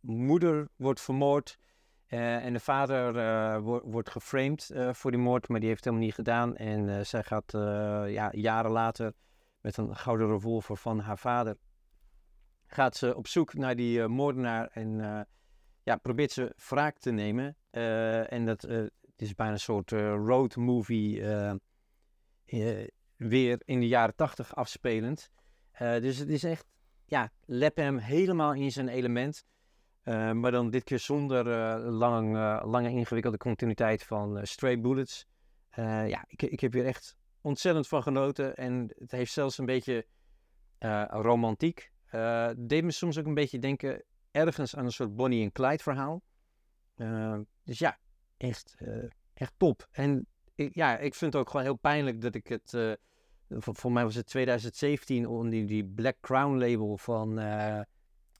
moeder 0.00 0.68
wordt 0.76 1.00
vermoord. 1.00 1.58
en 2.06 2.52
de 2.52 2.60
vader 2.60 3.62
wordt 3.62 4.10
geframed 4.10 4.70
voor 4.92 5.10
die 5.10 5.20
moord, 5.20 5.48
maar 5.48 5.60
die 5.60 5.68
heeft 5.68 5.84
het 5.84 5.94
helemaal 5.94 6.06
niet 6.06 6.26
gedaan. 6.26 6.56
En 6.56 7.06
zij 7.06 7.22
gaat 7.22 7.52
ja, 8.10 8.28
jaren 8.32 8.70
later 8.70 9.12
met 9.60 9.76
een 9.76 9.96
gouden 9.96 10.28
revolver 10.28 10.76
van 10.76 10.98
haar 10.98 11.18
vader. 11.18 11.56
Gaat 12.74 12.96
ze 12.96 13.16
op 13.16 13.26
zoek 13.26 13.54
naar 13.54 13.76
die 13.76 14.02
eh, 14.02 14.08
moordenaar 14.08 14.68
en 14.72 15.00
eh, 15.00 15.20
ja, 15.82 15.96
probeert 15.96 16.32
ze 16.32 16.54
wraak 16.68 16.98
te 16.98 17.10
nemen. 17.10 17.56
Eh, 17.70 18.32
en 18.32 18.46
dat 18.46 18.62
het 18.62 18.92
is 19.16 19.34
bijna 19.34 19.52
een 19.52 19.58
soort 19.58 19.90
road 19.90 20.56
movie. 20.56 21.22
weer 23.16 23.62
in 23.64 23.80
de 23.80 23.88
jaren 23.88 24.14
tachtig 24.14 24.54
afspelend. 24.54 25.30
Dus 25.78 26.18
het 26.18 26.28
is 26.28 26.44
echt, 26.44 26.66
ja, 27.06 27.32
Lapham 27.44 27.96
helemaal 27.96 28.54
in 28.54 28.72
zijn 28.72 28.88
element. 28.88 29.44
Maar 30.04 30.50
dan 30.50 30.70
dit 30.70 30.84
keer 30.84 30.98
zonder 30.98 31.50
eh, 31.50 31.92
lang, 31.92 32.34
lange 32.64 32.90
ingewikkelde 32.90 33.38
continuïteit 33.38 34.02
van 34.02 34.46
stray 34.46 34.80
bullets. 34.80 35.26
Ja, 35.76 36.24
ik, 36.28 36.42
ik 36.42 36.60
heb 36.60 36.72
hier 36.72 36.86
echt 36.86 37.16
ontzettend 37.40 37.88
van 37.88 38.02
genoten. 38.02 38.56
En 38.56 38.90
het 38.98 39.10
heeft 39.10 39.32
zelfs 39.32 39.58
een 39.58 39.66
beetje 39.66 40.06
romantiek. 41.08 41.92
Eh 42.14 42.50
deed 42.56 42.84
me 42.84 42.90
soms 42.90 43.18
ook 43.18 43.26
een 43.26 43.34
beetje 43.34 43.58
denken 43.58 44.04
ergens 44.30 44.76
aan 44.76 44.84
een 44.84 44.92
soort 44.92 45.16
Bonnie 45.16 45.42
en 45.42 45.52
Clyde 45.52 45.82
verhaal. 45.82 46.22
Eh, 46.94 47.38
dus 47.64 47.78
ja, 47.78 47.98
echt, 48.36 48.74
eh, 48.78 49.04
echt 49.34 49.52
top. 49.56 49.88
En 49.90 50.26
ik, 50.54 50.74
ja, 50.74 50.98
ik 50.98 51.14
vind 51.14 51.32
het 51.32 51.42
ook 51.42 51.50
gewoon 51.50 51.64
heel 51.64 51.76
pijnlijk 51.76 52.20
dat 52.20 52.34
ik 52.34 52.46
het... 52.46 52.70
voor, 53.48 53.74
voor 53.74 53.92
mij 53.92 54.04
was 54.04 54.14
het 54.14 54.26
2017 54.26 55.26
onder 55.26 55.50
die, 55.50 55.64
die 55.64 55.84
Black 55.84 56.16
Crown 56.20 56.58
label 56.58 56.96
van 56.96 57.40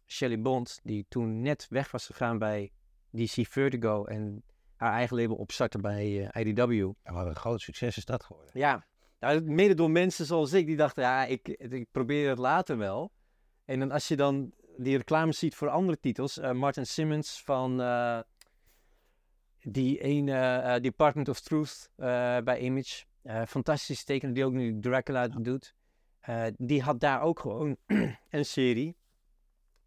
Shelley 0.07 0.41
Bond. 0.41 0.81
Die 0.83 1.07
toen 1.09 1.41
net 1.41 1.67
weg 1.69 1.91
was 1.91 2.07
gegaan 2.07 2.39
bij 2.39 2.73
DC 3.11 3.47
Vertigo. 3.47 4.05
En 4.05 4.43
haar 4.77 4.93
eigen 4.93 5.17
label 5.17 5.37
opstartte 5.37 5.79
bij 5.79 6.31
IDW. 6.33 6.93
En 7.03 7.15
wat 7.15 7.27
een 7.27 7.37
groot 7.37 7.61
succes 7.61 7.97
is 7.97 8.05
dat 8.05 8.25
geworden. 8.25 8.51
Ja, 8.55 8.87
nou, 9.21 9.41
mede 9.41 9.75
door 9.75 9.91
mensen 9.91 10.27
zoals 10.27 10.53
ik, 10.53 10.67
die 10.67 10.77
dachten, 10.77 11.03
ja, 11.03 11.25
ik, 11.25 11.49
ik 11.49 11.87
probeer 11.91 12.29
het 12.29 12.39
later 12.39 12.79
wel. 12.79 13.13
En 13.65 13.79
dan 13.79 13.91
als 13.91 14.09
je 14.09 14.17
dan 14.17 14.53
die 14.77 14.97
reclames 14.97 15.39
ziet 15.39 15.55
voor 15.55 15.69
andere 15.69 16.01
titels, 16.01 16.39
eh, 16.39 16.53
Martin 16.53 16.87
Simmons 16.87 17.43
van 17.43 17.81
eh, 17.81 18.21
die 19.61 20.01
ene 20.01 20.33
eh, 20.39 20.83
Department 20.83 21.29
of 21.29 21.41
Truth 21.41 21.91
bij 22.45 22.59
Image, 22.59 23.05
fantastisch 23.47 24.05
tekenaar 24.05 24.35
die 24.35 24.45
ook 24.45 24.53
nu 24.53 24.81
Dracula 24.81 25.29
doet, 25.29 25.75
die 26.57 26.83
had 26.83 27.01
daar 27.01 27.21
ook 27.23 27.41
gewoon 27.41 27.77
een 28.31 28.45
serie. 28.45 28.97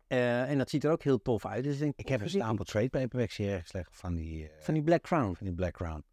En 0.08 0.58
dat 0.58 0.70
ziet 0.70 0.84
er 0.84 0.92
ook 0.92 1.04
heel 1.04 1.22
tof 1.22 1.46
uit. 1.46 1.64
Dus 1.64 1.74
ik, 1.74 1.80
denk, 1.80 1.94
Ik 1.98 2.08
heb 2.08 2.22
een 2.22 2.30
"Verdikke, 2.30 2.48
stapel 2.48 2.66
trade 2.66 2.90
paperbacks 2.90 3.38
hier 3.38 3.52
ergens 3.52 3.74
liggen 3.74 3.94
van 3.96 4.16
die, 4.16 4.52
Van 4.60 4.74
die 4.74 4.84
Black 4.84 5.02
Crown. 5.02 5.34
van 5.34 5.46
die 5.46 5.56
Black 5.56 5.74
Crown. 5.74 6.04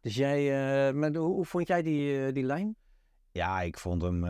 Dus 0.00 0.14
jij, 0.14 0.92
maar 0.92 1.14
hoe, 1.14 1.34
hoe 1.34 1.44
vond 1.44 1.68
jij 1.68 1.82
die, 1.82 2.32
die 2.32 2.44
lijn? 2.44 2.76
Ja, 3.32 3.60
ik 3.60 3.78
vond 3.78 4.02
hem 4.02 4.24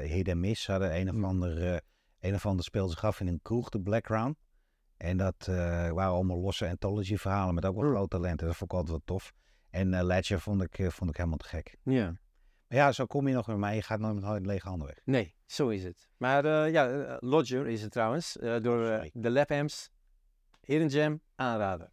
hit 0.00 0.28
en 0.28 0.40
miss. 0.40 0.66
Hadden 0.66 0.96
een 0.96 1.16
of 1.16 1.24
ander, 1.24 1.72
eh, 1.72 1.78
een 2.20 2.34
of 2.34 2.46
ander 2.46 2.64
speelde 2.64 2.90
zich 2.90 3.04
af 3.04 3.20
in 3.20 3.26
een 3.26 3.40
kroeg, 3.42 3.68
de 3.68 3.80
Black 3.80 4.02
Crown. 4.02 4.36
En 4.96 5.16
dat 5.16 5.34
eh, 5.48 5.54
waren 5.90 6.12
allemaal 6.12 6.38
losse 6.40 6.68
anthology 6.68 7.16
verhalen 7.16 7.54
met 7.54 7.64
ook 7.64 7.74
wel 7.76 7.84
Mm. 7.84 7.94
groot 7.94 8.10
talent. 8.10 8.40
En 8.40 8.46
dat 8.46 8.56
vond 8.56 8.70
ik 8.72 8.76
altijd 8.78 8.96
wel 8.96 9.16
tof. 9.16 9.32
En 9.70 9.94
eh, 9.94 10.02
Ledger 10.04 10.40
vond 10.40 10.62
ik, 10.62 10.78
eh, 10.78 10.88
vond 10.88 11.10
ik 11.10 11.16
helemaal 11.16 11.38
te 11.38 11.44
gek. 11.48 11.76
Ja. 11.82 12.04
Maar 12.68 12.78
ja, 12.78 12.92
zo 12.92 13.06
kom 13.06 13.28
je 13.28 13.34
nog 13.34 13.46
bij 13.46 13.56
mij. 13.56 13.74
Je 13.74 13.82
gaat 13.82 13.98
nooit 14.00 14.14
met 14.22 14.46
lege 14.46 14.68
handen 14.68 14.86
weg. 14.86 14.98
Nee, 15.04 15.34
zo 15.46 15.68
is 15.68 15.84
het. 15.84 16.08
Maar 16.16 16.70
ja, 16.70 17.16
Lodger 17.20 17.66
is 17.66 17.82
het 17.82 17.92
trouwens. 17.92 18.32
door 18.40 19.08
de 19.12 19.30
Laphams. 19.30 19.90
Hidden 20.60 20.90
Gem, 20.90 21.20
aanraden. 21.34 21.92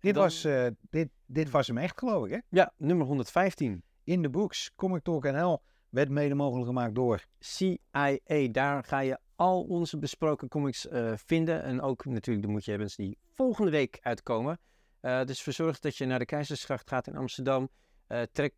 Dit, 0.00 0.14
Dan- 0.14 0.22
was, 0.22 0.46
dit, 0.90 1.08
dit 1.26 1.50
was 1.50 1.66
hem 1.66 1.78
echt, 1.78 1.98
geloof 1.98 2.26
ik, 2.26 2.32
hè? 2.32 2.38
Ja, 2.48 2.72
nummer 2.76 3.06
115. 3.06 3.82
In 4.04 4.22
de 4.22 4.30
books, 4.30 4.72
Comic 4.76 5.02
Talk 5.02 5.24
NL, 5.24 5.62
werd 5.90 6.08
mede 6.08 6.34
mogelijk 6.34 6.66
gemaakt 6.66 6.94
door... 6.94 7.24
CIA. 7.38 8.48
Daar 8.50 8.84
ga 8.84 9.00
je 9.00 9.18
al 9.38 9.62
onze 9.62 9.98
besproken 9.98 10.48
comics 10.48 10.88
eh, 10.88 11.12
vinden. 11.16 11.62
En 11.62 11.80
ook 11.80 12.04
natuurlijk 12.04 12.46
de 12.46 12.52
Moet 12.52 12.64
je 12.64 12.92
die 12.96 13.18
volgende 13.34 13.70
week 13.70 13.98
uitkomen. 14.00 14.60
Eh, 15.00 15.24
dus 15.24 15.42
verzorg 15.42 15.78
dat 15.78 15.96
je 15.96 16.06
naar 16.06 16.18
de 16.18 16.24
Keizersgracht 16.24 16.88
gaat 16.88 17.06
in 17.06 17.16
Amsterdam. 17.16 17.68
Eh, 18.06 18.22
trek 18.32 18.54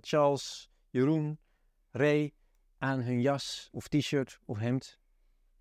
Charles, 0.00 0.70
Jeroen, 0.90 1.38
Ray 1.90 2.32
aan 2.78 3.00
hun 3.00 3.20
jas 3.20 3.68
of 3.72 3.88
t-shirt 3.88 4.38
of 4.44 4.58
hemd. 4.58 4.98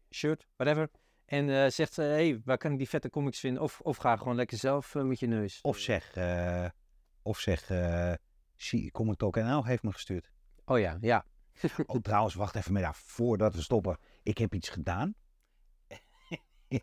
Shirt, 0.09 0.47
whatever. 0.55 0.89
En 1.25 1.71
zegt, 1.71 1.95
hé, 1.95 2.03
hey, 2.03 2.41
waar 2.45 2.57
kan 2.57 2.71
ik 2.71 2.77
die 2.77 2.89
vette 2.89 3.09
comics 3.09 3.39
vinden? 3.39 3.63
Of, 3.63 3.79
of 3.81 3.97
ga 3.97 4.15
gewoon 4.15 4.35
lekker 4.35 4.57
zelf 4.57 4.93
met 4.93 5.19
je 5.19 5.27
neus. 5.27 5.59
Of 5.61 5.77
zeg, 5.77 6.17
of 7.21 7.39
zeg, 7.39 7.67
zie, 8.55 8.91
Comic 8.91 9.17
Talk 9.17 9.35
NL 9.35 9.65
heeft 9.65 9.83
me 9.83 9.91
gestuurd. 9.91 10.31
Oh 10.65 10.79
ja, 10.79 10.97
ja. 11.01 11.25
Oh, 11.85 12.01
trouwens, 12.01 12.33
wacht 12.33 12.55
even 12.55 12.73
met 12.73 12.89
voordat 12.93 13.55
we 13.55 13.61
stoppen. 13.61 13.97
Ik 14.23 14.37
heb 14.37 14.53
iets 14.53 14.69
gedaan. 14.69 15.15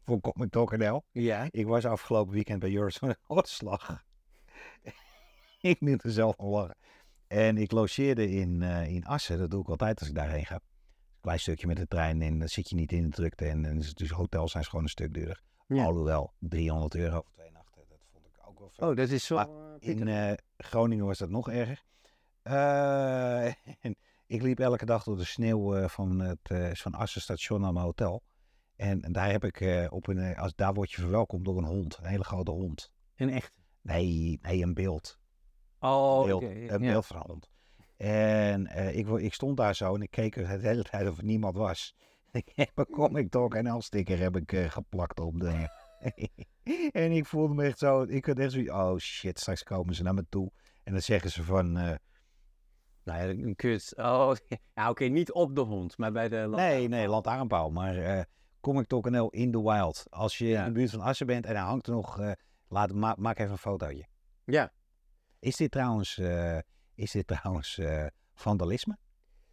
voor 0.04 0.20
Comic 0.20 0.78
NL. 0.78 1.04
Ja. 1.12 1.46
Ik 1.50 1.66
was 1.66 1.84
afgelopen 1.84 2.34
weekend 2.34 2.60
bij 2.60 2.70
Joris 2.70 2.96
van 2.96 3.08
ik 5.60 5.80
moet 5.80 6.04
er 6.04 6.10
zelf 6.10 6.36
van 6.36 6.46
lachen. 6.46 6.76
En 7.26 7.56
ik 7.56 7.72
logeerde 7.72 8.30
in, 8.30 8.62
eh, 8.62 8.88
in 8.88 9.04
Assen. 9.04 9.38
Dat 9.38 9.50
doe 9.50 9.60
ik 9.60 9.68
altijd 9.68 9.98
als 9.98 10.08
ik 10.08 10.14
daarheen 10.14 10.46
ga. 10.46 10.54
Een 10.54 11.20
klein 11.20 11.40
stukje 11.40 11.66
met 11.66 11.76
de 11.76 11.86
trein 11.86 12.22
en 12.22 12.38
dan 12.38 12.48
zit 12.48 12.68
je 12.68 12.74
niet 12.74 12.92
in 12.92 13.02
de 13.02 13.08
drukte. 13.08 13.44
En, 13.44 13.64
en 13.64 13.78
dus 13.78 14.10
hotels 14.10 14.50
zijn 14.50 14.64
gewoon 14.64 14.84
een 14.84 14.90
stuk 14.90 15.14
duurder. 15.14 15.42
Ja. 15.66 15.84
Alhoewel, 15.84 16.32
300 16.38 16.94
euro 16.94 17.20
voor 17.20 17.32
twee 17.32 17.50
nachten. 17.50 17.82
Dat 17.88 17.98
vond 18.12 18.26
ik 18.26 18.48
ook 18.48 18.58
wel 18.58 18.70
veel. 18.70 18.88
Oh, 18.88 18.96
dat 18.96 19.08
is 19.08 19.24
zo. 19.24 19.34
Maar 19.34 19.48
eh, 19.48 19.88
in 19.88 20.08
eh, 20.08 20.32
Groningen 20.56 21.06
was 21.06 21.18
dat 21.18 21.30
nog 21.30 21.50
erger. 21.50 21.82
Eh, 22.48 23.46
en 23.80 23.96
ik 24.26 24.42
liep 24.42 24.60
elke 24.60 24.84
dag 24.84 25.04
door 25.04 25.16
de 25.16 25.24
sneeuw 25.24 25.76
eh, 25.76 25.88
van 25.88 26.18
het 26.18 26.38
eh, 26.42 26.70
van 26.72 26.94
Assen 26.94 27.20
station 27.20 27.60
naar 27.60 27.72
mijn 27.72 27.84
hotel. 27.84 28.22
En, 28.76 29.02
en 29.02 29.12
daar 29.12 29.30
heb 29.30 29.44
ik 29.44 29.88
op 29.90 30.06
een, 30.06 30.36
als, 30.36 30.54
daar 30.54 30.74
word 30.74 30.90
je 30.90 31.00
verwelkomd 31.00 31.44
door 31.44 31.58
een 31.58 31.64
hond, 31.64 31.98
een 31.98 32.08
hele 32.08 32.24
grote 32.24 32.50
hond. 32.50 32.92
Een 33.16 33.30
echt. 33.30 33.52
Nee, 33.80 34.38
nee, 34.42 34.62
een 34.62 34.74
beeld. 34.74 35.18
Oh, 35.80 36.28
Een 36.28 36.38
beeld, 36.38 36.42
een 36.42 37.02
van 37.02 37.16
een 37.16 37.22
hond. 37.26 37.48
En 37.96 38.66
ik, 38.96 39.08
ik 39.08 39.34
stond 39.34 39.56
daar 39.56 39.74
zo 39.74 39.94
en 39.94 40.02
ik 40.02 40.10
keek 40.10 40.34
de 40.34 40.46
hele 40.46 40.82
tijd 40.82 41.08
of 41.08 41.18
er 41.18 41.24
niemand 41.24 41.56
was. 41.56 41.94
Ik 42.32 42.52
heb 42.54 42.70
een 42.74 42.86
Comic 42.90 43.30
Talk 43.30 43.54
en 43.54 43.66
al 43.66 43.82
sticker 43.82 44.18
heb 44.18 44.36
ik 44.36 44.70
geplakt 44.70 45.20
op 45.20 45.40
de... 45.40 45.68
en 47.02 47.12
ik 47.12 47.26
voelde 47.26 47.54
me 47.54 47.64
echt 47.64 47.78
zo, 47.78 48.02
ik 48.02 48.26
had 48.26 48.38
echt 48.38 48.52
zo, 48.52 48.60
oh 48.60 48.98
shit, 48.98 49.38
straks 49.38 49.62
komen 49.62 49.94
ze 49.94 50.02
naar 50.02 50.14
me 50.14 50.26
toe. 50.28 50.50
En 50.82 50.92
dan 50.92 51.02
zeggen 51.02 51.30
ze 51.30 51.42
van, 51.42 51.98
Ja, 53.08 53.28
een 53.28 53.56
kut. 53.56 53.92
Oh, 53.96 54.32
ja, 54.74 54.90
oké, 54.90 55.04
niet 55.04 55.32
op 55.32 55.54
de 55.54 55.60
hond, 55.60 55.98
maar 55.98 56.12
bij 56.12 56.28
de... 56.28 56.36
nee, 56.50 56.88
nee, 56.88 57.08
lantaarnpaal. 57.08 57.70
Maar 57.70 57.96
eh 57.96 58.22
Comic 58.60 58.86
Talk 58.86 59.10
NL 59.10 59.28
in 59.30 59.50
the 59.52 59.62
wild. 59.62 60.06
Als 60.10 60.38
je 60.38 60.46
Ja. 60.46 60.60
in 60.60 60.66
de 60.66 60.72
buurt 60.72 60.90
van 60.90 61.00
Assen 61.00 61.26
bent 61.26 61.46
en 61.46 61.54
hij 61.56 61.64
hangt 61.64 61.86
er 61.86 61.92
nog, 61.92 62.20
eh, 62.20 62.32
laat, 62.68 62.92
ma 62.92 63.14
maak 63.18 63.38
even 63.38 63.52
een 63.52 63.58
fotootje. 63.58 64.06
Ja. 64.44 64.72
Is 65.38 65.56
dit 65.56 65.70
trouwens, 65.70 66.18
eh, 66.18 66.58
is 66.94 67.10
dit 67.10 67.26
trouwens 67.26 67.80
vandalisme? 68.34 68.96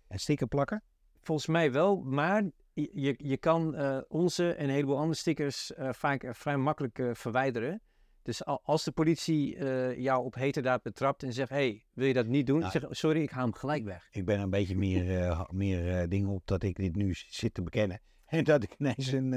Een 0.08 0.20
sticker 0.20 0.48
plakken? 0.48 0.84
Volgens 1.22 1.48
mij 1.48 1.72
wel, 1.72 2.02
maar 2.02 2.44
je, 2.74 3.16
je- 3.18 3.38
kan 3.38 3.76
onze 4.08 4.54
en 4.54 4.64
een 4.64 4.70
heleboel 4.70 4.98
andere 4.98 5.16
stickers 5.16 5.72
vaak 5.78 6.28
vrij 6.32 6.58
makkelijk 6.58 7.02
verwijderen. 7.14 7.82
Dus 8.26 8.46
al- 8.46 8.62
als 8.64 8.84
de 8.84 8.92
politie 8.92 9.56
eh, 9.58 9.98
jou 10.00 10.24
op 10.24 10.36
heterdaad 10.36 10.82
betrapt 10.82 11.24
en 11.24 11.34
zegt, 11.34 11.50
hey, 11.50 11.86
wil 11.94 12.08
je 12.08 12.14
dat 12.14 12.26
niet 12.28 12.48
doen? 12.48 12.60
Nou. 12.60 12.72
zeg, 12.72 12.84
sorry, 12.90 13.22
ik 13.22 13.30
haal 13.30 13.44
hem 13.44 13.54
gelijk 13.54 13.84
weg. 13.84 14.08
Ik 14.12 14.26
ben 14.26 14.40
een 14.40 14.50
beetje 14.50 14.76
meer, 14.76 15.22
ha- 15.34 15.48
meer 15.52 15.98
eh, 16.02 16.08
dingen 16.10 16.30
op 16.30 16.42
dat 16.48 16.64
ik 16.64 16.76
dit 16.76 16.96
nu 16.96 17.14
zit 17.14 17.54
te 17.54 17.62
bekennen. 17.62 18.00
En 18.26 18.44
dat 18.44 18.64
ik 18.64 18.76
ineens 18.78 19.12
een, 19.12 19.32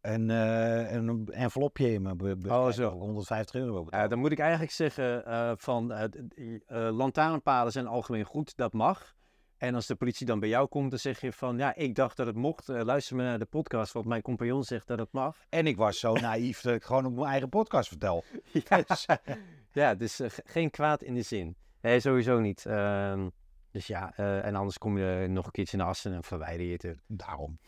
een, 0.00 0.28
een 0.28 1.28
envelopje 1.30 1.92
in 1.92 2.02
mijn 2.02 2.16
be- 2.16 2.36
be- 2.36 2.48
Oh, 2.48 2.70
zo. 2.70 2.90
150 2.90 3.54
euro 3.54 3.84
dan 3.90 4.18
moet 4.18 4.32
ik 4.32 4.38
eigenlijk 4.38 4.72
zeggen 4.72 5.24
van 5.58 5.92
lantaarnpalen 6.70 7.72
zijn 7.72 7.86
algemeen 7.86 8.24
goed, 8.24 8.56
dat 8.56 8.72
mag. 8.72 9.14
En 9.60 9.74
als 9.74 9.86
de 9.86 9.94
politie 9.94 10.26
dan 10.26 10.40
bij 10.40 10.48
jou 10.48 10.68
komt, 10.68 10.90
dan 10.90 10.98
zeg 10.98 11.20
je 11.20 11.32
van, 11.32 11.56
ja, 11.58 11.74
ik 11.74 11.94
dacht 11.94 12.16
dat 12.16 12.26
het 12.26 12.36
mocht. 12.36 12.68
Eh, 12.68 12.80
luister 12.82 13.16
maar 13.16 13.24
naar 13.24 13.38
de 13.38 13.44
podcast, 13.44 13.92
want 13.92 14.06
mijn 14.06 14.22
compagnon 14.22 14.64
zegt 14.64 14.86
dat 14.86 14.98
het 14.98 15.12
mag. 15.12 15.36
En 15.48 15.66
ik 15.66 15.76
was 15.76 15.98
zo 15.98 16.12
naïef 16.30 16.60
dat 16.60 16.74
ik 16.74 16.82
gewoon 16.84 17.06
op 17.06 17.14
mijn 17.14 17.26
eigen 17.26 17.48
podcast 17.48 17.88
vertel. 17.88 18.24
Ja, 18.68 18.82
Dus, 18.86 19.06
ja 19.72 19.94
dus 19.94 20.20
eh, 20.20 20.30
ge- 20.30 20.42
geen 20.44 20.70
kwaad 20.70 21.02
in 21.02 21.14
de 21.14 21.22
zin. 21.22 21.56
Nee, 21.80 22.00
sowieso 22.00 22.40
niet. 22.40 22.66
Ehm, 22.66 23.28
dus 23.70 23.86
ja, 23.86 24.12
eh, 24.16 24.44
en 24.44 24.54
anders 24.54 24.78
kom 24.78 24.98
je 24.98 25.26
nog 25.28 25.46
een 25.46 25.52
keertje 25.52 25.76
naar 25.76 25.86
Assen 25.86 26.12
en 26.14 26.24
verwijder 26.24 26.66
je 26.66 26.72
het. 26.72 26.84
er. 26.84 26.98
Daarom 27.06 27.58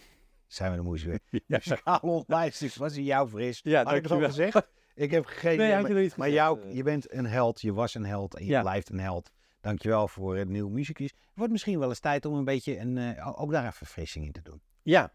zijn 0.47 0.70
we 0.70 0.76
de 0.76 0.82
moes 0.82 1.03
weer. 1.05 1.18
Ja, 1.84 1.99
ontlijsting 2.03 2.74
was 2.74 2.97
in 2.97 3.05
jou 3.05 3.28
fris. 3.28 3.61
Ja, 3.62 3.82
Had 3.84 3.95
ik 3.95 4.03
het 4.03 4.12
al 4.12 4.20
gezegd? 4.20 4.68
Ik 4.95 5.11
heb 5.11 5.24
geen 5.26 5.57
Nee, 5.59 6.11
Maar 6.16 6.30
jou, 6.30 6.68
je 6.74 6.82
bent 6.82 7.12
een 7.12 7.26
held, 7.26 7.61
je 7.61 7.72
was 7.72 7.95
een 7.95 8.05
held 8.05 8.34
en 8.34 8.45
je 8.45 8.51
Ja. 8.51 8.61
blijft 8.61 8.90
een 8.90 9.01
held. 9.01 9.30
Dankjewel 9.63 10.09
voor 10.09 10.37
het 10.37 10.49
nieuwe 10.49 10.71
muziekjes. 10.71 11.11
Het 11.11 11.21
wordt 11.35 11.53
misschien 11.53 11.79
wel 11.79 11.89
eens 11.89 12.01
tijd 12.01 12.25
om 12.25 12.35
een 12.35 12.45
beetje 12.45 12.79
een, 12.79 12.99
eh, 12.99 13.41
ook 13.41 13.51
daar 13.53 13.63
even 13.63 13.75
verfrissing 13.75 14.25
in 14.25 14.33
te 14.33 14.43
doen. 14.43 14.61
Ja, 14.83 15.11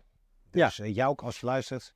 Ja. 0.51 0.65
Dus 0.65 0.79
eh, 0.79 0.95
jou 0.95 1.09
ook 1.09 1.21
als 1.21 1.39
je 1.39 1.45
luistert. 1.45 1.95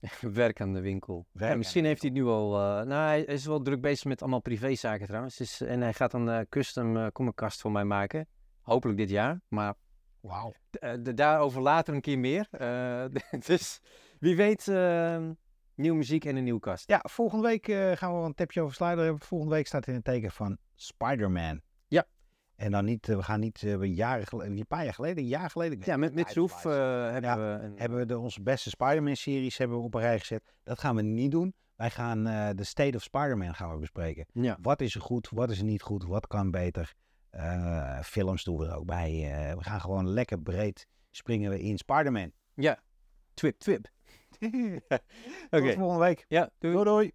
werk 0.20 0.60
aan 0.60 0.72
de 0.72 0.80
winkel. 0.80 1.26
Ja, 1.32 1.54
misschien 1.54 1.82
de 1.82 1.88
heeft 1.88 2.00
hij 2.02 2.10
het 2.10 2.18
nu 2.20 2.26
al... 2.26 2.54
eh, 2.54 2.86
nou, 2.86 3.06
hij 3.06 3.22
is 3.24 3.44
wel 3.46 3.62
druk 3.62 3.80
bezig 3.80 4.04
met 4.04 4.20
allemaal 4.22 4.40
privézaken 4.40 5.06
trouwens. 5.06 5.36
Dus, 5.36 5.60
en 5.60 5.80
hij 5.80 5.92
gaat 5.92 6.12
een 6.12 6.28
eh, 6.28 6.40
custom 6.48 6.96
uh, 6.96 7.06
comickast 7.12 7.60
voor 7.60 7.72
mij 7.72 7.84
maken. 7.84 8.28
Hopelijk 8.60 8.98
dit 8.98 9.10
jaar. 9.10 9.40
Maar 9.48 9.74
Wauw. 10.20 10.52
eh, 10.70 10.92
daarover 11.14 11.60
later 11.60 11.94
een 11.94 12.00
keer 12.00 12.18
meer. 12.18 12.48
Eh, 12.58 13.04
dus 13.46 13.80
wie 14.18 14.36
weet, 14.36 14.68
eh, 14.68 15.28
nieuwe 15.74 15.96
muziek 15.96 16.24
en 16.24 16.36
een 16.36 16.44
nieuwe 16.44 16.60
kast. 16.60 16.88
Ja, 16.88 17.04
volgende 17.08 17.46
week 17.48 17.68
eh, 17.68 17.92
gaan 17.92 18.18
we 18.20 18.24
een 18.26 18.34
tapje 18.34 18.60
over 18.60 18.74
Slider 18.74 19.04
hebben. 19.04 19.20
Volgende 19.20 19.54
week 19.54 19.66
staat 19.66 19.86
in 19.86 19.94
het 19.94 20.04
teken 20.04 20.30
van 20.30 20.58
Spider-Man. 20.74 21.60
En 22.60 22.70
dan 22.70 22.84
niet, 22.84 23.08
eh, 23.08 23.16
we 23.16 23.22
gaan 23.22 23.40
niet, 23.40 23.62
eh, 23.62 23.76
we 23.76 23.94
jaren 23.94 24.26
geleden, 24.26 24.58
een 24.58 24.66
paar 24.66 24.84
jaar 24.84 24.94
geleden, 24.94 25.18
een 25.18 25.28
jaar 25.28 25.50
geleden. 25.50 25.78
Ja, 25.84 25.96
met, 25.96 26.14
met 26.14 26.30
Soef 26.30 26.52
Uitflies. 26.52 26.74
eh, 26.74 27.10
hebben 27.10 27.30
Ja, 27.30 27.36
we 27.36 27.64
een... 27.64 27.72
hebben 27.76 27.98
we 27.98 28.06
de, 28.06 28.18
onze 28.18 28.42
beste 28.42 28.70
Spider-Man-series 28.70 29.58
hebben 29.58 29.76
we 29.78 29.82
op 29.82 29.94
een 29.94 30.00
rij 30.00 30.18
gezet. 30.18 30.54
Dat 30.62 30.78
gaan 30.78 30.96
we 30.96 31.02
niet 31.02 31.30
doen. 31.30 31.54
Wij 31.76 31.90
gaan 31.90 32.24
de 32.56 32.64
State 32.64 32.96
of 32.96 33.02
Spider-Man 33.02 33.54
gaan 33.54 33.72
we 33.72 33.78
bespreken. 33.78 34.26
Ja. 34.32 34.58
Wat 34.62 34.80
is 34.80 34.94
er 34.94 35.00
goed, 35.00 35.28
wat 35.30 35.50
is 35.50 35.58
er 35.58 35.64
niet 35.64 35.82
goed, 35.82 36.04
wat 36.04 36.26
kan 36.26 36.50
beter. 36.50 36.94
Films 38.02 38.44
doen 38.44 38.58
we 38.58 38.66
er 38.66 38.74
ook 38.76 38.86
bij. 38.86 39.10
We 39.56 39.64
gaan 39.64 39.80
gewoon 39.80 40.08
lekker 40.08 40.40
breed 40.40 40.86
springen 41.10 41.50
we 41.50 41.60
in 41.60 41.78
Spider-Man. 41.78 42.32
Ja, 42.54 42.78
twip, 43.34 43.58
twip. 43.58 43.88
Oké. 45.50 45.66
Tot 45.66 45.74
volgende 45.74 45.98
week. 46.04 46.24
Ja, 46.28 46.50
doei. 46.58 46.74
Doei 46.74 46.84
doei. 46.84 47.12